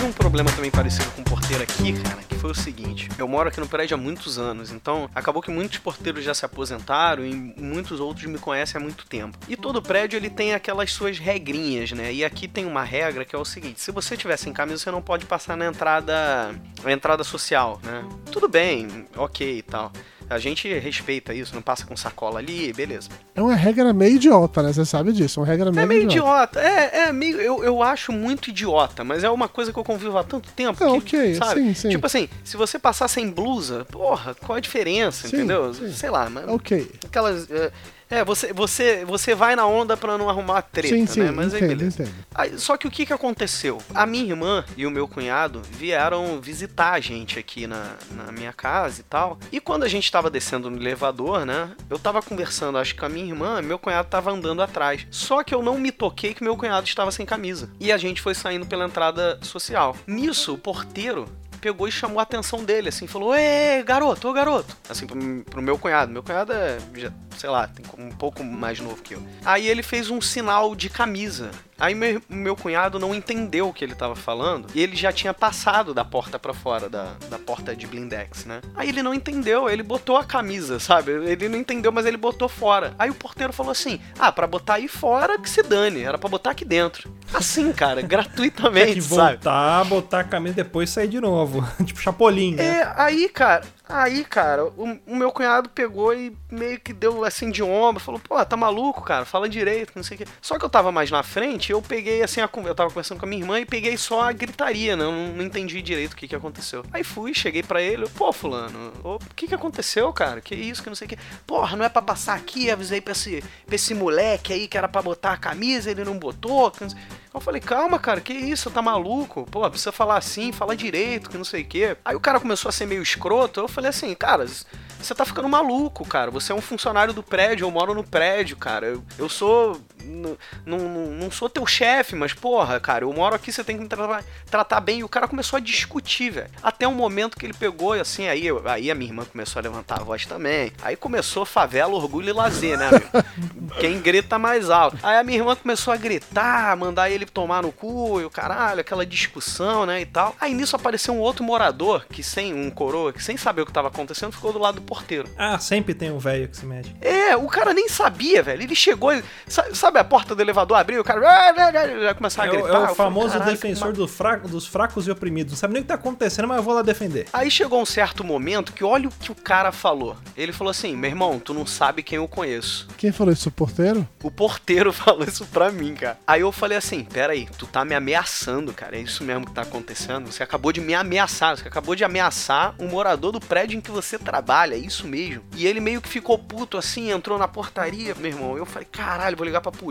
Um 0.07 0.13
problema 0.13 0.51
também 0.53 0.71
parecido 0.71 1.11
com 1.11 1.23
o 1.23 1.25
porteiro 1.25 1.63
aqui, 1.63 1.93
cara, 2.01 2.23
que 2.23 2.37
foi 2.37 2.51
o 2.51 2.55
seguinte. 2.55 3.09
Eu 3.19 3.27
moro 3.27 3.49
aqui 3.49 3.59
no 3.59 3.67
prédio 3.67 3.97
há 3.97 3.99
muitos 3.99 4.39
anos, 4.39 4.71
então 4.71 5.11
acabou 5.13 5.43
que 5.43 5.51
muitos 5.51 5.79
porteiros 5.79 6.25
já 6.25 6.33
se 6.33 6.45
aposentaram 6.45 7.27
e 7.27 7.35
muitos 7.35 7.99
outros 7.99 8.27
me 8.27 8.39
conhecem 8.39 8.81
há 8.81 8.83
muito 8.83 9.05
tempo. 9.07 9.37
E 9.49 9.57
todo 9.57 9.83
prédio 9.83 10.17
ele 10.17 10.31
tem 10.31 10.55
aquelas 10.55 10.93
suas 10.93 11.19
regrinhas, 11.19 11.91
né? 11.91 12.13
E 12.13 12.25
aqui 12.25 12.47
tem 12.47 12.65
uma 12.65 12.85
regra 12.85 13.25
que 13.25 13.35
é 13.35 13.39
o 13.39 13.45
seguinte: 13.45 13.81
se 13.81 13.91
você 13.91 14.17
tiver 14.17 14.37
sem 14.37 14.53
camisa, 14.53 14.79
você 14.79 14.91
não 14.93 15.03
pode 15.03 15.27
passar 15.27 15.57
na 15.57 15.67
entrada, 15.67 16.55
na 16.85 16.93
entrada 16.93 17.25
social, 17.25 17.81
né? 17.83 18.05
Tudo 18.31 18.49
bem, 18.49 19.07
ok 19.17 19.59
e 19.59 19.63
tal. 19.63 19.91
A 20.29 20.39
gente 20.39 20.69
respeita 20.79 21.33
isso, 21.33 21.55
não 21.55 21.63
passa 21.63 21.87
com 21.87 21.97
sacola 21.97 22.39
ali, 22.41 22.73
beleza. 22.73 23.09
É 23.35 23.41
uma 23.41 23.55
regra 23.55 23.93
meio 23.93 24.17
idiota, 24.17 24.63
né? 24.63 24.73
Você 24.73 24.85
sabe 24.85 25.13
disso. 25.13 25.39
É 25.39 25.43
uma 25.43 25.47
regra 25.47 25.71
meio, 25.71 25.85
É 25.85 25.87
meio 25.87 26.03
idiota. 26.03 26.59
idiota. 26.61 26.61
É, 26.61 26.99
é 27.09 27.13
meio. 27.13 27.41
Eu, 27.41 27.63
eu 27.63 27.83
acho 27.83 28.11
muito 28.13 28.51
idiota, 28.51 29.05
mas 29.05 29.23
é 29.23 29.31
uma 29.31 29.49
coisa 29.49 29.73
que 29.73 29.79
eu 29.79 29.85
convivo 29.85 30.19
há 30.19 30.25
tanto 30.25 30.51
tempo. 30.53 30.83
É, 30.83 30.87
que, 30.87 30.97
ok, 31.17 31.35
sabe? 31.37 31.61
sim, 31.61 31.75
sim. 31.75 31.89
Tipo 31.91 32.07
assim, 32.07 32.29
se 32.43 32.57
você 32.57 32.79
passar 32.79 33.07
sem 33.09 33.31
blusa, 33.31 33.85
porra, 33.85 34.35
qual 34.35 34.57
a 34.57 34.61
diferença, 34.61 35.29
Sim, 35.29 35.37
entendeu? 35.37 35.73
sim. 35.73 35.93
Sei 35.93 36.11
lá, 36.11 36.29
mas. 36.29 36.49
Ok. 36.49 36.91
Aquelas. 37.05 37.49
É, 37.51 37.71
é, 38.09 38.25
você, 38.25 38.53
você, 38.53 39.05
você 39.05 39.35
vai 39.35 39.57
na 39.57 39.67
onda 39.67 39.97
pra 39.97 40.17
não 40.17 40.31
arrumar 40.31 40.63
treta, 40.63 40.95
Sim, 40.95 41.07
sim, 41.07 41.21
né? 41.21 41.31
Mas 41.31 41.53
aí 41.53 41.61
entendo, 41.61 41.79
beleza. 41.79 42.03
entendo. 42.03 42.15
Aí, 42.35 42.59
só 42.59 42.77
que 42.77 42.87
o 42.87 42.91
que, 42.91 43.05
que 43.05 43.13
aconteceu? 43.13 43.79
A 43.95 44.07
minha 44.07 44.25
irmã 44.25 44.65
e 44.77 44.87
o 44.87 44.91
meu 44.91 45.09
cunhado 45.09 45.61
vieram 45.73 46.41
visitar 46.41 46.93
a 46.93 47.01
gente 47.01 47.39
aqui 47.39 47.67
na, 47.67 47.97
na 48.13 48.31
minha 48.31 48.53
casa 48.53 49.01
e 49.01 49.05
tal. 49.05 49.39
E 49.51 49.61
quando 49.61 49.83
a 49.83 49.89
gente 49.89 50.11
tava 50.11 50.31
descendo 50.31 50.71
no 50.71 50.77
elevador, 50.77 51.45
né? 51.45 51.71
Eu 51.91 51.99
tava 51.99 52.23
conversando, 52.23 52.79
acho 52.79 52.95
que 52.95 53.01
com 53.01 53.07
a 53.07 53.09
minha 53.09 53.27
irmã, 53.27 53.61
meu 53.61 53.79
cunhado 53.79 54.09
tava 54.09 54.31
andando 54.31 54.63
atrás. 54.63 55.07
Só 55.11 55.43
que 55.43 55.55
eu 55.55 55.63
não 55.63 55.77
me 55.79 55.91
toquei 55.91 56.33
que 56.33 56.45
meu 56.45 56.57
cunhado 56.57 56.87
estava 56.87 57.11
sem 57.11 57.27
camisa. 57.27 57.71
E 57.81 57.91
a 57.91 57.97
gente 57.97 58.23
foi 58.23 58.35
saindo 58.35 58.67
pela 58.67 58.85
entrada 58.85 59.39
social. 59.43 59.97
Nisso, 60.07 60.55
o 60.55 60.59
porteiro 60.59 61.29
pegou 61.67 61.89
e 61.89 61.93
chamou 61.93 62.21
a 62.21 62.23
atenção 62.23 62.63
dele, 62.63 62.91
assim, 62.91 63.09
falou: 63.09 63.35
Ê, 63.35 63.83
garoto, 63.83 64.29
ô 64.29 64.33
garoto. 64.33 64.77
Assim, 64.89 65.05
pro, 65.05 65.19
pro 65.45 65.61
meu 65.61 65.77
cunhado. 65.77 66.13
Meu 66.13 66.23
cunhado 66.23 66.53
é, 66.53 66.79
já 66.95 67.13
sei 67.37 67.51
lá, 67.51 67.69
tem 67.69 67.85
um 67.99 68.11
pouco 68.11 68.43
mais 68.43 68.81
novo 68.81 69.03
que 69.03 69.15
eu. 69.15 69.23
Aí 69.45 69.69
ele 69.69 69.83
fez 69.83 70.11
um 70.11 70.21
sinal 70.21 70.75
de 70.75 70.89
camisa. 70.89 71.51
Aí 71.79 71.95
meu, 71.95 72.21
meu 72.29 72.57
cunhado 72.57 72.99
não 72.99 73.15
entendeu 73.15 73.69
o 73.69 73.73
que 73.73 73.85
ele 73.85 73.95
tava 73.95 74.15
falando 74.17 74.67
e 74.75 74.81
ele 74.83 74.97
já 74.97 75.13
tinha 75.13 75.35
passado 75.35 75.93
da 75.93 76.05
porta 76.05 76.39
para 76.39 76.55
fora, 76.55 76.89
da, 76.89 77.15
da 77.29 77.39
porta 77.39 77.77
de 77.77 77.87
blindex, 77.87 78.45
né? 78.47 78.61
Aí 78.75 78.89
ele 78.89 79.03
não 79.03 79.13
entendeu, 79.13 79.69
ele 79.69 79.83
botou 79.83 80.17
a 80.17 80.25
camisa, 80.25 80.79
sabe? 80.81 81.13
Ele 81.13 81.49
não 81.49 81.59
entendeu, 81.59 81.93
mas 81.93 82.07
ele 82.07 82.17
botou 82.17 82.49
fora. 82.49 82.95
Aí 82.99 83.11
o 83.11 83.15
porteiro 83.15 83.53
falou 83.53 83.73
assim: 83.73 84.01
ah, 84.19 84.33
pra 84.33 84.47
botar 84.47 84.75
aí 84.75 84.89
fora 84.89 85.39
que 85.39 85.49
se 85.51 85.63
dane, 85.63 86.03
era 86.03 86.17
pra 86.19 86.29
botar 86.29 86.51
aqui 86.51 86.65
dentro. 86.65 87.11
Assim, 87.35 87.73
cara, 87.73 88.01
gratuitamente, 88.03 88.87
Tem 88.87 88.95
que 88.95 89.03
sabe? 89.03 89.33
voltar, 89.35 89.85
botar 89.85 90.21
a 90.21 90.25
camisa 90.25 90.53
e 90.55 90.57
depois 90.65 90.91
sair 90.91 91.09
de 91.09 91.21
novo. 91.21 91.67
tipo 91.85 92.01
Chapolin, 92.01 92.55
né? 92.55 92.65
É, 92.81 92.93
aí, 92.97 93.29
cara, 93.29 93.63
aí, 93.89 94.25
cara, 94.25 94.65
o, 94.65 94.99
o 95.07 95.17
meu 95.17 95.31
cunhado 95.31 95.69
pegou 95.69 96.15
e 96.15 96.37
meio 96.51 96.81
que 96.81 96.93
deu 96.93 97.25
assim 97.25 97.51
de 97.51 97.63
ombro, 97.63 98.03
falou, 98.03 98.21
pô, 98.21 98.45
tá 98.45 98.57
maluco, 98.57 99.03
cara, 99.03 99.25
fala 99.25 99.49
direito, 99.49 99.93
não 99.95 100.03
sei 100.03 100.17
o 100.17 100.19
quê. 100.19 100.27
Só 100.41 100.59
que 100.59 100.65
eu 100.65 100.69
tava 100.69 100.91
mais 100.91 101.11
na 101.11 101.23
frente, 101.23 101.73
eu 101.73 101.81
peguei 101.81 102.23
assim, 102.23 102.41
a, 102.41 102.51
eu 102.65 102.75
tava 102.75 102.91
conversando 102.91 103.19
com 103.19 103.27
a 103.27 103.29
minha 103.29 103.43
irmã 103.43 103.61
e 103.61 103.67
peguei 103.67 103.97
só 103.97 104.23
a 104.23 104.33
gritaria, 104.33 104.97
né? 104.97 105.05
Eu 105.05 105.13
não, 105.13 105.29
não 105.35 105.45
entendi 105.45 105.81
direito 105.83 106.13
o 106.13 106.17
que 106.17 106.29
que 106.29 106.37
aconteceu. 106.37 106.85
Aí 106.93 107.05
fui, 107.05 107.33
cheguei 107.35 107.63
pra 107.63 107.81
ele, 107.81 108.09
pô, 108.11 108.33
fulano, 108.33 108.93
o 109.05 109.19
que 109.35 109.47
que 109.47 109.55
aconteceu, 109.55 110.13
cara? 110.13 110.41
Que 110.41 110.55
isso, 110.55 110.83
que 110.83 110.89
não 110.89 110.97
sei 110.97 111.07
o 111.07 111.11
quê. 111.11 111.19
Porra, 111.47 111.77
não 111.77 111.85
é 111.85 111.89
pra 111.89 112.03
passar 112.03 112.35
aqui, 112.35 112.71
avisei 112.71 113.01
pra 113.01 113.13
esse, 113.13 113.43
pra 113.65 113.75
esse 113.75 113.95
moleque 113.95 114.53
aí 114.53 114.69
que 114.69 114.77
era 114.77 114.89
pra 114.89 115.03
botar 115.03 115.33
a 115.33 115.37
camisa, 115.37 115.91
ele 115.91 116.05
não 116.05 116.19
botou, 116.19 116.71
que 116.71 116.83
não 116.83 116.91
sei... 116.91 116.99
Eu 117.37 117.41
falei, 117.41 117.61
calma, 117.61 117.99
cara, 117.99 118.19
que 118.19 118.33
isso, 118.33 118.71
tá 118.71 118.81
maluco? 118.81 119.47
Pô, 119.51 119.69
precisa 119.69 119.93
falar 119.93 120.17
assim, 120.17 120.53
fala 120.53 120.75
direito, 120.75 121.29
que 121.29 121.37
não 121.37 121.45
sei 121.45 121.61
o 121.63 121.67
quê. 121.67 121.97
Aí 122.03 122.17
o 122.17 122.21
cara 122.21 122.41
começou 122.41 122.71
a 122.71 122.73
ser 122.73 122.87
meio 122.87 123.03
escroto, 123.03 123.61
eu 123.61 123.69
falei 123.69 123.91
assim, 123.91 124.15
cara, 124.15 124.47
você 124.47 125.15
tá 125.15 125.23
ficando 125.23 125.47
maluco, 125.47 126.07
cara. 126.09 126.31
Você 126.31 126.51
é 126.51 126.55
um 126.55 126.63
funcionário 126.63 127.13
do 127.13 127.23
prédio, 127.23 127.67
eu 127.67 127.71
moro 127.71 127.93
no 127.95 128.03
prédio, 128.03 128.57
cara. 128.57 128.87
Eu, 128.87 129.05
eu 129.19 129.29
sou. 129.29 129.79
Não, 130.07 130.37
não, 130.65 130.79
não 130.79 131.31
sou 131.31 131.49
teu 131.49 131.67
chefe, 131.67 132.15
mas 132.15 132.33
porra, 132.33 132.79
cara, 132.81 133.05
eu 133.05 133.13
moro 133.13 133.35
aqui, 133.35 133.51
você 133.53 133.65
tem 133.65 133.77
que 133.77 133.83
me 133.83 133.89
tratar, 133.89 134.25
tratar 134.51 134.81
bem. 134.81 135.01
E 135.01 135.05
o 135.05 135.09
cara 135.09 135.27
começou 135.29 135.57
a 135.57 135.61
discutir, 135.61 136.31
velho. 136.31 136.51
Até 136.63 136.87
um 136.87 136.95
momento 136.95 137.37
que 137.37 137.45
ele 137.47 137.53
pegou 137.55 137.97
e 137.97 138.01
assim, 138.01 138.29
aí, 138.29 138.45
aí 138.67 138.91
a 138.91 138.95
minha 138.95 139.11
irmã 139.11 139.25
começou 139.25 139.61
a 139.61 139.63
levantar 139.63 140.01
a 140.01 140.05
voz 140.05 140.25
também. 140.27 140.73
Aí 140.83 140.97
começou 140.97 141.45
favela, 141.45 141.95
orgulho 141.95 142.29
e 142.29 142.33
lazer, 142.33 142.79
né, 142.79 142.89
amigo? 142.89 143.07
Quem 143.81 144.01
grita 144.01 144.39
mais 144.39 144.71
alto. 144.71 144.97
Aí 145.03 145.17
a 145.19 145.23
minha 145.25 145.39
irmã 145.39 145.55
começou 145.57 145.93
a 145.93 145.97
gritar, 145.97 146.77
mandar 146.77 147.11
ele 147.11 147.27
tomar 147.27 147.63
no 147.63 147.73
cu 147.73 148.21
e 148.21 148.25
o 148.25 148.31
caralho, 148.31 148.81
aquela 148.81 149.05
discussão, 149.05 149.85
né, 149.87 150.01
e 150.01 150.07
tal. 150.07 150.35
Aí 150.41 150.55
nisso 150.55 150.77
apareceu 150.77 151.15
um 151.15 151.19
outro 151.19 151.45
morador, 151.45 152.07
que 152.11 152.23
sem 152.23 152.55
um 152.55 152.71
coroa, 152.71 153.13
que 153.13 153.23
sem 153.23 153.37
saber 153.37 153.63
o 153.63 153.67
que 153.67 153.73
tava 153.73 153.89
acontecendo, 153.89 154.33
ficou 154.33 154.53
do 154.53 154.59
lado 154.59 154.77
do 154.77 154.83
porteiro. 154.83 155.29
Ah, 155.37 155.59
sempre 155.59 155.95
tem 155.95 156.11
um 156.11 156.19
velho 156.19 156.49
que 156.49 156.57
se 156.57 156.65
mete. 156.67 156.95
É, 157.01 157.37
o 157.37 157.47
cara 157.49 157.73
nem 157.75 157.89
sabia, 157.89 158.43
velho. 158.43 158.63
Ele 158.63 158.75
chegou, 158.75 159.13
e- 159.13 159.23
sa- 159.47 159.73
sabe 159.97 160.01
a 160.01 160.05
porta 160.05 160.35
do 160.35 160.43
elevador 160.43 160.77
abriu, 160.79 161.01
o 161.01 161.05
cara 161.05 161.21
vai 161.21 162.15
começar 162.15 162.43
a 162.45 162.47
É, 162.47 162.51
gritar. 162.51 162.65
o- 162.65 162.69
é 162.69 162.71
o 162.79 162.81
falei, 162.81 162.95
famoso 162.95 163.33
"Caralho, 163.33 163.51
defensor 163.53 163.93
do 163.93 164.07
fraco- 164.09 164.49
dos 164.49 164.67
fracos 164.67 165.07
e 165.07 165.11
oprimidos. 165.11 165.53
Não 165.53 165.59
sabe 165.59 165.75
nem 165.75 165.81
o 165.81 165.85
que 165.85 165.89
tá 165.89 165.95
acontecendo, 165.95 166.47
mas 166.49 166.59
eu 166.59 166.63
vou 166.63 166.75
lá 166.75 166.83
defender. 166.83 167.27
Aí 167.33 167.51
chegou 167.51 167.81
um 167.81 167.87
certo 167.87 168.23
momento 168.25 168.73
que 168.73 168.85
olha 168.85 169.09
o 169.09 169.13
que 169.13 169.33
o 169.33 169.35
cara 169.35 169.73
falou. 169.73 170.17
Ele 170.37 170.53
falou 170.53 170.71
assim: 170.71 170.97
meu 170.97 171.11
irmão, 171.11 171.39
tu 171.39 171.55
não 171.55 171.67
sabe 171.67 172.03
quem 172.03 172.17
eu 172.17 172.29
conheço. 172.29 172.89
Quem 172.97 173.13
falou 173.13 173.33
isso? 173.33 173.49
O 173.49 173.53
porteiro? 173.53 174.07
O 174.23 174.31
porteiro 174.31 174.93
falou 174.93 175.25
isso 175.25 175.45
pra 175.47 175.71
mim, 175.71 175.95
cara. 175.95 176.19
Aí 176.27 176.41
eu 176.43 176.53
falei 176.53 176.77
assim: 176.79 177.05
peraí, 177.05 177.49
tu 177.59 177.67
tá 177.67 177.85
me 177.85 177.95
ameaçando, 177.95 178.73
cara. 178.73 178.97
É 178.97 179.01
isso 179.01 179.25
mesmo 179.25 179.47
que 179.47 179.53
tá 179.53 179.63
acontecendo? 179.63 180.31
Você 180.31 180.43
acabou 180.43 180.73
de 180.73 180.81
me 180.81 180.95
ameaçar. 180.95 181.57
Você 181.57 181.67
acabou 181.67 181.95
de 181.95 182.05
ameaçar 182.05 182.75
um 182.79 182.89
morador 182.89 183.33
do 183.33 183.41
prédio 183.41 183.77
em 183.77 183.81
que 183.81 183.91
você 183.91 184.19
trabalha. 184.19 184.75
É 184.75 184.79
isso 184.79 185.07
mesmo. 185.07 185.43
E 185.57 185.67
ele 185.67 185.81
meio 185.81 186.01
que 186.01 186.09
ficou 186.09 186.39
puto 186.39 186.77
assim, 186.77 187.11
entrou 187.11 187.39
na 187.39 187.49
portaria, 187.49 188.15
meu 188.15 188.31
irmão. 188.31 188.57
Eu 188.57 188.67
falei: 188.67 188.87
caralho, 188.91 189.37
vou 189.37 189.47
ligar 189.47 189.61
pra 189.61 189.73
polícia. 189.73 189.86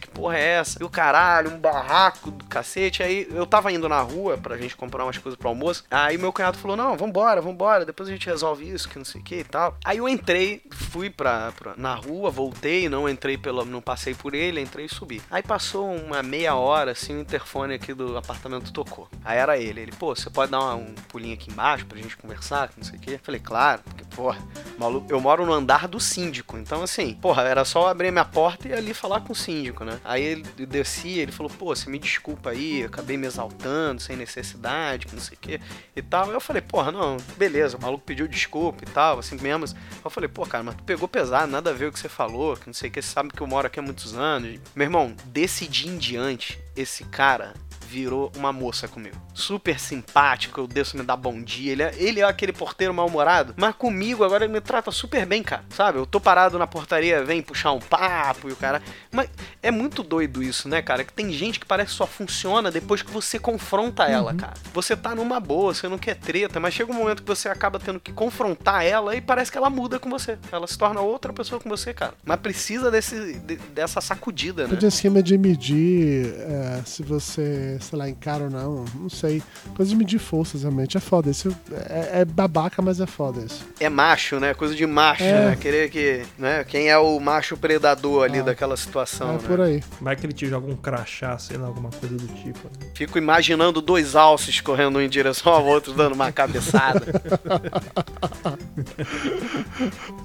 Que 0.00 0.08
porra 0.08 0.36
é 0.36 0.44
essa? 0.58 0.82
E 0.82 0.84
o 0.84 0.90
caralho, 0.90 1.50
um 1.52 1.58
barraco 1.58 2.30
do 2.30 2.44
cacete. 2.44 3.02
Aí 3.02 3.26
eu 3.30 3.46
tava 3.46 3.72
indo 3.72 3.88
na 3.88 4.00
rua 4.00 4.36
pra 4.36 4.56
gente 4.56 4.76
comprar 4.76 5.04
umas 5.04 5.18
coisas 5.18 5.38
pro 5.38 5.48
almoço. 5.48 5.84
Aí 5.90 6.16
meu 6.18 6.32
cunhado 6.32 6.58
falou: 6.58 6.76
não, 6.76 6.96
vambora, 6.96 7.40
vambora. 7.40 7.84
Depois 7.84 8.08
a 8.08 8.12
gente 8.12 8.26
resolve 8.26 8.68
isso, 8.68 8.88
que 8.88 8.98
não 8.98 9.04
sei 9.04 9.20
o 9.20 9.24
que 9.24 9.36
e 9.36 9.44
tal. 9.44 9.76
Aí 9.84 9.98
eu 9.98 10.08
entrei, 10.08 10.62
fui 10.70 11.10
pra, 11.10 11.52
pra- 11.52 11.74
na 11.76 11.94
rua, 11.94 12.30
voltei, 12.30 12.88
não 12.88 13.08
entrei 13.08 13.36
pelo. 13.38 13.64
não 13.64 13.80
passei 13.80 14.14
por 14.14 14.34
ele, 14.34 14.60
entrei 14.60 14.86
e 14.86 14.88
subi. 14.88 15.20
Aí 15.30 15.42
passou 15.42 15.90
uma 15.94 16.22
meia 16.22 16.54
hora, 16.54 16.92
assim, 16.92 17.16
o 17.16 17.20
interfone 17.20 17.74
aqui 17.74 17.92
do 17.94 18.16
apartamento 18.16 18.72
tocou. 18.72 19.08
Aí 19.24 19.38
era 19.38 19.56
ele. 19.58 19.80
Ele, 19.80 19.92
pô, 19.92 20.14
você 20.14 20.30
pode 20.30 20.50
dar 20.50 20.60
uma- 20.60 20.74
um 20.76 20.94
pulinho 21.08 21.34
aqui 21.34 21.50
embaixo 21.50 21.86
pra 21.86 21.98
gente 21.98 22.16
conversar, 22.16 22.68
que 22.68 22.74
não 22.78 22.84
sei 22.84 22.98
o 22.98 23.00
quê? 23.02 23.18
Falei, 23.22 23.40
claro, 23.40 23.82
porque, 23.84 24.04
porra, 24.14 24.38
maluco, 24.78 25.06
eu 25.10 25.20
moro 25.20 25.44
no 25.46 25.52
andar 25.52 25.86
do 25.88 26.00
síndico. 26.00 26.56
Então, 26.58 26.82
assim, 26.82 27.14
porra, 27.14 27.42
era 27.42 27.64
só 27.64 27.88
abrir 27.88 28.10
minha 28.10 28.24
porta 28.24 28.68
e 28.68 28.72
ali 28.72 28.92
falar 28.94 29.20
com 29.28 29.34
o 29.34 29.36
síndico, 29.36 29.84
né? 29.84 30.00
Aí 30.02 30.24
ele 30.24 30.44
eu 30.58 30.66
desci, 30.66 31.18
ele 31.18 31.30
falou, 31.30 31.52
pô, 31.52 31.66
você 31.66 31.90
me 31.90 31.98
desculpa 31.98 32.50
aí, 32.50 32.82
acabei 32.82 33.18
me 33.18 33.26
exaltando, 33.26 34.00
sem 34.00 34.16
necessidade, 34.16 35.06
não 35.12 35.20
sei 35.20 35.36
o 35.36 35.40
quê 35.40 35.60
e 35.94 36.00
tal. 36.00 36.32
Eu 36.32 36.40
falei, 36.40 36.62
porra, 36.62 36.90
não, 36.90 37.18
beleza, 37.36 37.76
o 37.76 37.80
maluco 37.82 38.04
pediu 38.04 38.26
desculpa 38.26 38.82
e 38.82 38.90
tal, 38.90 39.18
assim 39.18 39.36
mesmo. 39.36 39.66
Eu 40.02 40.10
falei, 40.10 40.28
pô, 40.28 40.46
cara, 40.46 40.64
mas 40.64 40.76
tu 40.76 40.82
pegou 40.82 41.06
pesado, 41.06 41.52
nada 41.52 41.70
a 41.70 41.74
ver 41.74 41.86
o 41.86 41.92
que 41.92 41.98
você 41.98 42.08
falou, 42.08 42.56
que 42.56 42.66
não 42.66 42.74
sei 42.74 42.88
o 42.88 42.92
que, 42.92 43.02
você 43.02 43.08
sabe 43.08 43.30
que 43.30 43.40
eu 43.40 43.46
moro 43.46 43.66
aqui 43.66 43.78
há 43.78 43.82
muitos 43.82 44.14
anos. 44.14 44.58
Meu 44.74 44.86
irmão, 44.86 45.14
desse 45.26 45.68
dia 45.68 45.92
em 45.92 45.98
diante, 45.98 46.58
esse 46.74 47.04
cara 47.04 47.52
virou 47.88 48.30
uma 48.36 48.52
moça 48.52 48.86
comigo. 48.86 49.16
Super 49.32 49.80
simpático, 49.80 50.60
eu 50.60 50.66
desço 50.66 50.96
me 50.96 51.02
dar 51.02 51.16
bom 51.16 51.40
dia. 51.42 51.72
Ele 51.72 51.82
é, 51.82 51.94
ele 51.96 52.20
é 52.20 52.24
aquele 52.24 52.52
porteiro 52.52 52.92
mal-humorado, 52.92 53.54
mas 53.56 53.74
comigo 53.74 54.22
agora 54.24 54.44
ele 54.44 54.52
me 54.52 54.60
trata 54.60 54.90
super 54.90 55.24
bem, 55.24 55.42
cara. 55.42 55.64
Sabe? 55.70 55.98
Eu 55.98 56.04
tô 56.06 56.20
parado 56.20 56.58
na 56.58 56.66
portaria, 56.66 57.24
vem 57.24 57.40
puxar 57.40 57.72
um 57.72 57.78
papo 57.80 58.48
e 58.48 58.52
o 58.52 58.56
cara. 58.56 58.82
Mas 59.10 59.30
é 59.62 59.70
muito 59.70 60.02
doido 60.02 60.42
isso, 60.42 60.68
né, 60.68 60.82
cara? 60.82 61.02
Que 61.04 61.12
tem 61.12 61.32
gente 61.32 61.58
que 61.58 61.66
parece 61.66 61.92
que 61.92 61.96
só 61.96 62.06
funciona 62.06 62.70
depois 62.70 63.00
que 63.02 63.10
você 63.10 63.38
confronta 63.38 64.04
ela, 64.04 64.34
cara. 64.34 64.54
Você 64.74 64.94
tá 64.96 65.14
numa 65.14 65.40
boa, 65.40 65.72
você 65.74 65.88
não 65.88 65.98
quer 65.98 66.16
treta, 66.16 66.60
mas 66.60 66.74
chega 66.74 66.92
um 66.92 66.94
momento 66.94 67.22
que 67.22 67.28
você 67.28 67.48
acaba 67.48 67.78
tendo 67.78 67.98
que 68.00 68.12
confrontar 68.12 68.84
ela 68.84 69.16
e 69.16 69.20
parece 69.20 69.50
que 69.50 69.56
ela 69.56 69.70
muda 69.70 69.98
com 69.98 70.10
você. 70.10 70.36
Ela 70.52 70.66
se 70.66 70.76
torna 70.76 71.00
outra 71.00 71.32
pessoa 71.32 71.60
com 71.60 71.68
você, 71.68 71.94
cara. 71.94 72.12
Mas 72.24 72.38
precisa 72.40 72.90
desse, 72.90 73.34
de- 73.40 73.56
dessa 73.56 74.00
sacudida, 74.00 74.66
né? 74.66 74.76
De 74.76 74.86
esquema 74.86 75.22
de 75.22 75.38
medir 75.38 76.34
é, 76.38 76.82
se 76.84 77.02
você, 77.02 77.77
sei 77.80 77.98
lá, 77.98 78.08
encara 78.08 78.44
ou 78.44 78.50
não. 78.50 78.84
Não 78.94 79.08
sei. 79.08 79.42
Coisa 79.76 79.90
de 79.90 79.96
medir 79.96 80.18
forças, 80.18 80.62
realmente. 80.62 80.96
É 80.96 81.00
foda. 81.00 81.30
Isso 81.30 81.54
é, 81.88 82.20
é 82.20 82.24
babaca, 82.24 82.80
mas 82.82 83.00
é 83.00 83.06
foda 83.06 83.40
isso. 83.44 83.64
é 83.80 83.88
macho, 83.88 84.38
né? 84.40 84.54
Coisa 84.54 84.74
de 84.74 84.86
macho, 84.86 85.22
É. 85.24 85.50
né? 85.50 85.56
Querer 85.56 85.90
que, 85.90 86.22
né? 86.38 86.64
Quem 86.64 86.88
é 86.88 86.98
o 86.98 87.18
macho 87.20 87.56
predador 87.56 88.24
ali 88.24 88.38
Ah. 88.40 88.42
daquela 88.44 88.76
situação, 88.76 89.30
é 89.30 89.32
né? 89.34 89.38
por 89.46 89.60
aí. 89.60 89.82
Vai 90.00 90.16
que 90.16 90.26
ele 90.26 90.32
te 90.32 90.46
joga 90.46 90.70
um 90.70 90.76
crachá, 90.76 91.36
sei 91.38 91.56
lá, 91.56 91.66
alguma 91.66 91.90
coisa 91.90 92.14
do 92.16 92.26
tipo. 92.42 92.60
Fico 92.94 93.18
imaginando 93.18 93.80
dois 93.80 94.14
alces 94.16 94.60
correndo 94.60 94.98
um 94.98 95.00
em 95.00 95.08
direção 95.08 95.52
ao 95.52 95.64
outro, 95.64 95.92
dando 95.92 96.14
uma 96.14 96.30
cabeçada. 96.32 97.02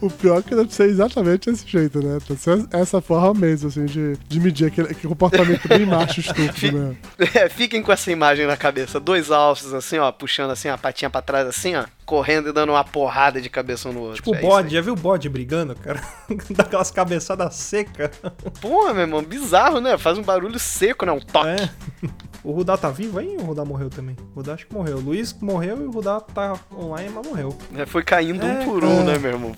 O 0.02 0.10
pior 0.10 0.40
é 0.40 0.42
que 0.42 0.56
deve 0.56 0.74
ser 0.74 0.90
exatamente 0.90 1.50
desse 1.50 1.68
jeito, 1.68 2.00
né? 2.04 2.18
Deve 2.28 2.40
ser 2.40 2.66
essa 2.72 3.00
forma 3.02 3.34
mesmo, 3.40 3.70
assim, 3.70 3.86
de, 3.86 4.18
de 4.28 4.40
medir 4.40 4.68
aquele, 4.68 4.88
aquele 4.90 5.08
comportamento 5.08 5.68
bem 5.68 5.86
macho 5.86 6.20
estúpido, 6.22 6.78
né? 6.78 6.96
É, 7.36 7.43
fiquem 7.50 7.82
com 7.82 7.92
essa 7.92 8.12
imagem 8.12 8.46
na 8.46 8.58
cabeça. 8.58 9.00
Dois 9.00 9.32
alces, 9.32 9.74
assim, 9.74 9.98
ó, 9.98 10.12
puxando 10.12 10.52
assim 10.52 10.70
a 10.70 10.78
patinha 10.78 11.10
pra 11.10 11.22
trás, 11.22 11.48
assim, 11.48 11.76
ó, 11.76 11.86
correndo 12.06 12.50
e 12.50 12.54
dando 12.54 12.72
uma 12.72 12.84
porrada 12.84 13.42
de 13.42 13.50
cabeça 13.50 13.90
um 13.90 13.94
no 13.94 14.02
outro. 14.02 14.18
Tipo 14.18 14.36
É 14.36 14.42
bode, 14.42 14.74
já 14.74 14.82
viu 14.82 14.94
o 14.94 14.98
bode 14.98 15.30
brigando, 15.30 15.76
cara? 15.76 16.02
Daquelas 16.52 16.92
cabeçadas 16.92 17.56
secas. 17.56 18.12
Porra, 18.60 18.94
meu 18.94 19.04
irmão, 19.04 19.24
bizarro, 19.24 19.80
né? 19.80 19.98
Faz 19.98 20.18
um 20.18 20.24
barulho 20.24 20.60
seco, 20.60 21.06
né? 21.06 21.12
Um 21.12 21.20
toque. 21.20 21.50
É. 21.50 21.70
O 22.44 22.52
Rudá 22.52 22.76
tá 22.76 22.90
vivo 22.90 23.20
aí 23.20 23.36
ou 23.38 23.44
o 23.44 23.46
Rudá 23.48 23.64
morreu 23.64 23.90
também? 23.90 24.18
O 24.34 24.40
Rudá 24.40 24.54
acho 24.54 24.68
que 24.68 24.74
morreu. 24.74 24.98
O 24.98 25.02
Luiz 25.02 25.34
morreu 25.42 25.78
e 25.82 25.86
o 25.86 25.92
Rudá 25.92 26.20
tá 26.20 26.60
online, 26.78 27.10
mas 27.16 27.26
morreu. 27.26 27.56
É, 27.76 27.86
Foi 27.86 28.04
caindo 28.04 28.46
É, 28.46 28.60
um 28.60 28.66
por 28.66 28.84
um, 28.84 29.00
é. 29.00 29.04
né, 29.04 29.18
meu 29.20 29.32
irmão? 29.32 29.56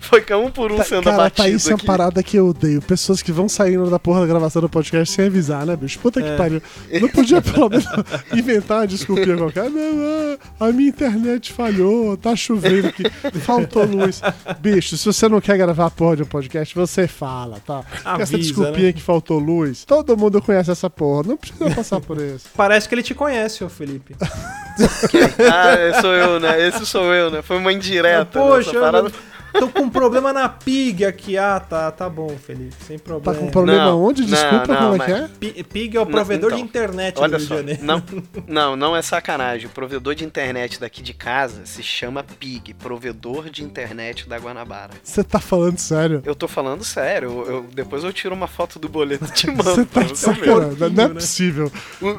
Foi, 0.00 0.20
foi 0.22 0.36
um 0.36 0.50
por 0.50 0.70
um 0.70 0.82
sendo 0.84 1.02
Cara, 1.04 1.16
abatido 1.16 1.42
tá 1.42 1.48
isso 1.48 1.70
é 1.70 1.74
uma 1.74 1.84
parada 1.84 2.22
que 2.22 2.36
eu 2.36 2.48
odeio. 2.48 2.80
Pessoas 2.80 3.22
que 3.22 3.32
vão 3.32 3.48
saindo 3.48 3.90
da 3.90 3.98
porra 3.98 4.20
da 4.20 4.26
gravação 4.26 4.62
do 4.62 4.68
podcast 4.68 5.12
sem 5.14 5.26
avisar, 5.26 5.66
né, 5.66 5.74
bicho? 5.74 5.98
Puta 5.98 6.22
que 6.22 6.28
É. 6.28 6.36
pariu. 6.36 6.62
Não 7.00 7.08
podia 7.08 7.42
pelo 7.42 7.68
menos 7.70 7.84
inventar 8.32 8.78
uma 8.80 8.86
desculpinha 8.86 9.36
qualquer. 9.36 9.68
Não, 9.68 10.38
ah, 10.60 10.66
a 10.68 10.72
minha 10.72 10.88
internet 10.90 11.52
falhou, 11.52 12.16
tá 12.16 12.36
chovendo 12.36 12.86
aqui, 12.88 13.02
faltou 13.40 13.84
luz. 13.84 14.20
Bicho, 14.60 14.96
se 14.96 15.04
você 15.04 15.28
não 15.28 15.40
quer 15.40 15.56
gravar 15.58 15.86
a 15.86 15.90
porra 15.90 16.16
de 16.16 16.22
um 16.22 16.26
podcast, 16.26 16.72
você 16.74 17.08
fala, 17.08 17.58
tá? 17.66 17.82
essa 17.92 18.10
Avisa, 18.10 18.38
desculpinha 18.38 18.86
né? 18.86 18.92
que 18.92 19.02
faltou 19.02 19.38
luz. 19.40 19.84
Todo 19.84 20.16
mundo 20.16 20.40
conhece 20.40 20.70
essa 20.70 20.88
porra. 20.88 21.24
Não 21.24 21.36
precisa 21.36 21.70
passar 21.74 22.00
por 22.00 22.16
isso. 22.18 22.27
Parece 22.56 22.88
que 22.88 22.94
ele 22.94 23.02
te 23.02 23.14
conhece, 23.14 23.64
ô 23.64 23.68
Felipe. 23.68 24.14
ah, 24.20 26.00
sou 26.00 26.12
eu, 26.12 26.40
né? 26.40 26.66
Esse 26.66 26.86
sou 26.86 27.12
eu, 27.14 27.30
né? 27.30 27.42
Foi 27.42 27.56
uma 27.56 27.72
indireta. 27.72 28.38
Poxa, 28.38 28.72
nessa 28.72 28.80
parada. 28.80 29.08
eu 29.08 29.12
tô 29.52 29.68
com 29.68 29.82
um 29.82 29.90
problema 29.90 30.32
na 30.32 30.48
pig 30.48 31.04
aqui. 31.04 31.36
Ah, 31.38 31.60
tá, 31.60 31.90
tá 31.90 32.08
bom, 32.08 32.28
Felipe, 32.38 32.74
sem 32.86 32.98
Tá 32.98 33.04
problema. 33.04 33.38
com 33.38 33.50
problema 33.50 33.84
Não, 33.86 34.02
onde? 34.02 34.22
não, 34.22 34.28
Desculpa, 34.28 34.66
não, 34.68 34.76
como 34.76 34.94
é 34.94 34.98
mas- 34.98 35.06
que 35.06 35.12
é? 35.12 35.28
Pi- 35.52 35.64
Pig 35.64 35.96
é 35.96 36.00
o 36.00 36.04
Não, 36.04 36.10
provedor 36.10 36.48
então, 36.50 36.58
de 36.58 36.64
internet 36.64 37.14
do 37.14 37.20
Olha 37.22 37.30
Rio 37.36 37.38
de 37.38 37.46
só, 37.46 37.56
Janeiro. 37.56 37.84
não, 37.84 38.02
não, 38.46 38.76
não 38.76 38.96
é 38.96 39.02
sacanagem. 39.02 39.66
O 39.66 39.70
provedor 39.70 40.14
de 40.14 40.24
internet 40.24 40.80
daqui 40.80 41.02
de 41.02 41.12
casa 41.14 41.62
se 41.64 41.82
chama 41.82 42.22
PIG, 42.24 42.74
provedor 42.74 43.50
de 43.50 43.62
internet 43.64 44.28
da 44.28 44.36
Guanabara. 44.38 44.90
Você 45.02 45.22
tá 45.24 45.38
falando 45.40 45.78
sério? 45.78 46.22
Eu 46.24 46.34
tô 46.34 46.46
falando 46.48 46.84
sério, 46.84 47.30
eu, 47.46 47.52
eu- 47.54 47.66
depois 47.74 48.04
eu 48.04 48.12
tiro 48.12 48.34
uma 48.34 48.46
foto 48.46 48.78
do 48.78 48.88
boleto 48.88 49.24
e 49.24 49.30
te 49.30 49.46
mando. 49.50 49.62
Você 49.62 49.84
tá 49.84 50.02
de 50.02 50.18
sacanagem. 50.18 50.76
Não 50.78 50.86
é 51.04 51.08
né? 51.08 51.14
possível. 51.14 51.70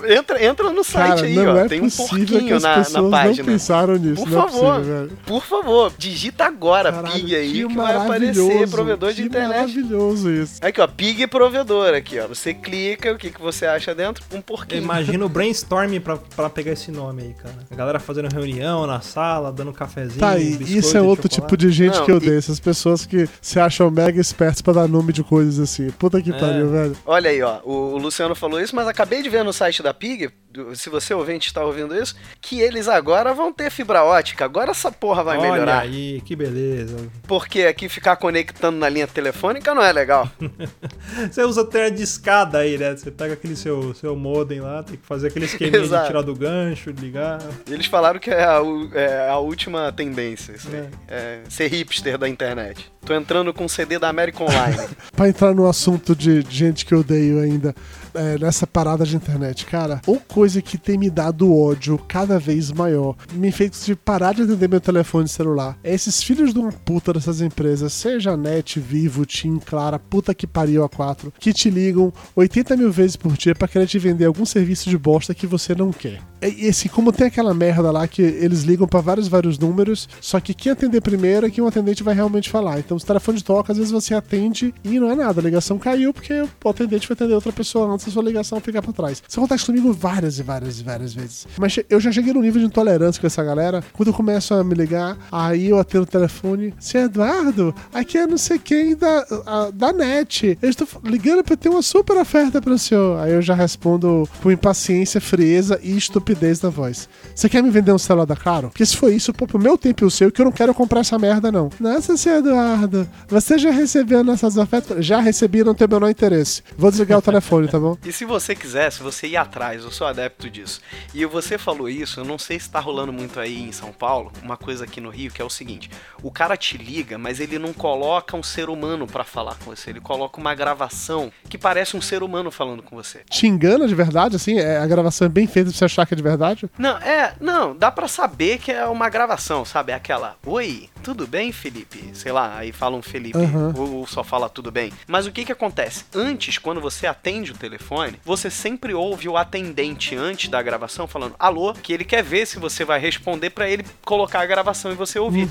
Entra, 0.08 0.44
entra 0.44 0.70
no 0.72 0.84
site 0.84 1.08
Cara, 1.16 1.22
aí, 1.28 1.36
não 1.36 1.54
ó. 1.54 1.58
é 1.58 1.68
Tem 1.68 1.80
um 1.82 1.84
possível 1.86 2.26
que 2.26 2.32
porquinho 2.34 2.56
as 2.56 2.64
na, 2.64 2.70
na 2.70 2.76
pessoas 2.84 3.04
não 3.04 3.12
página. 3.12 3.44
pensaram 3.46 3.96
nisso. 3.98 4.24
Por 4.24 4.30
não 4.30 4.42
favor, 4.42 4.66
é 4.74 4.78
possível, 4.78 4.98
velho. 5.08 5.18
por 5.26 5.44
favor, 5.46 5.94
digita 5.98 6.46
agora 6.46 6.92
Caralho, 6.92 7.14
PIG 7.14 7.19
aí 7.36 7.52
que, 7.54 7.66
vai 7.66 7.76
maravilhoso, 7.98 8.42
aparecer 8.52 8.70
provedor 8.70 9.10
de 9.14 9.22
que 9.22 9.28
internet. 9.28 9.50
maravilhoso 9.58 10.32
isso. 10.32 10.56
Aqui, 10.62 10.82
ó, 10.82 10.88
PIG 10.88 11.28
provedor 11.28 11.94
aqui, 11.94 12.20
ó. 12.20 12.28
Você 12.28 12.54
clica, 12.54 13.12
o 13.14 13.18
que, 13.18 13.30
que 13.32 13.42
você 13.42 13.66
acha 13.66 13.94
dentro? 13.96 14.24
Um 14.34 14.42
porquinho. 14.42 14.82
Imagina 14.84 15.26
o 15.26 15.30
brainstorming 15.30 16.00
pra, 16.00 16.18
pra 16.18 16.50
pegar 16.50 16.72
esse 16.74 16.92
nome 16.92 17.22
aí, 17.24 17.34
cara. 17.34 17.56
A 17.70 17.76
galera 17.76 18.00
fazendo 18.00 18.30
reunião 18.34 18.86
na 18.88 19.02
sala, 19.02 19.52
dando 19.52 19.72
um 19.72 19.74
cafezinho. 19.74 20.20
Tá 20.20 20.32
aí, 20.32 20.58
biscoito 20.58 20.72
isso 20.80 20.98
é 20.98 21.02
outro 21.02 21.24
chocolate. 21.34 21.42
tipo 21.42 21.58
de 21.58 21.72
gente 21.72 21.96
Não, 21.98 22.06
que 22.06 22.12
eu 22.12 22.16
e- 22.16 22.18
odeio. 22.18 22.38
Essas 22.38 22.60
pessoas 22.60 23.06
que 23.06 23.28
se 23.42 23.60
acham 23.60 23.90
mega 23.92 24.20
espertos 24.20 24.62
pra 24.62 24.74
dar 24.74 24.88
nome 24.88 25.12
de 25.14 25.24
coisas 25.24 25.60
assim. 25.60 25.90
Puta 25.92 26.22
que 26.22 26.32
É. 26.32 26.34
pariu, 26.40 26.70
velho. 26.70 26.96
Olha 27.06 27.30
aí, 27.30 27.42
ó. 27.42 27.60
O, 27.64 27.98
Luciano 27.98 28.36
falou 28.36 28.60
isso, 28.62 28.76
mas 28.76 28.88
acabei 28.88 29.22
de 29.22 29.30
ver 29.30 29.44
no 29.44 29.52
site 29.54 29.82
da 29.84 29.94
PIG, 29.94 30.30
se 30.74 30.90
você 30.90 31.14
ouvinte 31.14 31.48
está 31.48 31.64
ouvindo 31.64 31.96
isso, 31.96 32.16
que 32.42 32.60
eles 32.60 32.88
agora 32.88 33.34
vão 33.34 33.54
ter 33.54 33.70
fibra 33.70 34.04
ótica. 34.04 34.46
Agora 34.46 34.72
essa 34.72 34.92
porra 34.92 35.24
vai 35.24 35.38
Olha 35.38 35.52
melhorar. 35.52 35.82
aí, 35.82 36.22
que 36.26 36.36
beleza. 36.36 36.98
Porque 37.28 37.64
aqui 37.64 37.88
ficar 37.88 38.16
conectando 38.16 38.78
na 38.78 38.90
linha 38.90 39.08
telefônica 39.08 39.74
não 39.74 39.84
é 39.84 39.92
legal. 39.92 40.30
Você 41.30 41.44
usa 41.44 41.62
até 41.62 41.90
de 41.90 42.02
escada 42.02 42.60
aí, 42.60 42.78
né? 42.78 42.96
Você 42.96 43.12
pega 43.12 43.34
aquele 43.34 43.56
seu, 43.56 43.94
seu 43.94 44.16
modem 44.16 44.60
lá, 44.60 44.82
tem 44.84 44.98
que 44.98 45.06
fazer 45.06 45.28
aquele 45.28 45.46
esqueminha 45.46 45.80
de 45.80 45.86
Exato. 45.86 46.08
tirar 46.08 46.22
do 46.22 46.36
gancho, 46.36 46.90
ligar. 46.92 47.40
Eles 47.68 47.86
falaram 47.86 48.20
que 48.20 48.30
é 48.30 48.44
a, 48.44 48.60
é 48.94 49.30
a 49.30 49.38
última 49.38 49.92
tendência, 49.92 50.54
isso 50.54 50.68
aí. 50.72 50.90
É 51.08 51.40
ser 51.50 51.68
hipster 51.68 52.18
da 52.18 52.28
internet. 52.28 52.92
Tô 53.06 53.14
entrando 53.14 53.54
com 53.54 53.68
CD 53.68 53.98
da 54.00 54.10
American 54.10 54.48
Online. 54.48 54.78
Pra 55.16 55.30
entrar 55.30 55.54
no 55.54 55.68
assunto 55.68 56.16
de 56.16 56.42
gente 56.50 56.86
que 56.86 56.94
eu 56.94 57.00
odeio 57.00 57.40
ainda, 57.40 57.74
é, 58.14 58.38
nessa 58.38 58.66
parada 58.66 59.06
de 59.06 59.16
internet, 59.16 59.66
cara, 59.66 60.02
ou 60.06 60.20
coisa 60.20 60.62
que 60.62 60.78
tem 60.78 60.98
me 60.98 61.10
dado 61.10 61.54
ódio 61.56 61.98
cada 62.08 62.40
vez 62.40 62.72
maior, 62.72 63.16
me 63.34 63.52
fez 63.52 63.86
de 63.86 63.96
parar 63.96 64.34
de 64.34 64.44
atender 64.44 64.70
meu 64.70 64.82
telefone 64.82 65.28
celular. 65.28 65.78
É 65.84 65.94
esses 65.94 66.22
filhos 66.22 66.54
de 66.54 66.60
uma 66.60 66.72
puta 66.72 67.14
dessas 67.14 67.42
empresas, 67.42 67.94
seja 67.94 68.38
Net, 68.38 68.80
Vivo, 68.80 69.26
TIM, 69.26 69.60
Clara, 69.60 70.00
puta 70.00 70.34
que 70.34 70.48
pariu 70.48 70.84
a 70.84 70.90
quatro, 70.90 71.34
que 71.40 71.54
te 71.54 71.70
ligam 71.70 72.12
80 72.36 72.78
mil 72.78 72.92
vezes 72.92 73.16
por 73.16 73.36
dia 73.36 73.56
pra 73.56 73.68
querer 73.68 73.88
te 73.88 74.00
vender 74.00 74.26
algum 74.26 74.46
serviço 74.46 74.90
de 74.90 74.98
bosta 74.98 75.34
que 75.34 75.48
você 75.48 75.76
não 75.76 75.92
quer. 75.92 76.22
E 76.42 76.70
assim, 76.70 76.88
como 76.88 77.12
tem 77.12 77.28
aquela 77.28 77.54
merda 77.54 77.92
lá 77.92 78.08
que 78.08 78.22
eles 78.22 78.64
ligam 78.64 78.88
pra 78.88 79.02
vários, 79.02 79.28
vários 79.28 79.60
números, 79.60 80.08
só 80.22 80.40
que 80.40 80.54
quem 80.54 80.72
atender 80.72 81.02
primeiro 81.02 81.46
é 81.46 81.50
que 81.50 81.62
um 81.62 81.68
atendente 81.68 82.02
vai 82.02 82.16
realmente 82.16 82.50
falar. 82.50 82.80
Então, 82.80 82.98
se 82.98 83.04
o 83.04 83.08
telefone 83.08 83.42
toca, 83.42 83.74
às 83.74 83.78
vezes 83.78 83.92
você 83.92 84.14
atende 84.14 84.74
e 84.84 85.00
não 85.00 85.12
é 85.12 85.16
nada. 85.16 85.42
A 85.42 85.44
ligação 85.44 85.78
caiu 85.78 86.14
porque 86.14 86.34
o 86.42 86.70
atendente 86.70 87.08
vai 87.08 87.14
atender 87.14 87.34
outra 87.34 87.52
pessoa 87.52 87.94
antes 87.94 87.99
da 88.06 88.12
sua 88.12 88.24
ligação 88.24 88.60
ficar 88.60 88.82
pra 88.82 88.92
trás. 88.94 89.22
Isso 89.28 89.40
acontece 89.40 89.66
comigo 89.66 89.92
várias 89.94 90.40
e 90.40 90.44
várias 90.44 90.80
e 90.80 90.84
várias 90.84 91.14
vezes. 91.14 91.48
Mas 91.58 91.78
eu 91.90 92.00
já 92.00 92.12
cheguei 92.12 92.34
num 92.34 92.42
nível 92.42 92.60
de 92.62 92.68
intolerância 92.68 93.20
com 93.20 93.28
essa 93.28 93.44
galera. 93.44 93.84
Quando 93.94 94.08
eu 94.10 94.14
começo 94.14 94.54
a 94.54 94.64
me 94.64 94.74
ligar, 94.76 95.18
aí 95.32 95.70
eu 95.70 95.80
atendo 95.80 96.04
o 96.04 96.08
telefone. 96.08 96.74
Seu 96.80 97.02
Eduardo, 97.02 97.74
aqui 97.94 98.18
é 98.18 98.28
não 98.28 98.38
sei 98.38 98.60
quem 98.60 98.96
da, 98.96 99.26
a- 99.46 99.72
da 99.74 99.92
net. 99.94 100.58
Eu 100.62 100.70
estou 100.70 100.88
ligando 101.04 101.44
pra 101.44 101.56
ter 101.56 101.70
uma 101.70 101.82
super 101.82 102.18
oferta 102.18 102.62
pro 102.62 102.78
senhor. 102.78 103.20
Aí 103.20 103.32
eu 103.34 103.42
já 103.42 103.54
respondo 103.56 104.28
com 104.42 104.52
impaciência, 104.52 105.20
frieza 105.22 105.80
e 105.84 105.96
estupidez 105.96 106.62
na 106.62 106.70
voz. 106.70 107.08
Você 107.36 107.48
quer 107.50 107.62
me 107.64 107.70
vender 107.70 107.92
um 107.92 107.98
celular 107.98 108.26
da 108.26 108.36
Claro? 108.36 108.70
Porque 108.70 108.86
se 108.86 108.96
for 108.96 109.12
isso, 109.12 109.34
pô, 109.34 109.46
pro 109.46 109.60
meu 109.60 109.78
tempo 109.78 110.04
e 110.04 110.08
o 110.08 110.10
seu, 110.12 110.32
que 110.32 110.42
eu 110.42 110.46
não 110.46 110.52
quero 110.52 110.74
comprar 110.74 111.02
essa 111.02 111.18
merda, 111.20 111.52
não. 111.52 111.70
Nossa, 111.80 112.16
seu 112.18 112.38
Eduardo, 112.38 113.08
você 113.28 113.58
já 113.58 113.70
recebeu 113.72 114.24
nossas 114.24 114.56
ofertas? 114.58 115.06
Já 115.06 115.20
recebi, 115.20 115.64
não 115.64 115.74
tem 115.76 115.86
o 115.88 115.90
menor 115.90 116.10
interesse. 116.10 116.62
Vou 116.78 116.90
desligar 116.90 117.20
o 117.20 117.22
telefone, 117.22 117.68
tá 117.68 117.80
bom? 117.80 117.89
E 118.06 118.12
se 118.12 118.26
você 118.26 118.56
quisesse, 118.56 119.02
você 119.02 119.28
ia 119.28 119.42
atrás, 119.42 119.84
eu 119.84 119.92
sou 119.92 120.08
adepto 120.08 120.50
disso. 120.50 120.82
E 121.14 121.26
você 121.26 121.58
falou 121.58 121.90
isso, 121.90 122.20
eu 122.20 122.26
não 122.26 122.38
sei 122.38 122.60
se 122.60 122.70
tá 122.70 122.80
rolando 122.80 123.14
muito 123.14 123.40
aí 123.40 123.62
em 123.62 123.72
São 123.72 123.92
Paulo, 123.92 124.32
uma 124.44 124.58
coisa 124.58 124.84
aqui 124.86 125.00
no 125.00 125.10
Rio, 125.10 125.32
que 125.32 125.42
é 125.42 125.46
o 125.46 125.50
seguinte: 125.50 125.90
o 126.22 126.32
cara 126.32 126.58
te 126.58 126.78
liga, 126.78 127.18
mas 127.18 127.40
ele 127.40 127.58
não 127.60 127.74
coloca 127.74 128.36
um 128.36 128.44
ser 128.44 128.70
humano 128.70 129.08
pra 129.08 129.24
falar 129.24 129.56
com 129.56 129.74
você, 129.76 129.90
ele 129.90 130.02
coloca 130.02 130.40
uma 130.40 130.54
gravação 130.54 131.32
que 131.50 131.58
parece 131.58 131.96
um 131.96 132.02
ser 132.02 132.24
humano 132.24 132.52
falando 132.52 132.84
com 132.84 132.96
você. 132.96 133.22
Te 133.30 133.48
engana 133.48 133.88
de 133.88 133.96
verdade, 133.96 134.36
assim? 134.36 134.58
É, 134.60 134.78
a 134.78 134.88
gravação 134.88 135.26
é 135.26 135.30
bem 135.30 135.48
feita 135.48 135.70
pra 135.70 135.78
você 135.78 135.86
achar 135.86 136.06
que 136.06 136.14
é 136.14 136.18
de 136.18 136.24
verdade? 136.24 136.70
Não, 136.78 136.98
é, 136.98 137.36
não, 137.40 137.76
dá 137.76 137.92
pra 137.92 138.08
saber 138.08 138.60
que 138.60 138.72
é 138.72 138.86
uma 138.86 139.10
gravação, 139.10 139.64
sabe? 139.66 139.92
É 139.92 139.96
aquela, 139.96 140.36
oi, 140.46 140.90
tudo 141.04 141.26
bem, 141.28 141.52
Felipe? 141.52 142.10
Sei 142.14 142.32
lá, 142.32 142.58
aí 142.58 142.72
fala 142.72 142.96
um 142.98 143.02
Felipe, 143.02 143.38
Aham. 143.38 143.74
ou, 143.76 143.94
ou 143.96 144.08
só 144.08 144.24
fala 144.24 144.50
tudo 144.50 144.72
bem. 144.72 144.92
Mas 145.08 145.26
o 145.26 145.32
que 145.32 145.46
que 145.46 145.52
acontece? 145.52 146.06
Antes, 146.14 146.58
quando 146.58 146.82
você 146.82 147.08
atende 147.08 147.52
o 147.52 147.56
telefone, 147.58 147.79
você 148.24 148.50
sempre 148.50 148.94
ouve 148.94 149.28
o 149.28 149.38
atendente 149.38 150.16
antes 150.16 150.50
da 150.50 150.62
gravação 150.62 151.08
falando 151.08 151.36
alô, 151.40 151.74
que 151.74 151.94
ele 151.94 152.06
quer 152.06 152.24
ver 152.24 152.46
se 152.46 152.60
você 152.60 152.86
vai 152.86 153.00
responder 153.00 153.50
pra 153.50 153.70
ele 153.70 153.86
colocar 154.06 154.42
a 154.42 154.46
gravação 154.46 154.92
e 154.92 154.96
você 154.96 155.20
ouvir. 155.20 155.50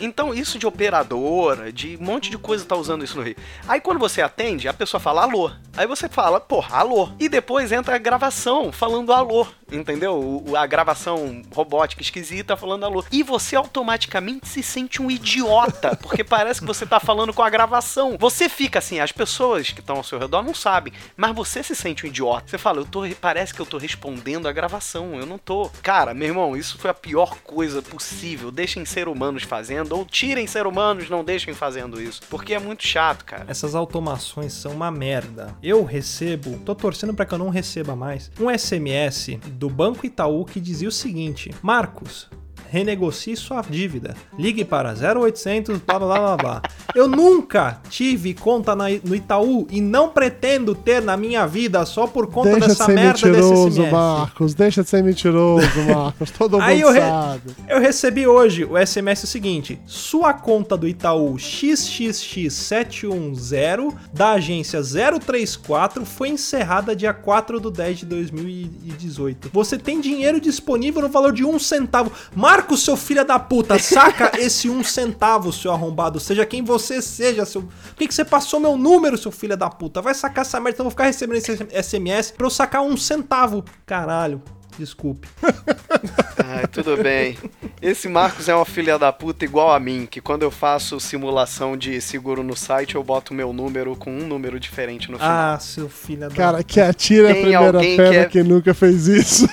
Então, 0.00 0.34
isso 0.34 0.58
de 0.58 0.66
operadora, 0.66 1.72
de 1.72 1.96
um 2.00 2.04
monte 2.04 2.30
de 2.30 2.38
coisa 2.38 2.64
tá 2.64 2.76
usando 2.76 3.04
isso 3.04 3.16
no 3.16 3.22
Rio. 3.22 3.36
Aí 3.66 3.80
quando 3.80 3.98
você 3.98 4.22
atende, 4.22 4.68
a 4.68 4.74
pessoa 4.74 5.00
fala 5.00 5.22
alô. 5.22 5.50
Aí 5.76 5.86
você 5.86 6.08
fala, 6.08 6.40
porra, 6.40 6.78
alô. 6.78 7.08
E 7.18 7.28
depois 7.28 7.72
entra 7.72 7.96
a 7.96 7.98
gravação 7.98 8.70
falando 8.70 9.12
alô, 9.12 9.46
entendeu? 9.70 10.44
A 10.56 10.66
gravação 10.66 11.42
robótica 11.52 12.02
esquisita 12.02 12.56
falando 12.56 12.84
alô. 12.84 13.04
E 13.10 13.22
você 13.22 13.56
automaticamente 13.56 14.48
se 14.48 14.62
sente 14.62 15.00
um 15.02 15.10
idiota, 15.10 15.96
porque 15.96 16.24
parece 16.24 16.60
que 16.60 16.66
você 16.66 16.86
tá 16.86 17.00
falando 17.00 17.32
com 17.32 17.42
a 17.42 17.50
gravação. 17.50 18.16
Você 18.18 18.48
fica 18.48 18.78
assim, 18.78 19.00
as 19.00 19.12
pessoas 19.12 19.70
que 19.70 19.80
estão 19.80 19.96
ao 19.96 20.04
seu 20.04 20.18
redor 20.18 20.42
não 20.42 20.54
sabem, 20.54 20.92
mas 21.16 21.34
você 21.34 21.62
se 21.62 21.74
sente 21.74 22.04
um 22.04 22.08
idiota. 22.08 22.48
Você 22.48 22.58
fala, 22.58 22.80
eu 22.80 22.86
tô, 22.86 23.02
parece 23.20 23.54
que 23.54 23.60
eu 23.60 23.66
tô 23.66 23.78
respondendo 23.78 24.48
a 24.48 24.52
gravação, 24.52 25.18
eu 25.18 25.26
não 25.26 25.38
tô. 25.38 25.70
Cara, 25.82 26.14
meu 26.14 26.28
irmão, 26.28 26.56
isso 26.56 26.78
foi 26.78 26.90
a 26.90 26.94
pior 26.94 27.36
coisa 27.44 27.82
possível. 27.82 28.50
Deixem 28.50 28.84
ser 28.84 29.08
humanos 29.08 29.42
fazendo, 29.42 29.92
ou 29.92 30.04
tirem 30.04 30.46
ser 30.46 30.66
humanos, 30.66 31.10
não 31.10 31.24
deixem 31.24 31.54
fazendo 31.54 32.00
isso. 32.00 32.22
Porque 32.28 32.54
é 32.54 32.58
muito 32.58 32.86
chato, 32.86 33.24
cara. 33.24 33.44
Essas 33.48 33.74
automações 33.74 34.52
são 34.52 34.72
uma 34.72 34.90
merda. 34.90 35.56
Eu 35.62 35.84
recebo, 35.84 36.58
tô 36.64 36.74
torcendo 36.74 37.14
pra 37.14 37.26
que 37.26 37.34
eu 37.34 37.38
não 37.38 37.48
receba 37.48 37.94
mais, 37.94 38.30
um 38.38 38.50
SMS 38.56 39.38
do 39.58 39.68
Banco 39.68 40.06
Itaú 40.06 40.44
que 40.44 40.60
dizia 40.60 40.88
o 40.88 40.92
seguinte: 40.92 41.50
Marcos, 41.60 42.30
renegocie 42.70 43.34
sua 43.36 43.60
dívida. 43.62 44.14
Ligue 44.38 44.64
para 44.64 44.92
0800 44.94 45.78
blá 45.78 45.98
blá 45.98 46.18
blá 46.18 46.36
blá. 46.36 46.62
Eu 46.94 47.08
nunca 47.08 47.80
tive 47.90 48.34
conta 48.34 48.74
na- 48.76 48.88
no 49.04 49.14
Itaú 49.14 49.66
e 49.70 49.80
não 49.80 50.08
pretendo 50.10 50.74
ter 50.74 51.00
na 51.02 51.16
minha 51.16 51.46
vida 51.46 51.84
só 51.86 52.06
por 52.06 52.26
conta 52.28 52.50
Deixa 52.50 52.60
de 52.60 52.66
dessa 52.68 52.84
ser 52.86 52.92
merda 52.94 53.12
desse 53.12 53.26
mentiroso, 53.28 53.82
SMS. 53.82 53.92
Marcos. 53.92 54.54
Deixa 54.54 54.82
de 54.82 54.88
ser 54.90 55.02
mentiroso, 55.02 55.66
Marcos. 55.94 56.30
Todo 56.30 56.60
Aí 56.60 56.76
mundo 56.78 56.88
eu, 56.88 56.92
re- 56.92 57.00
sabe. 57.00 57.40
eu 57.68 57.80
recebi 57.80 58.26
hoje 58.26 58.64
o 58.64 58.76
SMS 58.78 59.26
seguinte: 59.28 59.78
sua 59.86 60.32
conta 60.34 60.76
do 60.76 60.86
Itaú 60.88 61.34
XXX710 61.36 63.94
da 64.12 64.32
agência 64.32 64.80
034 64.82 66.04
foi 66.04 66.28
encerrada 66.30 66.94
dia 66.96 67.12
4 67.12 67.60
do 67.60 67.70
10 67.70 67.98
de 67.98 68.06
2018. 68.06 69.50
Você 69.52 69.76
tem 69.78 70.00
dinheiro 70.00 70.40
disponível 70.40 71.02
no 71.02 71.08
valor 71.08 71.32
de 71.32 71.44
um 71.44 71.58
centavo. 71.58 72.10
Marcos, 72.34 72.57
seu 72.76 72.96
filho 72.96 73.24
da 73.24 73.38
puta, 73.38 73.78
saca 73.78 74.32
esse 74.38 74.68
um 74.68 74.82
centavo, 74.84 75.52
seu 75.52 75.72
arrombado. 75.72 76.20
Seja 76.20 76.46
quem 76.46 76.62
você 76.62 77.02
seja, 77.02 77.44
seu. 77.44 77.62
Por 77.62 77.94
que, 77.96 78.08
que 78.08 78.14
você 78.14 78.24
passou 78.24 78.60
meu 78.60 78.76
número, 78.76 79.18
seu 79.18 79.30
filho 79.32 79.56
da 79.56 79.68
puta? 79.68 80.00
Vai 80.00 80.14
sacar 80.14 80.42
essa 80.42 80.58
merda, 80.60 80.76
então 80.76 80.84
eu 80.84 80.90
vou 80.90 80.92
ficar 80.92 81.04
recebendo 81.04 81.38
esse 81.38 81.56
SMS 81.82 82.30
pra 82.32 82.46
eu 82.46 82.50
sacar 82.50 82.82
um 82.82 82.96
centavo. 82.96 83.64
Caralho. 83.86 84.42
Desculpe. 84.78 85.26
Ai, 86.44 86.66
tudo 86.68 86.96
bem. 87.02 87.36
Esse 87.82 88.08
Marcos 88.08 88.48
é 88.48 88.54
uma 88.54 88.64
filha 88.64 88.96
da 88.96 89.12
puta 89.12 89.44
igual 89.44 89.72
a 89.72 89.80
mim, 89.80 90.06
que 90.08 90.20
quando 90.20 90.44
eu 90.44 90.52
faço 90.52 91.00
simulação 91.00 91.76
de 91.76 92.00
seguro 92.00 92.44
no 92.44 92.54
site, 92.56 92.94
eu 92.94 93.02
boto 93.02 93.34
meu 93.34 93.52
número 93.52 93.96
com 93.96 94.10
um 94.16 94.26
número 94.26 94.60
diferente 94.60 95.10
no 95.10 95.18
final. 95.18 95.54
Ah, 95.54 95.58
seu 95.58 95.88
filho 95.88 96.28
da 96.28 96.30
Cara, 96.34 96.62
que 96.62 96.80
atira 96.80 97.30
a 97.30 97.32
Tem 97.32 97.42
primeira 97.42 97.66
alguém 97.78 97.96
pedra 97.96 98.12
que 98.12 98.38
é- 98.38 98.42
quem 98.42 98.42
nunca 98.44 98.72
fez 98.72 99.08
isso. 99.08 99.48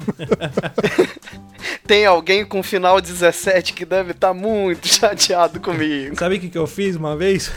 Tem 1.86 2.06
alguém 2.06 2.44
com 2.44 2.62
final 2.62 3.00
17 3.00 3.72
que 3.72 3.84
deve 3.84 4.12
estar 4.12 4.32
muito 4.32 4.86
chateado 4.88 5.60
comigo. 5.60 6.16
Sabe 6.18 6.36
o 6.36 6.40
que, 6.40 6.48
que 6.48 6.58
eu 6.58 6.66
fiz 6.66 6.96
uma 6.96 7.16
vez? 7.16 7.50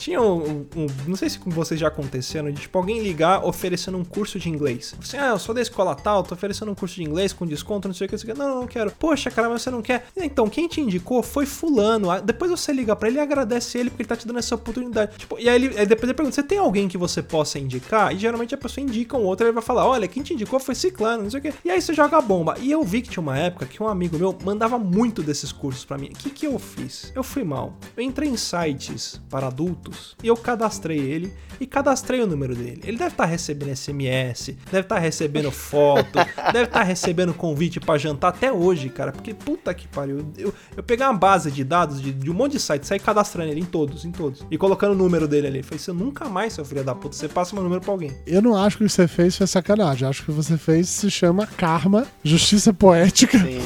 Tinha 0.00 0.20
um, 0.20 0.66
um- 0.74 0.86
Não 1.06 1.14
sei 1.14 1.28
se 1.28 1.38
com 1.38 1.50
vocês 1.50 1.78
já 1.78 1.88
aconteceram, 1.88 2.50
de 2.50 2.62
tipo 2.62 2.78
alguém 2.78 3.02
ligar 3.02 3.44
oferecendo 3.44 3.98
um 3.98 4.04
curso 4.04 4.38
de 4.38 4.48
inglês. 4.48 4.94
Você, 4.98 5.18
ah, 5.18 5.28
eu 5.28 5.38
sou 5.38 5.54
da 5.54 5.60
escola 5.60 5.94
tal, 5.94 6.22
tô 6.22 6.34
oferecendo 6.34 6.72
um 6.72 6.74
curso 6.74 6.94
de 6.94 7.02
inglês 7.04 7.34
com 7.34 7.46
desconto, 7.46 7.86
não 7.86 7.94
sei 7.94 8.06
o 8.06 8.08
que, 8.08 8.14
não 8.14 8.18
sei 8.20 8.30
o 8.30 8.34
que. 8.34 8.38
Não, 8.40 8.60
não 8.62 8.66
quero. 8.66 8.90
Poxa, 8.98 9.30
cara, 9.30 9.50
mas 9.50 9.60
você 9.60 9.70
não 9.70 9.82
quer. 9.82 10.06
Então, 10.16 10.48
quem 10.48 10.66
te 10.66 10.80
indicou 10.80 11.22
foi 11.22 11.44
Fulano. 11.44 12.10
Ah, 12.10 12.18
Depois 12.18 12.50
você 12.50 12.72
liga 12.72 12.96
pra 12.96 13.08
ele 13.08 13.18
e 13.18 13.20
agradece 13.20 13.76
ele 13.78 13.90
porque 13.90 14.02
ele 14.02 14.08
tá 14.08 14.16
te 14.16 14.26
dando 14.26 14.38
essa 14.38 14.54
oportunidade. 14.54 15.18
Tipo, 15.18 15.38
e 15.38 15.48
aí, 15.50 15.54
ele, 15.62 15.78
aí 15.78 15.84
depois 15.86 16.04
ele 16.04 16.14
pergunta: 16.14 16.34
você 16.34 16.42
tem 16.42 16.56
alguém 16.58 16.88
que 16.88 16.96
você 16.96 17.22
possa 17.22 17.58
indicar? 17.58 18.14
E 18.14 18.18
geralmente 18.18 18.54
a 18.54 18.58
pessoa 18.58 18.82
indica 18.82 19.18
um 19.18 19.24
outro, 19.24 19.44
ele 19.46 19.52
vai 19.52 19.62
falar: 19.62 19.86
olha, 19.86 20.08
quem 20.08 20.22
te 20.22 20.32
indicou 20.32 20.58
foi 20.58 20.74
Ciclano, 20.74 21.24
não 21.24 21.30
sei 21.30 21.40
o 21.40 21.42
que. 21.42 21.52
E 21.62 21.70
aí 21.70 21.80
você 21.82 21.92
joga 21.92 22.16
a 22.16 22.22
bomba. 22.22 22.54
E 22.58 22.70
eu 22.70 22.82
vi 22.82 23.02
que 23.02 23.10
tinha 23.10 23.22
uma 23.22 23.36
época 23.38 23.66
que 23.66 23.82
um 23.82 23.86
amigo 23.88 24.16
meu 24.18 24.34
mandava 24.42 24.78
muito 24.78 25.22
desses 25.22 25.52
cursos 25.52 25.84
pra 25.84 25.98
mim. 25.98 26.06
O 26.06 26.14
que, 26.16 26.30
que 26.30 26.46
eu 26.46 26.58
fiz? 26.58 27.12
Eu 27.14 27.22
fui 27.22 27.44
mal. 27.44 27.74
Eu 27.96 28.02
entrei 28.02 28.30
em 28.30 28.36
sites 28.36 29.20
para 29.28 29.48
adultos 29.48 29.89
e 30.22 30.28
eu 30.28 30.36
cadastrei 30.36 30.98
ele 30.98 31.32
e 31.60 31.66
cadastrei 31.66 32.22
o 32.22 32.26
número 32.26 32.54
dele. 32.54 32.80
Ele 32.84 32.96
deve 32.96 33.10
estar 33.10 33.26
recebendo 33.26 33.76
SMS, 33.76 34.56
deve 34.70 34.80
estar 34.80 34.98
recebendo 34.98 35.50
foto, 35.52 36.18
deve 36.52 36.64
estar 36.64 36.82
recebendo 36.82 37.34
convite 37.34 37.78
pra 37.78 37.98
jantar 37.98 38.28
até 38.28 38.50
hoje, 38.50 38.88
cara. 38.88 39.12
Porque 39.12 39.34
puta 39.34 39.72
que 39.74 39.86
pariu. 39.88 40.26
Eu, 40.38 40.54
eu 40.76 40.82
peguei 40.82 41.04
uma 41.04 41.12
base 41.12 41.50
de 41.50 41.62
dados 41.62 42.00
de, 42.00 42.12
de 42.12 42.30
um 42.30 42.34
monte 42.34 42.52
de 42.52 42.60
sites, 42.60 42.88
saí 42.88 42.98
cadastrando 42.98 43.50
ele 43.50 43.60
em 43.60 43.64
todos, 43.64 44.04
em 44.04 44.10
todos. 44.10 44.44
E 44.50 44.56
colocando 44.56 44.92
o 44.92 44.96
número 44.96 45.28
dele 45.28 45.46
ali. 45.46 45.62
Falei, 45.62 45.78
você 45.78 45.92
nunca 45.92 46.28
mais, 46.28 46.54
seu 46.54 46.64
filho 46.64 46.82
da 46.82 46.94
puta, 46.94 47.14
você 47.14 47.28
passa 47.28 47.54
meu 47.54 47.62
número 47.62 47.80
pra 47.80 47.92
alguém. 47.92 48.12
Eu 48.26 48.40
não 48.40 48.56
acho 48.56 48.78
que 48.78 48.84
o 48.84 48.86
que 48.86 48.92
você 48.92 49.06
fez 49.06 49.36
foi 49.36 49.46
sacanagem. 49.46 50.08
Acho 50.08 50.24
que 50.24 50.30
o 50.30 50.34
que 50.34 50.42
você 50.42 50.56
fez 50.56 50.88
se 50.88 51.10
chama 51.10 51.46
karma, 51.46 52.06
justiça 52.24 52.72
poética. 52.72 53.38
Sim. 53.38 53.60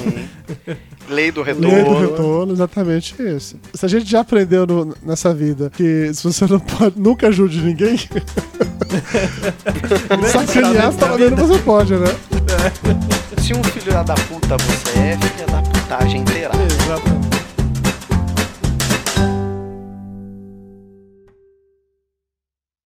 Lei 1.08 1.30
do 1.30 1.42
Lei 1.42 1.54
do 1.54 1.68
retorno. 1.68 2.00
retorno, 2.00 2.52
exatamente 2.54 3.14
isso. 3.22 3.56
Se 3.74 3.84
a 3.84 3.88
gente 3.88 4.10
já 4.10 4.20
aprendeu 4.20 4.66
no- 4.66 4.96
nessa 5.02 5.34
vida 5.34 5.70
que 5.70 6.12
se 6.14 6.22
você 6.24 6.46
não 6.46 6.58
pode, 6.60 6.98
nunca 6.98 7.28
ajude 7.28 7.60
ninguém, 7.60 7.98
sacanear 10.32 10.92
pelo 10.94 11.18
menos 11.18 11.40
você 11.48 11.58
pode, 11.60 11.94
né? 11.94 12.06
Se 13.42 13.52
um 13.52 13.62
filho 13.64 13.92
da 14.04 14.14
puta 14.14 14.56
você 14.56 14.98
é, 14.98 15.18
filha 15.18 15.46
da 15.46 15.60
putagem 15.62 16.20
inteira. 16.22 16.52
Exatamente. 16.54 17.34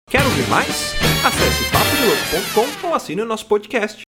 Quer 0.08 0.22
ouvir 0.22 0.48
mais? 0.48 0.94
Acesse 1.24 1.64
papodelouco.com 1.72 2.86
ou 2.88 2.94
assine 2.94 3.22
o 3.22 3.26
nosso 3.26 3.46
podcast. 3.46 4.04